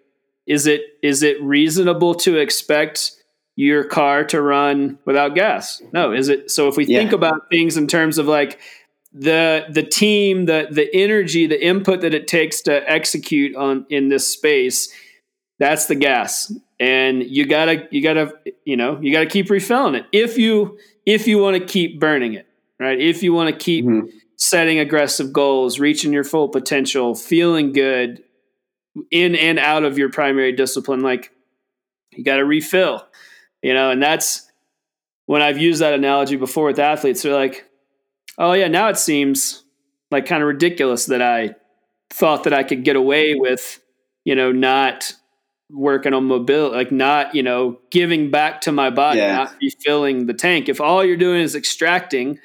is 0.46 0.68
it 0.68 0.82
is 1.02 1.24
it 1.24 1.42
reasonable 1.42 2.16
to 2.16 2.36
expect 2.36 3.14
your 3.56 3.86
car 3.86 4.26
to 4.26 4.42
run 4.42 5.00
without 5.06 5.36
gas? 5.36 5.82
No, 5.94 6.12
is 6.12 6.28
it? 6.28 6.52
So 6.52 6.68
if 6.68 6.76
we 6.76 6.86
yeah. 6.86 7.00
think 7.00 7.14
about 7.14 7.50
things 7.50 7.78
in 7.78 7.88
terms 7.88 8.18
of 8.18 8.28
like 8.28 8.60
the 9.14 9.68
the 9.70 9.84
team, 9.84 10.48
the 10.48 10.68
the 10.70 10.94
energy, 10.94 11.48
the 11.48 11.66
input 11.66 12.02
that 12.02 12.14
it 12.14 12.28
takes 12.28 12.60
to 12.64 12.92
execute 12.92 13.56
on 13.56 13.86
in 13.90 14.10
this 14.10 14.28
space, 14.28 14.94
that's 15.60 15.86
the 15.86 15.96
gas. 15.96 16.54
And 16.80 17.24
you 17.24 17.46
gotta 17.46 17.88
you 17.92 18.02
gotta 18.02 18.34
you 18.66 18.78
know 18.78 19.00
you 19.00 19.12
gotta 19.12 19.26
keep 19.26 19.50
refilling 19.50 19.96
it 19.96 20.06
if 20.12 20.38
you 20.38 20.78
if 21.06 21.28
you 21.28 21.38
want 21.38 21.58
to 21.58 21.66
keep 21.66 22.00
burning 22.00 22.34
it 22.34 22.48
right 22.80 23.00
if 23.00 23.24
you 23.24 23.32
want 23.32 23.50
to 23.50 23.56
keep 23.56 23.86
mm-hmm. 23.86 24.08
setting 24.36 24.80
aggressive 24.80 25.32
goals 25.32 25.80
reaching 25.80 26.12
your 26.12 26.26
full 26.26 26.50
potential 26.50 27.16
feeling 27.16 27.72
good 27.72 28.22
in 29.10 29.36
and 29.36 29.58
out 29.58 29.86
of 29.86 29.98
your 29.98 30.10
primary 30.10 30.52
discipline 30.52 31.00
like 31.00 31.32
you 32.12 32.26
got 32.26 32.38
to 32.38 32.44
refill 32.44 33.08
you 33.62 33.74
know 33.74 33.92
and 33.92 34.04
that's 34.04 34.52
when 35.28 35.42
i've 35.42 35.58
used 35.58 35.80
that 35.80 35.94
analogy 35.94 36.36
before 36.36 36.66
with 36.66 36.80
athletes 36.80 37.22
they're 37.22 37.34
like 37.34 37.66
oh 38.38 38.54
yeah, 38.54 38.68
now 38.68 38.90
it 38.90 38.98
seems 38.98 39.64
like 40.12 40.26
kind 40.26 40.42
of 40.42 40.48
ridiculous 40.48 41.06
that 41.08 41.22
I 41.22 41.56
thought 42.10 42.44
that 42.44 42.54
I 42.54 42.64
could 42.64 42.84
get 42.84 42.96
away 42.96 43.36
with, 43.36 43.82
you 44.24 44.36
know, 44.36 44.52
not 44.52 45.14
working 45.70 46.14
on 46.14 46.26
mobility, 46.26 46.76
like 46.76 46.92
not, 46.92 47.34
you 47.34 47.44
know, 47.44 47.80
giving 47.92 48.32
back 48.32 48.62
to 48.62 48.72
my 48.72 48.90
body, 48.90 49.20
yeah. 49.20 49.36
not 49.36 49.56
refilling 49.62 50.28
the 50.28 50.34
tank. 50.34 50.70
If 50.70 50.80
all 50.80 51.04
you're 51.04 51.18
doing 51.18 51.42
is 51.42 51.56
extracting, 51.56 52.40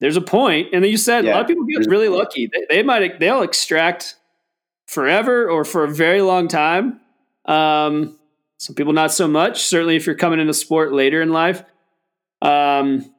there's 0.00 0.16
a 0.16 0.20
point. 0.20 0.68
And 0.72 0.84
then 0.84 0.90
you 0.90 0.96
said 0.96 1.24
yeah. 1.24 1.32
a 1.32 1.34
lot 1.34 1.42
of 1.42 1.46
people 1.46 1.64
get 1.64 1.86
really 1.88 2.08
lucky. 2.08 2.50
They, 2.52 2.66
they 2.68 2.82
might 2.82 3.18
they'll 3.20 3.42
extract 3.42 4.16
forever 4.86 5.48
or 5.48 5.64
for 5.64 5.84
a 5.84 5.88
very 5.88 6.20
long 6.20 6.48
time. 6.48 7.00
Um, 7.46 8.18
some 8.58 8.74
people 8.74 8.92
not 8.92 9.12
so 9.12 9.26
much. 9.26 9.62
Certainly, 9.64 9.96
if 9.96 10.06
you're 10.06 10.14
coming 10.14 10.40
into 10.40 10.54
sport 10.54 10.92
later 10.92 11.22
in 11.22 11.30
life. 11.30 11.62
Um, 12.42 13.14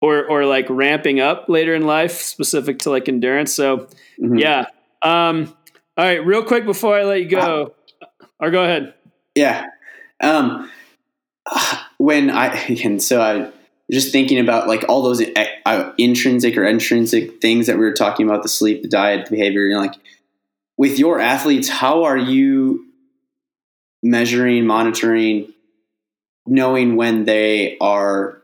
or 0.00 0.26
or 0.28 0.44
like 0.44 0.66
ramping 0.68 1.20
up 1.20 1.48
later 1.48 1.74
in 1.74 1.86
life 1.86 2.20
specific 2.20 2.78
to 2.80 2.90
like 2.90 3.08
endurance 3.08 3.54
so 3.54 3.88
mm-hmm. 4.20 4.36
yeah 4.36 4.66
um 5.02 5.54
all 5.96 6.04
right 6.04 6.24
real 6.24 6.42
quick 6.42 6.64
before 6.64 6.98
i 6.98 7.04
let 7.04 7.20
you 7.20 7.28
go 7.28 7.74
or 8.40 8.50
go 8.50 8.62
ahead. 8.62 8.94
Yeah. 9.34 9.66
Um 10.20 10.70
when 11.98 12.28
i 12.28 12.48
and 12.84 13.00
so 13.00 13.22
i 13.22 13.48
just 13.88 14.10
thinking 14.10 14.40
about 14.40 14.66
like 14.66 14.84
all 14.88 15.00
those 15.00 15.22
uh, 15.64 15.92
intrinsic 15.96 16.56
or 16.56 16.64
intrinsic 16.64 17.40
things 17.40 17.68
that 17.68 17.78
we 17.78 17.84
were 17.84 17.92
talking 17.92 18.28
about 18.28 18.42
the 18.42 18.48
sleep 18.48 18.82
the 18.82 18.88
diet 18.88 19.26
the 19.26 19.30
behavior 19.30 19.68
know, 19.68 19.78
like 19.78 19.94
with 20.76 20.98
your 20.98 21.20
athletes 21.20 21.68
how 21.68 22.02
are 22.02 22.16
you 22.16 22.84
measuring 24.02 24.66
monitoring 24.66 25.52
knowing 26.46 26.96
when 26.96 27.24
they 27.24 27.76
are 27.80 28.42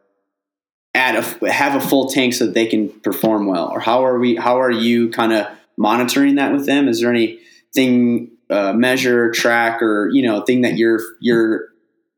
at 0.94 1.16
a, 1.16 1.50
have 1.50 1.74
a 1.74 1.86
full 1.86 2.08
tank 2.08 2.34
so 2.34 2.46
that 2.46 2.54
they 2.54 2.66
can 2.66 2.88
perform 2.88 3.46
well? 3.46 3.68
Or 3.68 3.80
how 3.80 4.04
are 4.04 4.18
we 4.18 4.36
how 4.36 4.60
are 4.60 4.70
you 4.70 5.10
kind 5.10 5.32
of 5.32 5.46
monitoring 5.76 6.36
that 6.36 6.52
with 6.52 6.66
them? 6.66 6.88
Is 6.88 7.00
there 7.00 7.10
anything 7.10 8.31
uh, 8.52 8.72
measure 8.72 9.30
track 9.30 9.82
or 9.82 10.10
you 10.12 10.22
know 10.22 10.42
thing 10.42 10.62
that 10.62 10.76
you're 10.76 11.00
you're 11.20 11.68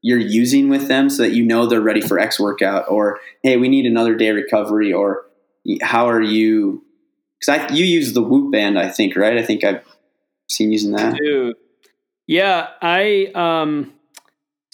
you're 0.03 0.19
using 0.19 0.69
with 0.69 0.89
them 0.89 1.09
so 1.09 1.23
that 1.23 1.33
you 1.33 1.45
know 1.45 1.67
they're 1.67 1.81
ready 1.81 2.01
for 2.01 2.19
x 2.19 2.39
workout 2.39 2.85
or 2.89 3.19
hey 3.43 3.57
we 3.57 3.69
need 3.69 3.87
another 3.87 4.15
day 4.15 4.31
recovery 4.31 4.93
or 4.93 5.25
how 5.81 6.09
are 6.09 6.23
you 6.23 6.85
because 7.39 7.61
i 7.61 7.73
you 7.73 7.85
use 7.85 8.13
the 8.13 8.23
whoop 8.23 8.53
band 8.53 8.79
i 8.79 8.89
think 8.89 9.17
right 9.17 9.39
i 9.39 9.43
think 9.43 9.65
i've 9.65 9.83
seen 10.51 10.73
using 10.73 10.93
that 10.93 11.17
Dude. 11.17 11.57
yeah 12.27 12.69
i 12.83 13.31
um 13.35 13.95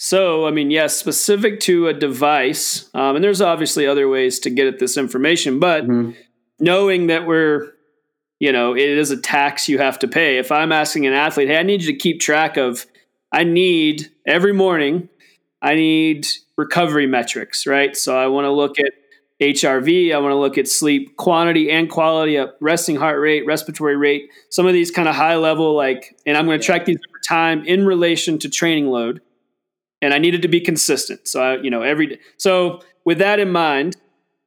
so, 0.03 0.47
I 0.47 0.51
mean, 0.51 0.71
yes, 0.71 0.97
specific 0.97 1.59
to 1.59 1.87
a 1.87 1.93
device, 1.93 2.89
um, 2.95 3.15
and 3.15 3.23
there's 3.23 3.39
obviously 3.39 3.85
other 3.85 4.09
ways 4.09 4.39
to 4.39 4.49
get 4.49 4.65
at 4.65 4.79
this 4.79 4.97
information, 4.97 5.59
but 5.59 5.83
mm-hmm. 5.83 6.19
knowing 6.59 7.05
that 7.05 7.27
we're, 7.27 7.71
you 8.41 8.51
know, 8.51 8.75
it 8.75 8.89
is 8.89 9.11
a 9.11 9.21
tax 9.21 9.69
you 9.69 9.77
have 9.77 9.99
to 9.99 10.07
pay. 10.07 10.39
If 10.39 10.51
I'm 10.51 10.71
asking 10.71 11.05
an 11.05 11.13
athlete, 11.13 11.47
hey, 11.47 11.59
I 11.59 11.63
need 11.63 11.83
you 11.83 11.91
to 11.91 11.97
keep 11.97 12.19
track 12.19 12.57
of, 12.57 12.87
I 13.31 13.43
need 13.43 14.09
every 14.25 14.51
morning, 14.51 15.09
I 15.61 15.75
need 15.75 16.25
recovery 16.57 17.05
metrics, 17.05 17.67
right? 17.67 17.95
So 17.95 18.17
I 18.17 18.25
want 18.25 18.45
to 18.45 18.51
look 18.51 18.79
at 18.79 18.93
HRV, 19.39 20.11
I 20.11 20.17
want 20.17 20.31
to 20.31 20.37
look 20.37 20.57
at 20.57 20.67
sleep 20.67 21.17
quantity 21.17 21.69
and 21.69 21.87
quality, 21.87 22.37
of 22.37 22.49
resting 22.59 22.95
heart 22.95 23.19
rate, 23.19 23.45
respiratory 23.45 23.95
rate, 23.95 24.31
some 24.49 24.65
of 24.65 24.73
these 24.73 24.89
kind 24.89 25.07
of 25.07 25.13
high 25.13 25.35
level, 25.35 25.75
like, 25.75 26.17
and 26.25 26.35
I'm 26.35 26.47
going 26.47 26.59
to 26.59 26.65
track 26.65 26.85
these 26.85 26.97
over 26.97 27.19
time 27.27 27.63
in 27.65 27.85
relation 27.85 28.39
to 28.39 28.49
training 28.49 28.87
load 28.87 29.21
and 30.01 30.15
I 30.15 30.17
needed 30.17 30.41
to 30.41 30.47
be 30.47 30.61
consistent. 30.61 31.27
So 31.27 31.43
I, 31.43 31.57
you 31.57 31.69
know, 31.69 31.83
every 31.83 32.07
day. 32.07 32.19
So 32.37 32.81
with 33.05 33.19
that 33.19 33.39
in 33.39 33.51
mind, 33.51 33.97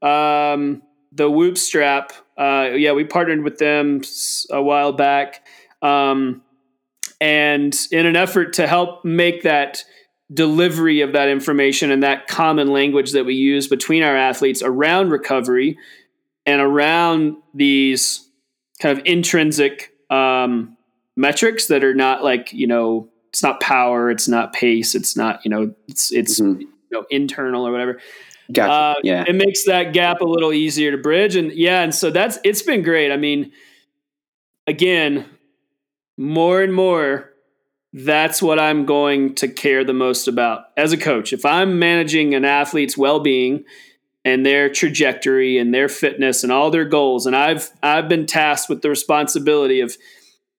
um, 0.03 0.83
the 1.13 1.31
Whoop 1.31 1.57
strap, 1.57 2.13
uh, 2.37 2.71
yeah, 2.75 2.93
we 2.93 3.05
partnered 3.05 3.43
with 3.43 3.59
them 3.59 4.03
a 4.51 4.63
while 4.63 4.93
back, 4.93 5.47
um, 5.83 6.43
and 7.21 7.77
in 7.91 8.07
an 8.07 8.17
effort 8.17 8.55
to 8.55 8.67
help 8.67 9.05
make 9.05 9.43
that 9.43 9.85
delivery 10.33 11.01
of 11.03 11.13
that 11.13 11.29
information 11.29 11.91
and 11.91 12.03
that 12.03 12.27
common 12.27 12.69
language 12.69 13.13
that 13.13 13.25
we 13.25 13.35
use 13.35 13.69
between 13.69 14.03
our 14.03 14.17
athletes 14.17 14.63
around 14.63 15.11
recovery 15.11 15.77
and 16.47 16.61
around 16.61 17.37
these 17.53 18.29
kind 18.81 18.99
of 18.99 19.05
intrinsic 19.07 19.93
um, 20.11 20.77
metrics 21.17 21.69
that 21.69 21.85
are 21.85 21.95
not 21.95 22.25
like 22.25 22.53
you 22.53 22.67
know 22.67 23.09
it's 23.31 23.43
not 23.43 23.61
power, 23.61 24.11
it's 24.11 24.29
not 24.29 24.53
pace, 24.53 24.95
it's 24.95 25.17
not 25.17 25.45
you 25.45 25.51
know 25.51 25.75
it's 25.89 26.13
it's 26.13 26.41
mm-hmm. 26.41 26.61
you 26.61 26.69
know 26.91 27.05
internal 27.11 27.67
or 27.67 27.73
whatever. 27.73 28.01
Gotcha. 28.53 28.73
Uh, 28.73 28.95
yeah, 29.03 29.25
it 29.27 29.35
makes 29.35 29.65
that 29.65 29.93
gap 29.93 30.21
a 30.21 30.25
little 30.25 30.53
easier 30.53 30.91
to 30.91 30.99
bridge, 30.99 31.37
and 31.37 31.53
yeah, 31.53 31.83
and 31.83 31.95
so 31.95 32.11
that's 32.11 32.39
it's 32.45 32.63
been 32.63 32.83
great. 32.83 33.11
I 33.11 33.17
mean, 33.17 33.53
again, 34.67 35.27
more 36.17 36.63
and 36.63 36.73
more, 36.75 37.33
that's 37.93 38.43
what 38.43 38.59
I'm 38.59 38.85
going 38.85 39.35
to 39.37 39.49
care 39.49 39.85
the 39.85 39.95
most 39.95 40.29
about 40.29 40.67
as 40.77 40.93
a 40.93 40.99
coach. 40.99 41.33
If 41.33 41.47
I'm 41.47 41.79
managing 41.79 42.35
an 42.35 42.45
athlete's 42.45 42.99
well 42.99 43.21
being 43.21 43.65
and 44.25 44.45
their 44.45 44.69
trajectory 44.69 45.59
and 45.59 45.73
their 45.73 45.89
fitness 45.89 46.43
and 46.43 46.53
all 46.53 46.71
their 46.71 46.85
goals, 46.85 47.25
and 47.27 47.35
I've 47.35 47.71
I've 47.83 48.09
been 48.09 48.27
tasked 48.27 48.69
with 48.69 48.83
the 48.83 48.91
responsibility 48.91 49.81
of 49.81 49.97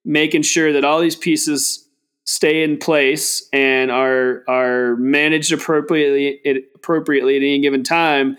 making 0.03 0.41
sure 0.41 0.73
that 0.73 0.85
all 0.85 1.01
these 1.01 1.15
pieces 1.15 1.84
stay 2.25 2.63
in 2.63 2.77
place 2.77 3.47
and 3.53 3.91
are 3.91 4.43
are 4.47 4.95
managed 4.97 5.53
appropriately 5.53 6.39
appropriately 6.75 7.37
at 7.37 7.41
any 7.41 7.61
given 7.61 7.83
time, 7.83 8.37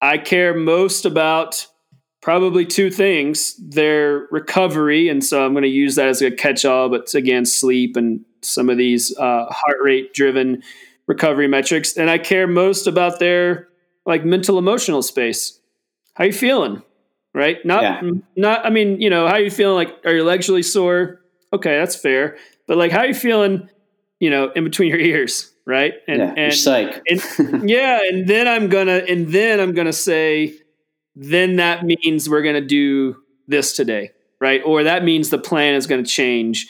I 0.00 0.18
care 0.18 0.54
most 0.54 1.04
about 1.04 1.66
probably 2.20 2.66
two 2.66 2.90
things: 2.90 3.54
their 3.56 4.26
recovery, 4.30 5.08
and 5.08 5.22
so 5.22 5.44
I'm 5.44 5.52
going 5.52 5.62
to 5.62 5.68
use 5.68 5.94
that 5.94 6.08
as 6.08 6.22
a 6.22 6.30
catch-all. 6.30 6.88
But 6.88 7.14
again, 7.14 7.44
sleep 7.44 7.96
and 7.96 8.24
some 8.42 8.70
of 8.70 8.78
these 8.78 9.16
uh, 9.16 9.46
heart 9.50 9.78
rate 9.82 10.14
driven 10.14 10.62
recovery 11.06 11.48
metrics, 11.48 11.96
and 11.96 12.10
I 12.10 12.18
care 12.18 12.46
most 12.46 12.86
about 12.86 13.18
their 13.18 13.68
like 14.06 14.24
mental 14.24 14.58
emotional 14.58 15.02
space. 15.02 15.60
How 16.14 16.24
you 16.24 16.32
feeling? 16.32 16.82
Right? 17.32 17.64
Not 17.64 17.82
yeah. 17.82 18.10
not. 18.36 18.66
I 18.66 18.70
mean, 18.70 19.00
you 19.00 19.10
know, 19.10 19.28
how 19.28 19.36
you 19.36 19.50
feeling? 19.50 19.76
Like, 19.76 19.96
are 20.04 20.12
your 20.12 20.24
legs 20.24 20.48
really 20.48 20.62
sore? 20.62 21.20
Okay, 21.52 21.78
that's 21.78 21.96
fair 21.96 22.36
but 22.70 22.78
like, 22.78 22.92
how 22.92 23.00
are 23.00 23.06
you 23.08 23.14
feeling? 23.14 23.68
You 24.20 24.30
know, 24.30 24.52
in 24.52 24.62
between 24.62 24.90
your 24.90 25.00
ears, 25.00 25.52
right? 25.66 25.92
And 26.06 26.18
yeah, 26.20 26.34
and, 26.36 26.54
psych. 26.54 27.02
and 27.08 27.68
yeah, 27.68 28.00
and 28.04 28.28
then 28.28 28.46
I'm 28.46 28.68
gonna 28.68 29.02
and 29.08 29.26
then 29.26 29.58
I'm 29.58 29.74
gonna 29.74 29.92
say, 29.92 30.54
then 31.16 31.56
that 31.56 31.84
means 31.84 32.30
we're 32.30 32.42
gonna 32.42 32.60
do 32.60 33.16
this 33.48 33.74
today, 33.74 34.12
right? 34.40 34.62
Or 34.64 34.84
that 34.84 35.02
means 35.02 35.30
the 35.30 35.38
plan 35.38 35.74
is 35.74 35.88
gonna 35.88 36.04
change 36.04 36.68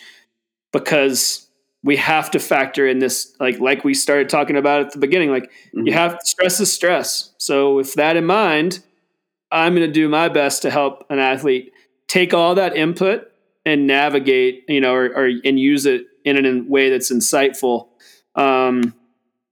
because 0.72 1.50
we 1.82 1.96
have 1.96 2.30
to 2.30 2.38
factor 2.38 2.88
in 2.88 2.98
this 2.98 3.36
like 3.38 3.60
like 3.60 3.84
we 3.84 3.92
started 3.92 4.30
talking 4.30 4.56
about 4.56 4.80
at 4.80 4.92
the 4.92 4.98
beginning 4.98 5.30
like 5.30 5.52
mm-hmm. 5.74 5.86
you 5.86 5.92
have 5.92 6.18
stress 6.22 6.60
is 6.60 6.72
stress 6.72 7.32
so 7.38 7.74
with 7.74 7.94
that 7.94 8.16
in 8.16 8.26
mind 8.26 8.80
i'm 9.50 9.74
going 9.74 9.86
to 9.86 9.90
do 9.90 10.06
my 10.06 10.28
best 10.28 10.60
to 10.60 10.70
help 10.70 11.06
an 11.08 11.18
athlete 11.18 11.72
take 12.06 12.34
all 12.34 12.54
that 12.54 12.76
input 12.76 13.29
and 13.64 13.86
navigate, 13.86 14.64
you 14.68 14.80
know, 14.80 14.94
or, 14.94 15.06
or 15.06 15.30
and 15.44 15.58
use 15.58 15.86
it 15.86 16.06
in 16.24 16.44
a 16.44 16.62
way 16.68 16.90
that's 16.90 17.12
insightful. 17.12 17.88
Um, 18.34 18.94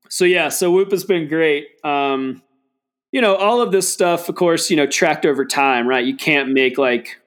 so 0.09 0.25
yeah, 0.25 0.49
so 0.49 0.71
Whoop 0.71 0.91
has 0.91 1.05
been 1.05 1.29
great. 1.29 1.69
Um, 1.85 2.43
you 3.13 3.21
know, 3.21 3.37
all 3.37 3.61
of 3.61 3.73
this 3.73 3.91
stuff, 3.91 4.29
of 4.29 4.35
course, 4.35 4.71
you 4.71 4.77
know, 4.77 4.87
tracked 4.87 5.25
over 5.25 5.45
time, 5.45 5.87
right? 5.87 6.05
You 6.05 6.17
can't 6.17 6.51
make 6.51 6.79
like 6.79 7.21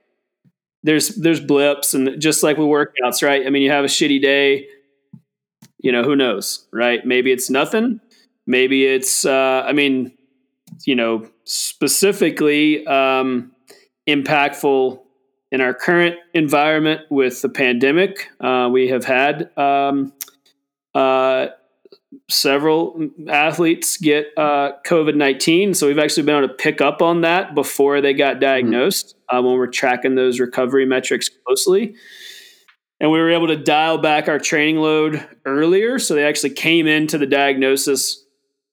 there's 0.84 1.10
there's 1.16 1.40
blips 1.40 1.94
and 1.94 2.20
just 2.20 2.44
like 2.44 2.58
with 2.58 2.68
workouts, 2.68 3.26
right? 3.26 3.46
I 3.46 3.50
mean, 3.50 3.62
you 3.62 3.72
have 3.72 3.84
a 3.84 3.88
shitty 3.88 4.22
day, 4.22 4.68
you 5.80 5.92
know, 5.92 6.04
who 6.04 6.16
knows, 6.16 6.68
right? 6.72 7.06
Maybe 7.06 7.32
it's 7.32 7.50
nothing. 7.50 8.00
Maybe 8.48 8.86
it's 8.86 9.26
uh 9.26 9.64
I 9.66 9.74
mean, 9.74 10.14
you 10.86 10.96
know, 10.96 11.28
specifically 11.46 12.86
um 12.88 13.52
impactful 14.08 15.02
in 15.52 15.62
our 15.62 15.74
current 15.74 16.16
environment 16.34 17.02
with 17.10 17.42
the 17.42 17.50
pandemic, 17.50 18.30
uh, 18.40 18.70
we 18.72 18.88
have 18.88 19.04
had 19.04 19.56
um, 19.58 20.14
uh, 20.96 21.48
several 22.30 23.10
athletes 23.28 23.98
get 23.98 24.28
uh, 24.38 24.72
COVID 24.86 25.16
19. 25.16 25.74
So 25.74 25.88
we've 25.88 26.00
actually 26.00 26.24
been 26.24 26.38
able 26.38 26.48
to 26.48 26.54
pick 26.54 26.82
up 26.82 27.02
on 27.02 27.22
that 27.22 27.54
before 27.54 28.02
they 28.02 28.14
got 28.14 28.40
diagnosed 28.40 29.16
mm-hmm. 29.32 29.46
when 29.46 29.56
we're 29.58 29.68
tracking 29.68 30.16
those 30.16 30.40
recovery 30.40 30.86
metrics 30.86 31.30
closely. 31.46 31.96
And 33.00 33.12
we 33.12 33.18
were 33.18 33.32
able 33.32 33.48
to 33.48 33.58
dial 33.58 33.98
back 33.98 34.28
our 34.30 34.38
training 34.38 34.78
load 34.78 35.28
earlier. 35.44 35.98
So 35.98 36.14
they 36.14 36.24
actually 36.24 36.52
came 36.52 36.86
into 36.86 37.18
the 37.18 37.26
diagnosis 37.26 38.21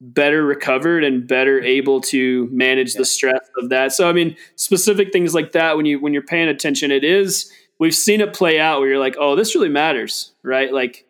better 0.00 0.44
recovered 0.44 1.02
and 1.02 1.26
better 1.26 1.60
able 1.60 2.00
to 2.00 2.48
manage 2.52 2.94
the 2.94 3.04
stress 3.04 3.40
of 3.60 3.68
that. 3.70 3.92
So 3.92 4.08
I 4.08 4.12
mean, 4.12 4.36
specific 4.56 5.12
things 5.12 5.34
like 5.34 5.52
that 5.52 5.76
when 5.76 5.86
you 5.86 6.00
when 6.00 6.12
you're 6.12 6.22
paying 6.22 6.48
attention, 6.48 6.90
it 6.90 7.04
is 7.04 7.52
we've 7.78 7.94
seen 7.94 8.20
it 8.20 8.32
play 8.32 8.60
out 8.60 8.80
where 8.80 8.88
you're 8.88 8.98
like, 8.98 9.16
oh, 9.18 9.36
this 9.36 9.54
really 9.54 9.68
matters, 9.68 10.32
right? 10.42 10.72
Like 10.72 11.06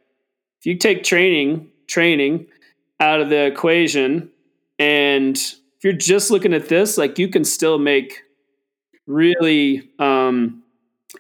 if 0.61 0.67
you 0.67 0.77
take 0.77 1.05
training 1.05 1.69
training 1.87 2.47
out 3.01 3.21
of 3.21 3.31
the 3.31 3.47
equation 3.47 4.31
and 4.79 5.37
if 5.37 5.85
you're 5.85 5.93
just 5.93 6.31
looking 6.31 6.53
at 6.53 6.69
this, 6.69 6.99
like 6.99 7.19
you 7.19 7.29
can 7.29 7.45
still 7.45 7.79
make 7.79 8.23
really 9.07 9.89
um, 9.99 10.63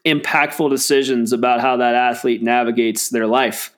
impactful 0.04 0.68
decisions 0.70 1.32
about 1.32 1.60
how 1.60 1.76
that 1.76 1.94
athlete 1.94 2.42
navigates 2.42 3.08
their 3.08 3.26
life. 3.26 3.72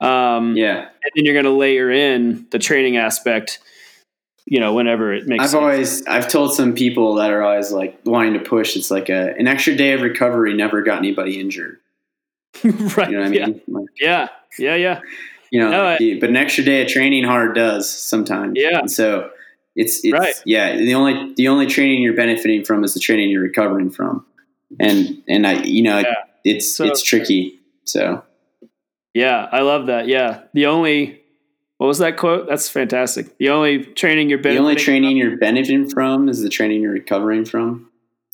Um, 0.00 0.56
yeah. 0.56 0.80
And 0.80 1.12
then 1.14 1.24
you're 1.24 1.34
going 1.34 1.46
to 1.46 1.50
layer 1.50 1.90
in 1.90 2.46
the 2.50 2.58
training 2.58 2.96
aspect, 2.96 3.60
you 4.44 4.60
know, 4.60 4.74
whenever 4.74 5.12
it 5.12 5.26
makes 5.26 5.44
I've 5.44 5.50
sense. 5.50 5.60
always, 5.60 6.06
I've 6.06 6.28
told 6.28 6.54
some 6.54 6.74
people 6.74 7.14
that 7.14 7.30
are 7.30 7.42
always 7.42 7.72
like 7.72 7.98
wanting 8.04 8.34
to 8.34 8.40
push. 8.40 8.76
It's 8.76 8.90
like 8.90 9.08
a, 9.08 9.34
an 9.38 9.46
extra 9.46 9.74
day 9.74 9.92
of 9.92 10.02
recovery 10.02 10.54
never 10.54 10.82
got 10.82 10.98
anybody 10.98 11.40
injured. 11.40 11.78
right. 12.64 12.72
You 12.72 12.72
know 12.72 13.18
what 13.18 13.26
I 13.26 13.28
mean? 13.28 13.32
Yeah. 13.32 13.46
Like, 13.68 13.88
yeah. 14.00 14.28
Yeah. 14.58 14.74
Yeah. 14.74 15.00
You 15.50 15.60
know, 15.60 15.70
no, 15.70 15.84
like, 15.84 16.00
I, 16.00 16.18
but 16.20 16.28
an 16.28 16.36
extra 16.36 16.64
day 16.64 16.82
of 16.82 16.88
training 16.88 17.24
hard 17.24 17.54
does 17.54 17.88
sometimes. 17.88 18.54
Yeah. 18.56 18.80
And 18.80 18.90
so 18.90 19.30
it's, 19.76 20.04
it's 20.04 20.12
right. 20.12 20.34
yeah. 20.44 20.76
The 20.76 20.94
only, 20.94 21.34
the 21.34 21.48
only 21.48 21.66
training 21.66 22.02
you're 22.02 22.16
benefiting 22.16 22.64
from 22.64 22.84
is 22.84 22.94
the 22.94 23.00
training 23.00 23.30
you're 23.30 23.42
recovering 23.42 23.90
from. 23.90 24.26
And, 24.80 25.22
and 25.28 25.46
I, 25.46 25.62
you 25.62 25.82
know, 25.82 25.98
yeah. 25.98 26.14
it's, 26.44 26.74
so, 26.74 26.84
it's 26.84 27.02
tricky. 27.02 27.60
So 27.84 28.24
yeah, 29.16 29.48
I 29.50 29.62
love 29.62 29.86
that. 29.86 30.08
Yeah. 30.08 30.42
The 30.52 30.66
only 30.66 31.22
what 31.78 31.86
was 31.86 31.98
that 31.98 32.18
quote? 32.18 32.46
That's 32.46 32.68
fantastic. 32.68 33.38
The 33.38 33.48
only 33.48 33.82
training 33.82 34.28
you're 34.28 34.38
benefiting 34.38 34.62
The 34.62 34.68
only 34.68 34.76
training 34.76 35.10
from, 35.12 35.16
you're 35.16 35.38
benefiting 35.38 35.88
from 35.88 36.28
is 36.28 36.42
the 36.42 36.50
training 36.50 36.82
you're 36.82 36.92
recovering 36.92 37.46
from. 37.46 37.90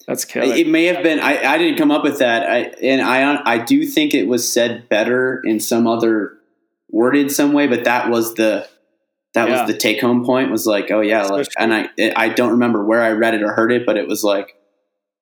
That's 0.08 0.24
killer. 0.24 0.52
It 0.52 0.66
may 0.66 0.86
have 0.86 1.04
been 1.04 1.20
I, 1.20 1.52
I 1.52 1.56
didn't 1.56 1.78
come 1.78 1.92
up 1.92 2.02
with 2.02 2.18
that. 2.18 2.50
I 2.50 2.58
and 2.82 3.00
I 3.00 3.40
I 3.44 3.58
do 3.58 3.86
think 3.86 4.12
it 4.12 4.26
was 4.26 4.52
said 4.52 4.88
better 4.88 5.40
in 5.44 5.60
some 5.60 5.86
other 5.86 6.38
worded 6.90 7.30
some 7.30 7.52
way, 7.52 7.68
but 7.68 7.84
that 7.84 8.10
was 8.10 8.34
the 8.34 8.68
that 9.34 9.48
yeah. 9.48 9.62
was 9.62 9.72
the 9.72 9.78
take 9.78 10.00
home 10.00 10.24
point 10.24 10.50
was 10.50 10.66
like, 10.66 10.90
oh 10.90 11.00
yeah, 11.00 11.22
like, 11.22 11.46
and 11.56 11.72
I 11.72 11.90
I 12.16 12.28
don't 12.30 12.50
remember 12.50 12.84
where 12.84 13.02
I 13.02 13.12
read 13.12 13.34
it 13.34 13.44
or 13.44 13.52
heard 13.52 13.70
it, 13.70 13.86
but 13.86 13.96
it 13.96 14.08
was 14.08 14.24
like, 14.24 14.56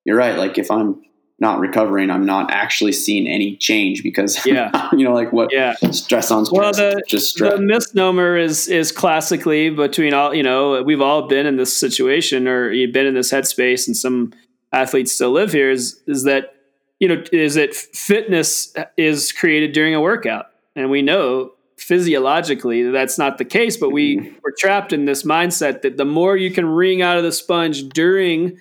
you're 0.06 0.16
right. 0.16 0.38
Like 0.38 0.56
if 0.56 0.70
I'm 0.70 1.02
not 1.40 1.58
recovering, 1.58 2.10
I'm 2.10 2.26
not 2.26 2.50
actually 2.50 2.92
seeing 2.92 3.26
any 3.26 3.56
change 3.56 4.02
because 4.02 4.44
yeah, 4.46 4.90
you 4.92 5.04
know, 5.04 5.14
like 5.14 5.32
what 5.32 5.52
yeah. 5.52 5.74
stress 5.90 6.30
on 6.30 6.44
stress. 6.44 6.58
Well, 6.58 6.72
the, 6.72 7.02
just 7.08 7.30
stress. 7.30 7.54
the 7.54 7.60
misnomer 7.60 8.36
is 8.36 8.68
is 8.68 8.92
classically 8.92 9.70
between 9.70 10.12
all 10.12 10.34
you 10.34 10.42
know 10.42 10.82
we've 10.82 11.00
all 11.00 11.26
been 11.26 11.46
in 11.46 11.56
this 11.56 11.74
situation 11.74 12.46
or 12.46 12.70
you've 12.70 12.92
been 12.92 13.06
in 13.06 13.14
this 13.14 13.32
headspace, 13.32 13.86
and 13.86 13.96
some 13.96 14.32
athletes 14.72 15.12
still 15.12 15.32
live 15.32 15.52
here. 15.52 15.70
Is 15.70 16.00
is 16.06 16.24
that 16.24 16.54
you 17.00 17.08
know 17.08 17.22
is 17.32 17.54
that 17.54 17.74
fitness 17.74 18.74
is 18.96 19.32
created 19.32 19.72
during 19.72 19.94
a 19.94 20.00
workout, 20.00 20.46
and 20.76 20.90
we 20.90 21.00
know 21.00 21.52
physiologically 21.78 22.90
that's 22.90 23.16
not 23.16 23.38
the 23.38 23.44
case, 23.44 23.78
but 23.78 23.90
we 23.90 24.18
mm-hmm. 24.18 24.34
we're 24.44 24.52
trapped 24.58 24.92
in 24.92 25.06
this 25.06 25.22
mindset 25.22 25.80
that 25.80 25.96
the 25.96 26.04
more 26.04 26.36
you 26.36 26.50
can 26.50 26.66
wring 26.66 27.00
out 27.00 27.16
of 27.16 27.22
the 27.22 27.32
sponge 27.32 27.88
during 27.88 28.58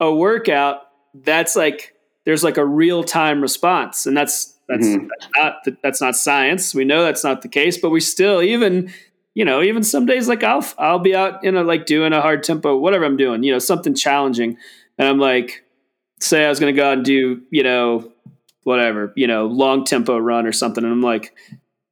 a 0.00 0.12
workout, 0.12 0.82
that's 1.14 1.54
like 1.54 1.94
there's 2.24 2.44
like 2.44 2.56
a 2.56 2.64
real 2.64 3.02
time 3.04 3.40
response, 3.40 4.06
and 4.06 4.16
that's 4.16 4.56
that's, 4.68 4.86
mm-hmm. 4.86 5.08
that's 5.08 5.28
not 5.36 5.82
that's 5.82 6.00
not 6.00 6.16
science. 6.16 6.74
We 6.74 6.84
know 6.84 7.04
that's 7.04 7.24
not 7.24 7.42
the 7.42 7.48
case, 7.48 7.78
but 7.78 7.90
we 7.90 8.00
still 8.00 8.42
even 8.42 8.92
you 9.34 9.44
know 9.44 9.62
even 9.62 9.82
some 9.82 10.06
days 10.06 10.28
like 10.28 10.42
I'll 10.42 10.64
I'll 10.78 10.98
be 10.98 11.14
out 11.14 11.42
you 11.42 11.52
know 11.52 11.62
like 11.62 11.86
doing 11.86 12.12
a 12.12 12.20
hard 12.20 12.42
tempo 12.42 12.76
whatever 12.76 13.04
I'm 13.04 13.16
doing 13.16 13.42
you 13.42 13.52
know 13.52 13.58
something 13.58 13.94
challenging, 13.94 14.56
and 14.98 15.08
I'm 15.08 15.18
like 15.18 15.64
say 16.20 16.44
I 16.44 16.48
was 16.48 16.60
going 16.60 16.74
to 16.74 16.80
go 16.80 16.86
out 16.86 16.94
and 16.94 17.04
do 17.04 17.42
you 17.50 17.62
know 17.62 18.12
whatever 18.64 19.12
you 19.16 19.26
know 19.26 19.46
long 19.46 19.84
tempo 19.84 20.18
run 20.18 20.46
or 20.46 20.52
something, 20.52 20.84
and 20.84 20.92
I'm 20.92 21.02
like. 21.02 21.34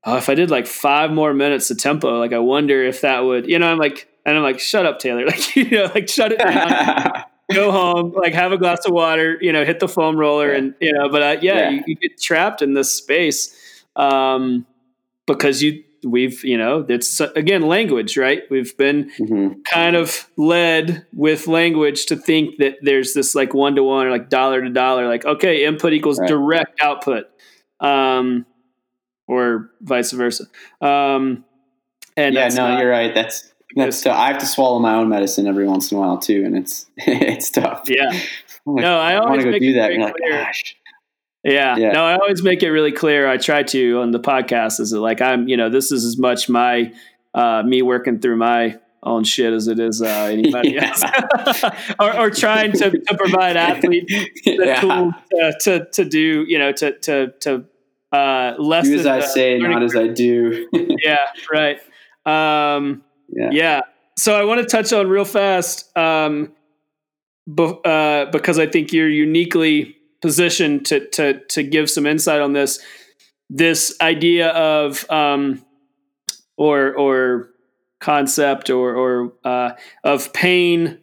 Oh, 0.04 0.16
if 0.16 0.28
I 0.28 0.36
did 0.36 0.48
like 0.48 0.68
five 0.68 1.10
more 1.10 1.34
minutes 1.34 1.70
of 1.72 1.76
tempo, 1.76 2.20
like 2.20 2.32
I 2.32 2.38
wonder 2.38 2.82
if 2.84 3.00
that 3.00 3.24
would, 3.24 3.50
you 3.50 3.58
know, 3.58 3.66
I'm 3.66 3.78
like, 3.78 4.08
and 4.24 4.36
I'm 4.36 4.44
like, 4.44 4.60
shut 4.60 4.86
up, 4.86 5.00
Taylor. 5.00 5.24
Like, 5.26 5.56
you 5.56 5.68
know, 5.70 5.90
like 5.92 6.08
shut 6.08 6.32
it 6.32 6.38
down. 6.38 7.24
go 7.52 7.70
home, 7.70 8.12
like 8.12 8.34
have 8.34 8.52
a 8.52 8.58
glass 8.58 8.84
of 8.86 8.92
water, 8.92 9.38
you 9.40 9.52
know, 9.52 9.64
hit 9.64 9.80
the 9.80 9.88
foam 9.88 10.16
roller, 10.16 10.50
yeah. 10.50 10.58
and 10.58 10.74
you 10.80 10.92
know. 10.92 11.08
But 11.08 11.22
uh, 11.22 11.36
yeah, 11.40 11.54
yeah. 11.54 11.70
You, 11.70 11.84
you, 11.86 11.94
get 11.96 12.20
trapped 12.20 12.62
in 12.62 12.74
this 12.74 12.92
space 12.92 13.84
um, 13.96 14.66
because 15.26 15.62
you 15.62 15.84
we've 16.04 16.44
you 16.44 16.56
know 16.56 16.84
it's 16.88 17.20
again 17.20 17.62
language 17.62 18.16
right 18.16 18.44
we've 18.50 18.76
been 18.76 19.10
mm-hmm. 19.18 19.60
kind 19.62 19.96
of 19.96 20.28
led 20.36 21.04
with 21.12 21.46
language 21.46 22.06
to 22.06 22.16
think 22.16 22.56
that 22.58 22.76
there's 22.82 23.14
this 23.14 23.34
like 23.34 23.54
one 23.54 23.74
to 23.74 23.82
one 23.82 24.06
or 24.06 24.10
like 24.10 24.28
dollar 24.28 24.62
to 24.62 24.70
dollar 24.70 25.08
like 25.08 25.24
okay 25.24 25.64
input 25.64 25.92
equals 25.92 26.20
right. 26.20 26.28
direct 26.28 26.80
output 26.80 27.24
um 27.80 28.46
or 29.26 29.70
vice 29.80 30.12
versa 30.12 30.44
um 30.80 31.44
and 32.16 32.34
yeah 32.34 32.48
no 32.48 32.68
not, 32.68 32.80
you're 32.80 32.90
right 32.90 33.14
that's 33.14 33.52
that's 33.76 34.00
tough. 34.00 34.16
I 34.16 34.28
have 34.28 34.38
to 34.38 34.46
swallow 34.46 34.78
my 34.78 34.94
own 34.94 35.08
medicine 35.08 35.46
every 35.46 35.66
once 35.66 35.90
in 35.92 35.98
a 35.98 36.00
while 36.00 36.18
too 36.18 36.42
and 36.44 36.56
it's 36.56 36.86
it's 36.96 37.50
tough 37.50 37.88
yeah 37.88 38.10
like, 38.66 38.82
no 38.82 38.98
I 38.98 39.16
always 39.16 39.44
I 39.44 39.50
to 39.50 39.52
go 39.52 39.58
do 39.58 39.72
that 39.74 39.92
like, 39.92 40.14
gosh 40.28 40.76
yeah. 41.44 41.76
yeah. 41.76 41.92
No, 41.92 42.04
I 42.04 42.16
always 42.16 42.42
make 42.42 42.62
it 42.62 42.70
really 42.70 42.92
clear. 42.92 43.28
I 43.28 43.36
try 43.36 43.62
to 43.62 44.00
on 44.00 44.10
the 44.10 44.20
podcast 44.20 44.80
is 44.80 44.90
that 44.90 45.00
like 45.00 45.20
I'm, 45.20 45.48
you 45.48 45.56
know, 45.56 45.70
this 45.70 45.92
is 45.92 46.04
as 46.04 46.18
much 46.18 46.48
my 46.48 46.92
uh, 47.34 47.62
me 47.62 47.82
working 47.82 48.18
through 48.18 48.36
my 48.36 48.78
own 49.02 49.22
shit 49.24 49.52
as 49.52 49.68
it 49.68 49.78
is 49.78 50.02
uh, 50.02 50.28
anybody 50.30 50.70
yeah. 50.74 50.88
else, 50.88 51.64
or, 52.00 52.16
or, 52.18 52.30
trying 52.30 52.72
to, 52.72 52.90
to 52.90 53.16
provide 53.16 53.56
athletes 53.56 54.12
the 54.44 54.56
yeah. 54.58 54.80
tool 54.80 55.12
to, 55.30 55.54
to, 55.60 55.86
to 55.92 56.04
do, 56.04 56.44
you 56.48 56.58
know, 56.58 56.72
to 56.72 56.98
to 56.98 57.32
to 57.40 57.64
uh, 58.10 58.54
less 58.58 58.86
do 58.86 58.98
as 58.98 59.06
I 59.06 59.20
say, 59.20 59.58
not 59.58 59.82
as 59.82 59.94
I 59.94 60.08
do. 60.08 60.68
yeah, 60.72 61.18
right. 61.52 61.78
Um, 62.26 63.04
yeah. 63.28 63.50
yeah. 63.52 63.80
So 64.16 64.34
I 64.34 64.44
want 64.44 64.60
to 64.60 64.66
touch 64.66 64.92
on 64.92 65.08
real 65.08 65.24
fast, 65.24 65.96
um, 65.96 66.52
be, 67.52 67.72
uh, 67.84 68.26
because 68.26 68.58
I 68.58 68.66
think 68.66 68.92
you're 68.92 69.08
uniquely 69.08 69.96
positioned 70.20 70.86
to 70.86 71.08
to 71.10 71.40
to 71.46 71.62
give 71.62 71.88
some 71.88 72.06
insight 72.06 72.40
on 72.40 72.52
this 72.52 72.80
this 73.48 73.96
idea 74.00 74.48
of 74.48 75.08
um, 75.10 75.64
or 76.56 76.92
or 76.94 77.50
concept 78.00 78.70
or 78.70 78.94
or 78.94 79.32
uh, 79.44 79.72
of 80.04 80.32
pain 80.32 80.98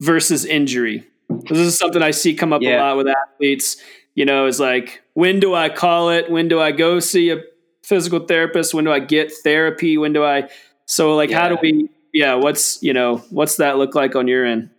versus 0.00 0.44
injury. 0.44 1.04
This 1.28 1.58
is 1.58 1.78
something 1.78 2.02
I 2.02 2.10
see 2.10 2.34
come 2.34 2.52
up 2.52 2.62
yeah. 2.62 2.78
a 2.78 2.80
lot 2.80 2.96
with 2.96 3.08
athletes. 3.08 3.76
You 4.14 4.24
know, 4.24 4.46
is 4.46 4.58
like 4.58 5.02
when 5.14 5.40
do 5.40 5.54
I 5.54 5.68
call 5.68 6.10
it? 6.10 6.30
When 6.30 6.48
do 6.48 6.60
I 6.60 6.72
go 6.72 7.00
see 7.00 7.30
a 7.30 7.42
physical 7.84 8.20
therapist? 8.20 8.74
When 8.74 8.84
do 8.84 8.92
I 8.92 8.98
get 8.98 9.32
therapy? 9.44 9.96
When 9.96 10.12
do 10.12 10.24
I? 10.24 10.48
So 10.88 11.14
like, 11.14 11.30
yeah. 11.30 11.40
how 11.40 11.48
do 11.50 11.58
we? 11.62 11.88
Yeah, 12.12 12.34
what's 12.34 12.82
you 12.82 12.92
know 12.92 13.18
what's 13.30 13.56
that 13.56 13.76
look 13.76 13.94
like 13.94 14.16
on 14.16 14.26
your 14.26 14.44
end? 14.44 14.70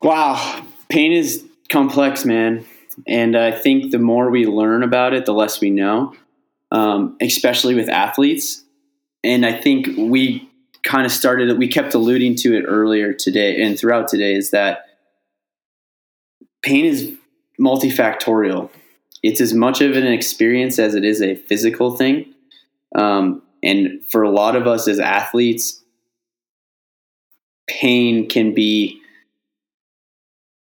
Wow, 0.00 0.64
pain 0.88 1.12
is 1.12 1.44
complex, 1.70 2.24
man. 2.24 2.64
And 3.06 3.36
I 3.36 3.52
think 3.52 3.90
the 3.90 3.98
more 3.98 4.30
we 4.30 4.46
learn 4.46 4.82
about 4.82 5.14
it, 5.14 5.24
the 5.24 5.32
less 5.32 5.60
we 5.60 5.70
know, 5.70 6.14
um, 6.70 7.16
especially 7.20 7.74
with 7.74 7.88
athletes. 7.88 8.62
And 9.24 9.44
I 9.44 9.52
think 9.52 9.88
we 9.96 10.48
kind 10.82 11.04
of 11.04 11.12
started, 11.12 11.56
we 11.58 11.68
kept 11.68 11.94
alluding 11.94 12.36
to 12.36 12.56
it 12.56 12.64
earlier 12.66 13.12
today 13.12 13.62
and 13.62 13.78
throughout 13.78 14.08
today 14.08 14.34
is 14.34 14.50
that 14.50 14.86
pain 16.62 16.84
is 16.84 17.12
multifactorial. 17.60 18.70
It's 19.22 19.40
as 19.40 19.52
much 19.52 19.80
of 19.80 19.96
an 19.96 20.06
experience 20.06 20.78
as 20.78 20.94
it 20.94 21.04
is 21.04 21.20
a 21.20 21.34
physical 21.34 21.96
thing. 21.96 22.32
Um, 22.94 23.42
and 23.62 24.04
for 24.06 24.22
a 24.22 24.30
lot 24.30 24.56
of 24.56 24.66
us 24.66 24.88
as 24.88 24.98
athletes, 24.98 25.82
pain 27.68 28.28
can 28.28 28.54
be 28.54 29.00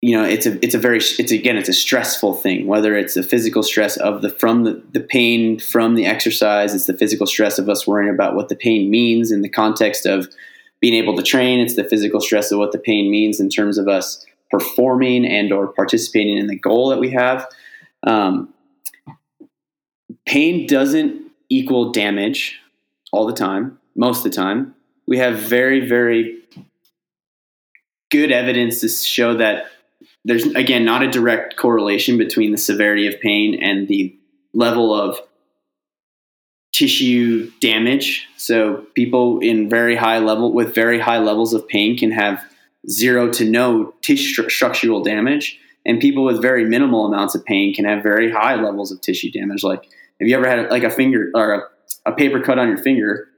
you 0.00 0.16
know 0.16 0.24
it's 0.24 0.46
a 0.46 0.62
it's 0.64 0.74
a 0.74 0.78
very 0.78 0.98
it's 0.98 1.32
again 1.32 1.56
it's 1.56 1.68
a 1.68 1.74
stressful 1.74 2.34
thing 2.34 2.66
whether 2.66 2.96
it's 2.96 3.14
the 3.14 3.22
physical 3.22 3.62
stress 3.62 3.96
of 3.98 4.22
the 4.22 4.30
from 4.30 4.64
the, 4.64 4.82
the 4.92 5.00
pain 5.00 5.58
from 5.58 5.94
the 5.94 6.06
exercise 6.06 6.74
it's 6.74 6.86
the 6.86 6.96
physical 6.96 7.26
stress 7.26 7.58
of 7.58 7.68
us 7.68 7.86
worrying 7.86 8.12
about 8.12 8.34
what 8.34 8.48
the 8.48 8.56
pain 8.56 8.90
means 8.90 9.30
in 9.30 9.42
the 9.42 9.48
context 9.48 10.04
of 10.06 10.28
being 10.80 10.94
able 10.94 11.16
to 11.16 11.22
train 11.22 11.58
it's 11.58 11.76
the 11.76 11.84
physical 11.84 12.20
stress 12.20 12.50
of 12.52 12.58
what 12.58 12.72
the 12.72 12.78
pain 12.78 13.10
means 13.10 13.40
in 13.40 13.48
terms 13.48 13.78
of 13.78 13.88
us 13.88 14.24
performing 14.58 15.26
and 15.26 15.52
or 15.52 15.68
participating 15.68 16.38
in 16.38 16.46
the 16.46 16.58
goal 16.58 16.88
that 16.88 17.00
we 17.00 17.10
have. 17.10 17.46
Um, 18.06 18.54
pain 20.26 20.66
doesn't 20.66 21.22
equal 21.48 21.90
damage 21.90 22.60
all 23.14 23.26
the 23.26 23.32
time 23.32 23.78
most 23.94 24.18
of 24.18 24.24
the 24.24 24.36
time 24.36 24.74
we 25.06 25.18
have 25.18 25.38
very 25.38 25.86
very 25.86 26.40
good 28.10 28.30
evidence 28.30 28.80
to 28.80 28.88
show 28.88 29.34
that 29.36 29.66
there's 30.24 30.46
again 30.54 30.84
not 30.84 31.02
a 31.02 31.10
direct 31.10 31.56
correlation 31.56 32.16
between 32.18 32.52
the 32.52 32.58
severity 32.58 33.06
of 33.06 33.20
pain 33.20 33.60
and 33.62 33.88
the 33.88 34.16
level 34.54 34.94
of 34.94 35.18
tissue 36.72 37.50
damage. 37.60 38.26
So 38.36 38.84
people 38.94 39.38
in 39.38 39.68
very 39.68 39.94
high 39.94 40.18
level 40.18 40.52
with 40.52 40.74
very 40.74 40.98
high 40.98 41.18
levels 41.18 41.54
of 41.54 41.66
pain 41.68 41.96
can 41.96 42.10
have 42.10 42.44
zero 42.90 43.30
to 43.32 43.44
no 43.44 43.94
tissue 44.02 44.48
structural 44.48 45.02
damage, 45.02 45.58
and 45.86 46.00
people 46.00 46.24
with 46.24 46.42
very 46.42 46.64
minimal 46.64 47.06
amounts 47.06 47.34
of 47.34 47.44
pain 47.44 47.72
can 47.72 47.84
have 47.84 48.02
very 48.02 48.30
high 48.30 48.56
levels 48.56 48.90
of 48.90 49.00
tissue 49.00 49.30
damage. 49.30 49.62
Like, 49.62 49.84
have 50.20 50.28
you 50.28 50.36
ever 50.36 50.48
had 50.48 50.70
like 50.70 50.82
a 50.82 50.90
finger 50.90 51.30
or 51.34 51.54
a, 51.54 51.62
a 52.06 52.12
paper 52.12 52.40
cut 52.40 52.58
on 52.58 52.68
your 52.68 52.78
finger? 52.78 53.28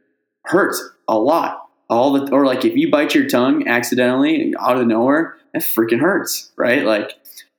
Hurts 0.44 0.82
a 1.08 1.18
lot. 1.18 1.62
All 1.88 2.12
the 2.12 2.32
or 2.32 2.46
like 2.46 2.64
if 2.64 2.76
you 2.76 2.90
bite 2.90 3.14
your 3.14 3.28
tongue 3.28 3.68
accidentally 3.68 4.54
out 4.58 4.76
of 4.76 4.86
nowhere, 4.86 5.36
it 5.54 5.62
freaking 5.62 6.00
hurts, 6.00 6.50
right? 6.56 6.84
Like, 6.84 7.12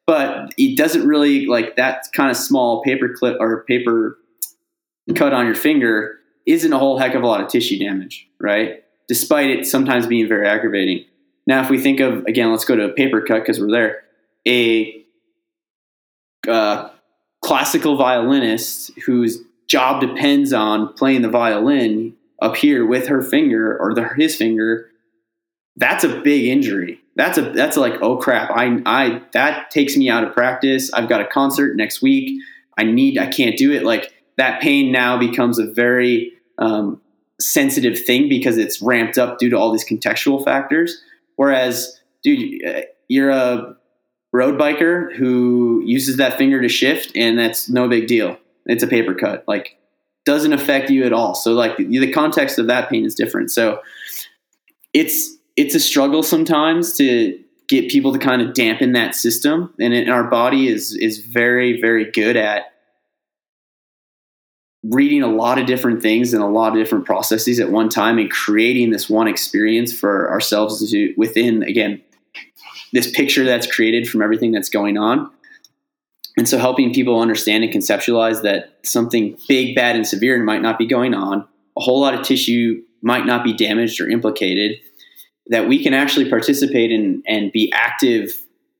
but 0.06 0.54
it 0.58 0.78
doesn't 0.78 1.08
really 1.08 1.46
like 1.46 1.76
that 1.78 2.06
kind 2.14 2.30
of 2.30 2.38
small 2.38 2.82
paper 2.84 3.10
clip 3.10 3.38
or 3.40 3.64
paper 3.64 4.18
cut 5.16 5.34
on 5.34 5.46
your 5.46 5.56
finger 5.56 6.20
isn't 6.46 6.72
a 6.72 6.78
whole 6.78 6.98
heck 6.98 7.14
of 7.14 7.24
a 7.24 7.28
lot 7.28 7.42
of 7.42 7.48
tissue 7.50 7.80
damage, 7.80 8.28
right? 8.40 8.84
Despite 9.08 9.50
it 9.50 9.66
sometimes 9.66 10.08
being 10.08 10.28
very 10.28 10.48
aggravating. 10.48 11.06
Now, 11.46 11.62
if 11.62 11.70
we 11.70 11.80
think 11.80 12.00
of 12.00 12.26
again, 12.26 12.52
let's 12.52 12.66
go 12.66 12.76
to 12.76 12.86
a 12.86 12.94
paper 12.94 13.22
cut 13.22 13.40
because 13.40 13.60
we're 13.60 13.72
there. 13.72 14.04
A 14.48 15.06
uh, 16.48 16.90
classical 17.42 17.98
violinist 17.98 18.92
whose 19.06 19.42
job 19.68 20.02
depends 20.02 20.54
on 20.54 20.94
playing 20.94 21.22
the 21.22 21.30
violin 21.30 22.16
up 22.42 22.56
here 22.56 22.86
with 22.86 23.08
her 23.08 23.22
finger 23.22 23.78
or 23.78 23.94
the, 23.94 24.08
his 24.16 24.36
finger, 24.36 24.90
that's 25.76 26.04
a 26.04 26.22
big 26.22 26.46
injury, 26.46 27.00
that's 27.16 27.38
a 27.38 27.42
that's 27.52 27.78
like 27.78 27.94
oh 28.02 28.18
crap 28.18 28.52
I 28.52 28.82
I 28.86 29.22
that 29.34 29.72
takes 29.72 29.96
me 29.96 30.10
out 30.10 30.24
of 30.24 30.34
practice. 30.34 30.92
I've 30.94 31.10
got 31.10 31.22
a 31.22 31.28
concert 31.28 31.76
next 31.76 32.02
week. 32.02 32.42
I 32.78 32.84
need 32.84 33.18
I 33.18 33.28
can't 33.28 33.58
do 33.58 33.72
it. 33.72 33.84
Like 33.84 34.14
that 34.38 34.62
pain 34.62 34.92
now 34.92 35.18
becomes 35.18 35.60
a 35.60 35.66
very 35.66 36.32
um, 36.58 37.02
sensitive 37.40 38.00
thing 38.00 38.30
because 38.30 38.58
it's 38.58 38.82
ramped 38.82 39.18
up 39.18 39.40
due 39.40 39.50
to 39.50 39.58
all 39.58 39.72
these 39.72 39.86
contextual 39.86 40.44
factors. 40.44 41.02
Whereas, 41.36 42.00
dude, 42.24 42.66
uh, 42.66 42.82
you're 43.08 43.30
a 43.30 43.76
road 44.32 44.60
biker 44.60 45.16
who 45.16 45.82
uses 45.86 46.18
that 46.18 46.38
finger 46.38 46.62
to 46.62 46.70
shift, 46.70 47.12
and 47.16 47.38
that's 47.38 47.70
no 47.70 47.88
big 47.88 48.08
deal. 48.08 48.38
It's 48.68 48.84
a 48.84 48.88
paper 48.88 49.14
cut. 49.14 49.44
Like 49.48 49.78
doesn't 50.26 50.54
affect 50.54 50.90
you 50.90 51.06
at 51.06 51.14
all. 51.14 51.36
So 51.36 51.54
like 51.54 51.78
the 51.78 52.12
context 52.12 52.60
of 52.60 52.68
that 52.68 52.90
pain 52.90 53.06
is 53.06 53.16
different. 53.16 53.50
So 53.50 53.82
it's 54.94 55.36
it's 55.56 55.74
a 55.74 55.80
struggle 55.80 56.22
sometimes 56.22 56.96
to 56.98 57.40
get 57.68 57.90
people 57.90 58.14
to 58.14 58.20
kind 58.20 58.42
of 58.42 58.54
dampen 58.54 58.94
that 58.94 59.16
system 59.16 59.74
and, 59.80 59.94
it, 59.94 60.04
and 60.04 60.12
our 60.12 60.24
body 60.24 60.68
is 60.68 60.96
is 60.96 61.20
very 61.20 61.80
very 61.82 62.10
good 62.12 62.38
at 62.38 62.74
reading 64.84 65.22
a 65.22 65.28
lot 65.28 65.58
of 65.58 65.66
different 65.66 66.02
things 66.02 66.34
and 66.34 66.42
a 66.42 66.48
lot 66.48 66.72
of 66.72 66.76
different 66.76 67.06
processes 67.06 67.60
at 67.60 67.72
one 67.72 67.90
time 67.90 68.18
and 68.18 68.32
creating 68.32 68.92
this 68.92 69.10
one 69.10 69.28
experience 69.28 69.92
for 69.92 70.32
ourselves 70.32 70.90
to 70.90 71.14
within 71.18 71.64
again 71.64 72.02
this 72.94 73.12
picture 73.12 73.44
that's 73.44 73.70
created 73.70 74.08
from 74.08 74.22
everything 74.22 74.52
that's 74.52 74.70
going 74.70 74.98
on 74.98 75.30
and 76.38 76.48
so 76.48 76.58
helping 76.58 76.94
people 76.94 77.20
understand 77.20 77.64
and 77.64 77.74
conceptualize 77.74 78.44
that 78.44 78.78
something 78.84 79.38
big 79.48 79.76
bad 79.76 79.96
and 79.96 80.08
severe 80.08 80.42
might 80.44 80.62
not 80.62 80.78
be 80.78 80.86
going 80.86 81.14
on 81.14 81.48
a 81.76 81.82
whole 81.82 82.00
lot 82.00 82.14
of 82.14 82.24
tissue 82.24 82.82
might 83.02 83.26
not 83.26 83.44
be 83.44 83.54
damaged 83.54 84.00
or 84.00 84.10
implicated 84.10 84.80
that 85.48 85.68
we 85.68 85.82
can 85.82 85.94
actually 85.94 86.30
participate 86.30 86.92
in 86.92 87.24
and 87.26 87.52
be 87.52 87.72
active 87.74 88.32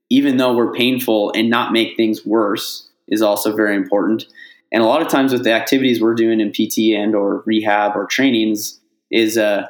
even 0.10 0.38
though 0.38 0.56
we're 0.56 0.74
painful 0.74 1.32
and 1.36 1.50
not 1.50 1.74
make 1.74 1.98
things 1.98 2.26
worse 2.26 2.90
is 3.08 3.22
also 3.22 3.56
very 3.56 3.76
important. 3.76 4.26
And 4.72 4.84
a 4.84 4.86
lot 4.86 5.02
of 5.02 5.08
times 5.08 5.32
with 5.32 5.44
the 5.44 5.54
activities 5.54 6.02
we're 6.02 6.16
doing 6.16 6.40
in 6.40 6.52
PT 6.52 6.96
and 6.96 7.16
or 7.16 7.44
rehab 7.46 7.96
or 7.96 8.06
trainings 8.06 8.80
is 9.12 9.38
uh, 9.38 9.68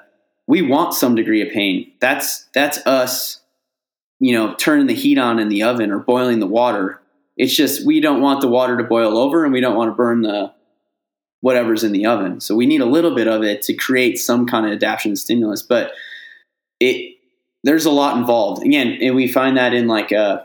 we 0.47 0.61
want 0.61 0.93
some 0.93 1.15
degree 1.15 1.41
of 1.41 1.53
pain. 1.53 1.91
That's 1.99 2.47
that's 2.53 2.85
us, 2.87 3.41
you 4.19 4.33
know, 4.33 4.55
turning 4.55 4.87
the 4.87 4.95
heat 4.95 5.17
on 5.17 5.39
in 5.39 5.49
the 5.49 5.63
oven 5.63 5.91
or 5.91 5.99
boiling 5.99 6.39
the 6.39 6.47
water. 6.47 7.01
It's 7.37 7.55
just 7.55 7.85
we 7.85 7.99
don't 7.99 8.21
want 8.21 8.41
the 8.41 8.47
water 8.47 8.77
to 8.77 8.83
boil 8.83 9.17
over 9.17 9.43
and 9.43 9.53
we 9.53 9.61
don't 9.61 9.75
want 9.75 9.91
to 9.91 9.95
burn 9.95 10.21
the 10.21 10.53
whatever's 11.41 11.83
in 11.83 11.91
the 11.91 12.05
oven. 12.05 12.39
So 12.39 12.55
we 12.55 12.65
need 12.65 12.81
a 12.81 12.85
little 12.85 13.15
bit 13.15 13.27
of 13.27 13.43
it 13.43 13.61
to 13.63 13.73
create 13.73 14.17
some 14.17 14.47
kind 14.47 14.65
of 14.65 14.71
adaptation 14.71 15.15
stimulus. 15.15 15.61
But 15.61 15.91
it 16.79 17.15
there's 17.63 17.85
a 17.85 17.91
lot 17.91 18.17
involved. 18.17 18.65
Again, 18.65 18.97
and 19.01 19.15
we 19.15 19.27
find 19.27 19.57
that 19.57 19.73
in 19.73 19.87
like 19.87 20.11
uh, 20.11 20.41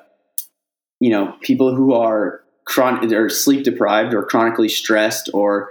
you 1.01 1.11
know, 1.11 1.35
people 1.41 1.75
who 1.75 1.95
are 1.95 2.43
chronic 2.65 3.11
or 3.11 3.29
sleep 3.29 3.65
deprived 3.65 4.15
or 4.15 4.25
chronically 4.25 4.69
stressed 4.69 5.31
or 5.35 5.71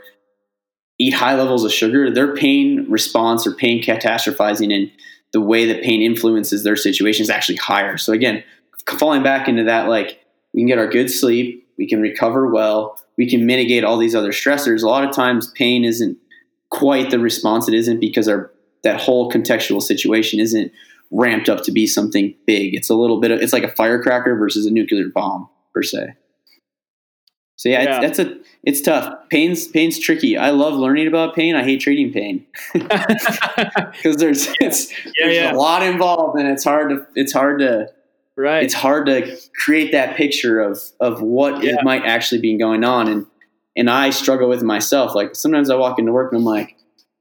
eat 1.00 1.14
high 1.14 1.36
levels 1.36 1.64
of 1.64 1.72
sugar, 1.72 2.12
their 2.12 2.36
pain 2.36 2.86
response 2.90 3.48
or 3.48 3.54
pain 3.54 3.82
catastrophizing 3.82 4.74
and 4.76 4.92
the 5.34 5.42
way 5.42 5.66
that 5.66 5.84
pain 5.84 6.02
influences 6.02 6.64
their 6.64 6.76
situation 6.76 7.24
is 7.24 7.30
actually 7.30 7.56
higher. 7.56 7.98
So 7.98 8.12
again, 8.14 8.44
falling 8.88 9.24
back 9.24 9.48
into 9.48 9.64
that, 9.64 9.88
like 9.88 10.21
we 10.54 10.62
can 10.62 10.68
get 10.68 10.78
our 10.78 10.88
good 10.88 11.10
sleep, 11.10 11.68
we 11.78 11.88
can 11.88 12.02
recover 12.02 12.50
well, 12.50 13.00
we 13.18 13.30
can 13.30 13.46
mitigate 13.46 13.84
all 13.84 13.98
these 13.98 14.16
other 14.16 14.32
stressors. 14.32 14.84
A 14.84 14.88
lot 14.88 15.04
of 15.04 15.16
times, 15.16 15.52
pain 15.52 15.84
isn't 15.84 16.18
quite 16.70 17.10
the 17.10 17.20
response 17.20 17.68
it 17.68 17.74
isn't 17.74 18.00
because 18.00 18.28
our 18.28 18.52
that 18.84 19.00
whole 19.00 19.32
contextual 19.32 19.82
situation 19.82 20.40
isn't 20.40 20.72
ramped 21.12 21.50
up 21.50 21.64
to 21.64 21.72
be 21.72 21.86
something 21.86 22.34
big. 22.48 22.74
It's 22.74 22.90
a 22.90 22.96
little 22.96 23.20
bit 23.20 23.32
of 23.32 23.42
it's 23.42 23.54
like 23.54 23.64
a 23.64 23.72
firecracker 23.76 24.36
versus 24.36 24.66
a 24.66 24.72
nuclear 24.72 25.08
bomb 25.14 25.50
per 25.74 25.84
se. 25.84 26.16
So 27.58 27.70
yeah, 27.70 27.84
yeah. 27.84 28.02
It's, 28.02 28.18
that's 28.18 28.30
a 28.30 28.38
it's 28.64 28.82
tough. 28.82 29.30
Pain's 29.30 29.68
pain's 29.68 30.00
tricky. 30.00 30.38
I 30.38 30.50
love 30.50 30.74
learning 30.74 31.08
about 31.08 31.36
pain. 31.36 31.56
I 31.56 31.64
hate 31.64 31.82
treating 31.82 32.12
pain 32.12 32.46
because 32.74 34.18
there's 34.18 34.48
it's 34.60 34.92
yeah, 34.92 35.12
there's 35.20 35.36
yeah. 35.36 35.54
a 35.54 35.56
lot 35.56 35.84
involved 35.84 36.40
and 36.40 36.50
it's 36.50 36.64
hard 36.64 36.90
to 36.90 37.06
it's 37.14 37.34
hard 37.34 37.60
to 37.60 37.88
right 38.42 38.64
it's 38.64 38.74
hard 38.74 39.06
to 39.06 39.38
create 39.64 39.92
that 39.92 40.16
picture 40.16 40.60
of 40.60 40.80
of 41.00 41.22
what 41.22 41.64
yeah. 41.64 41.76
might 41.84 42.04
actually 42.04 42.42
be 42.42 42.58
going 42.58 42.84
on 42.84 43.08
and 43.08 43.26
and 43.76 43.90
I 43.90 44.10
struggle 44.10 44.50
with 44.50 44.64
myself. 44.64 45.16
Like 45.16 45.36
sometimes 45.36 45.70
I 45.70 45.76
walk 45.76 46.00
into 46.00 46.12
work 46.12 46.32
and 46.32 46.40
I'm 46.40 46.46
like, 46.46 46.76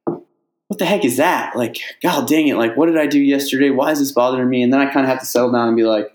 what 0.04 0.78
the 0.78 0.84
heck 0.84 1.04
is 1.04 1.16
that? 1.16 1.56
Like, 1.56 1.78
God 2.02 2.28
dang 2.28 2.48
it! 2.48 2.56
Like, 2.56 2.76
what 2.76 2.86
did 2.86 2.98
I 2.98 3.06
do 3.06 3.20
yesterday? 3.20 3.70
Why 3.70 3.90
is 3.90 3.98
this 3.98 4.12
bothering 4.12 4.48
me? 4.48 4.62
And 4.62 4.72
then 4.72 4.80
I 4.80 4.86
kind 4.86 5.04
of 5.04 5.10
have 5.10 5.20
to 5.20 5.26
settle 5.26 5.50
down 5.50 5.68
and 5.68 5.76
be 5.76 5.82
like, 5.82 6.12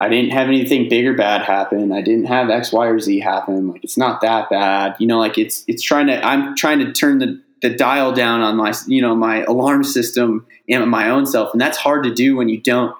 I 0.00 0.08
didn't 0.08 0.30
have 0.30 0.48
anything 0.48 0.88
big 0.88 1.06
or 1.06 1.14
bad 1.14 1.42
happen. 1.42 1.92
I 1.92 2.02
didn't 2.02 2.26
have 2.26 2.50
X, 2.50 2.72
Y, 2.72 2.86
or 2.86 2.98
Z 2.98 3.20
happen. 3.20 3.68
Like, 3.68 3.84
it's 3.84 3.98
not 3.98 4.20
that 4.20 4.48
bad. 4.48 4.96
You 4.98 5.06
know, 5.06 5.18
like 5.18 5.36
it's 5.38 5.64
it's 5.66 5.82
trying 5.82 6.06
to. 6.06 6.24
I'm 6.24 6.56
trying 6.56 6.78
to 6.80 6.92
turn 6.92 7.18
the 7.18 7.42
the 7.60 7.70
dial 7.70 8.12
down 8.12 8.40
on 8.40 8.56
my 8.56 8.72
you 8.86 9.02
know 9.02 9.14
my 9.14 9.42
alarm 9.42 9.84
system 9.84 10.46
and 10.68 10.88
my 10.90 11.10
own 11.10 11.26
self, 11.26 11.52
and 11.52 11.60
that's 11.60 11.78
hard 11.78 12.04
to 12.04 12.14
do 12.14 12.36
when 12.36 12.48
you 12.48 12.60
don't 12.60 12.96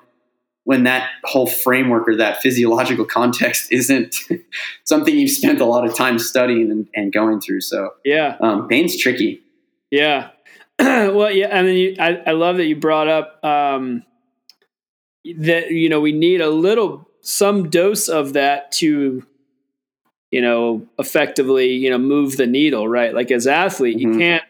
when 0.68 0.82
that 0.82 1.08
whole 1.24 1.46
framework 1.46 2.06
or 2.06 2.14
that 2.14 2.42
physiological 2.42 3.06
context 3.06 3.68
isn't 3.72 4.14
something 4.84 5.16
you've 5.16 5.30
spent 5.30 5.62
a 5.62 5.64
lot 5.64 5.86
of 5.86 5.96
time 5.96 6.18
studying 6.18 6.70
and, 6.70 6.86
and 6.94 7.10
going 7.10 7.40
through. 7.40 7.62
So 7.62 7.94
yeah, 8.04 8.36
um, 8.40 8.68
pain's 8.68 8.94
tricky. 9.00 9.40
Yeah. 9.90 10.28
well, 10.78 11.30
yeah, 11.30 11.46
and 11.46 11.66
then 11.66 11.74
you, 11.74 11.96
I, 11.98 12.22
I 12.26 12.32
love 12.32 12.58
that 12.58 12.66
you 12.66 12.76
brought 12.76 13.08
up 13.08 13.42
um, 13.42 14.04
that 15.38 15.70
you 15.70 15.88
know 15.88 16.02
we 16.02 16.12
need 16.12 16.42
a 16.42 16.50
little 16.50 17.08
some 17.22 17.70
dose 17.70 18.08
of 18.08 18.34
that 18.34 18.70
to 18.72 19.24
you 20.30 20.42
know 20.42 20.86
effectively 20.98 21.72
you 21.72 21.88
know 21.88 21.96
move 21.96 22.36
the 22.36 22.46
needle 22.46 22.86
right 22.86 23.14
like 23.14 23.30
as 23.30 23.46
athlete 23.46 23.96
mm-hmm. 23.96 24.12
you 24.12 24.18
can't 24.18 24.44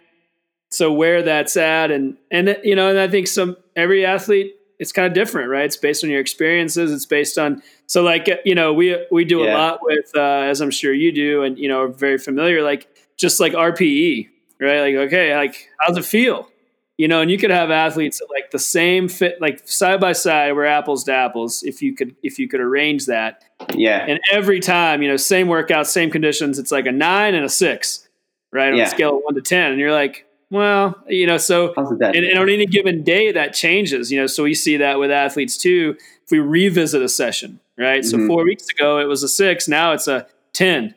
so 0.70 0.92
where 0.92 1.22
that's 1.22 1.56
at 1.56 1.90
and 1.92 2.16
and 2.30 2.58
you 2.62 2.74
know 2.74 2.90
and 2.90 2.98
i 2.98 3.08
think 3.08 3.26
some 3.26 3.56
every 3.74 4.04
athlete 4.04 4.57
it's 4.78 4.92
kind 4.92 5.06
of 5.06 5.12
different, 5.12 5.50
right? 5.50 5.64
It's 5.64 5.76
based 5.76 6.04
on 6.04 6.10
your 6.10 6.20
experiences. 6.20 6.92
It's 6.92 7.06
based 7.06 7.38
on 7.38 7.62
so 7.86 8.02
like 8.02 8.28
you 8.44 8.54
know 8.54 8.72
we 8.72 9.04
we 9.10 9.24
do 9.24 9.40
yeah. 9.40 9.52
a 9.52 9.56
lot 9.56 9.80
with 9.82 10.10
uh, 10.14 10.20
as 10.20 10.60
I'm 10.60 10.70
sure 10.70 10.92
you 10.92 11.12
do, 11.12 11.42
and 11.42 11.58
you 11.58 11.68
know 11.68 11.82
are 11.82 11.88
very 11.88 12.18
familiar 12.18 12.62
like 12.62 12.88
just 13.16 13.40
like 13.40 13.52
RPE, 13.52 14.28
right? 14.60 14.80
Like 14.80 14.94
okay, 15.06 15.36
like 15.36 15.68
how's 15.80 15.96
it 15.96 16.04
feel? 16.04 16.48
You 16.96 17.06
know, 17.06 17.20
and 17.20 17.30
you 17.30 17.38
could 17.38 17.50
have 17.50 17.70
athletes 17.70 18.20
at 18.20 18.28
like 18.28 18.50
the 18.50 18.58
same 18.58 19.08
fit, 19.08 19.40
like 19.40 19.68
side 19.68 20.00
by 20.00 20.12
side, 20.12 20.56
we're 20.56 20.64
apples 20.64 21.04
to 21.04 21.12
apples. 21.12 21.62
If 21.62 21.80
you 21.80 21.94
could, 21.94 22.16
if 22.24 22.40
you 22.40 22.48
could 22.48 22.60
arrange 22.60 23.06
that, 23.06 23.44
yeah. 23.74 24.04
And 24.08 24.20
every 24.32 24.58
time, 24.58 25.02
you 25.02 25.08
know, 25.08 25.16
same 25.16 25.46
workout, 25.46 25.86
same 25.86 26.10
conditions, 26.10 26.58
it's 26.58 26.72
like 26.72 26.86
a 26.86 26.92
nine 26.92 27.34
and 27.34 27.44
a 27.44 27.48
six, 27.48 28.08
right? 28.52 28.72
On 28.72 28.76
yeah. 28.76 28.84
a 28.84 28.90
scale 28.90 29.16
of 29.16 29.22
one 29.22 29.34
to 29.34 29.40
ten, 29.40 29.70
and 29.70 29.80
you're 29.80 29.92
like, 29.92 30.26
well, 30.50 30.96
you 31.08 31.26
know, 31.26 31.36
so 31.36 31.74
and, 31.76 32.02
and, 32.02 32.38
on 32.38 32.48
any 32.48 32.66
given 32.66 33.02
day 33.02 33.32
that 33.32 33.52
changes, 33.52 34.10
you 34.10 34.18
know, 34.18 34.26
so 34.26 34.44
we 34.44 34.54
see 34.54 34.78
that 34.78 34.98
with 34.98 35.10
athletes 35.10 35.56
too. 35.58 35.96
If 36.24 36.30
we 36.30 36.38
revisit 36.38 37.02
a 37.02 37.08
session, 37.08 37.60
right? 37.76 38.02
Mm-hmm. 38.02 38.20
So 38.20 38.26
four 38.26 38.44
weeks 38.44 38.66
ago 38.68 38.98
it 38.98 39.04
was 39.04 39.22
a 39.22 39.28
six, 39.28 39.68
now 39.68 39.92
it's 39.92 40.08
a 40.08 40.26
ten. 40.52 40.94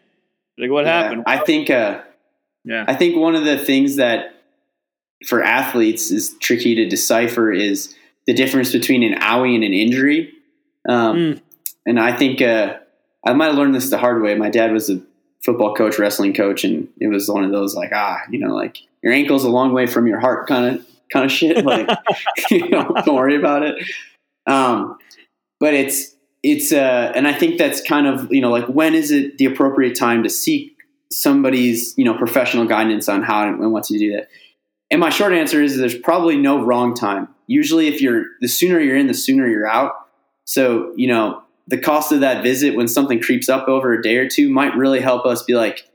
Like 0.57 0.69
what 0.69 0.85
yeah, 0.85 1.03
happened? 1.03 1.23
I 1.25 1.37
think, 1.37 1.69
uh, 1.69 2.01
yeah, 2.63 2.85
I 2.87 2.95
think 2.95 3.17
one 3.17 3.35
of 3.35 3.43
the 3.43 3.57
things 3.57 3.97
that 3.97 4.35
for 5.27 5.43
athletes 5.43 6.11
is 6.11 6.35
tricky 6.39 6.75
to 6.75 6.87
decipher 6.87 7.51
is 7.51 7.95
the 8.27 8.33
difference 8.33 8.71
between 8.71 9.03
an 9.03 9.19
owie 9.19 9.55
and 9.55 9.63
an 9.63 9.73
injury. 9.73 10.33
Um, 10.87 11.17
mm. 11.17 11.41
And 11.85 11.99
I 11.99 12.15
think 12.15 12.41
uh, 12.41 12.77
I 13.25 13.33
might 13.33 13.47
have 13.47 13.55
learned 13.55 13.75
this 13.75 13.89
the 13.89 13.97
hard 13.97 14.21
way. 14.21 14.35
My 14.35 14.49
dad 14.49 14.71
was 14.71 14.89
a 14.89 15.01
football 15.43 15.73
coach, 15.73 15.97
wrestling 15.99 16.33
coach, 16.33 16.63
and 16.63 16.87
it 16.99 17.07
was 17.07 17.29
one 17.29 17.43
of 17.43 17.51
those 17.51 17.75
like, 17.75 17.91
ah, 17.93 18.21
you 18.29 18.39
know, 18.39 18.53
like 18.53 18.77
your 19.03 19.13
ankle's 19.13 19.43
a 19.43 19.49
long 19.49 19.73
way 19.73 19.87
from 19.87 20.07
your 20.07 20.19
heart 20.19 20.47
kind 20.47 20.75
of 20.75 20.85
kind 21.11 21.25
of 21.25 21.31
shit. 21.31 21.63
Like, 21.71 21.89
you 22.49 22.69
know, 22.69 22.93
don't 23.05 23.15
worry 23.15 23.35
about 23.35 23.63
it. 23.63 23.75
Um, 24.47 24.97
but 25.59 25.73
it's 25.73 26.15
it's 26.43 26.71
uh, 26.71 27.11
and 27.15 27.27
I 27.27 27.33
think 27.33 27.57
that's 27.57 27.81
kind 27.81 28.07
of 28.07 28.31
you 28.31 28.41
know 28.41 28.49
like 28.49 28.65
when 28.65 28.95
is 28.95 29.11
it 29.11 29.37
the 29.37 29.45
appropriate 29.45 29.95
time 29.95 30.23
to 30.23 30.29
seek 30.29 30.75
somebody's 31.11 31.93
you 31.97 32.05
know 32.05 32.17
professional 32.17 32.65
guidance 32.65 33.07
on 33.07 33.21
how 33.21 33.47
and 33.47 33.71
what 33.71 33.83
to 33.85 33.97
do 33.97 34.13
that. 34.13 34.29
And 34.89 34.99
my 34.99 35.09
short 35.09 35.33
answer 35.33 35.61
is 35.61 35.77
there's 35.77 35.97
probably 35.97 36.35
no 36.35 36.63
wrong 36.63 36.93
time. 36.93 37.29
Usually, 37.47 37.87
if 37.87 38.01
you're 38.01 38.25
the 38.41 38.47
sooner 38.47 38.79
you're 38.79 38.97
in, 38.97 39.07
the 39.07 39.13
sooner 39.13 39.47
you're 39.47 39.67
out. 39.67 39.93
So 40.45 40.93
you 40.95 41.07
know 41.07 41.43
the 41.67 41.77
cost 41.77 42.11
of 42.11 42.21
that 42.21 42.43
visit 42.43 42.75
when 42.75 42.87
something 42.87 43.21
creeps 43.21 43.47
up 43.47 43.67
over 43.67 43.93
a 43.93 44.01
day 44.01 44.17
or 44.17 44.27
two 44.27 44.49
might 44.49 44.75
really 44.75 44.99
help 44.99 45.25
us 45.25 45.43
be 45.43 45.53
like 45.53 45.87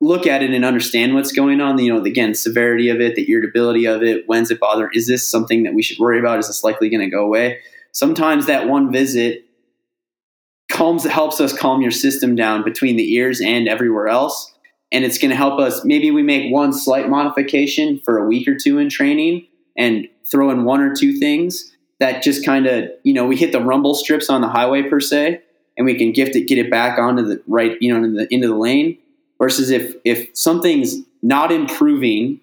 look 0.00 0.26
at 0.26 0.42
it 0.42 0.50
and 0.50 0.64
understand 0.64 1.14
what's 1.14 1.32
going 1.32 1.60
on. 1.60 1.78
You 1.78 1.94
know, 1.94 2.02
again, 2.02 2.34
severity 2.34 2.88
of 2.88 3.00
it, 3.00 3.14
the 3.14 3.30
irritability 3.30 3.86
of 3.86 4.02
it, 4.02 4.24
when's 4.26 4.50
it 4.50 4.60
bother? 4.60 4.90
Is 4.92 5.06
this 5.06 5.28
something 5.28 5.64
that 5.64 5.74
we 5.74 5.82
should 5.82 5.98
worry 5.98 6.18
about? 6.18 6.38
Is 6.38 6.46
this 6.46 6.64
likely 6.64 6.88
going 6.88 7.02
to 7.02 7.10
go 7.10 7.24
away? 7.24 7.60
Sometimes 7.92 8.46
that 8.46 8.68
one 8.68 8.92
visit 8.92 9.44
calms 10.70 11.04
helps 11.04 11.40
us 11.40 11.56
calm 11.56 11.82
your 11.82 11.90
system 11.90 12.34
down 12.34 12.64
between 12.64 12.96
the 12.96 13.12
ears 13.14 13.40
and 13.40 13.68
everywhere 13.68 14.08
else. 14.08 14.54
And 14.92 15.04
it's 15.04 15.18
going 15.18 15.30
to 15.30 15.36
help 15.36 15.60
us. 15.60 15.84
Maybe 15.84 16.10
we 16.10 16.22
make 16.22 16.52
one 16.52 16.72
slight 16.72 17.08
modification 17.08 18.00
for 18.04 18.18
a 18.18 18.26
week 18.26 18.48
or 18.48 18.56
two 18.56 18.78
in 18.78 18.88
training 18.88 19.46
and 19.76 20.08
throw 20.30 20.50
in 20.50 20.64
one 20.64 20.80
or 20.80 20.94
two 20.94 21.18
things 21.18 21.72
that 21.98 22.22
just 22.22 22.44
kind 22.44 22.66
of, 22.66 22.84
you 23.04 23.12
know, 23.12 23.26
we 23.26 23.36
hit 23.36 23.52
the 23.52 23.60
rumble 23.60 23.94
strips 23.94 24.30
on 24.30 24.40
the 24.40 24.48
highway 24.48 24.82
per 24.82 25.00
se, 25.00 25.42
and 25.76 25.84
we 25.84 25.94
can 25.96 26.12
gift 26.12 26.34
it, 26.34 26.48
get 26.48 26.58
it 26.58 26.70
back 26.70 26.98
onto 26.98 27.22
the 27.22 27.42
right, 27.46 27.76
you 27.80 27.92
know, 27.92 28.02
into 28.02 28.20
the, 28.20 28.34
into 28.34 28.48
the 28.48 28.56
lane 28.56 28.96
versus 29.40 29.70
if 29.70 29.96
if 30.04 30.28
something's 30.34 30.98
not 31.22 31.50
improving 31.50 32.40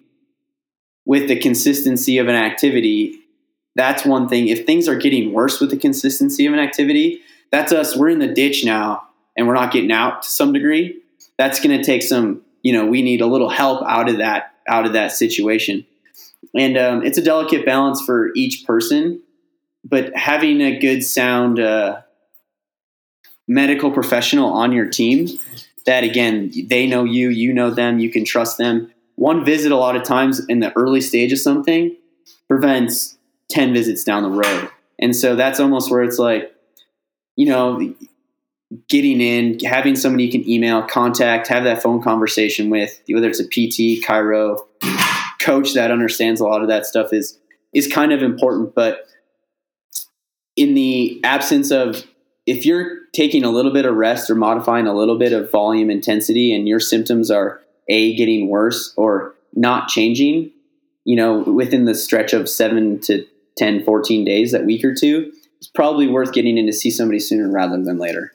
with 1.06 1.28
the 1.28 1.38
consistency 1.38 2.18
of 2.18 2.28
an 2.28 2.34
activity 2.34 3.14
that's 3.74 4.04
one 4.04 4.28
thing. 4.28 4.48
If 4.48 4.66
things 4.66 4.88
are 4.88 4.96
getting 4.96 5.32
worse 5.32 5.60
with 5.60 5.70
the 5.70 5.76
consistency 5.76 6.46
of 6.46 6.52
an 6.52 6.58
activity 6.58 7.20
that's 7.50 7.72
us. 7.72 7.96
We're 7.96 8.10
in 8.10 8.18
the 8.18 8.34
ditch 8.34 8.64
now 8.64 9.04
and 9.36 9.46
we're 9.46 9.54
not 9.54 9.72
getting 9.72 9.92
out 9.92 10.22
to 10.22 10.28
some 10.28 10.52
degree. 10.52 11.00
That's 11.38 11.60
going 11.60 11.78
to 11.78 11.84
take 11.84 12.02
some 12.02 12.42
you 12.62 12.72
know 12.72 12.86
we 12.86 13.02
need 13.02 13.20
a 13.20 13.26
little 13.26 13.48
help 13.48 13.82
out 13.86 14.10
of 14.10 14.18
that 14.18 14.54
out 14.68 14.84
of 14.84 14.92
that 14.92 15.12
situation. 15.12 15.86
And 16.54 16.76
um, 16.76 17.04
it's 17.04 17.18
a 17.18 17.22
delicate 17.22 17.64
balance 17.64 18.02
for 18.02 18.30
each 18.34 18.66
person 18.66 19.22
but 19.84 20.14
having 20.16 20.60
a 20.60 20.78
good 20.78 21.02
sound 21.04 21.58
uh, 21.58 22.02
medical 23.46 23.90
professional 23.90 24.52
on 24.52 24.72
your 24.72 24.86
team 24.86 25.28
that 25.88 26.04
again, 26.04 26.52
they 26.66 26.86
know 26.86 27.04
you, 27.04 27.30
you 27.30 27.50
know 27.50 27.70
them, 27.70 27.98
you 27.98 28.10
can 28.10 28.22
trust 28.22 28.58
them. 28.58 28.92
One 29.14 29.42
visit, 29.42 29.72
a 29.72 29.76
lot 29.76 29.96
of 29.96 30.02
times 30.02 30.44
in 30.46 30.60
the 30.60 30.70
early 30.76 31.00
stage 31.00 31.32
of 31.32 31.38
something, 31.38 31.96
prevents 32.46 33.16
10 33.50 33.72
visits 33.72 34.04
down 34.04 34.22
the 34.22 34.28
road. 34.28 34.68
And 34.98 35.16
so 35.16 35.34
that's 35.34 35.58
almost 35.58 35.90
where 35.90 36.02
it's 36.02 36.18
like, 36.18 36.54
you 37.36 37.46
know, 37.46 37.94
getting 38.90 39.22
in, 39.22 39.60
having 39.60 39.96
somebody 39.96 40.24
you 40.24 40.30
can 40.30 40.46
email, 40.46 40.82
contact, 40.82 41.48
have 41.48 41.64
that 41.64 41.82
phone 41.82 42.02
conversation 42.02 42.68
with, 42.68 43.00
whether 43.08 43.30
it's 43.30 43.40
a 43.40 43.44
PT, 43.44 44.04
chiro, 44.04 44.60
coach 45.40 45.72
that 45.72 45.90
understands 45.90 46.38
a 46.38 46.44
lot 46.44 46.60
of 46.60 46.68
that 46.68 46.84
stuff 46.84 47.14
is 47.14 47.38
is 47.72 47.86
kind 47.86 48.12
of 48.12 48.22
important. 48.22 48.74
But 48.74 49.06
in 50.54 50.74
the 50.74 51.18
absence 51.24 51.70
of 51.70 52.04
if 52.44 52.66
you're 52.66 52.97
taking 53.18 53.42
a 53.42 53.50
little 53.50 53.72
bit 53.72 53.84
of 53.84 53.96
rest 53.96 54.30
or 54.30 54.36
modifying 54.36 54.86
a 54.86 54.94
little 54.94 55.18
bit 55.18 55.32
of 55.32 55.50
volume 55.50 55.90
intensity 55.90 56.54
and 56.54 56.68
your 56.68 56.78
symptoms 56.78 57.32
are 57.32 57.60
a 57.88 58.14
getting 58.14 58.48
worse 58.48 58.94
or 58.96 59.34
not 59.54 59.88
changing 59.88 60.48
you 61.04 61.16
know 61.16 61.40
within 61.40 61.84
the 61.84 61.96
stretch 61.96 62.32
of 62.32 62.48
7 62.48 63.00
to 63.00 63.26
10 63.56 63.84
14 63.84 64.24
days 64.24 64.52
that 64.52 64.66
week 64.66 64.84
or 64.84 64.94
two 64.94 65.32
it's 65.56 65.66
probably 65.66 66.06
worth 66.06 66.32
getting 66.32 66.56
in 66.56 66.66
to 66.66 66.72
see 66.72 66.92
somebody 66.92 67.18
sooner 67.18 67.50
rather 67.50 67.82
than 67.82 67.98
later. 67.98 68.30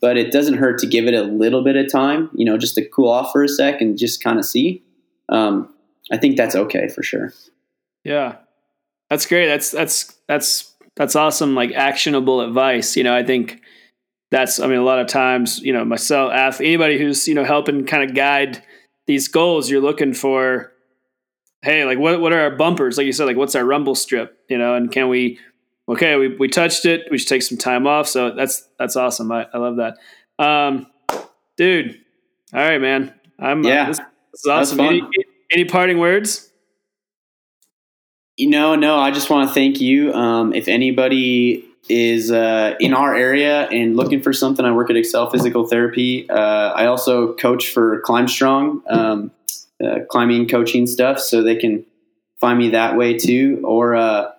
But 0.00 0.16
it 0.16 0.32
doesn't 0.32 0.54
hurt 0.54 0.80
to 0.80 0.86
give 0.88 1.06
it 1.06 1.14
a 1.14 1.22
little 1.22 1.62
bit 1.62 1.76
of 1.76 1.90
time 1.90 2.28
you 2.34 2.44
know 2.44 2.58
just 2.58 2.74
to 2.74 2.88
cool 2.88 3.08
off 3.08 3.30
for 3.30 3.44
a 3.44 3.48
sec 3.48 3.80
and 3.80 3.96
just 3.96 4.24
kind 4.24 4.40
of 4.40 4.44
see. 4.44 4.82
Um, 5.28 5.72
i 6.10 6.16
think 6.16 6.36
that's 6.36 6.56
okay 6.56 6.88
for 6.88 7.04
sure. 7.04 7.32
Yeah. 8.02 8.36
That's 9.08 9.26
great. 9.26 9.46
That's 9.46 9.70
that's 9.70 10.16
that's 10.26 10.74
that's 10.96 11.14
awesome 11.14 11.54
like 11.54 11.70
actionable 11.74 12.40
advice. 12.40 12.96
You 12.96 13.04
know 13.04 13.14
i 13.14 13.22
think 13.22 13.62
that's 14.30 14.58
i 14.58 14.66
mean 14.66 14.78
a 14.78 14.84
lot 14.84 14.98
of 14.98 15.06
times 15.06 15.60
you 15.60 15.72
know 15.72 15.84
myself 15.84 16.60
anybody 16.60 16.98
who's 16.98 17.28
you 17.28 17.34
know 17.34 17.44
helping 17.44 17.84
kind 17.86 18.08
of 18.08 18.16
guide 18.16 18.62
these 19.06 19.28
goals, 19.28 19.70
you're 19.70 19.80
looking 19.80 20.12
for, 20.12 20.72
hey, 21.62 21.84
like 21.84 21.98
what 21.98 22.20
what 22.20 22.32
are 22.32 22.40
our 22.40 22.50
bumpers? 22.50 22.98
Like 22.98 23.06
you 23.06 23.12
said, 23.12 23.26
like 23.26 23.36
what's 23.36 23.54
our 23.54 23.64
rumble 23.64 23.94
strip, 23.94 24.38
you 24.48 24.58
know, 24.58 24.74
and 24.74 24.90
can 24.90 25.08
we 25.08 25.38
okay, 25.88 26.16
we, 26.16 26.36
we 26.36 26.48
touched 26.48 26.84
it, 26.84 27.06
we 27.10 27.18
should 27.18 27.28
take 27.28 27.42
some 27.42 27.58
time 27.58 27.86
off. 27.86 28.08
So 28.08 28.32
that's 28.32 28.68
that's 28.78 28.96
awesome. 28.96 29.30
I, 29.32 29.46
I 29.52 29.58
love 29.58 29.76
that. 29.76 29.96
Um 30.44 30.88
dude. 31.56 32.00
All 32.52 32.60
right, 32.60 32.80
man. 32.80 33.14
I'm 33.38 33.62
Yeah. 33.64 33.84
uh, 33.84 33.86
this, 33.86 33.98
this 33.98 34.40
is 34.44 34.46
awesome. 34.46 34.80
Any, 34.80 35.02
any 35.50 35.64
parting 35.64 35.98
words? 35.98 36.50
You 38.36 38.50
know, 38.50 38.74
no, 38.74 38.98
I 38.98 39.12
just 39.12 39.30
want 39.30 39.48
to 39.48 39.54
thank 39.54 39.80
you. 39.80 40.12
Um, 40.12 40.52
if 40.52 40.68
anybody 40.68 41.64
is 41.88 42.30
uh, 42.30 42.74
in 42.80 42.94
our 42.94 43.14
area 43.14 43.68
and 43.68 43.96
looking 43.96 44.22
for 44.22 44.32
something, 44.32 44.64
I 44.64 44.72
work 44.72 44.90
at 44.90 44.96
Excel 44.96 45.30
Physical 45.30 45.66
Therapy. 45.66 46.28
Uh, 46.28 46.72
I 46.72 46.86
also 46.86 47.34
coach 47.34 47.68
for 47.68 48.00
Climb 48.00 48.28
Strong, 48.28 48.82
um, 48.88 49.30
uh, 49.82 50.00
climbing 50.10 50.48
coaching 50.48 50.86
stuff, 50.86 51.18
so 51.20 51.42
they 51.42 51.56
can 51.56 51.84
find 52.40 52.58
me 52.58 52.70
that 52.70 52.96
way 52.96 53.18
too. 53.18 53.60
Or 53.64 53.94
uh, 53.94 54.32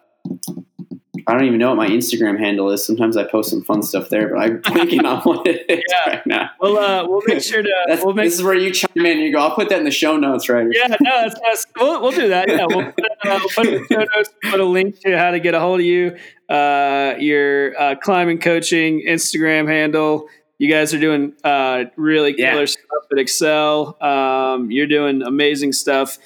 I 1.27 1.33
don't 1.33 1.43
even 1.43 1.57
know 1.59 1.67
what 1.69 1.75
my 1.77 1.87
Instagram 1.89 2.39
handle 2.39 2.69
is. 2.71 2.85
Sometimes 2.85 3.17
I 3.17 3.25
post 3.25 3.49
some 3.49 3.61
fun 3.61 3.83
stuff 3.83 4.07
there, 4.09 4.29
but 4.29 4.37
I'm 4.39 4.61
blanking 4.61 5.03
on 5.03 5.21
what 5.23 5.45
it 5.45 5.65
is 5.69 5.83
Yeah. 5.89 6.09
right 6.15 6.25
now. 6.25 6.49
We'll 6.61 6.77
uh, 6.77 7.05
we'll 7.07 7.21
make 7.27 7.41
sure 7.43 7.61
to 7.61 7.69
we'll 8.03 8.13
make 8.13 8.27
this 8.27 8.35
is 8.35 8.43
where 8.43 8.53
you 8.55 8.71
chime 8.71 9.05
in. 9.05 9.19
You 9.19 9.33
go. 9.33 9.39
I'll 9.39 9.53
put 9.53 9.67
that 9.69 9.79
in 9.79 9.83
the 9.85 9.91
show 9.91 10.15
notes, 10.15 10.47
right? 10.47 10.65
yeah, 10.71 10.87
no, 11.01 11.21
that's, 11.23 11.39
that's 11.41 11.65
we'll, 11.77 12.01
we'll 12.01 12.11
do 12.13 12.29
that. 12.29 12.47
Yeah, 12.47 12.65
we'll 12.67 12.91
put, 12.93 13.03
uh, 13.25 13.39
we'll 13.41 13.49
put 13.49 13.67
in 13.67 13.73
the 13.81 13.87
show 13.91 14.05
notes, 14.15 14.29
put 14.43 14.59
a 14.61 14.65
link 14.65 14.99
to 15.01 15.17
how 15.17 15.31
to 15.31 15.39
get 15.41 15.53
a 15.53 15.59
hold 15.59 15.81
of 15.81 15.85
you, 15.85 16.15
uh, 16.49 17.15
your 17.19 17.77
uh, 17.79 17.95
climbing 17.95 18.39
coaching 18.39 19.03
Instagram 19.05 19.67
handle. 19.67 20.27
You 20.59 20.69
guys 20.71 20.93
are 20.93 20.99
doing 20.99 21.33
uh, 21.43 21.85
really 21.97 22.35
Yeah. 22.37 22.51
killer 22.53 22.67
stuff 22.67 23.03
at 23.11 23.17
Excel. 23.19 24.01
Um, 24.01 24.71
you're 24.71 24.87
doing 24.87 25.21
amazing 25.23 25.73
stuff 25.73 26.17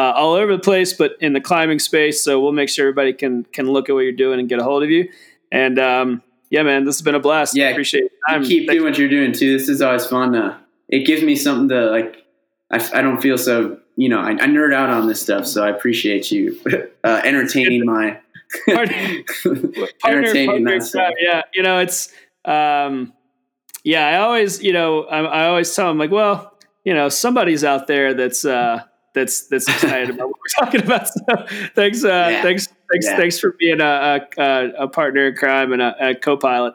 uh, 0.00 0.14
all 0.16 0.32
over 0.32 0.56
the 0.56 0.62
place, 0.62 0.94
but 0.94 1.12
in 1.20 1.34
the 1.34 1.42
climbing 1.42 1.78
space. 1.78 2.22
So 2.22 2.40
we'll 2.40 2.52
make 2.52 2.70
sure 2.70 2.86
everybody 2.86 3.12
can 3.12 3.44
can 3.44 3.70
look 3.70 3.90
at 3.90 3.92
what 3.92 4.00
you're 4.00 4.12
doing 4.12 4.40
and 4.40 4.48
get 4.48 4.58
a 4.58 4.64
hold 4.64 4.82
of 4.82 4.88
you. 4.88 5.10
And 5.52 5.78
um, 5.78 6.22
yeah, 6.48 6.62
man, 6.62 6.86
this 6.86 6.96
has 6.96 7.02
been 7.02 7.14
a 7.14 7.20
blast. 7.20 7.54
Yeah, 7.54 7.68
appreciate 7.68 8.04
your 8.04 8.10
time. 8.26 8.42
keep 8.42 8.66
Thank- 8.66 8.78
doing 8.78 8.90
what 8.90 8.98
you're 8.98 9.10
doing 9.10 9.32
too. 9.32 9.58
This 9.58 9.68
is 9.68 9.82
always 9.82 10.06
fun. 10.06 10.34
Uh, 10.34 10.58
it 10.88 11.04
gives 11.06 11.22
me 11.22 11.36
something 11.36 11.68
to 11.68 11.90
like. 11.90 12.24
I, 12.70 12.98
I 12.98 13.02
don't 13.02 13.20
feel 13.20 13.36
so. 13.36 13.78
You 13.96 14.08
know, 14.08 14.20
I, 14.20 14.30
I 14.30 14.46
nerd 14.46 14.72
out 14.72 14.88
on 14.88 15.06
this 15.06 15.20
stuff, 15.20 15.46
so 15.46 15.62
I 15.62 15.68
appreciate 15.68 16.30
you 16.30 16.58
uh, 17.04 17.20
entertaining 17.22 17.84
my 17.84 18.18
partner, 18.64 18.94
entertaining 20.06 20.46
partner 20.46 20.78
that 20.78 20.82
stuff. 20.82 21.12
Yeah, 21.20 21.42
you 21.52 21.62
know, 21.62 21.78
it's 21.80 22.10
um, 22.46 23.12
yeah. 23.84 24.08
I 24.08 24.16
always, 24.22 24.62
you 24.62 24.72
know, 24.72 25.04
I, 25.04 25.18
I 25.20 25.46
always 25.48 25.74
tell 25.74 25.88
them 25.88 25.98
like, 25.98 26.10
well, 26.10 26.56
you 26.84 26.94
know, 26.94 27.10
somebody's 27.10 27.64
out 27.64 27.86
there 27.86 28.14
that's 28.14 28.46
uh, 28.46 28.84
that's 29.14 29.46
that's 29.48 29.68
excited 29.68 30.10
about 30.10 30.28
what 30.28 30.36
we're 30.38 30.64
talking 30.64 30.82
about. 30.82 31.08
So 31.08 31.46
thanks, 31.74 32.04
uh, 32.04 32.08
Yeah. 32.08 32.42
thanks, 32.42 32.66
thanks, 32.90 33.06
Yeah. 33.06 33.16
thanks 33.16 33.38
for 33.38 33.54
being 33.58 33.80
a, 33.80 34.26
a, 34.38 34.70
a 34.78 34.88
partner 34.88 35.26
in 35.28 35.36
crime 35.36 35.72
and 35.72 35.82
a, 35.82 36.10
a 36.10 36.14
co-pilot. 36.14 36.74